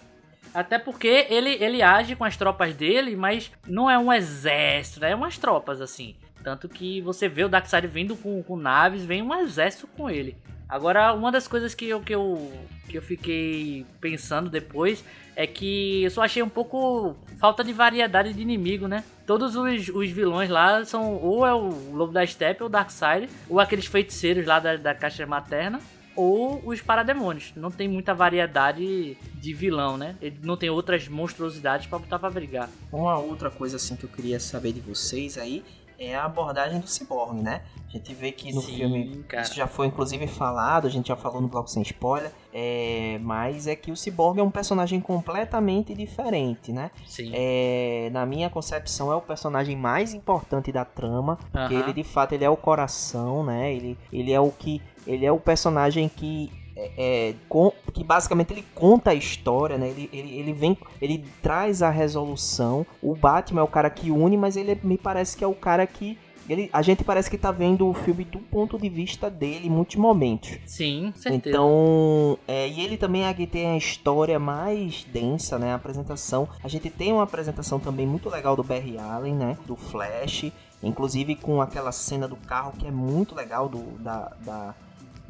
Até 0.55 0.79
porque 0.79 1.27
ele, 1.29 1.51
ele 1.63 1.83
age 1.83 2.15
com 2.15 2.25
as 2.25 2.37
tropas 2.37 2.73
dele, 2.73 3.17
mas 3.17 3.51
não 3.67 3.91
é 3.91 3.99
um 3.99 4.13
exército, 4.13 5.01
né? 5.01 5.11
É 5.11 5.15
umas 5.15 5.37
tropas, 5.37 5.81
assim. 5.81 6.15
Tanto 6.45 6.69
que 6.69 7.01
você 7.01 7.29
vê 7.29 7.43
o 7.43 7.49
Darkseid 7.49 7.87
vindo 7.89 8.15
com, 8.17 8.43
com 8.43 8.57
naves, 8.57 9.05
vem 9.05 9.21
um 9.21 9.35
exército 9.35 9.89
com 9.89 10.09
ele. 10.09 10.37
Agora, 10.69 11.13
uma 11.13 11.33
das 11.33 11.49
coisas 11.49 11.75
que 11.75 11.89
eu, 11.89 12.01
que, 12.01 12.15
eu, 12.15 12.53
que 12.89 12.97
eu 12.97 13.03
fiquei 13.03 13.85
pensando 14.01 14.49
depois 14.49 15.05
é 15.37 15.47
que 15.47 16.05
eu 16.05 16.11
só 16.11 16.23
achei 16.23 16.43
um 16.43 16.49
pouco 16.49 17.17
falta 17.39 17.65
de 17.65 17.73
variedade 17.73 18.33
de 18.33 18.41
inimigo, 18.41 18.87
né? 18.87 19.05
Todos 19.27 19.57
os, 19.57 19.89
os 19.89 20.11
vilões 20.11 20.49
lá 20.49 20.85
são 20.85 21.17
ou 21.17 21.47
é 21.47 21.53
o 21.53 21.93
Lobo 21.93 22.13
da 22.13 22.27
Steppe 22.27 22.63
ou 22.63 22.69
o 22.69 22.71
Darkseid, 22.71 23.29
ou 23.49 23.59
aqueles 23.59 23.87
feiticeiros 23.87 24.47
lá 24.47 24.59
da, 24.61 24.77
da 24.77 24.95
caixa 24.95 25.27
materna, 25.27 25.81
ou 26.17 26.63
os 26.65 26.81
parademônios. 26.81 27.53
Não 27.57 27.71
tem 27.71 27.89
muita 27.89 28.15
variedade 28.15 29.17
de 29.35 29.53
vilão, 29.53 29.97
né? 29.97 30.17
Ele 30.21 30.39
não 30.43 30.57
tem 30.57 30.71
outras 30.71 31.09
monstruosidades 31.09 31.87
para 31.87 31.99
botar 31.99 32.19
pra 32.19 32.31
brigar. 32.31 32.69
Uma 32.93 33.19
outra 33.19 33.51
coisa 33.51 33.77
assim 33.77 33.97
que 33.97 34.05
eu 34.05 34.11
queria 34.11 34.39
saber 34.41 34.73
de 34.73 34.81
vocês 34.81 35.37
aí 35.39 35.65
é 36.05 36.17
a 36.17 36.25
abordagem 36.25 36.81
do 36.81 36.87
ciborgue, 36.87 37.41
né? 37.43 37.63
A 37.89 37.93
gente 37.97 38.13
vê 38.13 38.33
que 38.33 38.53
no 38.53 38.61
Sim, 38.61 38.75
filme 38.75 39.25
cara. 39.29 39.43
isso 39.43 39.55
já 39.55 39.69
foi 39.69 39.87
inclusive 39.87 40.27
falado, 40.27 40.87
a 40.87 40.91
gente 40.91 41.09
já 41.09 41.17
falou 41.17 41.41
no 41.41 41.47
bloco 41.47 41.71
sem 41.71 41.83
spoiler, 41.83 42.33
é, 42.53 43.19
mas 43.23 43.67
é 43.69 43.77
que 43.77 43.93
o 43.93 43.97
ciborgue 43.97 44.41
é 44.41 44.43
um 44.43 44.51
personagem 44.51 45.01
completamente 45.01 45.95
diferente, 45.95 46.73
né? 46.73 46.91
Sim. 47.07 47.31
É, 47.33 48.11
na 48.13 48.27
minha 48.27 48.51
concepção 48.51 49.13
é 49.13 49.15
o 49.15 49.21
personagem 49.21 49.77
mais 49.77 50.13
importante 50.13 50.73
da 50.73 50.85
trama, 50.85 51.37
porque 51.37 51.75
Aham. 51.75 51.85
ele 51.85 51.93
de 51.93 52.03
fato 52.03 52.33
ele 52.33 52.45
é 52.45 52.51
o 52.51 52.57
coração, 52.57 53.45
né? 53.45 53.73
Ele, 53.73 53.97
ele 54.13 54.33
é 54.33 54.41
o 54.41 54.51
que 54.51 54.83
ele 55.07 55.25
é 55.25 55.31
o 55.31 55.39
personagem 55.39 56.09
que 56.09 56.51
é, 56.77 56.91
é, 56.97 57.35
com- 57.49 57.73
que 57.93 58.03
basicamente 58.03 58.53
ele 58.53 58.65
conta 58.75 59.11
a 59.11 59.15
história, 59.15 59.79
né? 59.79 59.89
Ele, 59.89 60.09
ele, 60.13 60.39
ele 60.39 60.53
vem, 60.53 60.77
ele 61.01 61.25
traz 61.43 61.83
a 61.83 61.91
resolução. 61.91 62.87
O 63.03 63.15
Batman 63.15 63.61
é 63.61 63.65
o 63.65 63.69
cara 63.69 63.91
que 63.91 64.11
une, 64.11 64.37
mas 64.37 64.57
ele 64.57 64.79
me 64.83 64.99
parece 64.99 65.37
que 65.37 65.45
é 65.45 65.47
o 65.47 65.55
cara 65.55 65.87
que 65.87 66.19
ele, 66.49 66.69
a 66.73 66.83
gente 66.83 67.03
parece 67.03 67.31
que 67.31 67.39
tá 67.39 67.51
vendo 67.51 67.89
o 67.89 67.95
filme 67.95 68.23
do 68.23 68.39
ponto 68.39 68.79
de 68.79 68.89
vista 68.89 69.31
dele 69.31 69.67
em 69.67 69.71
muitos 69.71 69.97
momentos. 69.97 70.59
Sim, 70.67 71.11
certeza. 71.17 71.49
Então, 71.49 72.39
é, 72.47 72.69
e 72.69 72.81
ele 72.83 72.99
também 72.99 73.25
é 73.25 73.33
que 73.33 73.47
tem 73.47 73.69
a 73.69 73.77
história 73.79 74.39
mais 74.39 75.05
densa, 75.05 75.59
né? 75.59 75.73
A 75.73 75.77
apresentação. 75.77 76.47
A 76.63 76.69
gente 76.69 76.91
tem 76.91 77.13
uma 77.13 77.23
apresentação 77.23 77.81
também 77.81 78.07
muito 78.07 78.29
legal 78.29 78.55
do 78.57 78.63
Barry 78.63 78.99
Allen, 78.99 79.35
né? 79.35 79.57
Do 79.67 79.75
Flash. 79.75 80.53
Inclusive 80.83 81.35
com 81.37 81.63
aquela 81.63 81.91
cena 81.93 82.29
do 82.29 82.37
carro 82.37 82.73
que 82.79 82.87
é 82.87 82.91
muito 82.91 83.35
legal 83.35 83.67
do, 83.67 83.79
da, 84.01 84.31
da, 84.45 84.75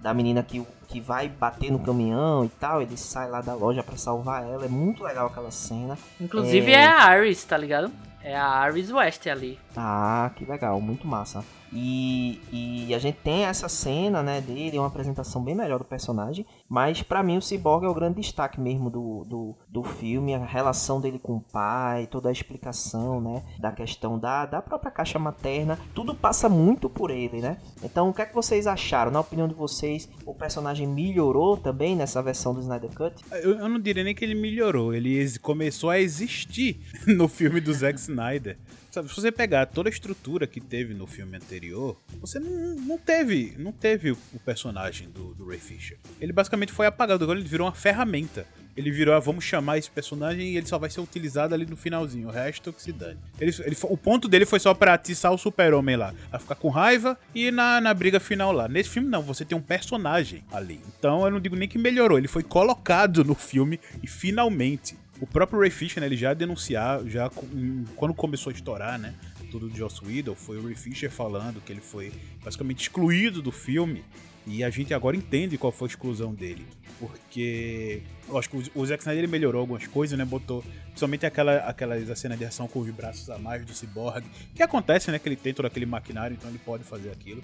da 0.04 0.12
menina 0.12 0.42
que, 0.42 0.62
que 0.86 1.00
vai 1.00 1.30
bater 1.30 1.72
no 1.72 1.78
caminhão 1.78 2.44
e 2.44 2.48
tal. 2.50 2.82
Ele 2.82 2.94
sai 2.94 3.30
lá 3.30 3.40
da 3.40 3.54
loja 3.54 3.82
pra 3.82 3.96
salvar 3.96 4.44
ela. 4.44 4.66
É 4.66 4.68
muito 4.68 5.02
legal 5.02 5.28
aquela 5.28 5.50
cena. 5.50 5.96
Inclusive 6.20 6.70
é- 6.70 6.82
é... 6.82 6.86
a 6.86 7.18
Iris, 7.18 7.42
tá 7.42 7.56
ligado? 7.56 7.90
É 8.22 8.36
a 8.36 8.68
Iris 8.70 8.90
West 8.90 9.26
ali. 9.26 9.58
Ah, 9.74 10.30
que 10.36 10.44
legal, 10.44 10.78
muito 10.78 11.06
massa. 11.06 11.42
E, 11.72 12.38
e 12.52 12.94
a 12.94 12.98
gente 12.98 13.16
tem 13.24 13.46
essa 13.46 13.68
cena, 13.68 14.22
né, 14.22 14.40
dele, 14.42 14.78
uma 14.78 14.86
apresentação 14.88 15.42
bem 15.42 15.54
melhor 15.54 15.78
do 15.78 15.84
personagem. 15.86 16.46
Mas 16.68 17.02
pra 17.02 17.22
mim 17.22 17.36
o 17.36 17.42
Cyborg 17.42 17.84
é 17.84 17.88
o 17.88 17.94
grande 17.94 18.20
destaque 18.20 18.60
mesmo 18.60 18.90
do, 18.90 19.24
do, 19.24 19.56
do 19.68 19.82
filme, 19.82 20.34
a 20.34 20.44
relação 20.44 21.00
dele 21.00 21.18
com 21.18 21.36
o 21.36 21.40
pai, 21.40 22.06
toda 22.06 22.28
a 22.28 22.32
explicação, 22.32 23.20
né, 23.20 23.42
da 23.58 23.70
questão 23.70 24.18
da, 24.18 24.46
da 24.46 24.62
própria 24.62 24.90
caixa 24.90 25.18
materna. 25.18 25.78
Tudo 25.94 26.14
passa 26.14 26.48
muito 26.48 26.88
por 26.88 27.10
ele, 27.10 27.40
né? 27.40 27.58
Então 27.82 28.08
o 28.08 28.14
que 28.14 28.22
é 28.22 28.26
que 28.26 28.34
vocês 28.34 28.66
acharam? 28.66 29.10
Na 29.10 29.20
opinião 29.20 29.46
de 29.46 29.54
vocês, 29.54 30.08
o 30.24 30.34
personagem 30.34 30.86
melhorou 30.86 31.56
também 31.56 31.94
nessa 31.94 32.22
versão 32.22 32.54
do 32.54 32.60
Snyder 32.60 32.90
Cut? 32.90 33.22
Eu, 33.30 33.58
eu 33.58 33.68
não 33.68 33.78
diria 33.78 34.04
nem 34.04 34.14
que 34.14 34.24
ele 34.24 34.34
melhorou, 34.34 34.94
ele 34.94 35.38
começou 35.40 35.90
a 35.90 36.00
existir 36.00 36.80
no 37.06 37.28
filme 37.28 37.60
do 37.60 37.72
Zack 37.72 37.98
Snyder. 37.98 38.58
Sabe, 38.94 39.08
se 39.08 39.16
você 39.16 39.32
pegar 39.32 39.66
toda 39.66 39.88
a 39.88 39.90
estrutura 39.90 40.46
que 40.46 40.60
teve 40.60 40.94
no 40.94 41.04
filme 41.04 41.36
anterior, 41.36 42.00
você 42.20 42.38
não, 42.38 42.76
não 42.76 42.96
teve 42.96 43.52
não 43.58 43.72
teve 43.72 44.12
o, 44.12 44.18
o 44.32 44.38
personagem 44.38 45.10
do, 45.10 45.34
do 45.34 45.48
Ray 45.48 45.58
Fisher. 45.58 45.98
Ele 46.20 46.32
basicamente 46.32 46.53
foi 46.72 46.86
apagado, 46.86 47.24
agora 47.24 47.38
ele 47.38 47.48
virou 47.48 47.66
uma 47.66 47.74
ferramenta. 47.74 48.46
Ele 48.76 48.90
virou, 48.90 49.14
ah, 49.14 49.20
vamos 49.20 49.44
chamar 49.44 49.78
esse 49.78 49.88
personagem 49.88 50.52
e 50.52 50.56
ele 50.56 50.66
só 50.66 50.78
vai 50.78 50.90
ser 50.90 51.00
utilizado 51.00 51.54
ali 51.54 51.64
no 51.64 51.76
finalzinho. 51.76 52.28
O 52.28 52.30
resto 52.30 52.72
que 52.72 52.82
se 52.82 52.92
dane. 52.92 53.18
Ele, 53.40 53.54
ele, 53.60 53.76
o 53.84 53.96
ponto 53.96 54.28
dele 54.28 54.44
foi 54.44 54.58
só 54.58 54.74
pra 54.74 54.94
atiçar 54.94 55.32
o 55.32 55.38
super-homem 55.38 55.96
lá. 55.96 56.12
A 56.32 56.38
ficar 56.40 56.56
com 56.56 56.68
raiva 56.68 57.16
e 57.32 57.52
na, 57.52 57.80
na 57.80 57.94
briga 57.94 58.18
final 58.18 58.50
lá. 58.50 58.66
Nesse 58.66 58.90
filme 58.90 59.08
não, 59.08 59.22
você 59.22 59.44
tem 59.44 59.56
um 59.56 59.62
personagem 59.62 60.42
ali. 60.52 60.80
Então 60.98 61.24
eu 61.24 61.30
não 61.30 61.38
digo 61.38 61.54
nem 61.54 61.68
que 61.68 61.78
melhorou. 61.78 62.18
Ele 62.18 62.26
foi 62.26 62.42
colocado 62.42 63.24
no 63.24 63.34
filme 63.34 63.78
e 64.02 64.08
finalmente. 64.08 64.96
O 65.20 65.26
próprio 65.26 65.60
Ray 65.60 65.70
Fisher, 65.70 66.00
né, 66.00 66.06
ele 66.06 66.16
já 66.16 66.34
denunciar, 66.34 67.00
já 67.06 67.30
quando 67.94 68.12
começou 68.12 68.50
a 68.50 68.54
estourar, 68.54 68.98
né? 68.98 69.14
Tudo 69.48 69.68
do 69.68 69.76
Joss 69.76 70.04
Whedon, 70.04 70.34
foi 70.34 70.58
o 70.58 70.64
Ray 70.64 70.74
Fisher 70.74 71.08
falando 71.08 71.62
que 71.64 71.72
ele 71.72 71.80
foi 71.80 72.12
basicamente 72.42 72.82
excluído 72.82 73.40
do 73.40 73.52
filme. 73.52 74.04
E 74.46 74.62
a 74.62 74.68
gente 74.70 74.92
agora 74.92 75.16
entende 75.16 75.56
qual 75.56 75.72
foi 75.72 75.86
a 75.88 75.90
exclusão 75.90 76.34
dele. 76.34 76.66
Porque 76.98 78.02
eu 78.28 78.38
acho 78.38 78.48
que 78.50 78.56
o- 78.74 78.86
Zack 78.86 79.02
Snyder 79.02 79.24
ele 79.24 79.30
melhorou 79.32 79.60
algumas 79.60 79.86
coisas, 79.86 80.18
né? 80.18 80.24
Botou 80.24 80.62
principalmente 80.86 81.26
aquela, 81.26 81.56
aquelas 81.58 82.18
cena 82.18 82.36
de 82.36 82.44
ação 82.44 82.68
com 82.68 82.78
os 82.80 82.90
braços 82.90 83.28
a 83.30 83.38
mais 83.38 83.64
do 83.64 83.72
Cyborg. 83.72 84.24
Que 84.54 84.62
acontece, 84.62 85.10
né? 85.10 85.18
Que 85.18 85.28
ele 85.28 85.36
tem 85.36 85.52
todo 85.54 85.66
aquele 85.66 85.86
maquinário, 85.86 86.34
então 86.34 86.48
ele 86.50 86.58
pode 86.58 86.84
fazer 86.84 87.10
aquilo. 87.10 87.42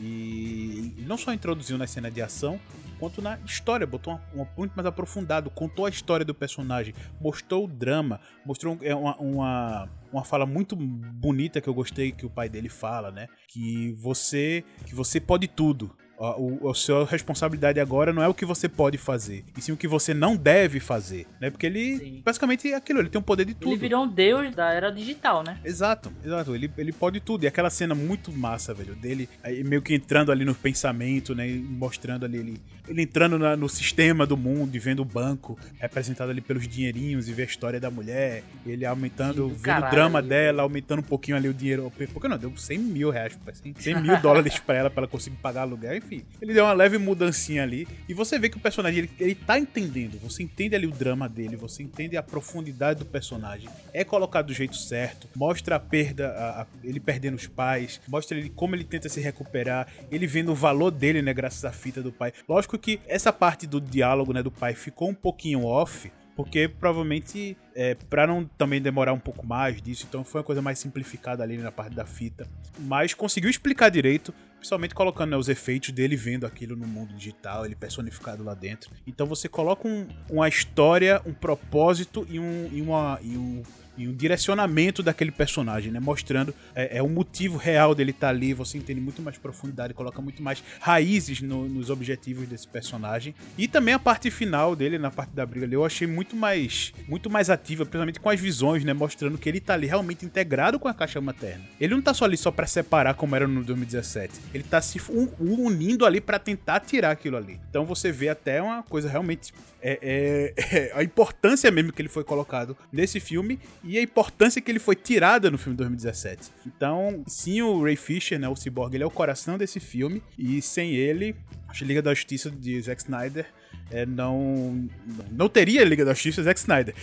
E 0.00 0.92
não 1.06 1.16
só 1.16 1.32
introduziu 1.32 1.78
na 1.78 1.86
cena 1.86 2.10
de 2.10 2.20
ação, 2.20 2.60
quanto 2.98 3.22
na 3.22 3.38
história, 3.44 3.86
botou 3.86 4.20
uma 4.34 4.48
muito 4.56 4.72
mais 4.74 4.86
aprofundado, 4.86 5.50
contou 5.50 5.86
a 5.86 5.88
história 5.90 6.24
do 6.24 6.34
personagem, 6.34 6.92
mostrou 7.20 7.64
o 7.64 7.68
drama, 7.68 8.20
mostrou 8.44 8.76
é, 8.82 8.94
uma, 8.94 9.16
uma, 9.18 9.88
uma 10.12 10.24
fala 10.24 10.44
muito 10.46 10.74
bonita 10.76 11.60
que 11.60 11.68
eu 11.68 11.74
gostei 11.74 12.10
que 12.12 12.26
o 12.26 12.30
pai 12.30 12.48
dele 12.48 12.68
fala, 12.68 13.10
né? 13.10 13.28
Que 13.48 13.92
você 13.92 14.64
que 14.84 14.94
você 14.94 15.20
pode 15.20 15.46
tudo. 15.48 15.96
A, 16.24 16.36
o, 16.40 16.70
a 16.70 16.74
sua 16.74 17.04
responsabilidade 17.04 17.78
agora 17.80 18.12
não 18.12 18.22
é 18.22 18.28
o 18.28 18.34
que 18.34 18.44
você 18.44 18.68
pode 18.68 18.96
fazer, 18.98 19.44
e 19.56 19.60
sim 19.60 19.72
o 19.72 19.76
que 19.76 19.86
você 19.88 20.14
não 20.14 20.36
deve 20.36 20.80
fazer, 20.80 21.26
né? 21.40 21.50
Porque 21.50 21.66
ele, 21.66 21.98
Sim. 21.98 22.22
basicamente, 22.24 22.70
é 22.70 22.74
aquilo, 22.76 23.00
ele 23.00 23.08
tem 23.08 23.18
o 23.20 23.24
poder 23.24 23.44
de 23.44 23.54
tudo. 23.54 23.72
Ele 23.72 23.80
virou 23.80 24.04
um 24.04 24.08
deus 24.08 24.54
da 24.54 24.72
era 24.72 24.90
digital, 24.90 25.42
né? 25.42 25.58
Exato, 25.64 26.12
exato. 26.24 26.54
Ele, 26.54 26.70
ele 26.78 26.92
pode 26.92 27.20
tudo. 27.20 27.44
E 27.44 27.46
aquela 27.46 27.70
cena 27.70 27.94
muito 27.94 28.32
massa, 28.32 28.72
velho, 28.72 28.94
dele 28.94 29.28
meio 29.64 29.82
que 29.82 29.94
entrando 29.94 30.30
ali 30.32 30.44
no 30.44 30.54
pensamento, 30.54 31.34
né? 31.34 31.46
Mostrando 31.68 32.24
ali 32.24 32.38
ele, 32.38 32.60
ele 32.88 33.02
entrando 33.02 33.38
na- 33.38 33.56
no 33.56 33.68
sistema 33.68 34.26
do 34.26 34.36
mundo 34.36 34.74
e 34.74 34.78
vendo 34.78 35.00
o 35.00 35.04
banco 35.04 35.58
representado 35.78 36.30
ali 36.30 36.40
pelos 36.40 36.66
dinheirinhos 36.68 37.28
e 37.28 37.32
ver 37.32 37.42
a 37.42 37.46
história 37.46 37.80
da 37.80 37.90
mulher. 37.90 38.42
Ele 38.66 38.84
aumentando, 38.86 39.32
Sim, 39.34 39.38
do 39.40 39.48
vendo 39.48 39.58
o 39.60 39.62
caralho. 39.62 39.90
drama 39.92 40.22
dela, 40.22 40.62
aumentando 40.62 41.00
um 41.00 41.02
pouquinho 41.04 41.36
ali 41.36 41.48
o 41.48 41.54
dinheiro. 41.54 41.92
Porque 42.12 42.28
não, 42.28 42.38
deu 42.38 42.56
100 42.56 42.78
mil 42.78 43.10
reais, 43.10 43.34
pô, 43.36 43.50
100, 43.52 43.74
100 43.78 44.00
mil 44.02 44.16
dólares 44.20 44.58
pra 44.58 44.74
ela, 44.76 44.90
pra 44.90 45.02
ela 45.02 45.08
conseguir 45.08 45.36
pagar 45.36 45.62
aluguel. 45.62 45.96
Enfim, 45.96 46.13
ele 46.40 46.52
deu 46.52 46.64
uma 46.64 46.72
leve 46.72 46.98
mudancinha 46.98 47.62
ali. 47.62 47.88
E 48.08 48.14
você 48.14 48.38
vê 48.38 48.48
que 48.48 48.56
o 48.56 48.60
personagem, 48.60 49.00
ele, 49.00 49.10
ele 49.18 49.34
tá 49.34 49.58
entendendo. 49.58 50.18
Você 50.20 50.42
entende 50.42 50.74
ali 50.74 50.86
o 50.86 50.90
drama 50.90 51.28
dele, 51.28 51.56
você 51.56 51.82
entende 51.82 52.16
a 52.16 52.22
profundidade 52.22 52.98
do 53.00 53.06
personagem. 53.06 53.68
É 53.92 54.04
colocado 54.04 54.46
do 54.46 54.54
jeito 54.54 54.76
certo, 54.76 55.28
mostra 55.34 55.76
a 55.76 55.80
perda, 55.80 56.28
a- 56.28 56.62
a- 56.62 56.66
ele 56.82 57.00
perdendo 57.00 57.34
os 57.36 57.46
pais, 57.46 58.00
mostra 58.08 58.36
ele 58.38 58.50
como 58.50 58.74
ele 58.74 58.84
tenta 58.84 59.08
se 59.08 59.20
recuperar, 59.20 59.88
ele 60.10 60.26
vendo 60.26 60.52
o 60.52 60.54
valor 60.54 60.90
dele, 60.90 61.22
né, 61.22 61.32
graças 61.32 61.64
à 61.64 61.72
fita 61.72 62.02
do 62.02 62.12
pai. 62.12 62.32
Lógico 62.48 62.78
que 62.78 63.00
essa 63.06 63.32
parte 63.32 63.66
do 63.66 63.80
diálogo, 63.80 64.32
né, 64.32 64.42
do 64.42 64.50
pai 64.50 64.74
ficou 64.74 65.08
um 65.08 65.14
pouquinho 65.14 65.64
off, 65.64 66.10
porque 66.36 66.68
provavelmente 66.68 67.56
é, 67.74 67.94
para 67.94 68.26
não 68.26 68.44
também 68.44 68.80
demorar 68.80 69.12
um 69.12 69.18
pouco 69.18 69.46
mais 69.46 69.80
disso, 69.80 70.06
então 70.08 70.24
foi 70.24 70.40
uma 70.40 70.44
coisa 70.44 70.60
mais 70.62 70.78
simplificada 70.78 71.42
ali 71.42 71.56
na 71.58 71.70
parte 71.72 71.94
da 71.94 72.04
fita, 72.04 72.46
mas 72.78 73.14
conseguiu 73.14 73.50
explicar 73.50 73.88
direito, 73.90 74.34
principalmente 74.58 74.94
colocando 74.94 75.30
né, 75.30 75.36
os 75.36 75.48
efeitos 75.48 75.90
dele 75.90 76.16
vendo 76.16 76.46
aquilo 76.46 76.74
no 76.76 76.86
mundo 76.86 77.12
digital, 77.14 77.64
ele 77.66 77.74
personificado 77.74 78.42
lá 78.42 78.54
dentro. 78.54 78.90
Então 79.06 79.26
você 79.26 79.48
coloca 79.48 79.86
um- 79.86 80.06
uma 80.30 80.48
história, 80.48 81.20
um 81.26 81.32
propósito 81.32 82.26
e 82.30 82.38
um, 82.40 82.68
e 82.72 82.80
uma, 82.80 83.18
e 83.22 83.36
um, 83.36 83.62
e 83.96 84.08
um 84.08 84.12
direcionamento 84.12 85.02
daquele 85.02 85.30
personagem, 85.30 85.92
né? 85.92 86.00
Mostrando 86.00 86.54
é, 86.74 86.98
é 86.98 87.02
o 87.02 87.08
motivo 87.08 87.56
real 87.56 87.94
dele 87.94 88.10
estar 88.10 88.28
ali. 88.28 88.52
Você 88.54 88.78
entende 88.78 89.00
muito 89.00 89.22
mais 89.22 89.38
profundidade, 89.38 89.94
coloca 89.94 90.20
muito 90.20 90.42
mais 90.42 90.62
raízes 90.80 91.40
no- 91.40 91.68
nos 91.68 91.90
objetivos 91.90 92.48
desse 92.48 92.66
personagem. 92.68 93.34
E 93.56 93.66
também 93.68 93.94
a 93.94 93.98
parte 93.98 94.30
final 94.30 94.74
dele, 94.76 94.98
na 94.98 95.10
parte 95.10 95.30
da 95.30 95.44
briga 95.46 95.66
ali, 95.66 95.74
eu 95.74 95.84
achei 95.84 96.06
muito 96.06 96.34
mais, 96.36 96.92
muito 97.08 97.30
mais 97.30 97.50
ativa, 97.50 97.84
principalmente 97.84 98.20
com 98.20 98.28
as 98.30 98.40
visões, 98.40 98.84
né? 98.84 98.92
Mostrando 98.92 99.38
que 99.38 99.48
ele 99.48 99.60
tá 99.60 99.74
ali 99.74 99.86
realmente 99.86 100.24
integrado 100.26 100.78
com 100.78 100.88
a 100.88 100.94
caixa 100.94 101.20
materna. 101.20 101.64
Ele 101.80 101.94
não 101.94 102.02
tá 102.02 102.12
só 102.14 102.24
ali 102.24 102.36
só 102.36 102.50
pra 102.50 102.66
separar 102.66 103.14
como 103.14 103.34
era 103.36 103.46
no 103.46 103.62
2017. 103.64 104.34
ele 104.52 104.64
tá 104.64 104.80
se 104.80 105.00
un- 105.10 105.28
unindo 105.38 106.04
ali 106.06 106.20
pra 106.20 106.38
tentar 106.38 106.80
tirar 106.80 107.10
aquilo 107.12 107.36
ali. 107.36 107.60
Então 107.70 107.84
você 107.84 108.10
vê 108.12 108.28
até 108.28 108.60
uma 108.62 108.82
coisa 108.82 109.08
realmente 109.08 109.52
é, 109.82 109.98
é- 110.02 110.54
é 110.90 110.92
a 110.94 111.02
importância 111.02 111.70
mesmo 111.70 111.92
que 111.92 112.00
ele 112.02 112.08
foi 112.08 112.24
colocado 112.24 112.76
nesse 112.92 113.20
filme 113.20 113.58
e 113.84 113.98
a 113.98 114.02
importância 114.02 114.60
que 114.60 114.70
ele 114.70 114.78
foi 114.78 114.96
tirada 114.96 115.50
no 115.50 115.58
filme 115.58 115.74
de 115.74 115.78
2017. 115.78 116.50
Então, 116.66 117.22
sim, 117.26 117.60
o 117.62 117.82
Ray 117.82 117.96
Fisher, 117.96 118.38
né, 118.38 118.48
o 118.48 118.56
Cyborg, 118.56 118.94
ele 118.94 119.04
é 119.04 119.06
o 119.06 119.10
coração 119.10 119.58
desse 119.58 119.78
filme 119.78 120.22
e 120.38 120.62
sem 120.62 120.94
ele, 120.94 121.36
a 121.68 121.84
Liga 121.84 122.00
da 122.00 122.14
Justiça 122.14 122.50
de 122.50 122.80
Zack 122.80 123.02
Snyder 123.02 123.46
é, 123.90 124.06
não, 124.06 124.88
não 125.30 125.48
teria 125.48 125.84
Liga 125.84 126.04
da 126.04 126.14
Justiça 126.14 126.42
Zack 126.42 126.58
Snyder. 126.58 126.94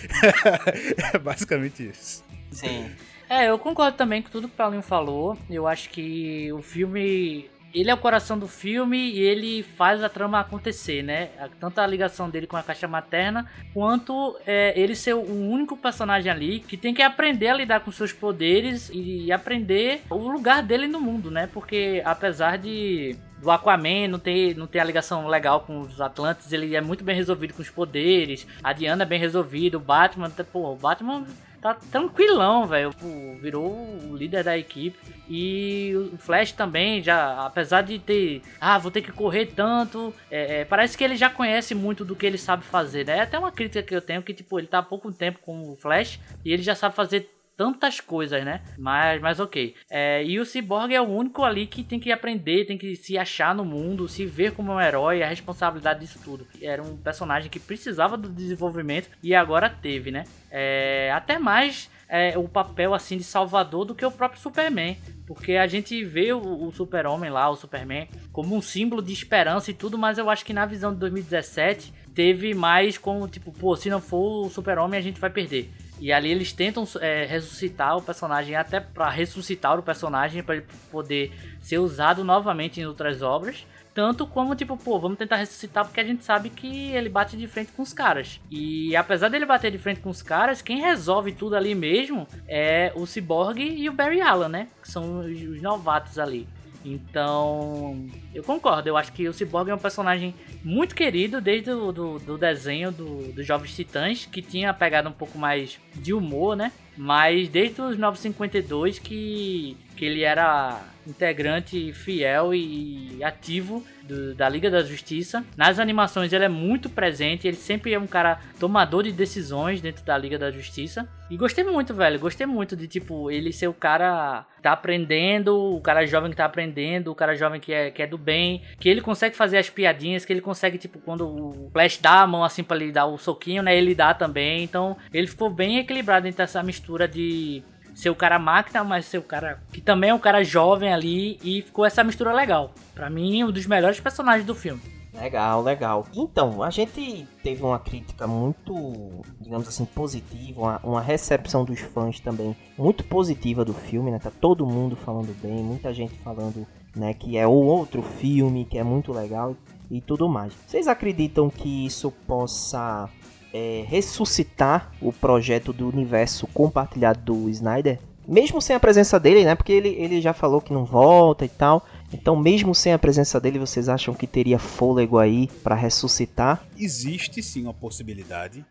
é 1.13 1.17
basicamente 1.19 1.89
isso. 1.89 2.23
Sim. 2.51 2.89
É, 3.29 3.49
eu 3.49 3.57
concordo 3.57 3.95
também 3.95 4.21
com 4.21 4.29
tudo 4.29 4.47
que 4.47 4.53
o 4.53 4.57
Paulinho 4.57 4.81
falou. 4.81 5.37
Eu 5.49 5.67
acho 5.67 5.89
que 5.89 6.51
o 6.51 6.61
filme. 6.61 7.49
Ele 7.73 7.89
é 7.89 7.93
o 7.93 7.97
coração 7.97 8.37
do 8.37 8.47
filme 8.47 8.97
e 8.97 9.19
ele 9.19 9.63
faz 9.63 10.03
a 10.03 10.09
trama 10.09 10.39
acontecer, 10.39 11.01
né? 11.01 11.29
Tanto 11.59 11.79
a 11.79 11.87
ligação 11.87 12.29
dele 12.29 12.47
com 12.47 12.57
a 12.57 12.63
caixa 12.63 12.87
materna, 12.87 13.49
quanto 13.73 14.37
é, 14.45 14.73
ele 14.79 14.95
ser 14.95 15.13
o 15.13 15.49
único 15.49 15.77
personagem 15.77 16.31
ali 16.31 16.59
que 16.59 16.75
tem 16.75 16.93
que 16.93 17.01
aprender 17.01 17.47
a 17.47 17.53
lidar 17.53 17.79
com 17.81 17.91
seus 17.91 18.11
poderes 18.11 18.89
e 18.93 19.31
aprender 19.31 20.01
o 20.09 20.29
lugar 20.29 20.61
dele 20.63 20.87
no 20.87 20.99
mundo, 20.99 21.31
né? 21.31 21.47
Porque 21.51 22.01
apesar 22.05 22.57
de 22.57 23.15
do 23.41 23.49
Aquaman 23.49 24.07
não 24.07 24.19
ter, 24.19 24.55
não 24.55 24.67
ter 24.67 24.79
a 24.79 24.83
ligação 24.83 25.27
legal 25.27 25.61
com 25.61 25.79
os 25.81 25.99
Atlantes, 25.99 26.53
ele 26.53 26.75
é 26.75 26.81
muito 26.81 27.03
bem 27.03 27.15
resolvido 27.15 27.53
com 27.55 27.61
os 27.61 27.69
poderes. 27.69 28.45
A 28.63 28.71
Diana 28.71 29.01
é 29.01 29.05
bem 29.05 29.19
resolvida, 29.19 29.77
o 29.77 29.79
Batman, 29.79 30.29
pô, 30.29 30.71
o 30.71 30.75
Batman 30.75 31.25
tá 31.61 31.75
tranquilão, 31.75 32.65
velho. 32.65 32.91
Virou 33.39 33.71
o 34.09 34.15
líder 34.15 34.43
da 34.43 34.57
equipe. 34.57 34.97
E 35.29 35.93
o 36.13 36.17
Flash 36.17 36.51
também, 36.51 37.01
já, 37.01 37.45
apesar 37.45 37.83
de 37.83 37.99
ter. 37.99 38.41
Ah, 38.59 38.77
vou 38.77 38.91
ter 38.91 39.01
que 39.01 39.11
correr 39.11 39.45
tanto. 39.45 40.13
é, 40.29 40.61
é, 40.61 40.65
parece 40.65 40.97
que 40.97 41.03
ele 41.03 41.15
já 41.15 41.29
conhece 41.29 41.73
muito 41.73 42.03
do 42.03 42.15
que 42.15 42.25
ele 42.25 42.37
sabe 42.37 42.63
fazer, 42.63 43.05
né? 43.05 43.17
É 43.17 43.21
até 43.21 43.37
uma 43.37 43.51
crítica 43.51 43.83
que 43.83 43.95
eu 43.95 44.01
tenho 44.01 44.23
que, 44.23 44.33
tipo, 44.33 44.59
ele 44.59 44.67
tá 44.67 44.79
há 44.79 44.83
pouco 44.83 45.11
tempo 45.11 45.39
com 45.39 45.71
o 45.71 45.75
Flash 45.75 46.19
e 46.43 46.51
ele 46.51 46.63
já 46.63 46.75
sabe 46.75 46.95
fazer 46.95 47.29
tantas 47.61 47.99
coisas, 47.99 48.43
né? 48.43 48.61
Mas, 48.75 49.21
mas 49.21 49.39
ok. 49.39 49.75
É, 49.87 50.23
e 50.25 50.39
o 50.39 50.45
Cyborg 50.45 50.95
é 50.95 50.99
o 50.99 51.07
único 51.07 51.43
ali 51.43 51.67
que 51.67 51.83
tem 51.83 51.99
que 51.99 52.11
aprender, 52.11 52.65
tem 52.65 52.75
que 52.75 52.95
se 52.95 53.19
achar 53.19 53.53
no 53.53 53.63
mundo, 53.63 54.07
se 54.07 54.25
ver 54.25 54.53
como 54.53 54.73
um 54.73 54.81
herói, 54.81 55.21
a 55.21 55.27
responsabilidade 55.27 55.99
disso 55.99 56.19
tudo. 56.23 56.47
Era 56.59 56.81
um 56.81 56.97
personagem 56.97 57.51
que 57.51 57.59
precisava 57.59 58.17
do 58.17 58.29
desenvolvimento 58.29 59.11
e 59.21 59.35
agora 59.35 59.69
teve, 59.69 60.09
né? 60.09 60.23
É, 60.49 61.11
até 61.13 61.37
mais 61.37 61.87
é, 62.09 62.35
o 62.35 62.47
papel 62.47 62.95
assim 62.95 63.15
de 63.15 63.23
salvador 63.23 63.85
do 63.85 63.93
que 63.93 64.03
o 64.03 64.09
próprio 64.09 64.41
Superman. 64.41 64.97
Porque 65.27 65.53
a 65.53 65.67
gente 65.67 66.03
vê 66.03 66.33
o, 66.33 66.39
o 66.39 66.71
Super-Homem 66.71 67.29
lá, 67.29 67.47
o 67.47 67.55
Superman, 67.55 68.09
como 68.31 68.55
um 68.55 68.61
símbolo 68.61 69.03
de 69.03 69.13
esperança 69.13 69.69
e 69.69 69.73
tudo, 69.75 69.99
mas 69.99 70.17
eu 70.17 70.31
acho 70.31 70.43
que 70.43 70.51
na 70.51 70.65
visão 70.65 70.91
de 70.91 70.99
2017 70.99 71.93
teve 72.15 72.55
mais 72.55 72.97
como 72.97 73.27
tipo, 73.27 73.51
pô, 73.51 73.75
se 73.75 73.87
não 73.87 74.01
for 74.01 74.47
o 74.47 74.49
Super-Homem 74.49 74.99
a 74.99 75.03
gente 75.03 75.21
vai 75.21 75.29
perder. 75.29 75.71
E 76.01 76.11
ali 76.11 76.31
eles 76.31 76.51
tentam 76.51 76.83
é, 76.99 77.25
ressuscitar 77.25 77.95
o 77.95 78.01
personagem, 78.01 78.55
até 78.55 78.79
para 78.79 79.07
ressuscitar 79.07 79.77
o 79.79 79.83
personagem, 79.83 80.41
para 80.41 80.55
ele 80.55 80.65
poder 80.91 81.31
ser 81.61 81.77
usado 81.77 82.23
novamente 82.23 82.81
em 82.81 82.85
outras 82.85 83.21
obras. 83.21 83.65
Tanto 83.93 84.25
como, 84.25 84.55
tipo, 84.55 84.75
pô, 84.77 84.97
vamos 84.99 85.17
tentar 85.17 85.35
ressuscitar 85.35 85.85
porque 85.85 85.99
a 85.99 86.03
gente 86.03 86.23
sabe 86.23 86.49
que 86.49 86.91
ele 86.91 87.09
bate 87.09 87.37
de 87.37 87.45
frente 87.45 87.71
com 87.73 87.83
os 87.83 87.93
caras. 87.93 88.39
E 88.49 88.95
apesar 88.95 89.29
dele 89.29 89.45
bater 89.45 89.69
de 89.69 89.77
frente 89.77 89.99
com 89.99 90.09
os 90.09 90.23
caras, 90.23 90.61
quem 90.61 90.79
resolve 90.79 91.33
tudo 91.33 91.55
ali 91.55 91.75
mesmo 91.75 92.27
é 92.47 92.91
o 92.95 93.05
Cyborg 93.05 93.59
e 93.59 93.87
o 93.87 93.93
Barry 93.93 94.21
Allen, 94.21 94.49
né? 94.49 94.67
Que 94.81 94.89
são 94.89 95.19
os, 95.19 95.27
os 95.27 95.61
novatos 95.61 96.17
ali. 96.17 96.47
Então, 96.83 98.07
eu 98.33 98.43
concordo. 98.43 98.89
Eu 98.89 98.97
acho 98.97 99.11
que 99.13 99.27
o 99.27 99.33
Cyborg 99.33 99.69
é 99.69 99.75
um 99.75 99.79
personagem 99.79 100.33
muito 100.63 100.95
querido 100.95 101.39
desde 101.39 101.71
o 101.71 101.91
do, 101.91 102.19
do 102.19 102.37
desenho 102.37 102.91
do, 102.91 103.31
dos 103.31 103.45
Jovens 103.45 103.75
Titãs, 103.75 104.25
que 104.25 104.41
tinha 104.41 104.73
pegado 104.73 105.09
um 105.09 105.13
pouco 105.13 105.37
mais 105.37 105.79
de 105.95 106.13
humor, 106.13 106.55
né? 106.55 106.71
Mas 106.97 107.47
desde 107.49 107.81
os 107.81 107.97
952 107.97 108.99
que, 108.99 109.77
que 109.95 110.05
ele 110.05 110.23
era 110.23 110.81
integrante 111.07 111.91
fiel 111.93 112.53
e 112.53 113.23
ativo 113.23 113.83
do- 114.03 114.33
da 114.35 114.47
Liga 114.49 114.69
da 114.69 114.81
Justiça. 114.83 115.43
Nas 115.55 115.79
animações 115.79 116.33
ele 116.33 116.45
é 116.45 116.49
muito 116.49 116.89
presente, 116.89 117.47
ele 117.47 117.57
sempre 117.57 117.93
é 117.93 117.99
um 117.99 118.07
cara 118.07 118.39
tomador 118.59 119.03
de 119.03 119.11
decisões 119.11 119.81
dentro 119.81 120.03
da 120.03 120.17
Liga 120.17 120.37
da 120.37 120.51
Justiça. 120.51 121.07
E 121.29 121.37
gostei 121.37 121.63
muito, 121.63 121.93
velho, 121.93 122.19
gostei 122.19 122.45
muito 122.45 122.75
de 122.75 122.87
tipo 122.87 123.31
ele 123.31 123.53
ser 123.53 123.67
o 123.67 123.73
cara 123.73 124.45
que 124.57 124.61
tá 124.63 124.73
aprendendo, 124.73 125.55
o 125.75 125.79
cara 125.79 126.05
jovem 126.05 126.29
que 126.31 126.35
tá 126.37 126.45
aprendendo, 126.45 127.09
o 127.11 127.15
cara 127.15 127.35
jovem 127.35 127.59
que 127.61 127.71
é, 127.73 127.89
que 127.89 128.01
é 128.01 128.07
do 128.07 128.17
bem, 128.17 128.61
que 128.79 128.89
ele 128.89 128.99
consegue 129.01 129.35
fazer 129.35 129.57
as 129.57 129.69
piadinhas, 129.69 130.25
que 130.25 130.33
ele 130.33 130.41
consegue 130.41 130.77
tipo 130.77 130.99
quando 130.99 131.25
o 131.27 131.69
Flash 131.71 131.97
dá 131.99 132.21
a 132.21 132.27
mão 132.27 132.43
assim 132.43 132.63
pra 132.63 132.75
ele 132.77 132.91
dar 132.91 133.05
o 133.05 133.17
soquinho, 133.17 133.63
né, 133.63 133.75
ele 133.77 133.95
dá 133.95 134.13
também. 134.13 134.63
Então, 134.63 134.97
ele 135.13 135.27
ficou 135.27 135.49
bem 135.49 135.77
equilibrado 135.77 136.27
entre 136.27 136.43
essa 136.43 136.61
mistura 136.61 137.07
de 137.07 137.63
ser 138.01 138.09
o 138.09 138.15
cara 138.15 138.39
máquina, 138.39 138.83
mas 138.83 139.05
ser 139.05 139.19
o 139.19 139.23
cara 139.23 139.61
que 139.71 139.79
também 139.79 140.09
é 140.09 140.13
um 140.13 140.19
cara 140.19 140.43
jovem 140.43 140.91
ali 140.91 141.39
e 141.43 141.61
ficou 141.61 141.85
essa 141.85 142.03
mistura 142.03 142.33
legal. 142.33 142.73
Pra 142.95 143.09
mim, 143.09 143.43
um 143.43 143.51
dos 143.51 143.67
melhores 143.67 143.99
personagens 143.99 144.45
do 144.45 144.55
filme. 144.55 144.81
Legal, 145.13 145.61
legal. 145.61 146.07
Então, 146.15 146.63
a 146.63 146.69
gente 146.69 147.27
teve 147.43 147.61
uma 147.61 147.77
crítica 147.77 148.25
muito, 148.25 149.21
digamos 149.39 149.67
assim, 149.67 149.85
positiva, 149.85 150.61
uma, 150.61 150.77
uma 150.83 151.01
recepção 151.01 151.63
dos 151.63 151.79
fãs 151.79 152.19
também 152.19 152.55
muito 152.77 153.03
positiva 153.03 153.63
do 153.63 153.73
filme, 153.73 154.09
né? 154.09 154.17
Tá 154.17 154.31
todo 154.31 154.65
mundo 154.65 154.95
falando 154.95 155.35
bem, 155.39 155.61
muita 155.61 155.93
gente 155.93 156.15
falando, 156.23 156.65
né, 156.95 157.13
que 157.13 157.37
é 157.37 157.45
o 157.45 157.51
outro 157.51 158.01
filme, 158.01 158.65
que 158.65 158.77
é 158.77 158.83
muito 158.83 159.11
legal 159.11 159.55
e 159.91 159.99
tudo 159.99 160.27
mais. 160.29 160.53
Vocês 160.65 160.87
acreditam 160.87 161.49
que 161.49 161.85
isso 161.85 162.09
possa 162.25 163.09
é, 163.53 163.85
ressuscitar 163.87 164.91
o 165.01 165.11
projeto 165.11 165.73
do 165.73 165.87
universo 165.87 166.47
compartilhado 166.47 167.19
do 167.21 167.49
Snyder? 167.49 167.99
Mesmo 168.27 168.61
sem 168.61 168.75
a 168.75 168.79
presença 168.79 169.19
dele, 169.19 169.43
né? 169.43 169.55
Porque 169.55 169.71
ele, 169.71 169.89
ele 169.89 170.21
já 170.21 170.33
falou 170.33 170.61
que 170.61 170.71
não 170.71 170.85
volta 170.85 171.43
e 171.43 171.49
tal. 171.49 171.85
Então, 172.13 172.35
mesmo 172.35 172.73
sem 172.75 172.93
a 172.93 172.99
presença 172.99 173.39
dele, 173.39 173.57
vocês 173.57 173.89
acham 173.89 174.13
que 174.13 174.27
teria 174.27 174.59
fôlego 174.59 175.17
aí 175.17 175.47
pra 175.63 175.75
ressuscitar? 175.75 176.63
Existe 176.77 177.41
sim 177.41 177.63
uma 177.63 177.73
possibilidade. 177.73 178.65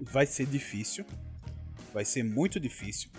Vai 0.00 0.26
ser 0.26 0.46
difícil. 0.46 1.04
Vai 1.92 2.04
ser 2.04 2.24
muito 2.24 2.58
difícil. 2.58 3.10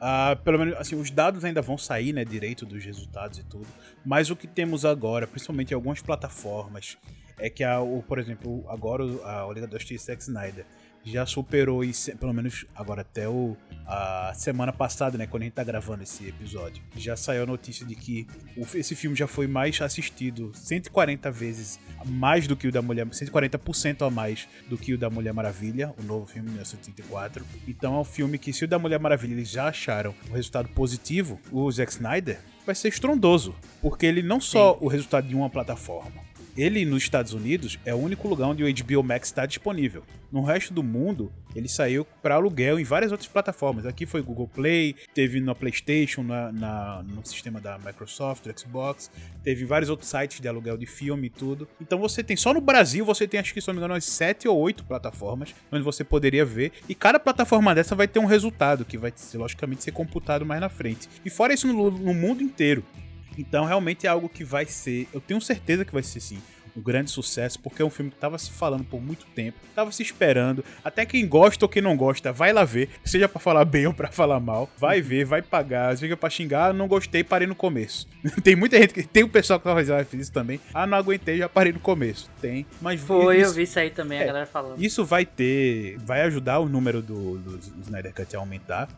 Ah, 0.00 0.36
pelo 0.42 0.58
menos, 0.58 0.74
assim, 0.78 0.96
os 0.96 1.10
dados 1.10 1.44
ainda 1.44 1.60
vão 1.60 1.76
sair, 1.76 2.12
né, 2.12 2.24
direito 2.24 2.64
dos 2.64 2.84
resultados 2.84 3.38
e 3.38 3.44
tudo. 3.44 3.66
Mas 4.04 4.30
o 4.30 4.36
que 4.36 4.46
temos 4.46 4.84
agora, 4.84 5.26
principalmente 5.26 5.72
em 5.72 5.74
algumas 5.74 6.00
plataformas, 6.00 6.96
é 7.38 7.48
que, 7.50 7.62
a, 7.64 7.80
o, 7.80 8.02
por 8.02 8.18
exemplo, 8.18 8.64
agora 8.68 9.04
o- 9.04 9.24
a 9.24 9.52
Liga 9.52 9.66
da 9.66 9.78
Justiça 9.78 10.06
Zack 10.12 10.22
Snyder 10.22 10.64
já 11.06 11.26
superou, 11.26 11.84
isso, 11.84 12.16
pelo 12.16 12.32
menos 12.32 12.64
agora 12.74 13.02
até 13.02 13.28
o, 13.28 13.54
a 13.86 14.32
semana 14.34 14.72
passada, 14.72 15.18
né, 15.18 15.26
quando 15.26 15.42
a 15.42 15.44
gente 15.44 15.52
tá 15.52 15.62
gravando 15.62 16.02
esse 16.02 16.26
episódio, 16.26 16.82
já 16.96 17.14
saiu 17.14 17.42
a 17.42 17.46
notícia 17.46 17.84
de 17.84 17.94
que 17.94 18.26
o- 18.56 18.62
esse 18.74 18.94
filme 18.94 19.14
já 19.14 19.26
foi 19.26 19.46
mais 19.46 19.78
assistido 19.82 20.50
140 20.54 21.30
vezes 21.30 21.78
mais 22.06 22.46
do 22.46 22.56
que 22.56 22.68
o 22.68 22.72
da 22.72 22.80
Mulher, 22.80 23.04
140% 23.06 24.06
a 24.06 24.10
mais 24.10 24.48
do 24.66 24.78
que 24.78 24.94
o 24.94 24.98
da 24.98 25.10
Mulher 25.10 25.34
Maravilha, 25.34 25.92
o 25.98 26.02
novo 26.04 26.24
filme 26.24 26.48
de 26.48 26.54
1984. 26.54 27.44
Então 27.68 27.94
é 27.96 27.98
um 28.00 28.04
filme 28.04 28.38
que 28.38 28.50
se 28.52 28.64
o 28.64 28.68
da 28.68 28.78
Mulher 28.78 28.98
Maravilha 28.98 29.34
eles 29.34 29.50
já 29.50 29.68
acharam 29.68 30.14
o 30.30 30.32
resultado 30.34 30.70
positivo, 30.70 31.38
o 31.52 31.70
Zack 31.70 31.92
Snyder 31.92 32.40
vai 32.64 32.74
ser 32.74 32.88
estrondoso, 32.88 33.54
porque 33.82 34.06
ele 34.06 34.22
não 34.22 34.40
só 34.40 34.78
o 34.80 34.88
resultado 34.88 35.28
de 35.28 35.34
uma 35.34 35.50
plataforma, 35.50 36.22
ele 36.56 36.84
nos 36.84 37.02
Estados 37.02 37.32
Unidos 37.32 37.78
é 37.84 37.94
o 37.94 37.98
único 37.98 38.28
lugar 38.28 38.48
onde 38.48 38.62
o 38.64 38.66
HBO 38.72 39.02
Max 39.02 39.28
está 39.28 39.44
disponível. 39.46 40.02
No 40.30 40.42
resto 40.42 40.74
do 40.74 40.82
mundo, 40.82 41.32
ele 41.54 41.68
saiu 41.68 42.04
para 42.20 42.34
aluguel 42.34 42.78
em 42.80 42.84
várias 42.84 43.12
outras 43.12 43.28
plataformas. 43.28 43.86
Aqui 43.86 44.04
foi 44.04 44.20
Google 44.20 44.48
Play, 44.48 44.96
teve 45.14 45.40
na 45.40 45.54
PlayStation, 45.54 46.22
na, 46.24 46.50
na- 46.50 47.02
no 47.04 47.24
sistema 47.24 47.60
da 47.60 47.78
Microsoft, 47.78 48.44
Xbox, 48.58 49.10
teve 49.44 49.64
vários 49.64 49.88
outros 49.88 50.08
sites 50.10 50.40
de 50.40 50.48
aluguel 50.48 50.76
de 50.76 50.86
filme 50.86 51.28
e 51.28 51.30
tudo. 51.30 51.68
Então 51.80 51.98
você 51.98 52.22
tem 52.22 52.36
só 52.36 52.52
no 52.52 52.60
Brasil, 52.60 53.04
você 53.04 53.28
tem 53.28 53.38
acho 53.38 53.54
que 53.54 53.60
se 53.60 53.68
não 53.68 53.74
me 53.74 53.78
engano 53.78 53.94
umas 53.94 54.04
7 54.04 54.48
ou 54.48 54.58
8 54.58 54.82
plataformas 54.84 55.54
onde 55.70 55.84
você 55.84 56.02
poderia 56.02 56.44
ver. 56.44 56.72
E 56.88 56.94
cada 56.96 57.20
plataforma 57.20 57.74
dessa 57.74 57.94
vai 57.94 58.08
ter 58.08 58.18
um 58.18 58.26
resultado 58.26 58.84
que 58.84 58.98
vai 58.98 59.12
logicamente 59.34 59.84
ser 59.84 59.92
computado 59.92 60.44
mais 60.44 60.60
na 60.60 60.68
frente. 60.68 61.08
E 61.24 61.30
fora 61.30 61.54
isso 61.54 61.66
no, 61.68 61.90
no 61.90 62.12
mundo 62.14 62.42
inteiro. 62.42 62.84
Então 63.38 63.64
realmente 63.64 64.06
é 64.06 64.10
algo 64.10 64.28
que 64.28 64.44
vai 64.44 64.66
ser, 64.66 65.08
eu 65.12 65.20
tenho 65.20 65.40
certeza 65.40 65.84
que 65.84 65.92
vai 65.92 66.02
ser 66.02 66.20
sim, 66.20 66.38
um 66.76 66.82
grande 66.82 67.08
sucesso, 67.10 67.60
porque 67.60 67.80
é 67.80 67.84
um 67.84 67.90
filme 67.90 68.10
que 68.10 68.16
tava 68.16 68.36
se 68.36 68.50
falando 68.50 68.82
por 68.84 69.00
muito 69.00 69.26
tempo, 69.26 69.56
tava 69.76 69.92
se 69.92 70.02
esperando, 70.02 70.64
até 70.82 71.06
quem 71.06 71.24
gosta 71.26 71.64
ou 71.64 71.68
quem 71.68 71.80
não 71.80 71.96
gosta, 71.96 72.32
vai 72.32 72.52
lá 72.52 72.64
ver, 72.64 72.88
seja 73.04 73.28
pra 73.28 73.38
falar 73.40 73.64
bem 73.64 73.86
ou 73.86 73.94
pra 73.94 74.10
falar 74.10 74.40
mal, 74.40 74.68
vai 74.76 75.00
ver, 75.00 75.24
vai 75.24 75.40
pagar, 75.40 75.96
seja 75.96 76.16
pra 76.16 76.28
xingar, 76.28 76.74
não 76.74 76.88
gostei, 76.88 77.22
parei 77.22 77.46
no 77.46 77.54
começo. 77.54 78.08
tem 78.42 78.56
muita 78.56 78.76
gente 78.76 78.92
que, 78.92 79.04
tem 79.04 79.22
o 79.22 79.28
pessoal 79.28 79.60
que 79.60 79.64
talvez 79.64 79.88
ah, 79.88 80.04
fiz 80.04 80.22
isso 80.22 80.32
também, 80.32 80.60
ah, 80.72 80.84
não 80.84 80.98
aguentei, 80.98 81.38
já 81.38 81.48
parei 81.48 81.72
no 81.72 81.78
começo. 81.80 82.28
Tem, 82.40 82.66
mas 82.80 83.00
Foi, 83.00 83.36
isso, 83.38 83.50
eu 83.50 83.54
vi 83.54 83.62
isso 83.62 83.78
aí 83.78 83.90
também, 83.90 84.18
a 84.18 84.22
É. 84.22 84.26
galera 84.26 84.46
falando. 84.46 84.82
isso 84.82 85.04
vai 85.04 85.24
ter, 85.24 85.96
vai 85.98 86.22
ajudar 86.22 86.58
o 86.58 86.68
número 86.68 87.00
do, 87.00 87.38
do 87.38 87.60
Snyder 87.82 88.12
Cut 88.12 88.34
a 88.34 88.38
aumentar. 88.40 88.88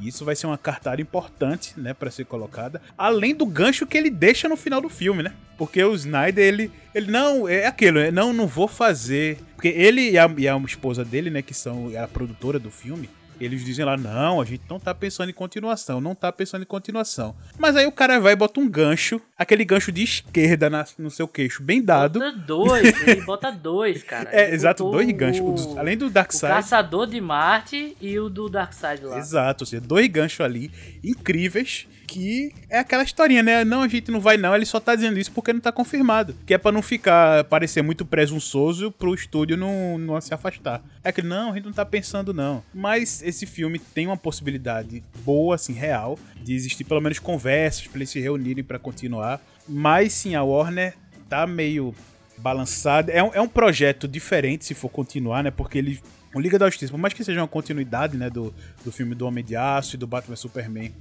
Isso 0.00 0.24
vai 0.24 0.34
ser 0.34 0.46
uma 0.46 0.58
cartada 0.58 1.00
importante, 1.00 1.74
né, 1.76 1.94
para 1.94 2.10
ser 2.10 2.24
colocada, 2.24 2.82
além 2.98 3.34
do 3.34 3.46
gancho 3.46 3.86
que 3.86 3.96
ele 3.96 4.10
deixa 4.10 4.48
no 4.48 4.56
final 4.56 4.80
do 4.80 4.88
filme, 4.88 5.22
né? 5.22 5.32
Porque 5.56 5.82
o 5.82 5.94
Snyder, 5.94 6.44
ele, 6.44 6.72
ele 6.94 7.10
não, 7.10 7.48
é 7.48 7.66
aquilo, 7.66 7.98
é, 7.98 8.10
não, 8.10 8.32
não 8.32 8.46
vou 8.46 8.66
fazer. 8.66 9.38
Porque 9.54 9.68
ele 9.68 10.10
e 10.10 10.18
a, 10.18 10.32
e 10.36 10.48
a 10.48 10.56
esposa 10.58 11.04
dele, 11.04 11.30
né, 11.30 11.42
que 11.42 11.54
são 11.54 11.90
a 11.96 12.08
produtora 12.08 12.58
do 12.58 12.70
filme, 12.70 13.08
eles 13.40 13.64
dizem 13.64 13.84
lá, 13.84 13.96
não, 13.96 14.40
a 14.40 14.44
gente 14.44 14.62
não 14.68 14.78
tá 14.78 14.94
pensando 14.94 15.28
em 15.30 15.32
continuação, 15.32 16.00
não 16.00 16.14
tá 16.14 16.30
pensando 16.32 16.62
em 16.62 16.66
continuação. 16.66 17.34
Mas 17.58 17.76
aí 17.76 17.86
o 17.86 17.92
cara 17.92 18.18
vai 18.20 18.32
e 18.32 18.36
bota 18.36 18.60
um 18.60 18.68
gancho, 18.68 19.20
aquele 19.36 19.64
gancho 19.64 19.90
de 19.92 20.02
esquerda 20.02 20.68
na, 20.70 20.84
no 20.98 21.10
seu 21.10 21.26
queixo, 21.26 21.62
bem 21.62 21.82
dado. 21.82 22.18
Bota 22.20 22.32
dois, 22.32 23.00
ele 23.06 23.20
bota 23.22 23.50
dois, 23.50 24.02
cara. 24.02 24.30
É, 24.32 24.46
Ele 24.46 24.54
exato, 24.54 24.84
botou 24.84 24.98
dois 25.02 25.10
ganchos. 25.16 25.66
o- 25.66 25.78
Além 25.78 25.96
do 25.96 26.06
O 26.06 26.10
Darkseid. 26.10 26.52
Caçador 26.54 27.06
de 27.06 27.20
Marte 27.20 27.96
e 28.00 28.18
o 28.18 28.28
do 28.28 28.48
Darkseid 28.48 29.04
lá. 29.04 29.18
Exato, 29.18 29.64
ou 29.64 29.66
seja, 29.66 29.80
dois 29.80 30.06
ganchos 30.08 30.40
ali 30.40 30.70
incríveis 31.02 31.86
que 32.14 32.52
é 32.70 32.78
aquela 32.78 33.02
historinha, 33.02 33.42
né? 33.42 33.64
Não, 33.64 33.82
a 33.82 33.88
gente 33.88 34.08
não 34.08 34.20
vai 34.20 34.36
não, 34.36 34.54
ele 34.54 34.64
só 34.64 34.78
tá 34.78 34.94
dizendo 34.94 35.18
isso 35.18 35.32
porque 35.32 35.52
não 35.52 35.58
tá 35.58 35.72
confirmado. 35.72 36.32
Que 36.46 36.54
é 36.54 36.58
pra 36.58 36.70
não 36.70 36.80
ficar, 36.80 37.42
parecer 37.44 37.82
muito 37.82 38.04
presunçoso 38.04 38.92
pro 38.92 39.12
estúdio 39.12 39.56
não, 39.56 39.98
não 39.98 40.20
se 40.20 40.32
afastar. 40.32 40.80
É 41.02 41.10
que 41.10 41.20
não, 41.20 41.50
a 41.50 41.54
gente 41.56 41.64
não 41.64 41.72
tá 41.72 41.84
pensando 41.84 42.32
não. 42.32 42.62
Mas 42.72 43.20
esse 43.20 43.46
filme 43.46 43.80
tem 43.80 44.06
uma 44.06 44.16
possibilidade 44.16 45.02
boa, 45.24 45.56
assim, 45.56 45.72
real, 45.72 46.16
de 46.40 46.54
existir 46.54 46.84
pelo 46.84 47.00
menos 47.00 47.18
conversas 47.18 47.88
pra 47.88 47.98
eles 47.98 48.10
se 48.10 48.20
reunirem 48.20 48.62
pra 48.62 48.78
continuar. 48.78 49.44
Mas 49.68 50.12
sim, 50.12 50.36
a 50.36 50.44
Warner 50.44 50.94
tá 51.28 51.48
meio 51.48 51.92
balançada. 52.38 53.10
É 53.10 53.24
um, 53.24 53.34
é 53.34 53.40
um 53.40 53.48
projeto 53.48 54.06
diferente 54.06 54.64
se 54.64 54.74
for 54.74 54.88
continuar, 54.88 55.42
né? 55.42 55.50
Porque 55.50 55.78
ele 55.78 56.00
o 56.32 56.40
Liga 56.40 56.58
da 56.58 56.66
Justiça, 56.66 56.90
por 56.90 56.98
mais 56.98 57.14
que 57.14 57.22
seja 57.22 57.40
uma 57.40 57.46
continuidade, 57.46 58.16
né, 58.16 58.28
do, 58.28 58.52
do 58.84 58.90
filme 58.90 59.14
do 59.14 59.24
Homem 59.24 59.44
de 59.44 59.54
Aço 59.54 59.94
e 59.94 59.96
do 59.96 60.04
Batman 60.04 60.34
Superman, 60.34 60.92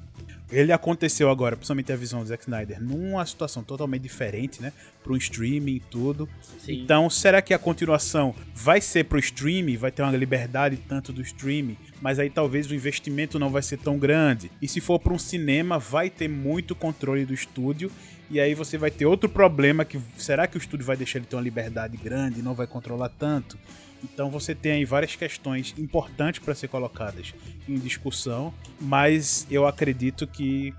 ele 0.53 0.71
aconteceu 0.71 1.29
agora, 1.29 1.55
principalmente 1.55 1.91
a 1.91 1.95
visão 1.95 2.21
do 2.21 2.27
Zack 2.27 2.43
Snyder, 2.43 2.81
numa 2.81 3.25
situação 3.25 3.63
totalmente 3.63 4.01
diferente, 4.01 4.61
né, 4.61 4.71
pro 5.03 5.17
streaming 5.17 5.75
e 5.75 5.79
tudo. 5.79 6.29
Sim. 6.59 6.83
Então, 6.83 7.09
será 7.09 7.41
que 7.41 7.53
a 7.53 7.59
continuação 7.59 8.33
vai 8.53 8.79
ser 8.79 9.05
pro 9.05 9.19
streaming, 9.19 9.77
vai 9.77 9.91
ter 9.91 10.01
uma 10.01 10.15
liberdade 10.15 10.77
tanto 10.77 11.11
do 11.11 11.21
streaming, 11.21 11.77
mas 12.01 12.19
aí 12.19 12.29
talvez 12.29 12.69
o 12.69 12.75
investimento 12.75 13.37
não 13.39 13.49
vai 13.49 13.61
ser 13.61 13.77
tão 13.77 13.97
grande? 13.97 14.51
E 14.61 14.67
se 14.67 14.79
for 14.79 14.99
para 14.99 15.13
um 15.13 15.19
cinema, 15.19 15.79
vai 15.79 16.09
ter 16.09 16.27
muito 16.27 16.75
controle 16.75 17.25
do 17.25 17.33
estúdio 17.33 17.91
e 18.29 18.39
aí 18.39 18.55
você 18.55 18.77
vai 18.77 18.89
ter 18.89 19.05
outro 19.05 19.29
problema 19.29 19.85
que 19.85 19.99
será 20.17 20.47
que 20.47 20.57
o 20.57 20.59
estúdio 20.59 20.85
vai 20.85 20.97
deixar 20.97 21.19
ele 21.19 21.27
ter 21.27 21.35
uma 21.35 21.41
liberdade 21.41 21.97
grande 21.97 22.39
e 22.39 22.43
não 22.43 22.53
vai 22.53 22.65
controlar 22.65 23.09
tanto? 23.09 23.57
Então 24.03 24.29
você 24.29 24.53
tem 24.53 24.73
aí 24.73 24.85
várias 24.85 25.15
questões 25.15 25.73
importantes 25.77 26.39
para 26.39 26.53
ser 26.53 26.67
colocadas 26.67 27.33
em 27.67 27.75
discussão, 27.75 28.53
mas 28.79 29.47
eu 29.49 29.65
acredito 29.65 30.27
que 30.27 30.73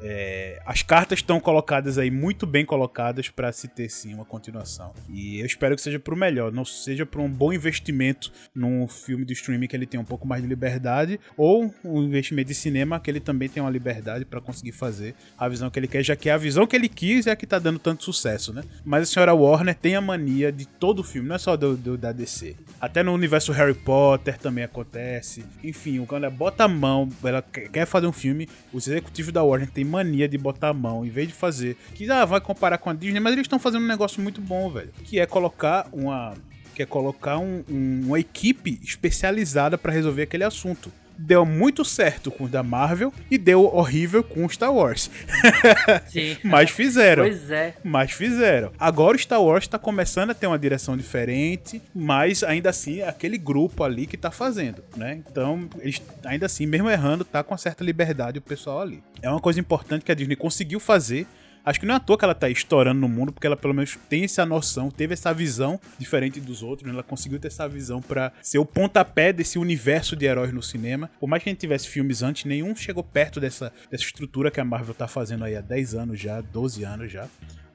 é, 0.00 0.60
as 0.66 0.82
cartas 0.82 1.18
estão 1.18 1.40
colocadas 1.40 1.98
aí, 1.98 2.10
muito 2.10 2.46
bem 2.46 2.64
colocadas, 2.64 3.28
para 3.28 3.50
se 3.52 3.68
ter 3.68 3.88
sim 3.90 4.14
uma 4.14 4.24
continuação. 4.24 4.92
E 5.08 5.40
eu 5.40 5.46
espero 5.46 5.74
que 5.76 5.82
seja 5.82 5.98
pro 5.98 6.16
melhor, 6.16 6.52
não 6.52 6.64
seja 6.64 7.04
para 7.04 7.20
um 7.20 7.28
bom 7.28 7.52
investimento 7.52 8.30
num 8.54 8.86
filme 8.86 9.24
do 9.24 9.32
streaming 9.32 9.66
que 9.66 9.76
ele 9.76 9.86
tem 9.86 9.98
um 9.98 10.04
pouco 10.04 10.26
mais 10.26 10.42
de 10.42 10.48
liberdade, 10.48 11.18
ou 11.36 11.72
um 11.84 12.02
investimento 12.02 12.48
de 12.48 12.54
cinema 12.54 13.00
que 13.00 13.10
ele 13.10 13.20
também 13.20 13.48
tem 13.48 13.62
uma 13.62 13.70
liberdade 13.70 14.24
para 14.24 14.40
conseguir 14.40 14.72
fazer 14.72 15.14
a 15.36 15.48
visão 15.48 15.70
que 15.70 15.78
ele 15.78 15.88
quer, 15.88 16.02
já 16.02 16.14
que 16.16 16.30
a 16.30 16.36
visão 16.36 16.66
que 16.66 16.76
ele 16.76 16.88
quis 16.88 17.26
é 17.26 17.32
a 17.32 17.36
que 17.36 17.46
tá 17.46 17.58
dando 17.58 17.78
tanto 17.78 18.04
sucesso, 18.04 18.52
né? 18.52 18.62
Mas 18.84 19.02
a 19.02 19.06
senhora 19.06 19.34
Warner 19.34 19.74
tem 19.74 19.94
a 19.96 20.00
mania 20.00 20.52
de 20.52 20.66
todo 20.66 21.02
filme, 21.02 21.28
não 21.28 21.36
é 21.36 21.38
só 21.38 21.56
do, 21.56 21.76
do- 21.76 21.98
da 21.98 22.12
DC. 22.12 22.54
Até 22.80 23.02
no 23.02 23.12
universo 23.12 23.50
Harry 23.52 23.74
Potter 23.74 24.38
também 24.38 24.62
acontece. 24.64 25.44
Enfim, 25.64 26.04
quando 26.06 26.24
ela 26.24 26.34
bota 26.34 26.64
a 26.64 26.68
mão, 26.68 27.08
ela 27.24 27.42
quer 27.42 27.86
fazer 27.86 28.06
um 28.06 28.12
filme, 28.12 28.48
os 28.72 28.86
executivos 28.86 29.32
da 29.32 29.42
Warner 29.42 29.68
têm 29.70 29.84
mania 29.88 30.28
de 30.28 30.38
botar 30.38 30.68
a 30.68 30.74
mão, 30.74 31.04
em 31.04 31.08
vez 31.10 31.26
de 31.28 31.34
fazer. 31.34 31.76
Que 31.94 32.08
ah, 32.10 32.24
vai 32.24 32.40
comparar 32.40 32.78
com 32.78 32.90
a 32.90 32.92
Disney, 32.94 33.18
mas 33.20 33.32
eles 33.32 33.44
estão 33.44 33.58
fazendo 33.58 33.82
um 33.84 33.88
negócio 33.88 34.22
muito 34.22 34.40
bom, 34.40 34.70
velho. 34.70 34.90
Que 35.04 35.18
é 35.18 35.26
colocar 35.26 35.88
uma. 35.92 36.34
Que 36.74 36.82
é 36.82 36.86
colocar 36.86 37.38
um- 37.38 37.64
um- 37.68 38.02
uma 38.06 38.20
equipe 38.20 38.78
especializada 38.84 39.76
pra 39.76 39.92
resolver 39.92 40.22
aquele 40.22 40.44
assunto. 40.44 40.92
Deu 41.18 41.44
muito 41.44 41.84
certo 41.84 42.30
com 42.30 42.44
o 42.44 42.48
da 42.48 42.62
Marvel 42.62 43.12
e 43.30 43.36
deu 43.36 43.64
horrível 43.64 44.22
com 44.22 44.46
o 44.46 44.48
Star 44.48 44.72
Wars. 44.72 45.10
Sim. 46.06 46.36
Mas 46.44 46.70
fizeram. 46.70 47.24
Pois 47.24 47.50
é. 47.50 47.74
Mas 47.82 48.12
fizeram. 48.12 48.72
Agora 48.78 49.16
o 49.16 49.20
Star 49.20 49.42
Wars 49.42 49.66
tá 49.66 49.78
começando 49.78 50.30
a 50.30 50.34
ter 50.34 50.46
uma 50.46 50.58
direção 50.58 50.96
diferente, 50.96 51.82
mas 51.94 52.42
ainda 52.42 52.70
assim 52.70 53.00
é 53.00 53.08
aquele 53.08 53.36
grupo 53.36 53.82
ali 53.82 54.06
que 54.06 54.16
tá 54.16 54.30
fazendo, 54.30 54.82
né? 54.96 55.20
Então, 55.28 55.68
eles, 55.80 56.00
ainda 56.24 56.46
assim, 56.46 56.66
mesmo 56.66 56.88
errando, 56.88 57.24
tá 57.24 57.42
com 57.42 57.52
uma 57.52 57.58
certa 57.58 57.82
liberdade 57.82 58.38
o 58.38 58.42
pessoal 58.42 58.80
ali. 58.80 59.02
É 59.20 59.28
uma 59.28 59.40
coisa 59.40 59.58
importante 59.58 60.04
que 60.04 60.12
a 60.12 60.14
Disney 60.14 60.36
conseguiu 60.36 60.78
fazer. 60.78 61.26
Acho 61.64 61.80
que 61.80 61.86
não 61.86 61.94
é 61.94 61.96
à 61.96 62.00
toa 62.00 62.16
que 62.16 62.24
ela 62.24 62.34
tá 62.34 62.48
estourando 62.48 63.00
no 63.00 63.08
mundo, 63.08 63.32
porque 63.32 63.46
ela 63.46 63.56
pelo 63.56 63.74
menos 63.74 63.98
tem 64.08 64.24
essa 64.24 64.46
noção, 64.46 64.90
teve 64.90 65.14
essa 65.14 65.32
visão 65.32 65.80
diferente 65.98 66.40
dos 66.40 66.62
outros, 66.62 66.86
né? 66.86 66.92
ela 66.92 67.02
conseguiu 67.02 67.38
ter 67.38 67.48
essa 67.48 67.68
visão 67.68 68.00
pra 68.00 68.32
ser 68.42 68.58
o 68.58 68.64
pontapé 68.64 69.32
desse 69.32 69.58
universo 69.58 70.16
de 70.16 70.26
heróis 70.26 70.52
no 70.52 70.62
cinema. 70.62 71.10
Por 71.20 71.28
mais 71.28 71.42
que 71.42 71.48
a 71.48 71.52
gente 71.52 71.60
tivesse 71.60 71.88
filmes 71.88 72.22
antes, 72.22 72.44
nenhum 72.44 72.74
chegou 72.74 73.04
perto 73.04 73.40
dessa, 73.40 73.72
dessa 73.90 74.04
estrutura 74.04 74.50
que 74.50 74.60
a 74.60 74.64
Marvel 74.64 74.94
tá 74.94 75.06
fazendo 75.06 75.44
aí 75.44 75.56
há 75.56 75.60
10 75.60 75.94
anos 75.94 76.20
já, 76.20 76.40
12 76.40 76.84
anos 76.84 77.12
já. 77.12 77.28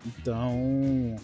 Então, 0.05 1.15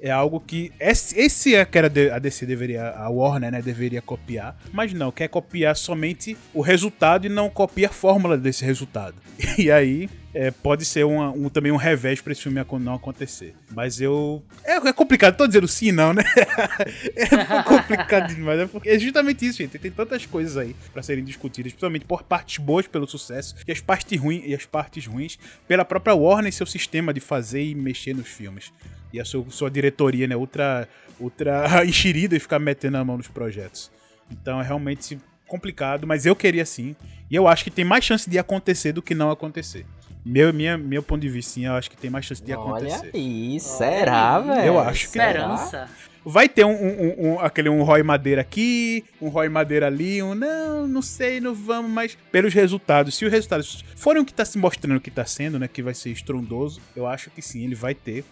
é 0.00 0.10
algo 0.10 0.40
que 0.40 0.72
esse, 0.78 1.18
esse 1.18 1.54
é 1.54 1.64
que 1.64 1.78
era 1.78 1.86
a 2.14 2.18
DC 2.18 2.44
deveria, 2.46 2.90
a 2.90 3.08
Warner, 3.08 3.50
né, 3.50 3.62
deveria 3.62 4.02
copiar, 4.02 4.56
mas 4.72 4.92
não, 4.92 5.10
quer 5.10 5.28
copiar 5.28 5.74
somente 5.76 6.36
o 6.52 6.60
resultado 6.60 7.26
e 7.26 7.28
não 7.28 7.48
copia 7.48 7.88
a 7.88 7.92
fórmula 7.92 8.36
desse 8.36 8.64
resultado. 8.64 9.16
E 9.58 9.70
aí 9.70 10.08
é, 10.38 10.50
pode 10.50 10.84
ser 10.84 11.04
uma- 11.04 11.30
um, 11.30 11.48
também 11.48 11.72
um 11.72 11.76
revés 11.76 12.20
pra 12.20 12.30
esse 12.30 12.42
filme 12.42 12.62
não 12.80 12.94
acontecer. 12.94 13.54
Mas 13.74 14.00
eu. 14.02 14.42
É, 14.62 14.74
é 14.76 14.92
complicado, 14.92 15.34
tô 15.34 15.46
dizendo 15.46 15.66
sim, 15.66 15.92
não, 15.92 16.12
né? 16.12 16.22
é 17.16 17.62
complicado 17.62 18.34
demais. 18.34 18.60
É, 18.60 18.66
porque 18.66 18.90
é 18.90 18.98
justamente 18.98 19.46
isso, 19.46 19.58
gente. 19.58 19.78
Tem 19.78 19.90
tantas 19.90 20.26
coisas 20.26 20.58
aí 20.58 20.76
pra 20.92 21.02
serem 21.02 21.24
discutidas, 21.24 21.72
principalmente 21.72 22.04
por 22.04 22.22
partes 22.22 22.58
boas 22.62 22.86
pelo 22.86 23.06
sucesso 23.08 23.54
e 23.66 23.72
as 23.72 23.80
partes, 23.80 24.20
ruins 24.20 24.42
e 24.44 24.54
as 24.54 24.66
partes 24.66 25.06
ruins 25.06 25.38
pela 25.66 25.84
própria 25.86 26.14
Warner 26.14 26.50
e 26.50 26.52
seu 26.52 26.66
sistema 26.66 27.14
de 27.14 27.20
fazer 27.20 27.64
e 27.64 27.74
mexer 27.74 28.14
nos 28.14 28.28
filmes. 28.28 28.72
E 29.12 29.18
a 29.20 29.24
sua, 29.24 29.44
sua 29.48 29.70
diretoria, 29.70 30.26
né, 30.26 30.36
ultra, 30.36 30.86
ultra 31.18 31.64
enxerida 31.86 32.36
e 32.36 32.40
ficar 32.40 32.58
metendo 32.58 32.98
a 32.98 33.04
mão 33.04 33.16
nos 33.16 33.28
projetos. 33.28 33.90
Então 34.30 34.60
é 34.60 34.64
realmente 34.64 35.18
complicado, 35.46 36.06
mas 36.06 36.26
eu 36.26 36.36
queria 36.36 36.66
sim. 36.66 36.94
E 37.30 37.34
eu 37.34 37.48
acho 37.48 37.64
que 37.64 37.70
tem 37.70 37.84
mais 37.84 38.04
chance 38.04 38.28
de 38.28 38.38
acontecer 38.38 38.92
do 38.92 39.00
que 39.00 39.14
não 39.14 39.30
acontecer. 39.30 39.86
Meu, 40.28 40.52
minha, 40.52 40.76
meu 40.76 41.04
ponto 41.04 41.20
de 41.20 41.28
vista, 41.28 41.52
sim, 41.52 41.66
eu 41.66 41.74
acho 41.74 41.88
que 41.88 41.96
tem 41.96 42.10
mais 42.10 42.24
chance 42.24 42.42
de 42.42 42.52
Olha 42.52 42.60
acontecer. 42.60 43.10
aí, 43.14 43.60
será, 43.60 44.40
velho? 44.40 44.60
Eu 44.66 44.80
acho 44.80 45.02
que? 45.02 45.18
Esperança. 45.18 45.88
Vai 46.24 46.48
ter 46.48 46.64
um, 46.64 46.72
um, 46.72 47.14
um- 47.34 47.38
aquele 47.40 47.68
um 47.68 47.84
Roy 47.84 48.02
Madeira 48.02 48.40
aqui, 48.40 49.04
um 49.22 49.28
Roy 49.28 49.48
Madeira 49.48 49.86
ali, 49.86 50.20
um 50.20 50.34
não, 50.34 50.84
não 50.88 51.00
sei, 51.00 51.40
não 51.40 51.54
vamos, 51.54 51.88
mas 51.92 52.18
pelos 52.32 52.52
resultados, 52.52 53.14
se 53.14 53.24
os 53.24 53.30
resultados 53.30 53.84
forem 53.94 54.20
o 54.20 54.26
que 54.26 54.34
tá 54.34 54.44
se 54.44 54.58
mostrando 54.58 55.00
que 55.00 55.12
tá 55.12 55.24
sendo, 55.24 55.60
né, 55.60 55.68
que 55.68 55.80
vai 55.80 55.94
ser 55.94 56.10
estrondoso, 56.10 56.80
eu 56.96 57.06
acho 57.06 57.30
que 57.30 57.40
sim, 57.40 57.62
ele 57.62 57.76
vai 57.76 57.94
ter 57.94 58.24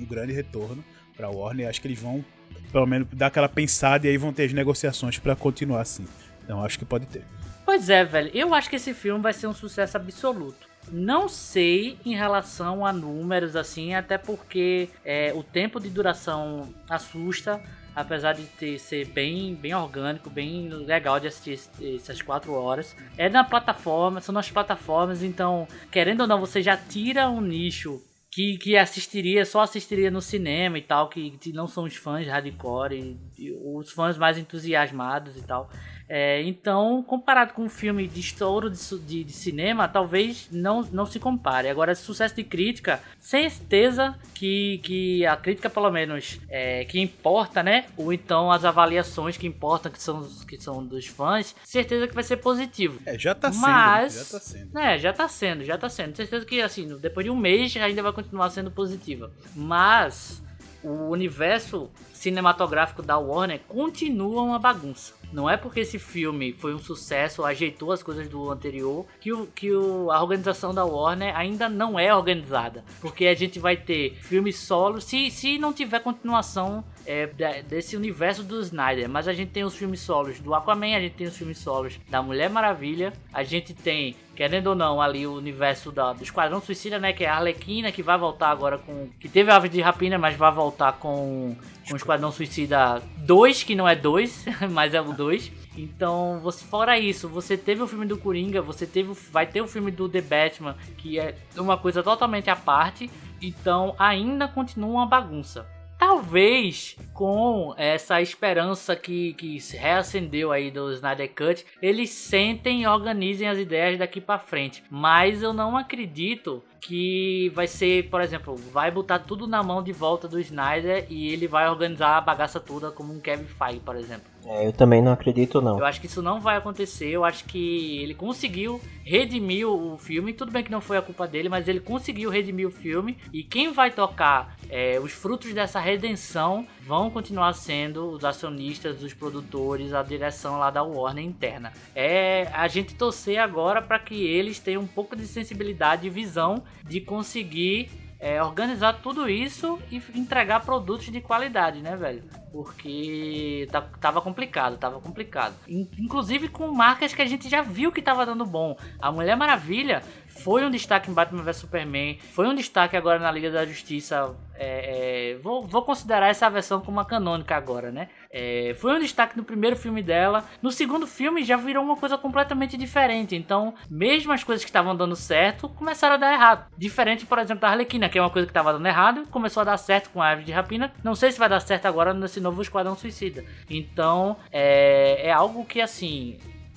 um 0.00 0.06
grande 0.06 0.32
retorno 0.32 0.82
pra 1.14 1.28
Warner, 1.28 1.68
acho 1.68 1.82
que 1.82 1.86
eles 1.88 1.98
vão 2.00 2.24
pelo 2.72 2.86
menos 2.86 3.06
dar 3.12 3.26
aquela 3.26 3.50
pensada 3.50 4.06
e 4.06 4.10
aí 4.10 4.16
vão 4.16 4.32
ter 4.32 4.44
as 4.44 4.54
negociações 4.54 5.18
pra 5.18 5.36
continuar 5.36 5.82
assim. 5.82 6.06
Então 6.42 6.64
acho 6.64 6.78
que 6.78 6.86
pode 6.86 7.04
ter. 7.04 7.22
Pois 7.66 7.90
é, 7.90 8.02
velho. 8.04 8.30
Eu 8.32 8.54
acho 8.54 8.70
que 8.70 8.76
esse 8.76 8.94
filme 8.94 9.20
vai 9.20 9.34
ser 9.34 9.46
um 9.48 9.52
sucesso 9.52 9.96
absoluto. 9.98 10.65
Não 10.90 11.28
sei 11.28 11.98
em 12.04 12.14
relação 12.14 12.86
a 12.86 12.92
números, 12.92 13.56
assim, 13.56 13.94
até 13.94 14.16
porque 14.16 14.88
é, 15.04 15.32
o 15.34 15.42
tempo 15.42 15.80
de 15.80 15.88
duração 15.90 16.72
assusta, 16.88 17.60
apesar 17.94 18.34
de 18.34 18.44
ter, 18.44 18.78
ser 18.78 19.06
bem, 19.06 19.54
bem 19.54 19.74
orgânico, 19.74 20.28
bem 20.28 20.68
legal 20.68 21.18
de 21.18 21.26
assistir 21.26 21.58
essas 21.94 22.22
quatro 22.22 22.52
horas. 22.52 22.94
É 23.16 23.28
na 23.28 23.42
plataforma, 23.42 24.20
são 24.20 24.32
nas 24.32 24.50
plataformas, 24.50 25.22
então, 25.22 25.66
querendo 25.90 26.20
ou 26.20 26.26
não, 26.26 26.38
você 26.38 26.62
já 26.62 26.76
tira 26.76 27.28
um 27.28 27.40
nicho 27.40 28.00
que, 28.30 28.58
que 28.58 28.76
assistiria, 28.76 29.46
só 29.46 29.62
assistiria 29.62 30.10
no 30.10 30.20
cinema 30.20 30.76
e 30.76 30.82
tal, 30.82 31.08
que, 31.08 31.30
que 31.38 31.54
não 31.54 31.66
são 31.66 31.84
os 31.84 31.96
fãs 31.96 32.26
hardcore, 32.26 32.94
e, 32.94 33.18
e 33.38 33.50
os 33.50 33.90
fãs 33.90 34.18
mais 34.18 34.36
entusiasmados 34.36 35.38
e 35.38 35.42
tal. 35.42 35.70
É, 36.08 36.40
então, 36.42 37.02
comparado 37.02 37.52
com 37.52 37.62
um 37.64 37.68
filme 37.68 38.06
de 38.06 38.20
estouro 38.20 38.70
de, 38.70 38.78
de- 39.00 39.24
de 39.24 39.32
cinema, 39.32 39.88
talvez 39.88 40.48
não, 40.52 40.82
não 40.92 41.04
se 41.04 41.18
compare. 41.18 41.68
Agora, 41.68 41.94
sucesso 41.96 42.34
de 42.36 42.44
crítica, 42.44 43.00
certeza 43.18 44.16
que, 44.34 44.78
que 44.84 45.26
a 45.26 45.36
crítica, 45.36 45.68
pelo 45.68 45.90
menos, 45.90 46.38
é, 46.48 46.84
que 46.84 47.00
importa, 47.00 47.62
né? 47.62 47.86
Ou 47.96 48.12
então 48.12 48.50
as 48.52 48.64
avaliações 48.64 49.36
que 49.36 49.46
importam, 49.46 49.90
que 49.90 50.00
são, 50.00 50.22
que 50.46 50.60
são 50.62 50.84
dos 50.84 51.06
fãs, 51.06 51.54
certeza 51.64 52.06
que 52.06 52.14
vai 52.14 52.24
ser 52.24 52.36
positivo. 52.36 53.00
É, 53.04 53.18
já 53.18 53.34
tá 53.34 53.50
sendo, 53.50 53.62
Mas, 53.62 54.14
já 54.14 54.24
tá 54.38 54.44
sendo. 54.44 54.78
É, 54.78 54.98
já 54.98 55.12
tá 55.12 55.28
sendo, 55.28 55.64
já 55.64 55.76
tá 55.78 55.88
sendo. 55.88 56.16
Certeza 56.16 56.46
que, 56.46 56.60
assim, 56.62 56.96
depois 56.98 57.24
de 57.24 57.30
um 57.30 57.36
mês 57.36 57.76
ainda 57.76 58.02
vai 58.02 58.12
continuar 58.12 58.48
sendo 58.50 58.70
positiva. 58.70 59.30
Mas 59.54 60.42
o 60.82 61.08
universo 61.10 61.90
cinematográfico 62.26 63.02
da 63.02 63.16
Warner 63.16 63.60
continua 63.68 64.42
uma 64.42 64.58
bagunça. 64.58 65.14
Não 65.32 65.48
é 65.48 65.56
porque 65.56 65.80
esse 65.80 65.98
filme 65.98 66.52
foi 66.52 66.74
um 66.74 66.78
sucesso, 66.78 67.44
ajeitou 67.44 67.92
as 67.92 68.02
coisas 68.02 68.28
do 68.28 68.50
anterior, 68.50 69.06
que, 69.20 69.32
o, 69.32 69.46
que 69.46 69.72
o, 69.72 70.10
a 70.10 70.20
organização 70.20 70.74
da 70.74 70.84
Warner 70.84 71.36
ainda 71.36 71.68
não 71.68 71.98
é 71.98 72.14
organizada. 72.14 72.84
Porque 73.00 73.26
a 73.26 73.34
gente 73.34 73.58
vai 73.58 73.76
ter 73.76 74.16
filmes 74.22 74.56
solos, 74.56 75.04
se, 75.04 75.30
se 75.30 75.58
não 75.58 75.72
tiver 75.72 76.00
continuação 76.00 76.84
é, 77.06 77.26
desse 77.62 77.96
universo 77.96 78.42
do 78.42 78.60
Snyder. 78.60 79.08
Mas 79.08 79.28
a 79.28 79.32
gente 79.32 79.50
tem 79.50 79.64
os 79.64 79.74
filmes 79.74 80.00
solos 80.00 80.40
do 80.40 80.54
Aquaman, 80.54 80.96
a 80.96 81.00
gente 81.00 81.14
tem 81.14 81.26
os 81.26 81.36
filmes 81.36 81.58
solos 81.58 81.98
da 82.08 82.22
Mulher 82.22 82.50
Maravilha, 82.50 83.12
a 83.32 83.42
gente 83.42 83.72
tem, 83.74 84.16
querendo 84.34 84.68
ou 84.68 84.74
não, 84.74 85.00
ali 85.00 85.26
o 85.26 85.34
universo 85.34 85.92
da, 85.92 86.12
do 86.12 86.22
Esquadrão 86.22 86.60
Suicida, 86.60 86.98
né? 86.98 87.12
Que 87.12 87.24
é 87.24 87.28
a 87.28 87.36
Arlequina, 87.36 87.92
que 87.92 88.02
vai 88.02 88.18
voltar 88.18 88.50
agora 88.50 88.78
com. 88.78 89.08
Que 89.20 89.28
teve 89.28 89.50
Aves 89.50 89.70
de 89.70 89.80
Rapina, 89.80 90.18
mas 90.18 90.36
vai 90.36 90.52
voltar 90.52 90.92
com, 90.94 91.56
com 91.86 91.92
o 91.92 91.96
Esquadrão 91.96 92.15
Suicida 92.32 93.02
2, 93.18 93.62
que 93.62 93.74
não 93.74 93.88
é 93.88 93.94
2, 93.94 94.46
mas 94.70 94.94
é 94.94 95.00
o 95.00 95.12
2. 95.12 95.52
Então, 95.76 96.40
você, 96.42 96.64
fora 96.64 96.98
isso, 96.98 97.28
você 97.28 97.56
teve 97.56 97.82
o 97.82 97.86
filme 97.86 98.06
do 98.06 98.16
Coringa, 98.16 98.62
você 98.62 98.86
teve, 98.86 99.12
vai 99.30 99.46
ter 99.46 99.60
o 99.60 99.68
filme 99.68 99.90
do 99.90 100.08
The 100.08 100.22
Batman, 100.22 100.76
que 100.96 101.18
é 101.18 101.34
uma 101.56 101.76
coisa 101.76 102.02
totalmente 102.02 102.48
à 102.48 102.56
parte. 102.56 103.10
Então, 103.40 103.94
ainda 103.98 104.48
continua 104.48 104.88
uma 104.88 105.06
bagunça. 105.06 105.66
Talvez 105.98 106.94
com 107.14 107.74
essa 107.78 108.20
esperança 108.20 108.94
que, 108.94 109.32
que 109.32 109.58
se 109.58 109.78
reacendeu 109.78 110.52
aí 110.52 110.70
do 110.70 110.92
Snyder 110.92 111.32
Cut, 111.34 111.64
eles 111.80 112.10
sentem 112.10 112.82
e 112.82 112.86
organizem 112.86 113.48
as 113.48 113.56
ideias 113.56 113.98
daqui 113.98 114.20
para 114.20 114.38
frente. 114.38 114.84
Mas 114.90 115.42
eu 115.42 115.54
não 115.54 115.74
acredito 115.74 116.62
que 116.86 117.50
vai 117.52 117.66
ser, 117.66 118.08
por 118.08 118.20
exemplo, 118.20 118.54
vai 118.72 118.92
botar 118.92 119.18
tudo 119.18 119.44
na 119.48 119.60
mão 119.60 119.82
de 119.82 119.92
volta 119.92 120.28
do 120.28 120.38
Snyder 120.38 121.04
e 121.10 121.32
ele 121.32 121.48
vai 121.48 121.68
organizar 121.68 122.16
a 122.16 122.20
bagaça 122.20 122.60
toda 122.60 122.92
como 122.92 123.12
um 123.12 123.18
Kevin 123.18 123.46
Feige, 123.46 123.80
por 123.80 123.96
exemplo. 123.96 124.36
É, 124.46 124.64
eu 124.64 124.72
também 124.72 125.02
não 125.02 125.10
acredito 125.10 125.60
não. 125.60 125.80
Eu 125.80 125.84
acho 125.84 126.00
que 126.00 126.06
isso 126.06 126.22
não 126.22 126.40
vai 126.40 126.56
acontecer. 126.56 127.08
Eu 127.08 127.24
acho 127.24 127.44
que 127.46 128.00
ele 128.00 128.14
conseguiu 128.14 128.80
redimir 129.02 129.68
o 129.68 129.98
filme. 129.98 130.32
Tudo 130.32 130.52
bem 130.52 130.62
que 130.62 130.70
não 130.70 130.80
foi 130.80 130.96
a 130.96 131.02
culpa 131.02 131.26
dele, 131.26 131.48
mas 131.48 131.66
ele 131.66 131.80
conseguiu 131.80 132.30
redimir 132.30 132.68
o 132.68 132.70
filme. 132.70 133.18
E 133.32 133.42
quem 133.42 133.72
vai 133.72 133.90
tocar 133.90 134.56
é, 134.70 135.00
os 135.00 135.10
frutos 135.10 135.52
dessa 135.52 135.80
redenção 135.80 136.64
vão 136.80 137.10
continuar 137.10 137.52
sendo 137.54 138.08
os 138.10 138.24
acionistas, 138.24 139.02
os 139.02 139.12
produtores, 139.12 139.92
a 139.92 140.04
direção 140.04 140.58
lá 140.58 140.70
da 140.70 140.84
Warner 140.84 141.24
interna. 141.24 141.72
É 141.92 142.48
a 142.52 142.68
gente 142.68 142.94
torcer 142.94 143.38
agora 143.38 143.82
para 143.82 143.98
que 143.98 144.14
eles 144.14 144.60
tenham 144.60 144.82
um 144.82 144.86
pouco 144.86 145.16
de 145.16 145.26
sensibilidade 145.26 146.06
e 146.06 146.10
visão 146.10 146.62
de 146.84 147.00
conseguir 147.00 147.90
é, 148.18 148.42
organizar 148.42 148.94
tudo 148.94 149.28
isso 149.28 149.78
e 149.90 150.02
entregar 150.14 150.60
produtos 150.60 151.06
de 151.06 151.20
qualidade, 151.20 151.80
né, 151.80 151.96
velho? 151.96 152.22
Porque 152.50 153.68
tá, 153.70 153.82
tava 154.00 154.22
complicado, 154.22 154.78
tava 154.78 155.00
complicado. 155.00 155.54
Inclusive 155.68 156.48
com 156.48 156.68
marcas 156.68 157.14
que 157.14 157.20
a 157.20 157.26
gente 157.26 157.48
já 157.48 157.60
viu 157.60 157.92
que 157.92 158.00
tava 158.00 158.24
dando 158.24 158.46
bom. 158.46 158.76
A 158.98 159.12
Mulher 159.12 159.36
Maravilha 159.36 160.02
foi 160.26 160.64
um 160.64 160.70
destaque 160.70 161.10
em 161.10 161.14
Batman 161.14 161.42
vs 161.42 161.56
Superman, 161.56 162.18
foi 162.32 162.46
um 162.48 162.54
destaque 162.54 162.96
agora 162.96 163.18
na 163.18 163.30
Liga 163.30 163.50
da 163.50 163.66
Justiça. 163.66 164.34
É, 164.54 165.32
é, 165.32 165.38
vou, 165.38 165.66
vou, 165.66 165.82
considerar 165.82 166.28
essa 166.28 166.48
versão 166.48 166.80
como 166.80 166.96
uma 166.96 167.04
canônica 167.04 167.54
agora, 167.54 167.90
né? 167.90 168.08
É, 168.38 168.74
foi 168.74 168.92
um 168.92 168.98
destaque 168.98 169.34
no 169.34 169.42
primeiro 169.42 169.74
filme 169.76 170.02
dela. 170.02 170.44
No 170.60 170.70
segundo 170.70 171.06
filme 171.06 171.42
já 171.42 171.56
virou 171.56 171.82
uma 171.82 171.96
coisa 171.96 172.18
completamente 172.18 172.76
diferente. 172.76 173.34
Então, 173.34 173.72
mesmo 173.90 174.30
as 174.30 174.44
coisas 174.44 174.62
que 174.62 174.68
estavam 174.68 174.94
dando 174.94 175.16
certo, 175.16 175.70
começaram 175.70 176.16
a 176.16 176.18
dar 176.18 176.34
errado. 176.34 176.66
Diferente, 176.76 177.24
por 177.24 177.38
exemplo, 177.38 177.62
da 177.62 177.70
Arlequina, 177.70 178.10
que 178.10 178.18
é 178.18 178.20
uma 178.20 178.28
coisa 178.28 178.46
que 178.46 178.50
estava 178.50 178.74
dando 178.74 178.86
errado, 178.86 179.26
começou 179.30 179.62
a 179.62 179.64
dar 179.64 179.78
certo 179.78 180.10
com 180.10 180.20
a 180.20 180.32
Ave 180.32 180.44
de 180.44 180.52
Rapina. 180.52 180.92
Não 181.02 181.14
sei 181.14 181.32
se 181.32 181.38
vai 181.38 181.48
dar 181.48 181.60
certo 181.60 181.86
agora 181.86 182.12
nesse 182.12 182.38
novo 182.38 182.60
Esquadrão 182.60 182.94
Suicida. 182.94 183.42
Então, 183.70 184.36
é, 184.52 185.28
é 185.28 185.32
algo 185.32 185.64
que 185.64 185.80
assim 185.80 186.36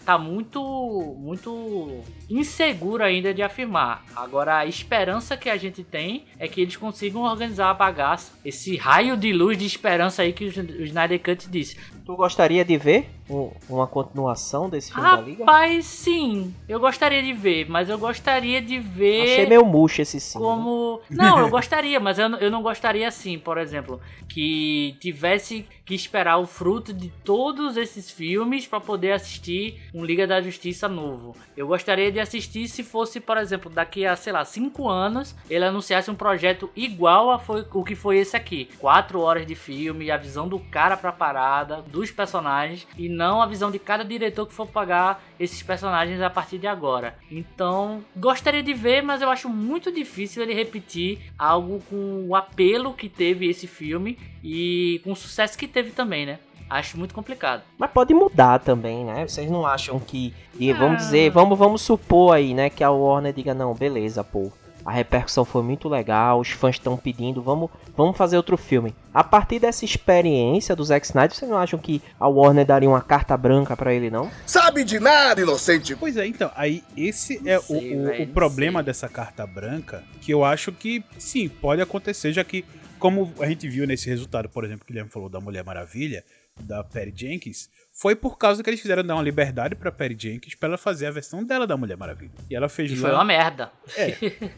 tá 0.09 0.17
muito 0.17 1.15
muito 1.19 2.01
inseguro 2.27 3.03
ainda 3.03 3.31
de 3.31 3.43
afirmar. 3.43 4.03
Agora 4.15 4.57
a 4.57 4.65
esperança 4.65 5.37
que 5.37 5.47
a 5.47 5.55
gente 5.55 5.83
tem 5.83 6.25
é 6.39 6.47
que 6.47 6.61
eles 6.61 6.75
consigam 6.75 7.21
organizar 7.21 7.69
a 7.69 7.73
bagaça, 7.75 8.33
esse 8.43 8.75
raio 8.75 9.15
de 9.15 9.31
luz 9.31 9.55
de 9.55 9.67
esperança 9.67 10.23
aí 10.23 10.33
que 10.33 10.45
o 10.45 10.83
Snyder 10.85 11.21
Cut 11.21 11.47
disse. 11.47 11.77
Tu 12.03 12.15
gostaria 12.15 12.65
de 12.65 12.75
ver 12.75 13.07
uma 13.69 13.87
continuação 13.87 14.69
desse 14.69 14.91
filme 14.91 15.03
Rapaz, 15.07 15.23
da 15.23 15.29
Liga? 15.29 15.45
Rapaz, 15.45 15.85
sim. 15.85 16.53
Eu 16.67 16.79
gostaria 16.79 17.21
de 17.21 17.33
ver, 17.33 17.69
mas 17.69 17.89
eu 17.89 17.97
gostaria 17.97 18.61
de 18.61 18.79
ver. 18.79 19.23
Achei 19.23 19.45
meio 19.45 19.65
murcho 19.65 20.01
esse 20.01 20.19
sim. 20.19 20.39
Como. 20.39 21.01
Né? 21.09 21.23
Não, 21.23 21.39
eu 21.39 21.49
gostaria, 21.49 21.99
mas 21.99 22.17
eu, 22.17 22.29
eu 22.37 22.49
não 22.49 22.61
gostaria 22.61 23.07
assim, 23.07 23.37
por 23.37 23.57
exemplo, 23.57 23.99
que 24.27 24.95
tivesse 24.99 25.65
que 25.85 25.95
esperar 25.95 26.37
o 26.37 26.45
fruto 26.45 26.93
de 26.93 27.09
todos 27.23 27.75
esses 27.75 28.11
filmes 28.11 28.67
para 28.67 28.79
poder 28.79 29.11
assistir 29.13 29.81
um 29.93 30.05
Liga 30.05 30.27
da 30.27 30.41
Justiça 30.41 30.87
novo. 30.87 31.35
Eu 31.57 31.67
gostaria 31.67 32.11
de 32.11 32.19
assistir 32.19 32.67
se 32.67 32.83
fosse, 32.83 33.19
por 33.19 33.37
exemplo, 33.37 33.71
daqui 33.71 34.05
a, 34.05 34.15
sei 34.15 34.31
lá, 34.31 34.45
cinco 34.45 34.87
anos, 34.87 35.35
ele 35.49 35.65
anunciasse 35.65 36.09
um 36.11 36.15
projeto 36.15 36.69
igual 36.75 37.31
a 37.31 37.39
foi, 37.39 37.65
o 37.73 37.83
que 37.83 37.95
foi 37.95 38.17
esse 38.17 38.35
aqui. 38.35 38.69
Quatro 38.77 39.19
horas 39.21 39.45
de 39.45 39.55
filme, 39.55 40.11
a 40.11 40.17
visão 40.17 40.47
do 40.47 40.59
cara 40.59 40.95
pra 40.95 41.11
parada, 41.11 41.81
dos 41.81 42.11
personagens, 42.11 42.87
e 42.97 43.09
não 43.19 43.41
a 43.41 43.45
visão 43.45 43.69
de 43.69 43.77
cada 43.77 44.05
diretor 44.05 44.45
que 44.47 44.53
for 44.53 44.65
pagar 44.65 45.21
esses 45.37 45.61
personagens 45.61 46.21
a 46.21 46.29
partir 46.29 46.57
de 46.57 46.67
agora. 46.67 47.15
Então, 47.29 48.01
gostaria 48.15 48.63
de 48.63 48.73
ver, 48.73 49.03
mas 49.03 49.21
eu 49.21 49.29
acho 49.29 49.49
muito 49.49 49.91
difícil 49.91 50.41
ele 50.41 50.53
repetir 50.53 51.19
algo 51.37 51.83
com 51.89 52.25
o 52.29 52.33
apelo 52.33 52.93
que 52.93 53.09
teve 53.09 53.49
esse 53.49 53.67
filme 53.67 54.17
e 54.41 55.01
com 55.03 55.11
o 55.11 55.17
sucesso 55.17 55.57
que 55.57 55.67
teve 55.67 55.91
também, 55.91 56.25
né? 56.25 56.39
Acho 56.69 56.97
muito 56.97 57.13
complicado. 57.13 57.63
Mas 57.77 57.91
pode 57.91 58.13
mudar 58.13 58.59
também, 58.59 59.03
né? 59.03 59.27
Vocês 59.27 59.49
não 59.51 59.65
acham 59.65 59.99
que. 59.99 60.33
E 60.57 60.71
vamos 60.71 60.93
ah. 60.93 61.05
dizer, 61.05 61.31
vamos, 61.31 61.57
vamos 61.57 61.81
supor 61.81 62.35
aí, 62.35 62.53
né? 62.53 62.69
Que 62.69 62.83
a 62.83 62.91
Warner 62.91 63.33
diga, 63.33 63.53
não, 63.53 63.73
beleza, 63.73 64.23
pô. 64.23 64.51
A 64.89 64.91
repercussão 64.91 65.45
foi 65.45 65.61
muito 65.61 65.87
legal, 65.87 66.39
os 66.39 66.49
fãs 66.49 66.73
estão 66.73 66.97
pedindo, 66.97 67.43
vamos, 67.43 67.69
vamos 67.95 68.17
fazer 68.17 68.37
outro 68.37 68.57
filme. 68.57 68.95
A 69.13 69.23
partir 69.23 69.59
dessa 69.59 69.85
experiência 69.85 70.75
do 70.75 70.83
Zack 70.83 71.05
Snyder, 71.05 71.37
vocês 71.37 71.51
não 71.51 71.59
acham 71.59 71.77
que 71.77 72.01
a 72.19 72.27
Warner 72.27 72.65
daria 72.65 72.89
uma 72.89 72.99
carta 72.99 73.37
branca 73.37 73.77
para 73.77 73.93
ele, 73.93 74.09
não? 74.09 74.31
Sabe 74.47 74.83
de 74.83 74.99
nada, 74.99 75.41
inocente! 75.41 75.95
Pois 75.95 76.17
é, 76.17 76.25
então, 76.25 76.49
aí 76.55 76.83
esse 76.97 77.39
é 77.47 77.59
sei, 77.59 77.95
o, 77.95 78.07
o, 78.07 78.23
o 78.23 78.27
problema 78.29 78.81
dessa 78.81 79.07
carta 79.07 79.45
branca, 79.45 80.03
que 80.21 80.33
eu 80.33 80.43
acho 80.43 80.71
que 80.71 81.03
sim, 81.19 81.47
pode 81.47 81.83
acontecer, 81.83 82.33
já 82.33 82.43
que 82.43 82.65
como 82.97 83.31
a 83.39 83.45
gente 83.45 83.67
viu 83.69 83.85
nesse 83.85 84.09
resultado, 84.09 84.49
por 84.49 84.65
exemplo, 84.65 84.85
que 84.85 84.91
o 84.91 84.93
Guilherme 84.93 85.11
falou 85.11 85.29
da 85.29 85.39
Mulher 85.39 85.63
Maravilha, 85.63 86.23
da 86.63 86.83
Perry 86.83 87.13
Jenkins, 87.15 87.69
foi 87.91 88.15
por 88.15 88.37
causa 88.37 88.63
que 88.63 88.69
eles 88.69 88.79
fizeram 88.79 89.03
dar 89.03 89.15
uma 89.15 89.21
liberdade 89.21 89.75
pra 89.75 89.91
Perry 89.91 90.15
Jenkins 90.17 90.55
pra 90.55 90.69
ela 90.69 90.77
fazer 90.77 91.07
a 91.07 91.11
versão 91.11 91.43
dela 91.43 91.67
da 91.67 91.75
Mulher 91.75 91.97
Maravilha. 91.97 92.31
E 92.49 92.55
ela 92.55 92.69
fez 92.69 92.91
e 92.91 92.95
lá... 92.95 93.01
foi 93.01 93.11
uma 93.11 93.25
merda. 93.25 93.71
É. 93.97 94.15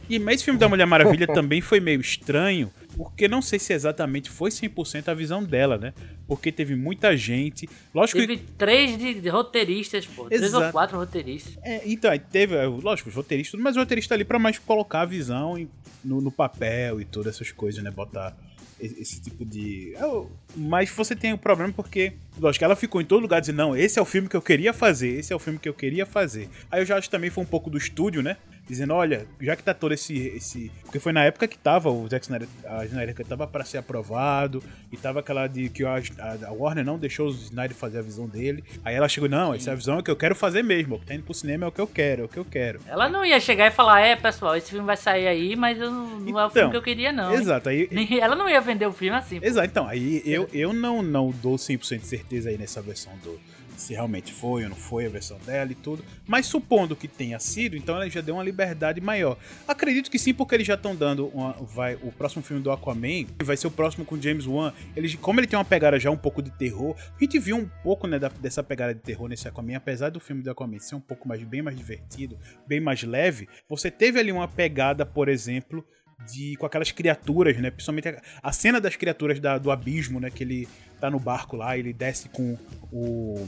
E 0.07 0.19
mas 0.19 0.35
esse 0.35 0.45
filme 0.45 0.59
da 0.59 0.69
Mulher 0.69 0.85
Maravilha 0.85 1.25
também 1.25 1.59
foi 1.59 1.79
meio 1.79 1.99
estranho, 1.99 2.71
porque 2.95 3.27
não 3.27 3.41
sei 3.41 3.57
se 3.57 3.73
exatamente 3.73 4.29
foi 4.29 4.51
100% 4.51 5.07
a 5.07 5.13
visão 5.13 5.43
dela, 5.43 5.77
né? 5.77 5.93
Porque 6.27 6.51
teve 6.51 6.75
muita 6.75 7.17
gente. 7.17 7.67
Lógico 7.95 8.19
teve 8.19 8.37
que... 8.37 8.51
três 8.53 8.97
de, 8.97 9.15
de 9.15 9.29
roteiristas, 9.29 10.05
pô. 10.05 10.27
Exato. 10.29 10.37
Três 10.37 10.53
ou 10.53 10.71
quatro 10.71 10.97
roteiristas. 10.97 11.57
É, 11.63 11.81
então, 11.85 12.11
teve, 12.19 12.55
é, 12.55 12.65
lógico, 12.65 13.09
os 13.09 13.15
roteiristas, 13.15 13.59
mas 13.59 13.75
o 13.75 13.79
roteirista 13.79 14.13
ali 14.13 14.23
pra 14.23 14.37
mais 14.37 14.59
colocar 14.59 15.01
a 15.01 15.05
visão 15.05 15.55
no, 16.03 16.21
no 16.21 16.31
papel 16.31 17.01
e 17.01 17.05
todas 17.05 17.35
essas 17.35 17.51
coisas, 17.51 17.83
né? 17.83 17.89
Botar 17.89 18.35
esse 18.81 19.21
tipo 19.21 19.45
de. 19.45 19.93
É 19.95 20.01
mas 20.55 20.89
você 20.89 21.15
tem 21.15 21.33
um 21.33 21.37
problema 21.37 21.71
porque, 21.71 22.13
lógico, 22.39 22.65
ela 22.65 22.75
ficou 22.75 22.99
em 22.99 23.05
todo 23.05 23.21
lugar 23.21 23.39
dizendo: 23.39 23.57
não, 23.57 23.77
esse 23.77 23.99
é 23.99 24.01
o 24.01 24.05
filme 24.05 24.27
que 24.27 24.35
eu 24.35 24.41
queria 24.41 24.73
fazer, 24.73 25.19
esse 25.19 25.31
é 25.31 25.35
o 25.35 25.39
filme 25.39 25.59
que 25.59 25.69
eu 25.69 25.73
queria 25.73 26.05
fazer. 26.05 26.49
Aí 26.69 26.81
eu 26.81 26.85
já 26.85 26.97
acho 26.97 27.07
que 27.07 27.11
também 27.11 27.29
foi 27.29 27.43
um 27.43 27.47
pouco 27.47 27.69
do 27.69 27.77
estúdio, 27.77 28.21
né? 28.21 28.37
Dizendo, 28.71 28.93
olha, 28.93 29.27
já 29.41 29.53
que 29.53 29.61
tá 29.61 29.73
todo 29.73 29.93
esse. 29.93 30.17
esse 30.17 30.71
porque 30.83 30.97
foi 30.97 31.11
na 31.11 31.25
época 31.25 31.45
que 31.45 31.57
tava 31.57 31.89
o 31.89 32.07
Zack 32.07 32.23
Snyder, 32.25 32.47
a 32.65 32.85
Snyder 32.85 33.13
que 33.13 33.23
tava 33.23 33.45
para 33.45 33.65
ser 33.65 33.77
aprovado, 33.77 34.63
e 34.89 34.95
tava 34.95 35.19
aquela 35.19 35.45
de 35.45 35.67
que 35.67 35.83
a, 35.83 36.01
a, 36.47 36.51
Warner 36.51 36.85
não 36.85 36.97
deixou 36.97 37.27
o 37.27 37.31
Snyder 37.31 37.75
fazer 37.75 37.99
a 37.99 38.01
visão 38.01 38.27
dele. 38.27 38.63
Aí 38.83 38.95
ela 38.95 39.09
chegou, 39.09 39.29
não, 39.29 39.53
essa 39.53 39.71
é 39.71 39.73
a 39.73 39.75
visão 39.75 40.01
que 40.01 40.09
eu 40.09 40.15
quero 40.15 40.33
fazer 40.35 40.63
mesmo. 40.63 40.95
O 40.95 40.99
que 40.99 41.05
tá 41.05 41.13
indo 41.13 41.23
pro 41.23 41.33
cinema 41.33 41.65
é 41.65 41.67
o 41.67 41.71
que 41.71 41.81
eu 41.81 41.87
quero, 41.87 42.21
é 42.21 42.25
o 42.25 42.29
que 42.29 42.37
eu 42.37 42.45
quero. 42.45 42.79
Ela 42.87 43.09
não 43.09 43.25
ia 43.25 43.39
chegar 43.41 43.67
e 43.67 43.71
falar, 43.71 43.99
é, 43.99 44.15
pessoal, 44.15 44.55
esse 44.55 44.69
filme 44.71 44.85
vai 44.85 44.97
sair 44.97 45.27
aí, 45.27 45.55
mas 45.55 45.77
eu 45.77 45.91
não, 45.91 46.19
não 46.19 46.29
então, 46.29 46.39
é 46.39 46.45
o 46.45 46.49
filme 46.49 46.69
então, 46.69 46.71
que 46.71 46.77
eu 46.77 46.81
queria, 46.81 47.11
não. 47.11 47.33
Exato, 47.33 47.67
aí. 47.67 47.89
Ela 48.21 48.35
não 48.35 48.49
ia 48.49 48.61
vender 48.61 48.85
o 48.85 48.93
filme 48.93 49.17
assim. 49.17 49.39
Exato, 49.41 49.67
então, 49.67 49.87
aí 49.87 50.21
eu, 50.25 50.49
eu 50.53 50.71
não, 50.71 51.01
não 51.01 51.29
dou 51.29 51.55
100% 51.55 51.99
de 51.99 52.07
certeza 52.07 52.49
aí 52.49 52.57
nessa 52.57 52.81
versão 52.81 53.11
do 53.23 53.37
se 53.81 53.93
realmente 53.93 54.31
foi 54.31 54.63
ou 54.63 54.69
não 54.69 54.75
foi 54.75 55.05
a 55.05 55.09
versão 55.09 55.37
dela 55.39 55.71
e 55.71 55.75
tudo. 55.75 56.03
Mas 56.27 56.45
supondo 56.45 56.95
que 56.95 57.07
tenha 57.07 57.39
sido, 57.39 57.75
então 57.75 57.95
ela 57.95 58.09
já 58.09 58.21
deu 58.21 58.35
uma 58.35 58.43
liberdade 58.43 59.01
maior. 59.01 59.37
Acredito 59.67 60.09
que 60.09 60.19
sim, 60.19 60.33
porque 60.33 60.55
eles 60.55 60.67
já 60.67 60.75
estão 60.75 60.95
dando 60.95 61.27
uma, 61.27 61.53
vai 61.53 61.95
o 61.95 62.11
próximo 62.11 62.41
filme 62.43 62.61
do 62.63 62.71
Aquaman, 62.71 63.25
vai 63.43 63.57
ser 63.57 63.67
o 63.67 63.71
próximo 63.71 64.05
com 64.05 64.19
James 64.21 64.45
Wan. 64.45 64.71
Ele, 64.95 65.15
como 65.17 65.39
ele 65.39 65.47
tem 65.47 65.57
uma 65.57 65.65
pegada 65.65 65.99
já 65.99 66.09
um 66.11 66.17
pouco 66.17 66.41
de 66.41 66.51
terror, 66.51 66.95
a 67.19 67.23
gente 67.23 67.37
viu 67.39 67.57
um 67.57 67.67
pouco 67.83 68.07
né, 68.07 68.17
da, 68.19 68.29
dessa 68.29 68.63
pegada 68.63 68.93
de 68.93 69.01
terror 69.01 69.27
nesse 69.27 69.47
Aquaman, 69.47 69.75
apesar 69.75 70.09
do 70.09 70.19
filme 70.19 70.41
do 70.43 70.51
Aquaman 70.51 70.79
ser 70.79 70.95
um 70.95 71.01
pouco 71.01 71.27
mais 71.27 71.41
bem 71.43 71.61
mais 71.61 71.75
divertido, 71.77 72.37
bem 72.67 72.79
mais 72.79 73.03
leve. 73.03 73.49
Você 73.67 73.89
teve 73.89 74.19
ali 74.19 74.31
uma 74.31 74.47
pegada, 74.47 75.05
por 75.05 75.27
exemplo, 75.27 75.83
de 76.31 76.55
com 76.57 76.67
aquelas 76.67 76.91
criaturas, 76.91 77.57
né? 77.57 77.71
Principalmente 77.71 78.09
a, 78.09 78.21
a 78.43 78.51
cena 78.51 78.79
das 78.79 78.95
criaturas 78.95 79.39
da- 79.39 79.57
do 79.57 79.71
abismo, 79.71 80.19
né? 80.19 80.29
Que 80.29 80.43
ele 80.43 80.67
tá 80.99 81.09
no 81.09 81.19
barco 81.19 81.55
lá, 81.55 81.75
ele 81.75 81.91
desce 81.91 82.29
com 82.29 82.55
o 82.91 83.47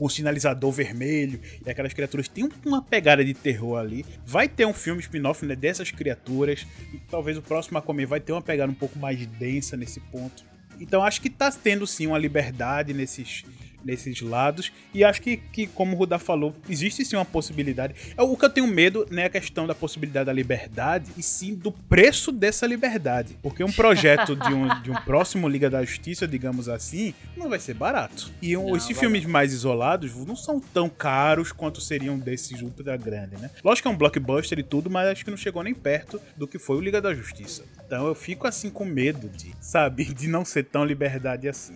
com 0.00 0.06
o 0.06 0.10
sinalizador 0.10 0.72
vermelho 0.72 1.38
e 1.64 1.68
aquelas 1.68 1.92
criaturas 1.92 2.26
tem 2.26 2.44
um- 2.44 2.48
uma 2.64 2.80
pegada 2.80 3.22
de 3.22 3.34
terror 3.34 3.76
ali. 3.78 4.06
Vai 4.24 4.48
ter 4.48 4.64
um 4.66 4.72
filme 4.72 4.98
spin-off 5.02 5.44
né, 5.44 5.54
dessas 5.54 5.90
criaturas 5.90 6.66
e 6.94 6.96
talvez 7.10 7.36
o 7.36 7.42
próximo 7.42 7.76
Aquaman 7.76 8.06
vai 8.06 8.18
ter 8.18 8.32
uma 8.32 8.40
pegada 8.40 8.72
um 8.72 8.74
pouco 8.74 8.98
mais 8.98 9.26
densa 9.26 9.76
nesse 9.76 10.00
ponto. 10.00 10.42
Então 10.80 11.02
acho 11.02 11.20
que 11.20 11.28
tá 11.28 11.52
tendo 11.52 11.86
sim 11.86 12.06
uma 12.06 12.16
liberdade 12.16 12.94
nesses 12.94 13.44
nesses 13.84 14.20
lados 14.20 14.72
e 14.94 15.04
acho 15.04 15.22
que, 15.22 15.36
que 15.36 15.66
como 15.66 15.94
o 15.94 15.98
Ruda 15.98 16.18
falou, 16.18 16.54
existe 16.68 17.04
sim 17.04 17.16
uma 17.16 17.24
possibilidade. 17.24 17.94
É, 18.16 18.22
O 18.22 18.36
que 18.36 18.44
eu 18.44 18.50
tenho 18.50 18.66
medo 18.66 19.06
não 19.10 19.22
é 19.22 19.26
a 19.26 19.30
questão 19.30 19.66
da 19.66 19.74
possibilidade 19.74 20.26
da 20.26 20.32
liberdade, 20.32 21.10
e 21.16 21.22
sim 21.22 21.54
do 21.54 21.72
preço 21.72 22.32
dessa 22.32 22.66
liberdade. 22.66 23.36
Porque 23.42 23.62
um 23.64 23.72
projeto 23.72 24.36
de 24.36 24.52
um, 24.52 24.82
de 24.82 24.90
um 24.90 24.94
próximo 25.02 25.48
Liga 25.48 25.70
da 25.70 25.84
Justiça, 25.84 26.26
digamos 26.26 26.68
assim, 26.68 27.14
não 27.36 27.48
vai 27.48 27.58
ser 27.58 27.74
barato. 27.74 28.30
E 28.40 28.56
um, 28.56 28.68
Não, 28.68 28.76
esses 28.76 28.98
filmes 28.98 29.24
mais 29.24 29.52
isolados 29.52 30.14
não 30.26 30.36
são 30.36 30.60
tão 30.60 30.88
caros 30.88 31.52
quanto 31.52 31.80
seriam 31.80 32.18
desses 32.18 32.60
ultra 32.62 32.96
grandes, 32.96 33.40
né? 33.40 33.50
Lógico 33.64 33.88
que 33.88 33.92
é 33.92 33.94
um 33.94 33.98
blockbuster 33.98 34.58
e 34.58 34.62
tudo, 34.62 34.90
mas 34.90 35.08
acho 35.08 35.24
que 35.24 35.30
não 35.30 35.36
chegou 35.38 35.62
nem 35.62 35.74
perto 35.74 36.20
do 36.36 36.46
que 36.46 36.58
foi 36.58 36.76
o 36.76 36.80
Liga 36.80 37.00
da 37.00 37.14
Justiça. 37.14 37.64
Então 37.86 38.06
eu 38.06 38.14
fico 38.14 38.46
assim 38.46 38.70
com 38.70 38.84
medo 38.84 39.28
de, 39.28 39.52
sabe, 39.60 40.04
de 40.14 40.28
não 40.28 40.44
ser 40.44 40.64
tão 40.64 40.84
liberdade 40.84 41.48
assim. 41.48 41.74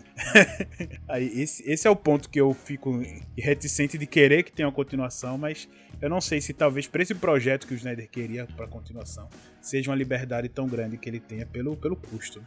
Aí 1.09 1.40
esse, 1.40 1.68
esse 1.68 1.86
é 1.86 1.90
o 1.90 1.93
ponto 1.96 2.28
que 2.28 2.40
eu 2.40 2.52
fico 2.52 3.02
reticente 3.36 3.96
de 3.98 4.06
querer 4.06 4.42
que 4.42 4.52
tenha 4.52 4.66
uma 4.68 4.74
continuação, 4.74 5.36
mas 5.38 5.68
eu 6.00 6.08
não 6.08 6.20
sei 6.20 6.40
se 6.40 6.52
talvez 6.52 6.86
para 6.86 7.02
esse 7.02 7.14
projeto 7.14 7.66
que 7.66 7.74
o 7.74 7.76
Snyder 7.76 8.08
queria 8.10 8.46
para 8.46 8.66
continuação 8.66 9.28
seja 9.60 9.90
uma 9.90 9.96
liberdade 9.96 10.48
tão 10.48 10.66
grande 10.66 10.96
que 10.98 11.08
ele 11.08 11.20
tenha 11.20 11.46
pelo, 11.46 11.76
pelo 11.76 11.96
custo. 11.96 12.42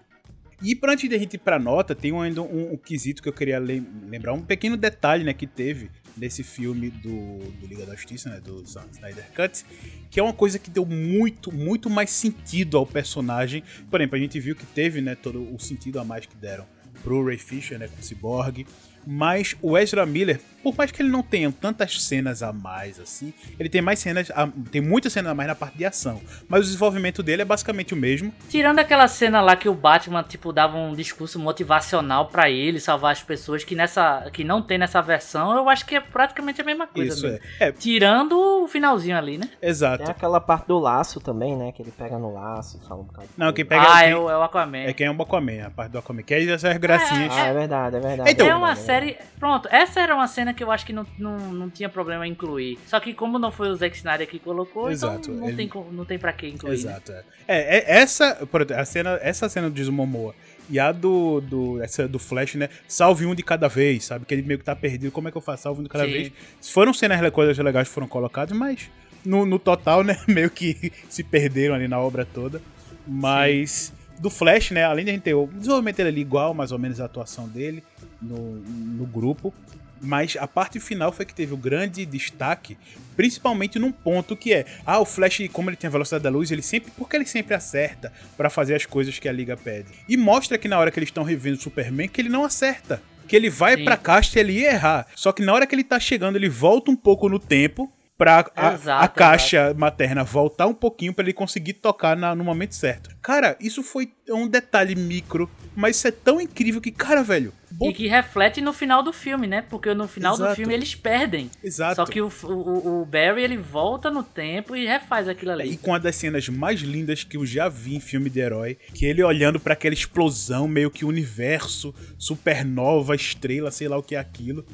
E 0.60 0.76
pra 0.76 0.94
antes 0.94 1.07
de 1.07 1.15
a 1.15 1.19
gente 1.19 1.36
ir 1.36 1.38
pra 1.38 1.60
nota, 1.60 1.94
tem 1.94 2.11
um- 2.11 2.19
ainda 2.22 2.41
um, 2.41 2.74
um 2.74 2.78
quesito 2.78 3.22
que 3.22 3.30
eu 3.30 3.34
queria 3.34 3.60
lem- 3.60 3.86
lembrar, 4.10 4.34
um 4.34 4.41
pequeno 4.41 4.76
detalhe 4.76 5.24
né, 5.24 5.32
que 5.32 5.45
teve 5.45 5.91
nesse 6.18 6.41
filme 6.41 6.90
do, 6.90 7.38
do 7.60 7.68
Liga 7.68 7.86
da 7.86 7.94
Justiça, 7.94 8.28
né, 8.32 8.40
do 8.40 8.64
Snyder 8.64 9.26
Cut, 9.36 9.64
que 10.10 10.19
é 10.19 10.24
uma 10.24 10.34
coisa 10.34 10.57
que 10.57 10.72
deu 10.72 10.84
muito, 10.84 11.53
muito 11.53 11.91
mais 11.91 12.10
sentido 12.10 12.76
ao 12.76 12.88
personagem. 12.88 13.64
Por 13.88 14.02
exemplo, 14.02 14.15
a 14.18 14.19
gente 14.19 14.40
viu 14.40 14.56
que 14.56 14.65
teve 14.65 14.99
né, 14.99 15.14
todo 15.14 15.41
o 15.53 15.60
sentido 15.60 15.99
a 15.99 16.03
mais 16.03 16.26
que 16.26 16.36
deram 16.36 16.65
pro 17.03 17.24
Ray 17.24 17.38
Fisher, 17.38 17.78
né, 17.78 17.88
com 17.88 17.99
o 18.02 18.03
Cyborg, 18.03 18.65
mas 19.10 19.56
o 19.62 19.78
Ezra 19.78 20.06
Miller, 20.06 20.40
por 20.62 20.76
mais 20.76 20.92
que 20.92 21.02
ele 21.02 21.10
não 21.10 21.24
tenha 21.24 21.50
tantas 21.50 22.04
cenas 22.04 22.44
a 22.44 22.52
mais 22.52 23.00
assim, 23.00 23.34
ele 23.58 23.70
tem 23.70 23.82
mais 23.82 24.00
cenas, 24.00 24.30
a- 24.36 24.50
tem 24.70 24.82
muitas 24.82 25.14
cenas 25.14 25.32
a 25.32 25.36
mais 25.36 25.48
na 25.48 25.56
parte 25.56 25.78
de 25.78 25.86
ação, 25.86 26.20
mas 26.50 26.62
o 26.62 26.64
desenvolvimento 26.66 27.24
dele 27.24 27.42
é 27.44 27.46
basicamente 27.46 27.94
o 27.94 27.98
mesmo. 27.98 28.34
Tirando 28.50 28.80
aquela 28.80 29.08
cena 29.08 29.40
lá 29.40 29.56
que 29.56 29.70
o 29.70 29.74
Batman, 29.74 30.24
tipo, 30.24 30.52
dava 30.52 30.76
um 30.78 30.94
discurso 30.94 31.40
motivacional 31.40 32.28
pra 32.28 32.50
ele 32.50 32.80
salvar 32.82 33.14
as 33.14 33.24
pessoas 33.24 33.64
que 33.64 33.76
nessa 33.76 34.30
que 34.34 34.44
não 34.44 34.62
tem 34.62 34.78
nessa 34.78 35.02
versão, 35.02 35.56
eu 35.56 35.70
acho 35.70 35.86
que 35.86 35.96
é 35.96 36.02
praticamente 36.02 36.60
a 36.60 36.64
mesma 36.66 36.86
coisa. 36.86 37.14
Isso 37.14 37.26
mesmo. 37.28 37.40
é. 37.62 37.68
É, 37.70 37.72
Tirando 37.72 38.64
o 38.64 38.68
finalzinho 38.68 39.18
ali, 39.18 39.38
né? 39.38 39.50
exato. 39.62 40.04
Tem 40.04 40.12
aquela 40.12 40.42
parte 40.42 40.68
do 40.68 40.78
laço 40.80 41.22
também, 41.22 41.56
né? 41.56 41.72
Que 41.72 41.82
ele 41.82 41.92
pega 41.98 42.18
no 42.18 42.34
laço 42.34 42.78
e 42.84 42.86
fala 42.88 43.00
um 43.02 43.04
bocado 43.06 43.30
Não, 43.38 43.54
quem 43.54 43.64
pega 43.66 43.84
ah, 43.84 44.00
quem- 44.02 44.10
é 44.12 44.18
o, 44.18 44.30
é 44.30 44.38
o 44.38 44.42
Aquaman. 44.42 44.78
É 44.86 44.94
quem 44.94 45.08
é 45.08 45.12
o 45.12 45.22
Aquaman, 45.22 45.64
a 45.66 45.70
parte 45.70 45.92
do 45.92 45.98
Aquaman. 46.00 46.24
Que 46.24 46.34
é 46.34 46.44
essas 46.52 46.76
gracinhas. 46.78 47.34
Ah, 47.34 47.46
é 47.48 47.54
verdade, 47.54 47.96
é 47.96 48.00
verdade. 48.00 48.32
Então- 48.32 48.46
é 48.46 48.50
é 48.50 48.56
uma 48.56 48.68
verdade, 48.68 48.86
série. 48.86 48.97
Pronto, 49.40 49.68
essa 49.72 49.99
era 50.02 50.15
uma 50.15 50.28
cena 50.28 50.53
que 50.53 50.64
eu 50.64 50.72
acho 50.72 50.86
que 50.86 50.94
não, 50.94 51.06
não, 51.18 51.38
não 51.53 51.69
tinha 51.69 51.90
problema 51.90 52.28
em 52.28 52.32
incluir. 52.32 52.78
Só 52.86 52.99
que 52.99 53.14
como 53.14 53.38
não 53.40 53.52
foi 53.52 53.69
o 53.69 53.76
Zack 53.76 53.95
Snyder 53.98 54.28
que 54.28 54.40
colocou, 54.40 54.91
Exato, 54.91 55.30
então 55.32 55.36
não, 55.36 55.48
ele- 55.49 55.57
tem, 55.57 55.69
não 55.91 56.06
tem 56.06 56.18
pra 56.19 56.34
que 56.34 56.48
incluir. 56.48 56.72
né? 56.72 56.91
Exato. 56.91 57.11
É. 57.11 57.24
É, 57.48 57.78
é, 57.78 57.99
essa, 57.99 58.38
a 58.78 58.86
cena, 58.86 59.19
essa 59.22 59.48
cena 59.49 59.69
do 59.69 59.91
Momoa 59.91 60.34
e 60.69 60.80
a 60.80 60.91
do, 60.91 61.40
do, 61.41 61.82
essa 61.82 62.07
do 62.07 62.19
Flash, 62.19 62.56
né? 62.56 62.69
Salve 62.88 63.26
um 63.26 63.34
de 63.34 63.44
cada 63.44 63.68
vez, 63.68 64.06
sabe? 64.06 64.26
Que 64.26 64.34
ele 64.34 64.41
meio 64.41 64.60
que 64.60 64.65
tá 64.65 64.76
perdido. 64.76 65.11
Como 65.11 65.28
é 65.28 65.32
que 65.32 65.38
eu 65.38 65.41
faço? 65.41 65.64
Salve 65.64 65.82
um 65.82 65.84
de 65.84 65.90
cada 65.90 66.06
Sim. 66.06 66.11
vez. 66.11 66.32
Foram 66.61 66.94
cenas, 66.94 67.18
coisas 67.32 67.57
legais 67.57 67.88
que 67.88 67.94
foram 67.94 68.07
colocadas, 68.07 68.57
mas 68.57 68.90
no, 69.24 69.45
no 69.45 69.60
total, 69.60 70.03
né? 70.03 70.19
Meio 70.28 70.49
que 70.49 70.91
se 71.10 71.24
perderam 71.24 71.76
ali 71.76 71.88
na 71.88 71.99
obra 71.99 72.26
toda. 72.26 72.61
Mas 73.06 73.94
do 74.19 74.30
Flash, 74.30 74.72
né? 74.72 74.84
Além 74.84 75.06
de 75.06 75.11
a 75.11 75.14
gente 75.14 75.24
ter 75.24 75.34
o 75.34 75.48
desenvolvimento 75.48 75.98
dele 75.98 76.10
ali 76.10 76.22
igual, 76.22 76.53
mais 76.53 76.72
ou 76.72 76.80
menos 76.80 76.99
a 76.99 77.06
atuação 77.06 77.48
dele 77.48 77.84
no, 78.22 78.38
no 78.38 79.06
grupo. 79.06 79.53
Mas 79.99 80.38
a 80.39 80.48
parte 80.48 80.80
final 80.80 81.11
foi 81.11 81.26
que 81.26 81.34
teve 81.34 81.53
o 81.53 81.57
grande 81.57 82.06
destaque, 82.06 82.77
principalmente 83.15 83.80
num 83.80 83.91
ponto 83.91 84.35
que 84.35 84.53
é, 84.53 84.65
ah, 84.85 84.99
o 84.99 85.06
Flash, 85.06 85.41
como 85.52 85.69
ele 85.69 85.77
tem 85.77 85.88
a 85.88 85.91
velocidade 85.91 86.23
da 86.23 86.30
luz, 86.30 86.52
ele 86.52 86.61
sempre, 86.61 86.91
porque 86.95 87.15
ele 87.15 87.26
sempre 87.26 87.56
acerta 87.56 88.14
pra 88.35 88.48
fazer 88.48 88.76
as 88.76 88.85
coisas 88.85 89.18
que 89.18 89.27
a 89.27 89.31
liga 89.31 89.57
pede. 89.57 89.89
E 90.07 90.15
mostra 90.15 90.57
que 90.57 90.68
na 90.68 90.77
hora 90.77 90.91
que 90.91 90.99
eles 90.99 91.10
estão 91.10 91.23
revendo 91.23 91.57
o 91.57 91.61
Superman 91.61 92.07
que 92.07 92.22
ele 92.22 92.30
não 92.30 92.45
acerta, 92.45 93.02
que 93.27 93.35
ele 93.35 93.49
vai 93.49 93.76
Sim. 93.76 93.85
pra 93.85 93.98
caixa 93.98 94.38
e 94.38 94.39
ele 94.39 94.53
ia 94.53 94.72
errar. 94.72 95.07
Só 95.15 95.31
que 95.31 95.44
na 95.44 95.53
hora 95.53 95.65
que 95.65 95.73
ele 95.73 95.84
tá 95.84 95.99
chegando, 95.99 96.35
ele 96.35 96.48
volta 96.48 96.91
um 96.91 96.95
pouco 96.95 97.27
no 97.27 97.39
tempo 97.39 97.91
pra 98.18 98.45
a, 98.56 98.73
Exato, 98.73 99.03
a 99.06 99.07
caixa 99.07 99.73
materna 99.77 100.23
voltar 100.23 100.65
um 100.68 100.73
pouquinho 100.73 101.14
pra 101.14 101.23
ele 101.23 101.34
conseguir 101.34 101.73
tocar 101.73 102.18
na- 102.18 102.34
no 102.34 102.44
momento 102.44 102.73
certo. 102.73 103.10
Cara, 103.22 103.56
isso 103.61 103.84
foi 103.84 104.11
um 104.30 104.48
detalhe 104.48 104.95
micro, 104.95 105.49
mas 105.76 105.98
isso 105.98 106.07
é 106.07 106.11
tão 106.11 106.41
incrível 106.41 106.81
que, 106.81 106.91
cara, 106.91 107.22
velho, 107.23 107.53
E 107.81 107.94
que 107.94 108.07
reflete 108.07 108.60
no 108.61 108.73
final 108.73 109.03
do 109.03 109.14
filme, 109.14 109.45
né? 109.45 109.61
Porque 109.69 109.94
no 109.94 110.07
final 110.07 110.35
do 110.35 110.44
Exato. 110.44 110.56
filme 110.56 110.73
eles 110.73 110.95
perdem. 110.95 111.52
Exato. 111.64 111.95
Só 111.98 112.06
que 112.06 112.19
o, 112.22 112.31
o, 112.44 113.02
o 113.02 113.06
Barry 113.06 113.44
ele 113.44 113.57
volta 113.57 114.10
no 114.10 114.23
tempo 114.23 114.76
e 114.76 114.85
refaz 114.88 115.27
aquilo 115.27 115.52
ali. 115.52 115.72
E 115.73 115.77
com 115.77 115.91
uma 115.91 115.99
das 115.99 116.15
cenas 116.15 116.48
mais 116.49 116.80
lindas 116.80 117.23
que 117.23 117.38
eu 117.38 117.45
já 117.45 117.69
vi 117.69 117.95
em 117.95 117.99
filme 117.99 118.30
de 118.30 118.39
herói, 118.39 118.77
que 118.95 119.06
ele 119.06 119.22
olhando 119.22 119.60
pra 119.60 119.73
aquela 119.73 119.94
explosão, 119.94 120.68
meio 120.68 120.89
que 120.89 121.06
universo, 121.06 121.94
supernova, 122.18 123.15
estrela, 123.15 123.69
sei 123.69 123.88
lá 123.88 123.98
o 123.98 124.03
que 124.03 124.15
é 124.15 124.19
aquilo. 124.19 124.65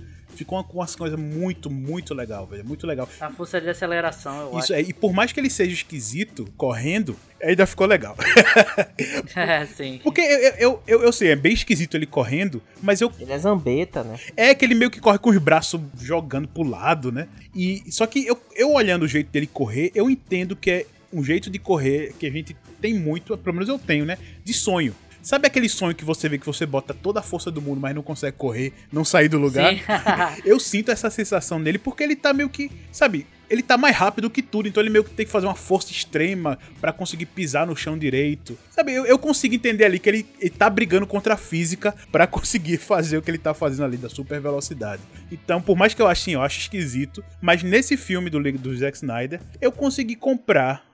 Ficou 0.44 0.58
uma, 0.58 0.68
uma 0.70 0.88
coisa 0.88 1.16
muito, 1.16 1.70
muito 1.70 2.14
legal, 2.14 2.46
velho. 2.46 2.66
Muito 2.66 2.86
legal. 2.86 3.08
A 3.22 3.30
força 3.30 3.62
de 3.62 3.70
aceleração, 3.70 4.42
eu 4.42 4.50
Isso 4.60 4.74
acho. 4.74 4.74
é, 4.74 4.82
e 4.82 4.94
por 4.94 5.14
mais 5.14 5.32
que 5.32 5.40
ele 5.40 5.50
seja 5.50 5.72
esquisito, 5.72 6.46
correndo, 6.58 7.16
ainda 7.42 7.66
ficou 7.66 7.88
legal. 7.88 8.16
É, 9.36 9.66
sim. 9.66 10.00
Porque 10.04 10.22
eu, 10.22 10.54
eu, 10.58 10.84
eu, 10.86 11.04
eu 11.04 11.12
sei, 11.12 11.30
é 11.32 11.36
bem 11.36 11.54
esquisito 11.54 11.96
ele 11.96 12.06
correndo, 12.06 12.62
mas 12.82 13.02
eu 13.02 13.12
Ele 13.20 13.32
é 13.32 13.38
zambeta, 13.38 14.04
né? 14.04 14.18
É 14.36 14.54
que 14.54 14.64
ele 14.64 14.76
meio 14.76 14.92
que 14.92 15.00
corre 15.00 15.18
com 15.18 15.30
os 15.30 15.38
braços 15.38 15.80
jogando 16.00 16.48
pro 16.48 16.64
lado, 16.64 17.12
né? 17.12 17.28
E 17.56 17.84
só 17.90 18.06
que 18.06 18.26
eu, 18.26 18.40
eu 18.56 18.72
olhando 18.72 19.04
o 19.04 19.08
jeito 19.08 19.32
dele 19.32 19.48
correr, 19.48 19.92
eu 19.96 20.10
entendo 20.10 20.56
que 20.56 20.70
é 20.70 20.86
um 21.12 21.24
jeito 21.24 21.50
de 21.50 21.58
correr 21.58 22.14
que 22.20 22.28
a 22.28 22.32
gente 22.32 22.56
tem 22.82 22.94
muito, 22.94 23.38
pelo 23.38 23.56
menos 23.56 23.70
eu 23.70 23.80
tenho, 23.80 24.06
né? 24.06 24.18
De 24.44 24.54
sonho. 24.54 24.96
Sabe 25.24 25.48
aquele 25.48 25.70
sonho 25.70 25.96
que 25.96 26.04
você 26.04 26.28
vê 26.28 26.38
que 26.38 26.46
você 26.46 26.66
bota 26.66 26.94
toda 26.94 27.22
a 27.22 27.24
força 27.24 27.50
do 27.50 27.62
mundo, 27.62 27.80
mas 27.80 27.96
não 27.96 28.04
consegue 28.04 28.36
correr, 28.36 28.74
não 28.92 29.06
sair 29.06 29.30
do 29.30 29.38
lugar? 29.38 29.74
Eu 30.44 30.60
sinto 30.60 30.92
essa 30.92 31.10
sensação 31.10 31.58
nele 31.58 31.78
porque 31.78 32.04
ele 32.04 32.14
tá 32.14 32.34
meio 32.34 32.50
que, 32.50 32.70
sabe, 32.92 33.26
ele 33.50 33.64
tá 33.64 33.78
mais 33.78 33.96
rápido 33.96 34.30
que 34.30 34.42
tudo, 34.42 34.68
então 34.68 34.84
ele 34.84 34.90
meio 34.90 35.04
que 35.04 35.12
tem 35.12 35.26
que 35.26 35.32
fazer 35.32 35.46
uma 35.46 35.56
força 35.56 35.92
extrema 35.92 36.60
pra 36.82 36.92
conseguir 36.92 37.28
pisar 37.28 37.66
no 37.66 37.74
chão 37.74 37.98
direito. 37.98 38.58
Sabe, 38.70 38.94
eu, 38.94 39.06
eu 39.06 39.18
consigo 39.18 39.56
entender 39.56 39.86
ali 39.86 39.98
que 39.98 40.10
ele, 40.10 40.26
ele 40.42 40.50
tá 40.50 40.70
brigando 40.70 41.08
contra 41.08 41.36
a 41.36 41.38
física 41.38 41.96
pra 42.12 42.28
conseguir 42.28 42.78
fazer 42.78 43.18
o 43.18 43.22
que 43.22 43.32
ele 43.32 43.38
tá 43.38 43.54
fazendo 43.54 43.86
ali 43.86 43.96
da 43.96 44.10
super 44.10 44.42
velocidade. 44.42 45.02
Então, 45.32 45.62
por 45.62 45.78
mais 45.78 45.94
que 45.94 46.02
eu 46.02 46.08
ache, 46.08 46.32
eu 46.32 46.42
acho 46.42 46.60
esquisito, 46.60 47.24
mas 47.42 47.64
nesse 47.64 47.96
filme 47.96 48.30
do, 48.30 48.42
do 48.54 48.76
Zack 48.76 48.98
Snyder, 48.98 49.40
eu 49.62 49.72
consegui 49.72 50.18
comprar 50.18 50.93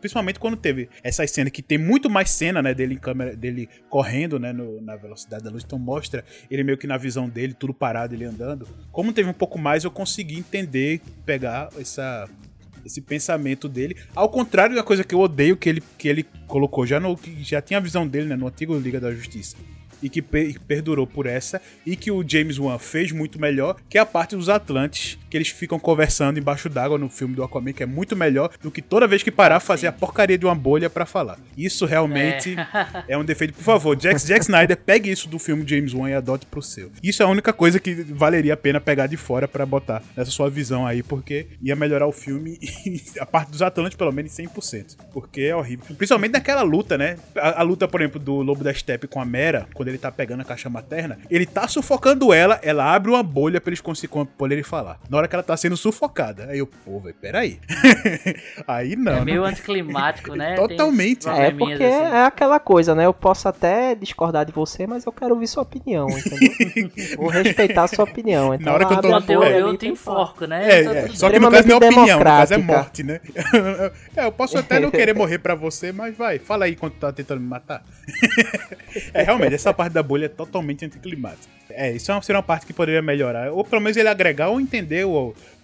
principalmente 0.00 0.38
quando 0.38 0.56
teve 0.56 0.88
essa 1.02 1.26
cena 1.26 1.50
que 1.50 1.62
tem 1.62 1.78
muito 1.78 2.08
mais 2.10 2.30
cena, 2.30 2.62
né, 2.62 2.74
dele 2.74 2.94
em 2.94 2.98
câmera, 2.98 3.34
dele 3.36 3.68
correndo, 3.88 4.38
né, 4.38 4.52
no- 4.52 4.80
na 4.80 4.96
velocidade 4.96 5.44
da 5.44 5.50
luz, 5.50 5.62
então 5.64 5.78
mostra 5.78 6.24
ele 6.50 6.62
meio 6.64 6.78
que 6.78 6.86
na 6.86 6.96
visão 6.96 7.28
dele, 7.28 7.54
tudo 7.54 7.72
parado, 7.74 8.14
ele 8.14 8.24
andando. 8.24 8.66
Como 8.92 9.12
teve 9.12 9.28
um 9.28 9.32
pouco 9.34 9.58
mais, 9.58 9.84
eu 9.84 9.90
consegui 9.90 10.38
entender, 10.38 11.00
pegar 11.24 11.68
essa 11.78 12.28
esse 12.84 13.00
pensamento 13.00 13.66
dele, 13.66 13.96
ao 14.14 14.28
contrário 14.28 14.76
da 14.76 14.82
coisa 14.82 15.02
que 15.02 15.14
eu 15.14 15.18
odeio 15.20 15.56
que 15.56 15.70
ele, 15.70 15.82
que 15.96 16.06
ele 16.06 16.22
colocou 16.46 16.84
já 16.84 17.00
no 17.00 17.16
que 17.16 17.42
já 17.42 17.62
tinha 17.62 17.78
a 17.78 17.80
visão 17.80 18.06
dele, 18.06 18.26
né, 18.26 18.36
no 18.36 18.46
antigo 18.46 18.76
Liga 18.78 19.00
da 19.00 19.10
Justiça. 19.10 19.56
E 20.02 20.08
que 20.10 20.20
pe- 20.20 20.54
perdurou 20.68 21.06
por 21.06 21.24
essa, 21.24 21.62
e 21.86 21.96
que 21.96 22.10
o 22.10 22.22
James 22.28 22.58
Wan 22.58 22.78
fez 22.78 23.10
muito 23.10 23.40
melhor, 23.40 23.76
que 23.88 23.96
é 23.96 24.02
a 24.02 24.04
parte 24.04 24.36
dos 24.36 24.50
Atlantes, 24.50 25.18
que 25.34 25.38
eles 25.38 25.48
ficam 25.48 25.80
conversando 25.80 26.38
embaixo 26.38 26.68
d'água 26.68 26.96
no 26.96 27.08
filme 27.08 27.34
do 27.34 27.42
Aquaman, 27.42 27.72
que 27.72 27.82
é 27.82 27.86
muito 27.86 28.14
melhor 28.14 28.52
do 28.62 28.70
que 28.70 28.80
toda 28.80 29.04
vez 29.04 29.20
que 29.20 29.32
parar 29.32 29.58
fazer 29.58 29.88
a 29.88 29.92
porcaria 29.92 30.38
de 30.38 30.46
uma 30.46 30.54
bolha 30.54 30.88
pra 30.88 31.04
falar. 31.04 31.40
Isso 31.58 31.86
realmente 31.86 32.54
é, 33.08 33.18
um 33.18 33.24
defeito. 33.24 33.52
Por 33.52 33.64
favor, 33.64 33.96
Jack, 33.96 34.24
Jack 34.24 34.42
Snyder, 34.42 34.76
pegue 34.76 35.10
isso 35.10 35.28
do 35.28 35.40
filme 35.40 35.66
James 35.66 35.92
Wan 35.92 36.08
e 36.08 36.14
adote 36.14 36.46
pro 36.46 36.62
seu. 36.62 36.92
Isso 37.02 37.20
é 37.20 37.26
a 37.26 37.28
única 37.28 37.52
coisa 37.52 37.80
que 37.80 37.94
valeria 37.94 38.54
a 38.54 38.56
pena 38.56 38.80
pegar 38.80 39.08
de 39.08 39.16
fora 39.16 39.48
pra 39.48 39.66
botar 39.66 40.04
nessa 40.16 40.30
sua 40.30 40.48
visão 40.48 40.86
aí, 40.86 41.02
porque 41.02 41.48
ia 41.60 41.74
melhorar 41.74 42.06
o 42.06 42.12
filme, 42.12 42.56
a 43.18 43.26
parte 43.26 43.50
dos 43.50 43.60
Atlantes, 43.60 43.96
pelo 43.98 44.12
menos 44.12 44.38
em 44.38 44.46
100%. 44.46 44.98
Porque 45.12 45.40
é 45.40 45.56
horrível. 45.56 45.96
Principalmente 45.96 46.34
naquela 46.34 46.62
luta, 46.62 46.96
né? 46.96 47.16
A, 47.34 47.60
a 47.60 47.62
luta, 47.64 47.88
por 47.88 48.00
exemplo, 48.00 48.20
do 48.20 48.40
Lobo 48.40 48.62
da 48.62 48.72
Steppe 48.72 49.08
com 49.08 49.20
a 49.20 49.24
Mera, 49.24 49.66
quando 49.74 49.88
ele 49.88 49.98
tá 49.98 50.12
pegando 50.12 50.42
a 50.42 50.44
caixa 50.44 50.70
materna, 50.70 51.18
ele 51.28 51.44
tá 51.44 51.66
sufocando 51.66 52.32
ela, 52.32 52.60
ela 52.62 52.94
abre 52.94 53.10
uma 53.10 53.22
bolha 53.24 53.60
pra 53.60 53.70
eles 53.70 53.80
conseguirem 53.80 54.04
poderem 54.38 54.62
falar. 54.62 55.00
Na 55.10 55.16
hora 55.16 55.23
que 55.28 55.34
ela 55.34 55.42
tá 55.42 55.56
sendo 55.56 55.76
sufocada. 55.76 56.46
Aí 56.50 56.58
eu, 56.58 56.66
pô, 56.66 56.98
velho, 57.00 57.14
peraí. 57.20 57.58
aí 58.66 58.96
não. 58.96 59.18
É 59.18 59.24
meio 59.24 59.40
não. 59.40 59.48
anticlimático, 59.48 60.34
né? 60.34 60.54
Totalmente. 60.54 61.28
É 61.28 61.50
porque 61.50 61.84
assim. 61.84 61.84
é 61.84 62.24
aquela 62.24 62.58
coisa, 62.60 62.94
né? 62.94 63.06
Eu 63.06 63.14
posso 63.14 63.48
até 63.48 63.94
discordar 63.94 64.44
de 64.44 64.52
você, 64.52 64.86
mas 64.86 65.04
eu 65.04 65.12
quero 65.12 65.34
ouvir 65.34 65.46
sua 65.46 65.62
opinião, 65.62 66.08
entendeu? 66.08 66.90
Vou 67.16 67.28
respeitar 67.28 67.84
a 67.84 67.88
sua 67.88 68.04
opinião. 68.04 68.54
Então, 68.54 68.66
Na 68.66 68.74
hora 68.74 68.86
que 68.86 68.92
eu 68.92 69.00
tô- 69.00 69.08
Quando 69.08 69.30
eu, 69.30 69.42
eu 69.42 69.76
te 69.76 69.86
enforco, 69.86 70.46
né? 70.46 70.68
É, 70.68 70.84
é, 70.84 71.08
só 71.08 71.30
que 71.30 71.38
no 71.38 71.50
caso 71.50 71.68
não 71.68 71.74
é 71.74 71.76
opinião, 71.76 72.18
no 72.18 72.24
caso 72.24 72.54
é 72.54 72.58
morte, 72.58 73.02
né? 73.02 73.20
é, 74.16 74.26
eu 74.26 74.32
posso 74.32 74.58
até 74.58 74.80
não 74.80 74.90
querer 74.90 75.14
morrer 75.14 75.38
pra 75.38 75.54
você, 75.54 75.92
mas 75.92 76.16
vai, 76.16 76.38
fala 76.38 76.64
aí 76.64 76.76
quando 76.76 76.94
tá 76.94 77.12
tentando 77.12 77.40
me 77.40 77.46
matar. 77.46 77.84
é, 79.12 79.22
realmente, 79.22 79.54
essa 79.54 79.72
parte 79.72 79.92
da 79.92 80.02
bolha 80.02 80.26
é 80.26 80.28
totalmente 80.28 80.84
anticlimática. 80.84 81.54
É, 81.70 81.92
isso 81.92 82.10
é 82.10 82.14
uma, 82.14 82.22
seria 82.22 82.38
uma 82.38 82.42
parte 82.42 82.66
que 82.66 82.72
poderia 82.72 83.00
melhorar. 83.00 83.50
Ou 83.50 83.64
pelo 83.64 83.80
menos 83.80 83.96
ele 83.96 84.08
agregar 84.08 84.48
ou 84.48 84.60
entender, 84.60 85.04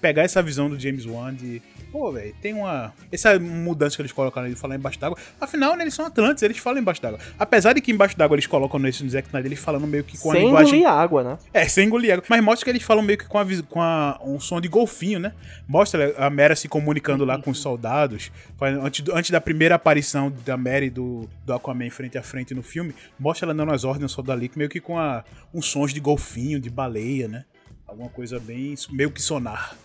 pegar 0.01 0.23
essa 0.23 0.43
visão 0.43 0.69
do 0.69 0.79
James 0.79 1.05
Wan 1.07 1.35
de. 1.35 1.61
Pô, 1.93 2.13
velho, 2.13 2.33
tem 2.41 2.55
uma. 2.55 2.93
Essa 3.11 3.37
mudança 3.39 3.97
que 3.97 4.03
eles 4.03 4.13
colocaram 4.13 4.49
de 4.49 4.55
falar 4.55 4.77
embaixo 4.77 4.99
d'água. 5.01 5.19
Afinal, 5.41 5.75
né, 5.77 5.83
eles 5.83 5.93
são 5.95 6.07
atlantes, 6.07 6.41
eles 6.45 6.57
falam 6.59 6.81
embaixo 6.81 7.03
d'água. 7.03 7.19
Apesar 7.37 7.73
de 7.73 7.81
que 7.81 7.91
embaixo 7.91 8.17
d'água 8.17 8.37
eles 8.37 8.47
colocam 8.47 8.79
nesse 8.79 9.03
no 9.03 9.11
Zack 9.11 9.27
Snyder, 9.27 9.49
eles 9.51 9.59
falando 9.59 9.87
meio 9.89 10.05
que 10.05 10.17
com 10.17 10.31
a 10.31 10.35
Sem 10.35 10.45
linguagem. 10.45 10.75
engolir 10.81 10.89
água, 10.89 11.25
né? 11.25 11.39
É, 11.53 11.67
sem 11.67 11.87
engolir 11.89 12.13
água. 12.13 12.25
Mas 12.29 12.45
mostra 12.45 12.65
que 12.65 12.71
eles 12.71 12.83
falam 12.85 13.03
meio 13.03 13.19
que 13.19 13.27
com, 13.27 13.39
a, 13.39 13.47
com 13.69 13.83
a- 13.83 14.21
um 14.25 14.39
som 14.39 14.61
de 14.61 14.69
golfinho, 14.69 15.19
né? 15.19 15.33
Mostra 15.67 16.15
a 16.17 16.31
Mera 16.31 16.55
se 16.55 16.69
comunicando 16.69 17.25
lá 17.25 17.41
com 17.43 17.51
os 17.51 17.59
soldados. 17.59 18.31
Antes, 18.61 19.05
antes 19.13 19.31
da 19.33 19.41
primeira 19.41 19.75
aparição 19.75 20.33
da 20.47 20.57
Mera 20.57 20.85
e 20.85 20.91
do, 20.91 21.29
do 21.45 21.53
Aquaman 21.53 21.91
frente 21.91 22.17
a 22.17 22.23
frente 22.23 22.55
no 22.55 22.63
filme, 22.63 22.95
mostra 23.19 23.47
ela 23.47 23.55
dando 23.55 23.73
as 23.73 23.83
ordens 23.83 24.05
ao 24.05 24.09
soldado 24.11 24.39
ali, 24.39 24.51
meio 24.55 24.71
que 24.71 24.81
com 24.81 24.97
a, 24.97 25.25
uns 25.53 25.67
sons 25.67 25.93
de 25.93 25.99
golfinho, 25.99 26.61
de 26.61 26.71
baleia, 26.71 27.27
né? 27.27 27.45
Alguma 27.91 28.09
coisa 28.09 28.39
bem. 28.39 28.77
meio 28.91 29.11
que 29.11 29.21
sonar. 29.21 29.77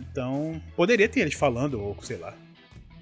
Então, 0.00 0.62
poderia 0.76 1.08
ter 1.08 1.20
eles 1.20 1.34
falando, 1.34 1.80
ou 1.80 1.96
sei 2.00 2.16
lá. 2.16 2.32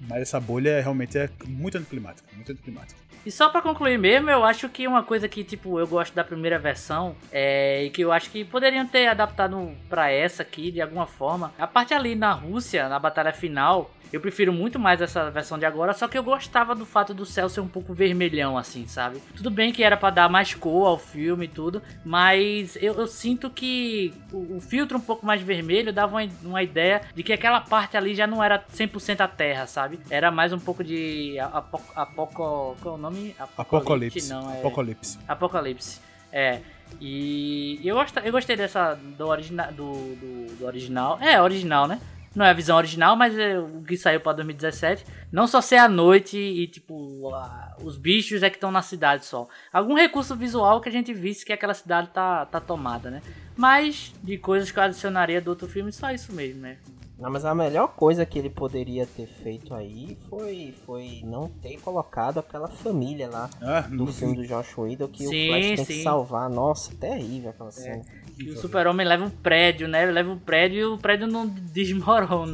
Mas 0.01 0.23
essa 0.23 0.39
bolha 0.39 0.81
realmente 0.81 1.17
é 1.17 1.29
muito 1.45 1.77
anticlimática, 1.77 2.27
muito 2.35 2.51
anticlimática. 2.51 2.99
E 3.25 3.31
só 3.31 3.49
pra 3.49 3.61
concluir 3.61 3.99
mesmo, 3.99 4.29
eu 4.29 4.43
acho 4.43 4.67
que 4.69 4.87
uma 4.87 5.03
coisa 5.03 5.27
que, 5.27 5.43
tipo, 5.43 5.77
eu 5.79 5.85
gosto 5.85 6.15
da 6.15 6.23
primeira 6.23 6.57
versão 6.57 7.15
é 7.31 7.83
e 7.83 7.89
que 7.89 8.01
eu 8.01 8.11
acho 8.11 8.29
que 8.31 8.43
poderiam 8.43 8.87
ter 8.87 9.07
adaptado 9.07 9.71
pra 9.87 10.09
essa 10.09 10.41
aqui 10.41 10.71
de 10.71 10.81
alguma 10.81 11.05
forma. 11.05 11.53
A 11.59 11.67
parte 11.67 11.93
ali 11.93 12.15
na 12.15 12.31
Rússia, 12.31 12.89
na 12.89 12.97
batalha 12.97 13.33
final, 13.33 13.91
eu 14.11 14.19
prefiro 14.19 14.51
muito 14.51 14.79
mais 14.79 15.01
essa 15.01 15.29
versão 15.29 15.57
de 15.57 15.65
agora, 15.65 15.93
só 15.93 16.07
que 16.07 16.17
eu 16.17 16.23
gostava 16.23 16.73
do 16.73 16.85
fato 16.85 17.13
do 17.13 17.25
céu 17.25 17.49
ser 17.49 17.61
um 17.61 17.67
pouco 17.67 17.93
vermelhão, 17.93 18.57
assim, 18.57 18.87
sabe? 18.87 19.21
Tudo 19.35 19.49
bem 19.49 19.71
que 19.71 19.83
era 19.83 19.95
pra 19.95 20.09
dar 20.09 20.29
mais 20.29 20.53
cor 20.53 20.87
ao 20.87 20.97
filme 20.97 21.45
e 21.45 21.47
tudo, 21.47 21.81
mas 22.03 22.75
eu, 22.81 22.95
eu 22.95 23.07
sinto 23.07 23.49
que 23.49 24.13
o, 24.31 24.57
o 24.57 24.61
filtro 24.61 24.97
um 24.97 25.01
pouco 25.01 25.25
mais 25.25 25.41
vermelho 25.41 25.93
dava 25.93 26.17
uma, 26.17 26.29
uma 26.43 26.63
ideia 26.63 27.01
de 27.13 27.23
que 27.23 27.33
aquela 27.33 27.61
parte 27.61 27.97
ali 27.97 28.15
já 28.15 28.25
não 28.25 28.43
era 28.43 28.63
100% 28.73 29.21
a 29.21 29.27
terra, 29.27 29.67
sabe? 29.67 29.99
Era 30.09 30.31
mais 30.31 30.53
um 30.53 30.59
pouco 30.59 30.83
de 30.83 31.37
apo, 31.39 31.81
apoco, 31.95 32.75
qual 32.81 32.95
é 32.95 32.97
o 32.97 32.97
nome? 32.97 33.35
Apocalipse. 33.57 34.29
Não, 34.29 34.51
é... 34.51 34.59
Apocalipse. 34.59 35.19
Apocalipse. 35.27 36.01
É. 36.31 36.59
E 36.99 37.79
eu, 37.83 37.95
gost, 37.95 38.15
eu 38.23 38.31
gostei 38.31 38.55
dessa 38.55 38.95
do, 38.95 39.27
origina, 39.27 39.71
do, 39.71 39.93
do, 40.15 40.55
do 40.57 40.65
original. 40.65 41.19
É, 41.21 41.41
original, 41.41 41.87
né? 41.87 41.99
Não 42.35 42.45
é 42.45 42.51
a 42.51 42.53
visão 42.53 42.77
original, 42.77 43.15
mas 43.15 43.37
é 43.37 43.57
o 43.59 43.81
que 43.81 43.97
saiu 43.97 44.19
pra 44.21 44.33
2017. 44.33 45.03
Não 45.31 45.47
só 45.47 45.61
ser 45.61 45.77
à 45.77 45.89
noite 45.89 46.37
e, 46.37 46.67
tipo, 46.67 47.33
a- 47.33 47.75
os 47.83 47.97
bichos 47.97 48.43
é 48.43 48.49
que 48.49 48.57
estão 48.57 48.71
na 48.71 48.81
cidade 48.83 49.25
só. 49.25 49.47
Algum 49.73 49.95
recurso 49.95 50.35
visual 50.35 50.79
que 50.79 50.89
a 50.89 50.91
gente 50.91 51.11
visse 51.13 51.43
que 51.43 51.51
aquela 51.51 51.73
cidade 51.73 52.09
tá, 52.13 52.45
tá 52.45 52.59
tomada, 52.59 53.09
né? 53.09 53.21
Mas 53.57 54.13
de 54.23 54.37
coisas 54.37 54.71
que 54.71 54.77
eu 54.77 54.83
adicionaria 54.83 55.41
do 55.41 55.49
outro 55.49 55.67
filme, 55.67 55.91
só 55.91 56.11
isso 56.11 56.31
mesmo, 56.31 56.61
né? 56.61 56.77
Não, 57.19 57.29
mas 57.29 57.43
a 57.43 57.53
melhor 57.53 57.89
coisa 57.89 58.25
que 58.25 58.39
ele 58.39 58.49
poderia 58.49 59.05
ter 59.05 59.27
feito 59.27 59.73
aí 59.73 60.17
foi, 60.29 60.73
foi 60.85 61.21
não 61.25 61.49
ter 61.49 61.77
colocado 61.81 62.39
aquela 62.39 62.67
família 62.69 63.29
lá 63.29 63.49
Ah, 63.61 63.81
do 63.81 64.05
no 64.05 64.07
filme 64.13 64.35
do 64.37 64.47
Josh 64.47 64.77
Whedon 64.77 65.07
que 65.09 65.25
Sim, 65.27 65.47
o 65.49 65.51
Flash 65.51 65.65
tem 65.65 65.75
sim. 65.77 65.81
É. 65.81 65.85
que 65.97 66.03
salvar. 66.03 66.49
Nossa, 66.49 66.95
terrível 66.95 67.49
aquela 67.49 67.71
cena. 67.71 68.03
E 68.37 68.49
o 68.49 68.55
super-homem 68.57 69.05
leva 69.05 69.25
um 69.25 69.29
prédio, 69.29 69.85
né? 69.87 70.05
Leva 70.05 70.31
um 70.31 70.39
prédio 70.39 70.79
e 70.79 70.85
o 70.85 70.97
prédio 70.97 71.27
não 71.27 71.45
desmorona. 71.73 72.53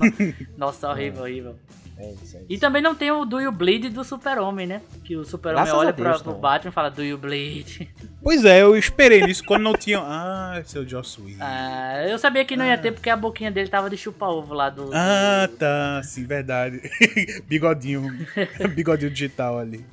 Nossa, 0.58 0.90
horrível, 0.90 1.22
horrível. 1.22 1.56
É 1.98 2.12
isso 2.12 2.38
aí. 2.38 2.46
E 2.50 2.58
também 2.58 2.82
não 2.82 2.94
tem 2.94 3.10
o 3.12 3.24
Do 3.26 3.40
You 3.40 3.52
Bleed 3.52 3.90
do 3.90 4.04
super-homem, 4.04 4.68
né? 4.68 4.82
Que 5.04 5.16
o 5.16 5.24
super-homem 5.24 5.72
olha 5.72 5.94
Deus, 5.94 6.22
pra, 6.22 6.32
pro? 6.32 6.40
Batman 6.40 6.70
e 6.70 6.74
fala 6.74 6.90
Do 6.92 7.04
You 7.04 7.18
Bleed. 7.18 7.90
Pois 8.26 8.44
é, 8.44 8.64
eu 8.64 8.76
esperei 8.76 9.22
nisso 9.22 9.44
quando 9.46 9.62
não 9.62 9.74
tinha. 9.74 10.00
Ah, 10.02 10.56
é 10.76 10.80
o 10.80 10.90
Joss 10.90 11.22
Whedon. 11.22 11.38
Ah, 11.40 12.06
eu 12.08 12.18
sabia 12.18 12.44
que 12.44 12.58
não 12.58 12.66
ia 12.66 12.76
ter 12.76 12.92
porque 12.92 13.08
a 13.08 13.16
boquinha 13.16 13.52
dele 13.52 13.70
tava 13.70 13.88
de 13.88 13.96
chupa-ovo 13.98 14.52
lá 14.52 14.68
do... 14.72 14.90
Ah, 14.92 15.46
do- 15.48 15.56
tá, 15.58 16.02
sim, 16.04 16.26
verdade. 16.26 16.82
Bigodinho. 17.48 18.02
Bigodinho 18.74 19.12
digital 19.12 19.60
ali. 19.60 19.86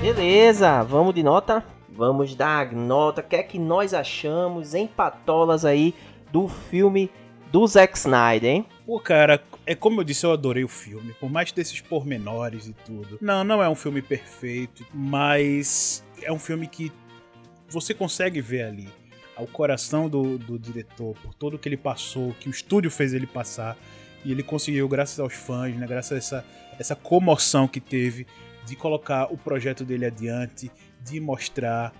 Beleza, 0.00 0.82
vamos 0.82 1.14
de 1.14 1.22
nota? 1.22 1.62
Vamos 1.98 2.36
dar 2.36 2.72
nota. 2.72 3.20
O 3.22 3.24
que 3.24 3.34
é 3.34 3.42
que 3.42 3.58
nós 3.58 3.92
achamos 3.92 4.72
em 4.72 4.86
patolas 4.86 5.64
aí 5.64 5.92
do 6.30 6.46
filme 6.46 7.10
do 7.50 7.66
Zack 7.66 7.98
Snyder, 7.98 8.48
hein? 8.48 8.66
Pô, 8.86 9.00
cara, 9.00 9.42
é 9.66 9.74
como 9.74 10.00
eu 10.00 10.04
disse, 10.04 10.24
eu 10.24 10.30
adorei 10.30 10.62
o 10.62 10.68
filme. 10.68 11.12
Por 11.14 11.28
mais 11.28 11.50
desses 11.50 11.80
pormenores 11.80 12.68
e 12.68 12.72
tudo. 12.72 13.18
Não, 13.20 13.42
não 13.42 13.60
é 13.60 13.68
um 13.68 13.74
filme 13.74 14.00
perfeito, 14.00 14.86
mas 14.94 16.04
é 16.22 16.30
um 16.30 16.38
filme 16.38 16.68
que 16.68 16.92
você 17.68 17.92
consegue 17.92 18.40
ver 18.40 18.62
ali 18.62 18.88
o 19.36 19.48
coração 19.48 20.08
do, 20.08 20.38
do 20.38 20.56
diretor, 20.56 21.16
por 21.20 21.34
tudo 21.34 21.58
que 21.58 21.68
ele 21.68 21.76
passou, 21.76 22.32
que 22.38 22.48
o 22.48 22.50
estúdio 22.52 22.92
fez 22.92 23.12
ele 23.12 23.26
passar. 23.26 23.76
E 24.24 24.30
ele 24.30 24.44
conseguiu, 24.44 24.88
graças 24.88 25.18
aos 25.18 25.34
fãs, 25.34 25.74
né, 25.74 25.84
graças 25.84 26.12
a 26.12 26.16
essa, 26.16 26.44
essa 26.78 26.94
comoção 26.94 27.66
que 27.66 27.80
teve, 27.80 28.24
de 28.64 28.76
colocar 28.76 29.32
o 29.32 29.36
projeto 29.36 29.84
dele 29.84 30.06
adiante, 30.06 30.70
de 31.00 31.20
mostrar, 31.20 31.92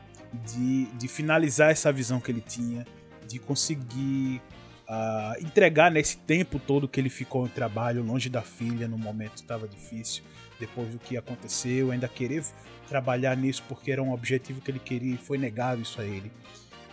de, 0.46 0.86
de 0.86 1.08
finalizar 1.08 1.70
essa 1.70 1.92
visão 1.92 2.20
que 2.20 2.30
ele 2.30 2.40
tinha, 2.40 2.86
de 3.26 3.38
conseguir 3.38 4.40
ah, 4.88 5.34
entregar 5.40 5.90
nesse 5.90 6.16
tempo 6.16 6.58
todo 6.58 6.88
que 6.88 6.98
ele 6.98 7.10
ficou 7.10 7.46
em 7.46 7.50
trabalho, 7.50 8.02
longe 8.02 8.28
da 8.28 8.42
filha, 8.42 8.88
no 8.88 8.98
momento 8.98 9.36
estava 9.36 9.68
difícil, 9.68 10.22
depois 10.58 10.88
do 10.88 10.98
que 10.98 11.16
aconteceu, 11.16 11.90
ainda 11.90 12.08
querer 12.08 12.44
trabalhar 12.88 13.36
nisso 13.36 13.62
porque 13.68 13.92
era 13.92 14.02
um 14.02 14.12
objetivo 14.12 14.60
que 14.60 14.70
ele 14.70 14.78
queria 14.78 15.14
e 15.14 15.18
foi 15.18 15.36
negado 15.36 15.82
isso 15.82 16.00
a 16.00 16.04
ele. 16.04 16.32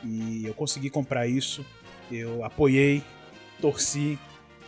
E 0.04 0.46
eu 0.46 0.54
consegui 0.54 0.90
comprar 0.90 1.26
isso, 1.26 1.66
eu 2.12 2.44
apoiei, 2.44 3.02
torci, 3.62 4.20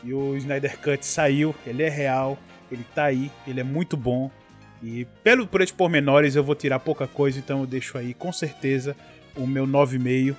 e 0.03 0.13
o 0.13 0.35
Snyder 0.37 0.79
Cut 0.79 1.05
saiu, 1.05 1.53
ele 1.65 1.83
é 1.83 1.89
real, 1.89 2.37
ele 2.71 2.85
tá 2.95 3.05
aí, 3.05 3.31
ele 3.45 3.59
é 3.59 3.63
muito 3.63 3.97
bom. 3.97 4.31
E 4.81 5.05
pelo, 5.23 5.47
por 5.47 5.61
esses 5.61 5.73
pormenores 5.75 6.35
eu 6.35 6.43
vou 6.43 6.55
tirar 6.55 6.79
pouca 6.79 7.07
coisa, 7.07 7.39
então 7.39 7.61
eu 7.61 7.65
deixo 7.65 7.97
aí 7.97 8.13
com 8.13 8.31
certeza 8.31 8.95
o 9.35 9.47
meu 9.47 9.65
9,5. 9.65 10.35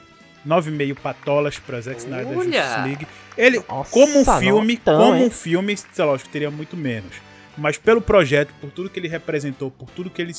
9,5 0.47 0.95
patolas 0.97 1.59
pra 1.59 1.81
Zack 1.81 2.01
Snyder 2.01 2.39
Olha! 2.39 2.63
Justice 2.63 2.81
League. 2.83 3.07
Ele, 3.37 3.63
Nossa, 3.69 3.91
como 3.91 4.21
um 4.21 4.25
filme, 4.39 4.75
notão, 4.75 4.99
como 4.99 5.15
hein? 5.17 5.27
um 5.27 5.31
filme, 5.31 5.77
sei 5.77 6.05
lá, 6.05 6.13
lógico, 6.13 6.31
teria 6.31 6.51
muito 6.51 6.77
menos. 6.77 7.17
Mas 7.57 7.77
pelo 7.77 8.01
projeto, 8.01 8.55
por 8.61 8.71
tudo 8.71 8.89
que 8.89 8.99
ele 8.99 9.09
representou, 9.09 9.71
por 9.71 9.91
tudo 9.91 10.09
que 10.09 10.23
ele 10.23 10.33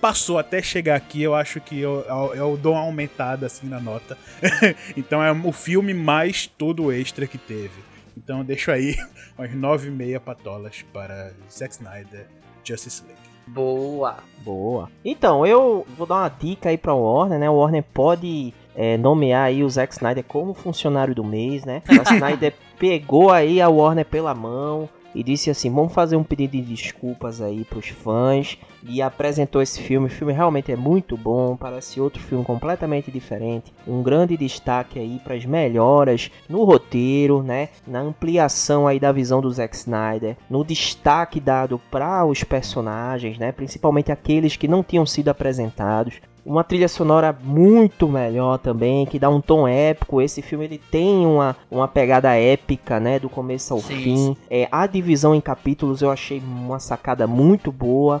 passou 0.00 0.38
até 0.38 0.62
chegar 0.62 0.96
aqui, 0.96 1.22
eu 1.22 1.34
acho 1.34 1.60
que 1.60 1.78
eu, 1.78 2.04
eu, 2.08 2.34
eu 2.34 2.56
dou 2.56 2.72
uma 2.72 2.82
aumentada 2.82 3.46
assim 3.46 3.68
na 3.68 3.80
nota. 3.80 4.18
então 4.96 5.22
é 5.22 5.30
o 5.32 5.52
filme 5.52 5.94
mais 5.94 6.46
todo 6.46 6.92
extra 6.92 7.26
que 7.26 7.38
teve. 7.38 7.82
Então 8.16 8.38
eu 8.38 8.44
deixo 8.44 8.70
aí 8.70 8.96
umas 9.36 9.50
9,5 9.50 10.20
patolas 10.20 10.84
para 10.92 11.32
Zack 11.50 11.74
Snyder 11.74 12.26
Justice 12.64 13.02
League. 13.06 13.23
Boa. 13.46 14.16
Boa. 14.38 14.90
Então, 15.04 15.46
eu 15.46 15.86
vou 15.96 16.06
dar 16.06 16.16
uma 16.16 16.28
dica 16.28 16.68
aí 16.68 16.78
pra 16.78 16.94
Warner, 16.94 17.38
né? 17.38 17.48
O 17.48 17.54
Warner 17.54 17.82
pode 17.82 18.52
é, 18.74 18.96
nomear 18.96 19.44
aí 19.46 19.64
o 19.64 19.70
Zack 19.70 19.92
Snyder 19.94 20.24
como 20.24 20.54
funcionário 20.54 21.14
do 21.14 21.24
mês, 21.24 21.64
né? 21.64 21.82
O 21.88 21.94
Zack 21.94 22.14
Snyder 22.14 22.54
pegou 22.78 23.30
aí 23.30 23.60
a 23.60 23.68
Warner 23.68 24.04
pela 24.04 24.34
mão 24.34 24.88
e 25.14 25.22
disse 25.22 25.50
assim, 25.50 25.70
vamos 25.70 25.92
fazer 25.92 26.16
um 26.16 26.24
pedido 26.24 26.52
de 26.52 26.62
desculpas 26.62 27.40
aí 27.40 27.64
pros 27.64 27.88
fãs 27.88 28.58
e 28.82 29.00
apresentou 29.00 29.62
esse 29.62 29.80
filme. 29.80 30.06
O 30.06 30.10
filme 30.10 30.32
realmente 30.32 30.72
é 30.72 30.76
muito 30.76 31.16
bom, 31.16 31.56
parece 31.56 32.00
outro 32.00 32.22
filme 32.22 32.44
completamente 32.44 33.10
diferente. 33.10 33.72
Um 33.86 34.02
grande 34.02 34.36
destaque 34.36 34.98
aí 34.98 35.20
para 35.22 35.34
as 35.34 35.44
melhoras 35.44 36.30
no 36.48 36.64
roteiro, 36.64 37.42
né? 37.42 37.68
Na 37.86 38.00
ampliação 38.00 38.86
aí 38.86 38.98
da 38.98 39.12
visão 39.12 39.40
do 39.40 39.50
Zack 39.50 39.74
Snyder, 39.76 40.36
no 40.50 40.64
destaque 40.64 41.40
dado 41.40 41.80
para 41.90 42.24
os 42.24 42.42
personagens, 42.44 43.38
né? 43.38 43.52
Principalmente 43.52 44.12
aqueles 44.12 44.56
que 44.56 44.68
não 44.68 44.82
tinham 44.82 45.06
sido 45.06 45.28
apresentados. 45.28 46.20
Uma 46.44 46.62
trilha 46.62 46.88
sonora 46.88 47.36
muito 47.42 48.08
melhor 48.08 48.58
também, 48.58 49.06
que 49.06 49.18
dá 49.18 49.28
um 49.30 49.40
tom 49.40 49.66
épico. 49.66 50.20
Esse 50.20 50.42
filme 50.42 50.64
ele 50.66 50.78
tem 50.78 51.24
uma, 51.26 51.56
uma 51.70 51.88
pegada 51.88 52.34
épica, 52.34 53.00
né, 53.00 53.18
do 53.18 53.28
começo 53.28 53.72
ao 53.74 53.80
Sim, 53.80 53.94
fim. 53.96 54.16
sim. 54.16 54.36
É, 54.50 54.68
a 54.70 54.86
divisão 54.86 55.34
em 55.34 55.40
capítulos 55.40 56.02
eu 56.02 56.10
achei 56.10 56.40
uma 56.40 56.78
sacada 56.78 57.26
muito 57.26 57.72
boa 57.72 58.20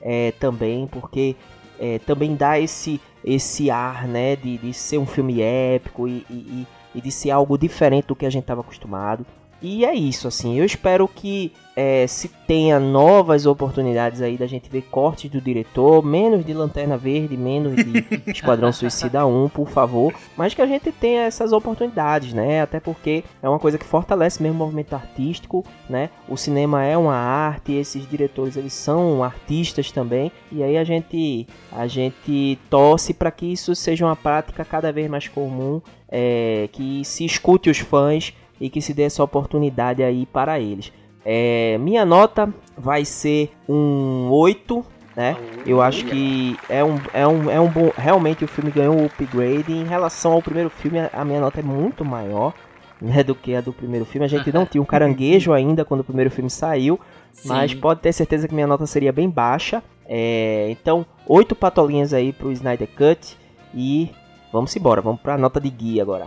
é, 0.00 0.32
também, 0.38 0.86
porque 0.86 1.34
é, 1.80 1.98
também 2.00 2.34
dá 2.36 2.58
esse 2.60 3.00
esse 3.24 3.70
ar, 3.70 4.08
né, 4.08 4.34
de, 4.34 4.58
de 4.58 4.74
ser 4.74 4.98
um 4.98 5.06
filme 5.06 5.40
épico 5.40 6.08
e, 6.08 6.26
e, 6.28 6.34
e- 6.34 6.66
e 6.96 7.00
de 7.00 7.10
ser 7.12 7.30
algo 7.30 7.56
diferente 7.56 8.06
do 8.08 8.16
que 8.16 8.26
a 8.26 8.30
gente 8.30 8.42
estava 8.42 8.60
acostumado. 8.62 9.24
E 9.62 9.84
é 9.84 9.94
isso, 9.94 10.26
assim. 10.26 10.58
Eu 10.58 10.64
espero 10.64 11.06
que 11.06 11.52
é, 11.74 12.06
se 12.06 12.28
tenha 12.46 12.78
novas 12.78 13.46
oportunidades 13.46 14.20
aí 14.20 14.36
da 14.36 14.46
gente 14.46 14.68
ver 14.68 14.82
cortes 14.82 15.30
do 15.30 15.40
diretor, 15.40 16.04
menos 16.04 16.44
de 16.44 16.52
Lanterna 16.52 16.98
Verde, 16.98 17.36
menos 17.36 17.76
de 17.76 18.04
Esquadrão 18.30 18.72
Suicida 18.72 19.24
1, 19.24 19.48
por 19.50 19.68
favor. 19.68 20.12
Mas 20.36 20.52
que 20.52 20.60
a 20.60 20.66
gente 20.66 20.90
tenha 20.90 21.22
essas 21.22 21.52
oportunidades, 21.52 22.34
né? 22.34 22.60
Até 22.60 22.80
porque 22.80 23.22
é 23.40 23.48
uma 23.48 23.58
coisa 23.58 23.78
que 23.78 23.84
fortalece 23.84 24.42
mesmo 24.42 24.56
o 24.56 24.58
movimento 24.58 24.94
artístico, 24.94 25.64
né? 25.88 26.10
O 26.28 26.36
cinema 26.36 26.84
é 26.84 26.96
uma 26.96 27.14
arte, 27.14 27.72
esses 27.72 28.08
diretores 28.08 28.56
eles 28.56 28.72
são 28.72 29.22
artistas 29.22 29.92
também. 29.92 30.32
E 30.50 30.62
aí 30.62 30.76
a 30.76 30.84
gente 30.84 31.46
a 31.70 31.86
gente 31.86 32.58
torce 32.68 33.14
para 33.14 33.30
que 33.30 33.46
isso 33.46 33.74
seja 33.76 34.04
uma 34.04 34.16
prática 34.16 34.64
cada 34.64 34.92
vez 34.92 35.08
mais 35.08 35.28
comum, 35.28 35.80
é, 36.08 36.68
que 36.72 37.04
se 37.04 37.24
escute 37.24 37.70
os 37.70 37.78
fãs 37.78 38.34
e 38.62 38.70
que 38.70 38.80
se 38.80 38.94
dê 38.94 39.02
essa 39.02 39.24
oportunidade 39.24 40.04
aí 40.04 40.24
para 40.24 40.60
eles. 40.60 40.92
É, 41.24 41.76
minha 41.78 42.04
nota 42.04 42.52
vai 42.78 43.04
ser 43.04 43.50
um 43.68 44.28
8, 44.30 44.84
né? 45.16 45.36
Eu 45.66 45.82
acho 45.82 46.04
que 46.06 46.56
é 46.68 46.82
um, 46.84 46.96
é 47.12 47.26
um, 47.26 47.50
é 47.50 47.60
um 47.60 47.68
bom. 47.68 47.90
Realmente 47.96 48.44
o 48.44 48.48
filme 48.48 48.70
ganhou 48.70 48.94
um 48.96 49.06
upgrade. 49.06 49.72
Em 49.72 49.84
relação 49.84 50.32
ao 50.32 50.40
primeiro 50.42 50.70
filme, 50.70 50.98
a- 51.12 51.24
minha 51.24 51.40
nota 51.40 51.58
é 51.58 51.62
muito 51.62 52.04
maior 52.04 52.54
né, 53.02 53.24
do 53.24 53.34
que 53.34 53.54
a 53.54 53.60
do 53.60 53.72
primeiro 53.72 54.04
filme. 54.06 54.24
A 54.24 54.28
gente 54.28 54.52
não 54.52 54.64
tinha 54.64 54.80
um 54.80 54.84
caranguejo 54.86 55.52
ainda 55.54 55.84
quando 55.84 56.00
o 56.00 56.04
primeiro 56.04 56.30
filme 56.30 56.48
saiu. 56.48 56.98
Mas 57.44 57.72
Sim. 57.72 57.78
pode 57.80 58.00
ter 58.00 58.12
certeza 58.12 58.46
que 58.46 58.54
minha 58.54 58.66
nota 58.66 58.86
seria 58.86 59.12
bem 59.12 59.28
baixa. 59.28 59.82
É, 60.06 60.68
então, 60.70 61.04
oito 61.26 61.54
patolinhas 61.56 62.12
aí 62.14 62.32
pro 62.32 62.52
Snyder 62.52 62.88
Cut. 62.96 63.36
E 63.74 64.10
vamos 64.52 64.74
embora, 64.76 65.00
vamos 65.00 65.20
pra 65.20 65.36
nota 65.36 65.60
de 65.60 65.70
guia 65.70 66.02
agora. 66.02 66.26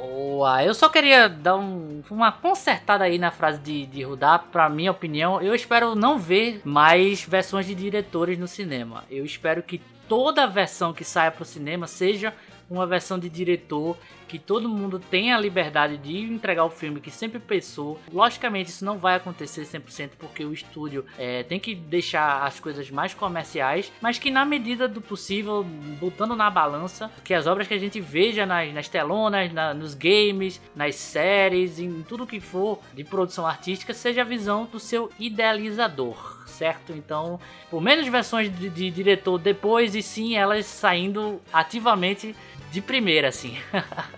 Boa, 0.00 0.62
eu 0.62 0.74
só 0.74 0.88
queria 0.90 1.28
dar 1.28 1.56
um- 1.56 2.02
uma 2.10 2.30
consertada 2.30 3.04
aí 3.04 3.18
na 3.18 3.30
frase 3.30 3.58
de, 3.60 3.86
de 3.86 4.02
Rudá, 4.02 4.38
pra 4.38 4.68
minha 4.68 4.90
opinião. 4.90 5.40
Eu 5.40 5.54
espero 5.54 5.94
não 5.94 6.18
ver 6.18 6.60
mais 6.64 7.22
versões 7.24 7.66
de 7.66 7.74
diretores 7.74 8.38
no 8.38 8.46
cinema. 8.46 9.04
Eu 9.10 9.24
espero 9.24 9.62
que 9.62 9.80
toda 10.06 10.46
versão 10.46 10.92
que 10.92 11.02
saia 11.04 11.30
pro 11.30 11.44
cinema 11.44 11.86
seja 11.86 12.34
uma 12.68 12.86
versão 12.86 13.18
de 13.18 13.30
diretor, 13.30 13.96
que 14.28 14.38
todo 14.38 14.68
mundo 14.68 14.98
tenha 14.98 15.36
a 15.36 15.40
liberdade 15.40 15.96
de 15.96 16.18
entregar 16.18 16.64
o 16.64 16.70
filme 16.70 17.00
que 17.00 17.10
sempre 17.10 17.38
pensou. 17.38 18.00
Logicamente, 18.12 18.70
isso 18.70 18.84
não 18.84 18.98
vai 18.98 19.14
acontecer 19.16 19.62
100% 19.62 20.10
porque 20.18 20.44
o 20.44 20.52
estúdio 20.52 21.04
é, 21.18 21.42
tem 21.42 21.58
que 21.60 21.74
deixar 21.74 22.42
as 22.44 22.58
coisas 22.60 22.90
mais 22.90 23.14
comerciais, 23.14 23.92
mas 24.00 24.18
que 24.18 24.30
na 24.30 24.44
medida 24.44 24.88
do 24.88 25.00
possível, 25.00 25.64
botando 26.00 26.34
na 26.34 26.50
balança, 26.50 27.10
que 27.24 27.32
as 27.34 27.46
obras 27.46 27.68
que 27.68 27.74
a 27.74 27.78
gente 27.78 28.00
veja 28.00 28.44
nas, 28.46 28.72
nas 28.72 28.88
telonas, 28.88 29.52
na- 29.52 29.72
nos 29.74 29.94
games, 29.94 30.60
nas 30.74 30.94
séries, 30.96 31.78
em 31.78 32.02
tudo 32.02 32.26
que 32.26 32.40
for 32.40 32.80
de 32.94 33.04
produção 33.04 33.46
artística, 33.46 33.94
seja 33.94 34.22
a 34.22 34.24
visão 34.24 34.64
do 34.64 34.78
seu 34.80 35.10
idealizador, 35.18 36.42
certo? 36.46 36.92
Então, 36.92 37.38
por 37.70 37.80
menos 37.80 38.06
versões 38.08 38.54
de, 38.56 38.68
de 38.68 38.90
diretor 38.90 39.38
depois 39.38 39.94
e 39.94 40.02
sim 40.02 40.34
elas 40.36 40.66
saindo 40.66 41.40
ativamente 41.52 42.34
de 42.72 42.80
primeira, 42.80 43.28
assim. 43.28 43.56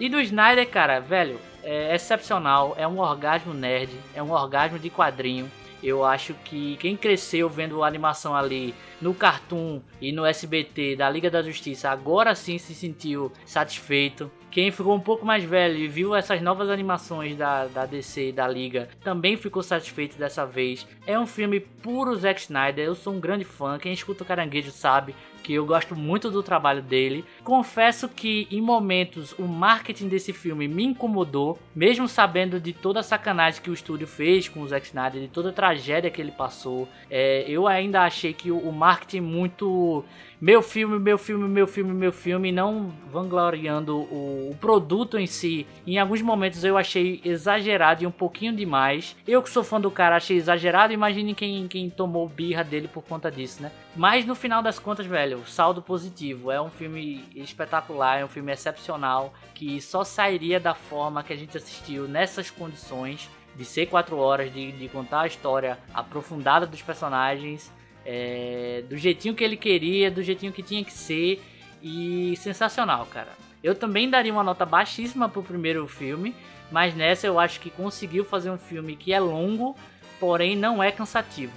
e 0.00 0.08
do 0.08 0.20
Snyder, 0.20 0.68
cara, 0.68 1.00
velho, 1.00 1.38
é 1.62 1.94
excepcional, 1.94 2.74
é 2.76 2.86
um 2.86 2.98
orgasmo 2.98 3.54
nerd, 3.54 3.92
é 4.14 4.22
um 4.22 4.30
orgasmo 4.32 4.78
de 4.78 4.90
quadrinho. 4.90 5.50
Eu 5.82 6.04
acho 6.04 6.32
que 6.44 6.76
quem 6.76 6.96
cresceu 6.96 7.48
vendo 7.48 7.82
a 7.82 7.88
animação 7.88 8.36
ali 8.36 8.72
no 9.00 9.12
Cartoon 9.12 9.80
e 10.00 10.12
no 10.12 10.24
SBT 10.24 10.94
da 10.94 11.10
Liga 11.10 11.28
da 11.28 11.42
Justiça 11.42 11.90
agora 11.90 12.36
sim 12.36 12.56
se 12.56 12.72
sentiu 12.72 13.32
satisfeito. 13.44 14.30
Quem 14.48 14.70
ficou 14.70 14.94
um 14.94 15.00
pouco 15.00 15.26
mais 15.26 15.42
velho 15.42 15.76
e 15.78 15.88
viu 15.88 16.14
essas 16.14 16.40
novas 16.40 16.70
animações 16.70 17.34
da, 17.36 17.66
da 17.66 17.84
DC 17.84 18.28
e 18.28 18.32
da 18.32 18.46
Liga 18.46 18.88
também 19.02 19.36
ficou 19.36 19.62
satisfeito 19.62 20.16
dessa 20.16 20.46
vez. 20.46 20.86
É 21.04 21.18
um 21.18 21.26
filme 21.26 21.58
puro 21.58 22.14
Zack 22.14 22.42
Snyder, 22.42 22.84
eu 22.84 22.94
sou 22.94 23.14
um 23.14 23.18
grande 23.18 23.44
fã. 23.44 23.76
Quem 23.78 23.92
escuta 23.92 24.22
o 24.22 24.26
Caranguejo 24.26 24.70
sabe 24.70 25.16
que 25.42 25.52
eu 25.52 25.66
gosto 25.66 25.94
muito 25.96 26.30
do 26.30 26.42
trabalho 26.42 26.82
dele. 26.82 27.24
Confesso 27.42 28.08
que 28.08 28.46
em 28.50 28.60
momentos 28.60 29.34
o 29.38 29.42
marketing 29.42 30.08
desse 30.08 30.32
filme 30.32 30.68
me 30.68 30.84
incomodou, 30.84 31.58
mesmo 31.74 32.08
sabendo 32.08 32.60
de 32.60 32.72
toda 32.72 33.00
a 33.00 33.02
sacanagem 33.02 33.60
que 33.60 33.70
o 33.70 33.74
estúdio 33.74 34.06
fez 34.06 34.48
com 34.48 34.60
o 34.60 34.68
Zack 34.68 34.86
Snyder, 34.86 35.20
de 35.20 35.28
toda 35.28 35.50
a 35.50 35.52
tragédia 35.52 36.10
que 36.10 36.20
ele 36.20 36.32
passou. 36.32 36.88
É, 37.10 37.44
eu 37.48 37.66
ainda 37.66 38.02
achei 38.02 38.32
que 38.32 38.50
o, 38.50 38.58
o 38.58 38.72
marketing 38.72 39.20
muito 39.20 40.04
meu 40.42 40.60
filme, 40.60 40.98
meu 40.98 41.16
filme, 41.16 41.48
meu 41.48 41.68
filme, 41.68 41.94
meu 41.94 42.10
filme, 42.10 42.50
não 42.50 42.92
vangloriando 43.08 43.96
o, 43.96 44.50
o 44.50 44.56
produto 44.56 45.16
em 45.16 45.24
si. 45.24 45.64
Em 45.86 46.00
alguns 46.00 46.20
momentos 46.20 46.64
eu 46.64 46.76
achei 46.76 47.20
exagerado 47.24 48.02
e 48.02 48.08
um 48.08 48.10
pouquinho 48.10 48.52
demais. 48.52 49.14
Eu 49.24 49.40
que 49.40 49.48
sou 49.48 49.62
fã 49.62 49.80
do 49.80 49.88
cara 49.88 50.16
achei 50.16 50.36
exagerado, 50.36 50.92
imagine 50.92 51.32
quem, 51.32 51.68
quem 51.68 51.88
tomou 51.88 52.28
birra 52.28 52.64
dele 52.64 52.88
por 52.88 53.04
conta 53.04 53.30
disso, 53.30 53.62
né? 53.62 53.70
Mas 53.94 54.26
no 54.26 54.34
final 54.34 54.60
das 54.60 54.80
contas, 54.80 55.06
velho, 55.06 55.46
saldo 55.46 55.80
positivo. 55.80 56.50
É 56.50 56.60
um 56.60 56.70
filme 56.70 57.24
espetacular, 57.36 58.18
é 58.18 58.24
um 58.24 58.28
filme 58.28 58.50
excepcional, 58.50 59.32
que 59.54 59.80
só 59.80 60.02
sairia 60.02 60.58
da 60.58 60.74
forma 60.74 61.22
que 61.22 61.32
a 61.32 61.36
gente 61.36 61.56
assistiu 61.56 62.08
nessas 62.08 62.50
condições. 62.50 63.30
De 63.54 63.66
ser 63.66 63.84
quatro 63.84 64.16
horas, 64.16 64.52
de, 64.52 64.72
de 64.72 64.88
contar 64.88 65.20
a 65.20 65.26
história 65.26 65.78
aprofundada 65.92 66.66
dos 66.66 66.80
personagens, 66.80 67.70
é, 68.04 68.84
do 68.88 68.96
jeitinho 68.96 69.34
que 69.34 69.44
ele 69.44 69.56
queria, 69.56 70.10
do 70.10 70.22
jeitinho 70.22 70.52
que 70.52 70.62
tinha 70.62 70.84
que 70.84 70.92
ser 70.92 71.42
e 71.82 72.34
sensacional, 72.36 73.06
cara. 73.06 73.30
Eu 73.62 73.74
também 73.74 74.10
daria 74.10 74.32
uma 74.32 74.42
nota 74.42 74.66
baixíssima 74.66 75.28
pro 75.28 75.42
primeiro 75.42 75.86
filme, 75.86 76.34
mas 76.70 76.94
nessa 76.94 77.26
eu 77.26 77.38
acho 77.38 77.60
que 77.60 77.70
conseguiu 77.70 78.24
fazer 78.24 78.50
um 78.50 78.58
filme 78.58 78.96
que 78.96 79.12
é 79.12 79.20
longo, 79.20 79.76
porém 80.18 80.56
não 80.56 80.82
é 80.82 80.90
cansativo. 80.90 81.52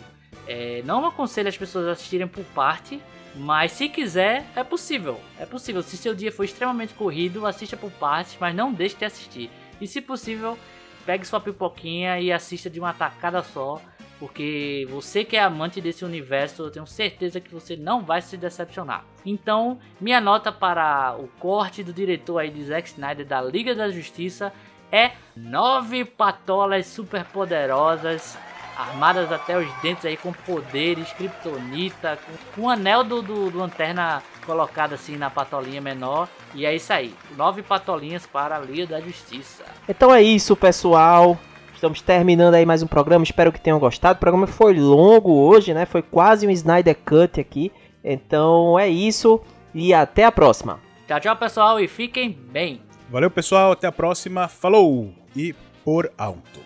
É, 0.47 0.83
não 0.85 1.05
aconselho 1.05 1.49
as 1.49 1.57
pessoas 1.57 1.87
a 1.87 1.91
assistirem 1.91 2.27
por 2.27 2.43
parte, 2.45 3.01
mas 3.35 3.71
se 3.71 3.89
quiser, 3.89 4.45
é 4.55 4.63
possível. 4.63 5.19
É 5.39 5.45
possível. 5.45 5.81
Se 5.81 5.97
seu 5.97 6.13
dia 6.13 6.31
for 6.31 6.43
extremamente 6.43 6.93
corrido, 6.93 7.45
assista 7.45 7.75
por 7.75 7.91
partes, 7.91 8.37
mas 8.39 8.55
não 8.55 8.71
deixe 8.71 8.95
de 8.95 9.05
assistir. 9.05 9.49
E 9.81 9.87
se 9.87 9.99
possível, 9.99 10.57
pegue 11.05 11.25
sua 11.25 11.39
pipoquinha 11.39 12.19
e 12.19 12.31
assista 12.31 12.69
de 12.69 12.79
uma 12.79 12.93
tacada 12.93 13.41
só. 13.43 13.81
Porque 14.19 14.87
você 14.89 15.25
que 15.25 15.35
é 15.35 15.43
amante 15.43 15.81
desse 15.81 16.05
universo, 16.05 16.63
eu 16.63 16.71
tenho 16.71 16.87
certeza 16.87 17.39
que 17.39 17.53
você 17.53 17.75
não 17.75 18.01
vai 18.01 18.21
se 18.21 18.37
decepcionar. 18.37 19.03
Então, 19.25 19.79
minha 19.99 20.21
nota 20.21 20.51
para 20.51 21.15
o 21.19 21.27
corte 21.39 21.83
do 21.83 21.91
diretor 21.91 22.39
aí 22.39 22.49
de 22.49 22.63
Zack 22.63 22.89
Snyder 22.89 23.25
da 23.25 23.41
Liga 23.41 23.75
da 23.75 23.89
Justiça 23.89 24.53
é 24.91 25.11
9 25.35 26.05
patolas 26.05 26.85
super 26.87 27.25
poderosas, 27.25 28.37
armadas 28.77 29.31
até 29.31 29.57
os 29.57 29.67
dentes 29.81 30.05
aí 30.05 30.15
com 30.15 30.31
poderes, 30.31 31.11
kryptonita, 31.13 32.17
com, 32.53 32.61
o 32.61 32.69
anel 32.69 33.03
do, 33.03 33.21
do, 33.21 33.49
do 33.49 33.57
lanterna 33.57 34.21
colocado 34.45 34.93
assim 34.93 35.17
na 35.17 35.29
patolinha 35.29 35.81
menor. 35.81 36.29
E 36.53 36.65
é 36.65 36.73
isso 36.73 36.93
aí, 36.93 37.13
9 37.35 37.63
patolinhas 37.63 38.25
para 38.25 38.55
a 38.55 38.59
Liga 38.59 38.87
da 38.87 39.01
Justiça. 39.01 39.65
Então 39.89 40.13
é 40.13 40.21
isso, 40.21 40.55
pessoal. 40.55 41.37
Estamos 41.75 42.01
terminando 42.01 42.53
aí 42.53 42.65
mais 42.65 42.81
um 42.81 42.87
programa. 42.87 43.23
Espero 43.23 43.51
que 43.51 43.59
tenham 43.59 43.77
gostado. 43.77 44.15
O 44.15 44.19
programa 44.19 44.47
foi 44.47 44.73
longo 44.79 45.31
hoje, 45.33 45.73
né? 45.73 45.85
Foi 45.85 46.01
quase 46.01 46.47
um 46.47 46.49
Snyder 46.49 46.95
Cut 47.05 47.39
aqui. 47.39 47.71
Então 48.01 48.79
é 48.79 48.87
isso 48.87 49.41
e 49.73 49.93
até 49.93 50.23
a 50.23 50.31
próxima. 50.31 50.79
Tchau, 51.05 51.19
tchau, 51.19 51.35
pessoal, 51.35 51.79
e 51.79 51.87
fiquem 51.87 52.31
bem. 52.31 52.81
Valeu, 53.09 53.29
pessoal. 53.29 53.73
Até 53.73 53.87
a 53.87 53.91
próxima. 53.91 54.47
Falou! 54.47 55.13
E 55.35 55.53
por 55.83 56.09
alto. 56.17 56.64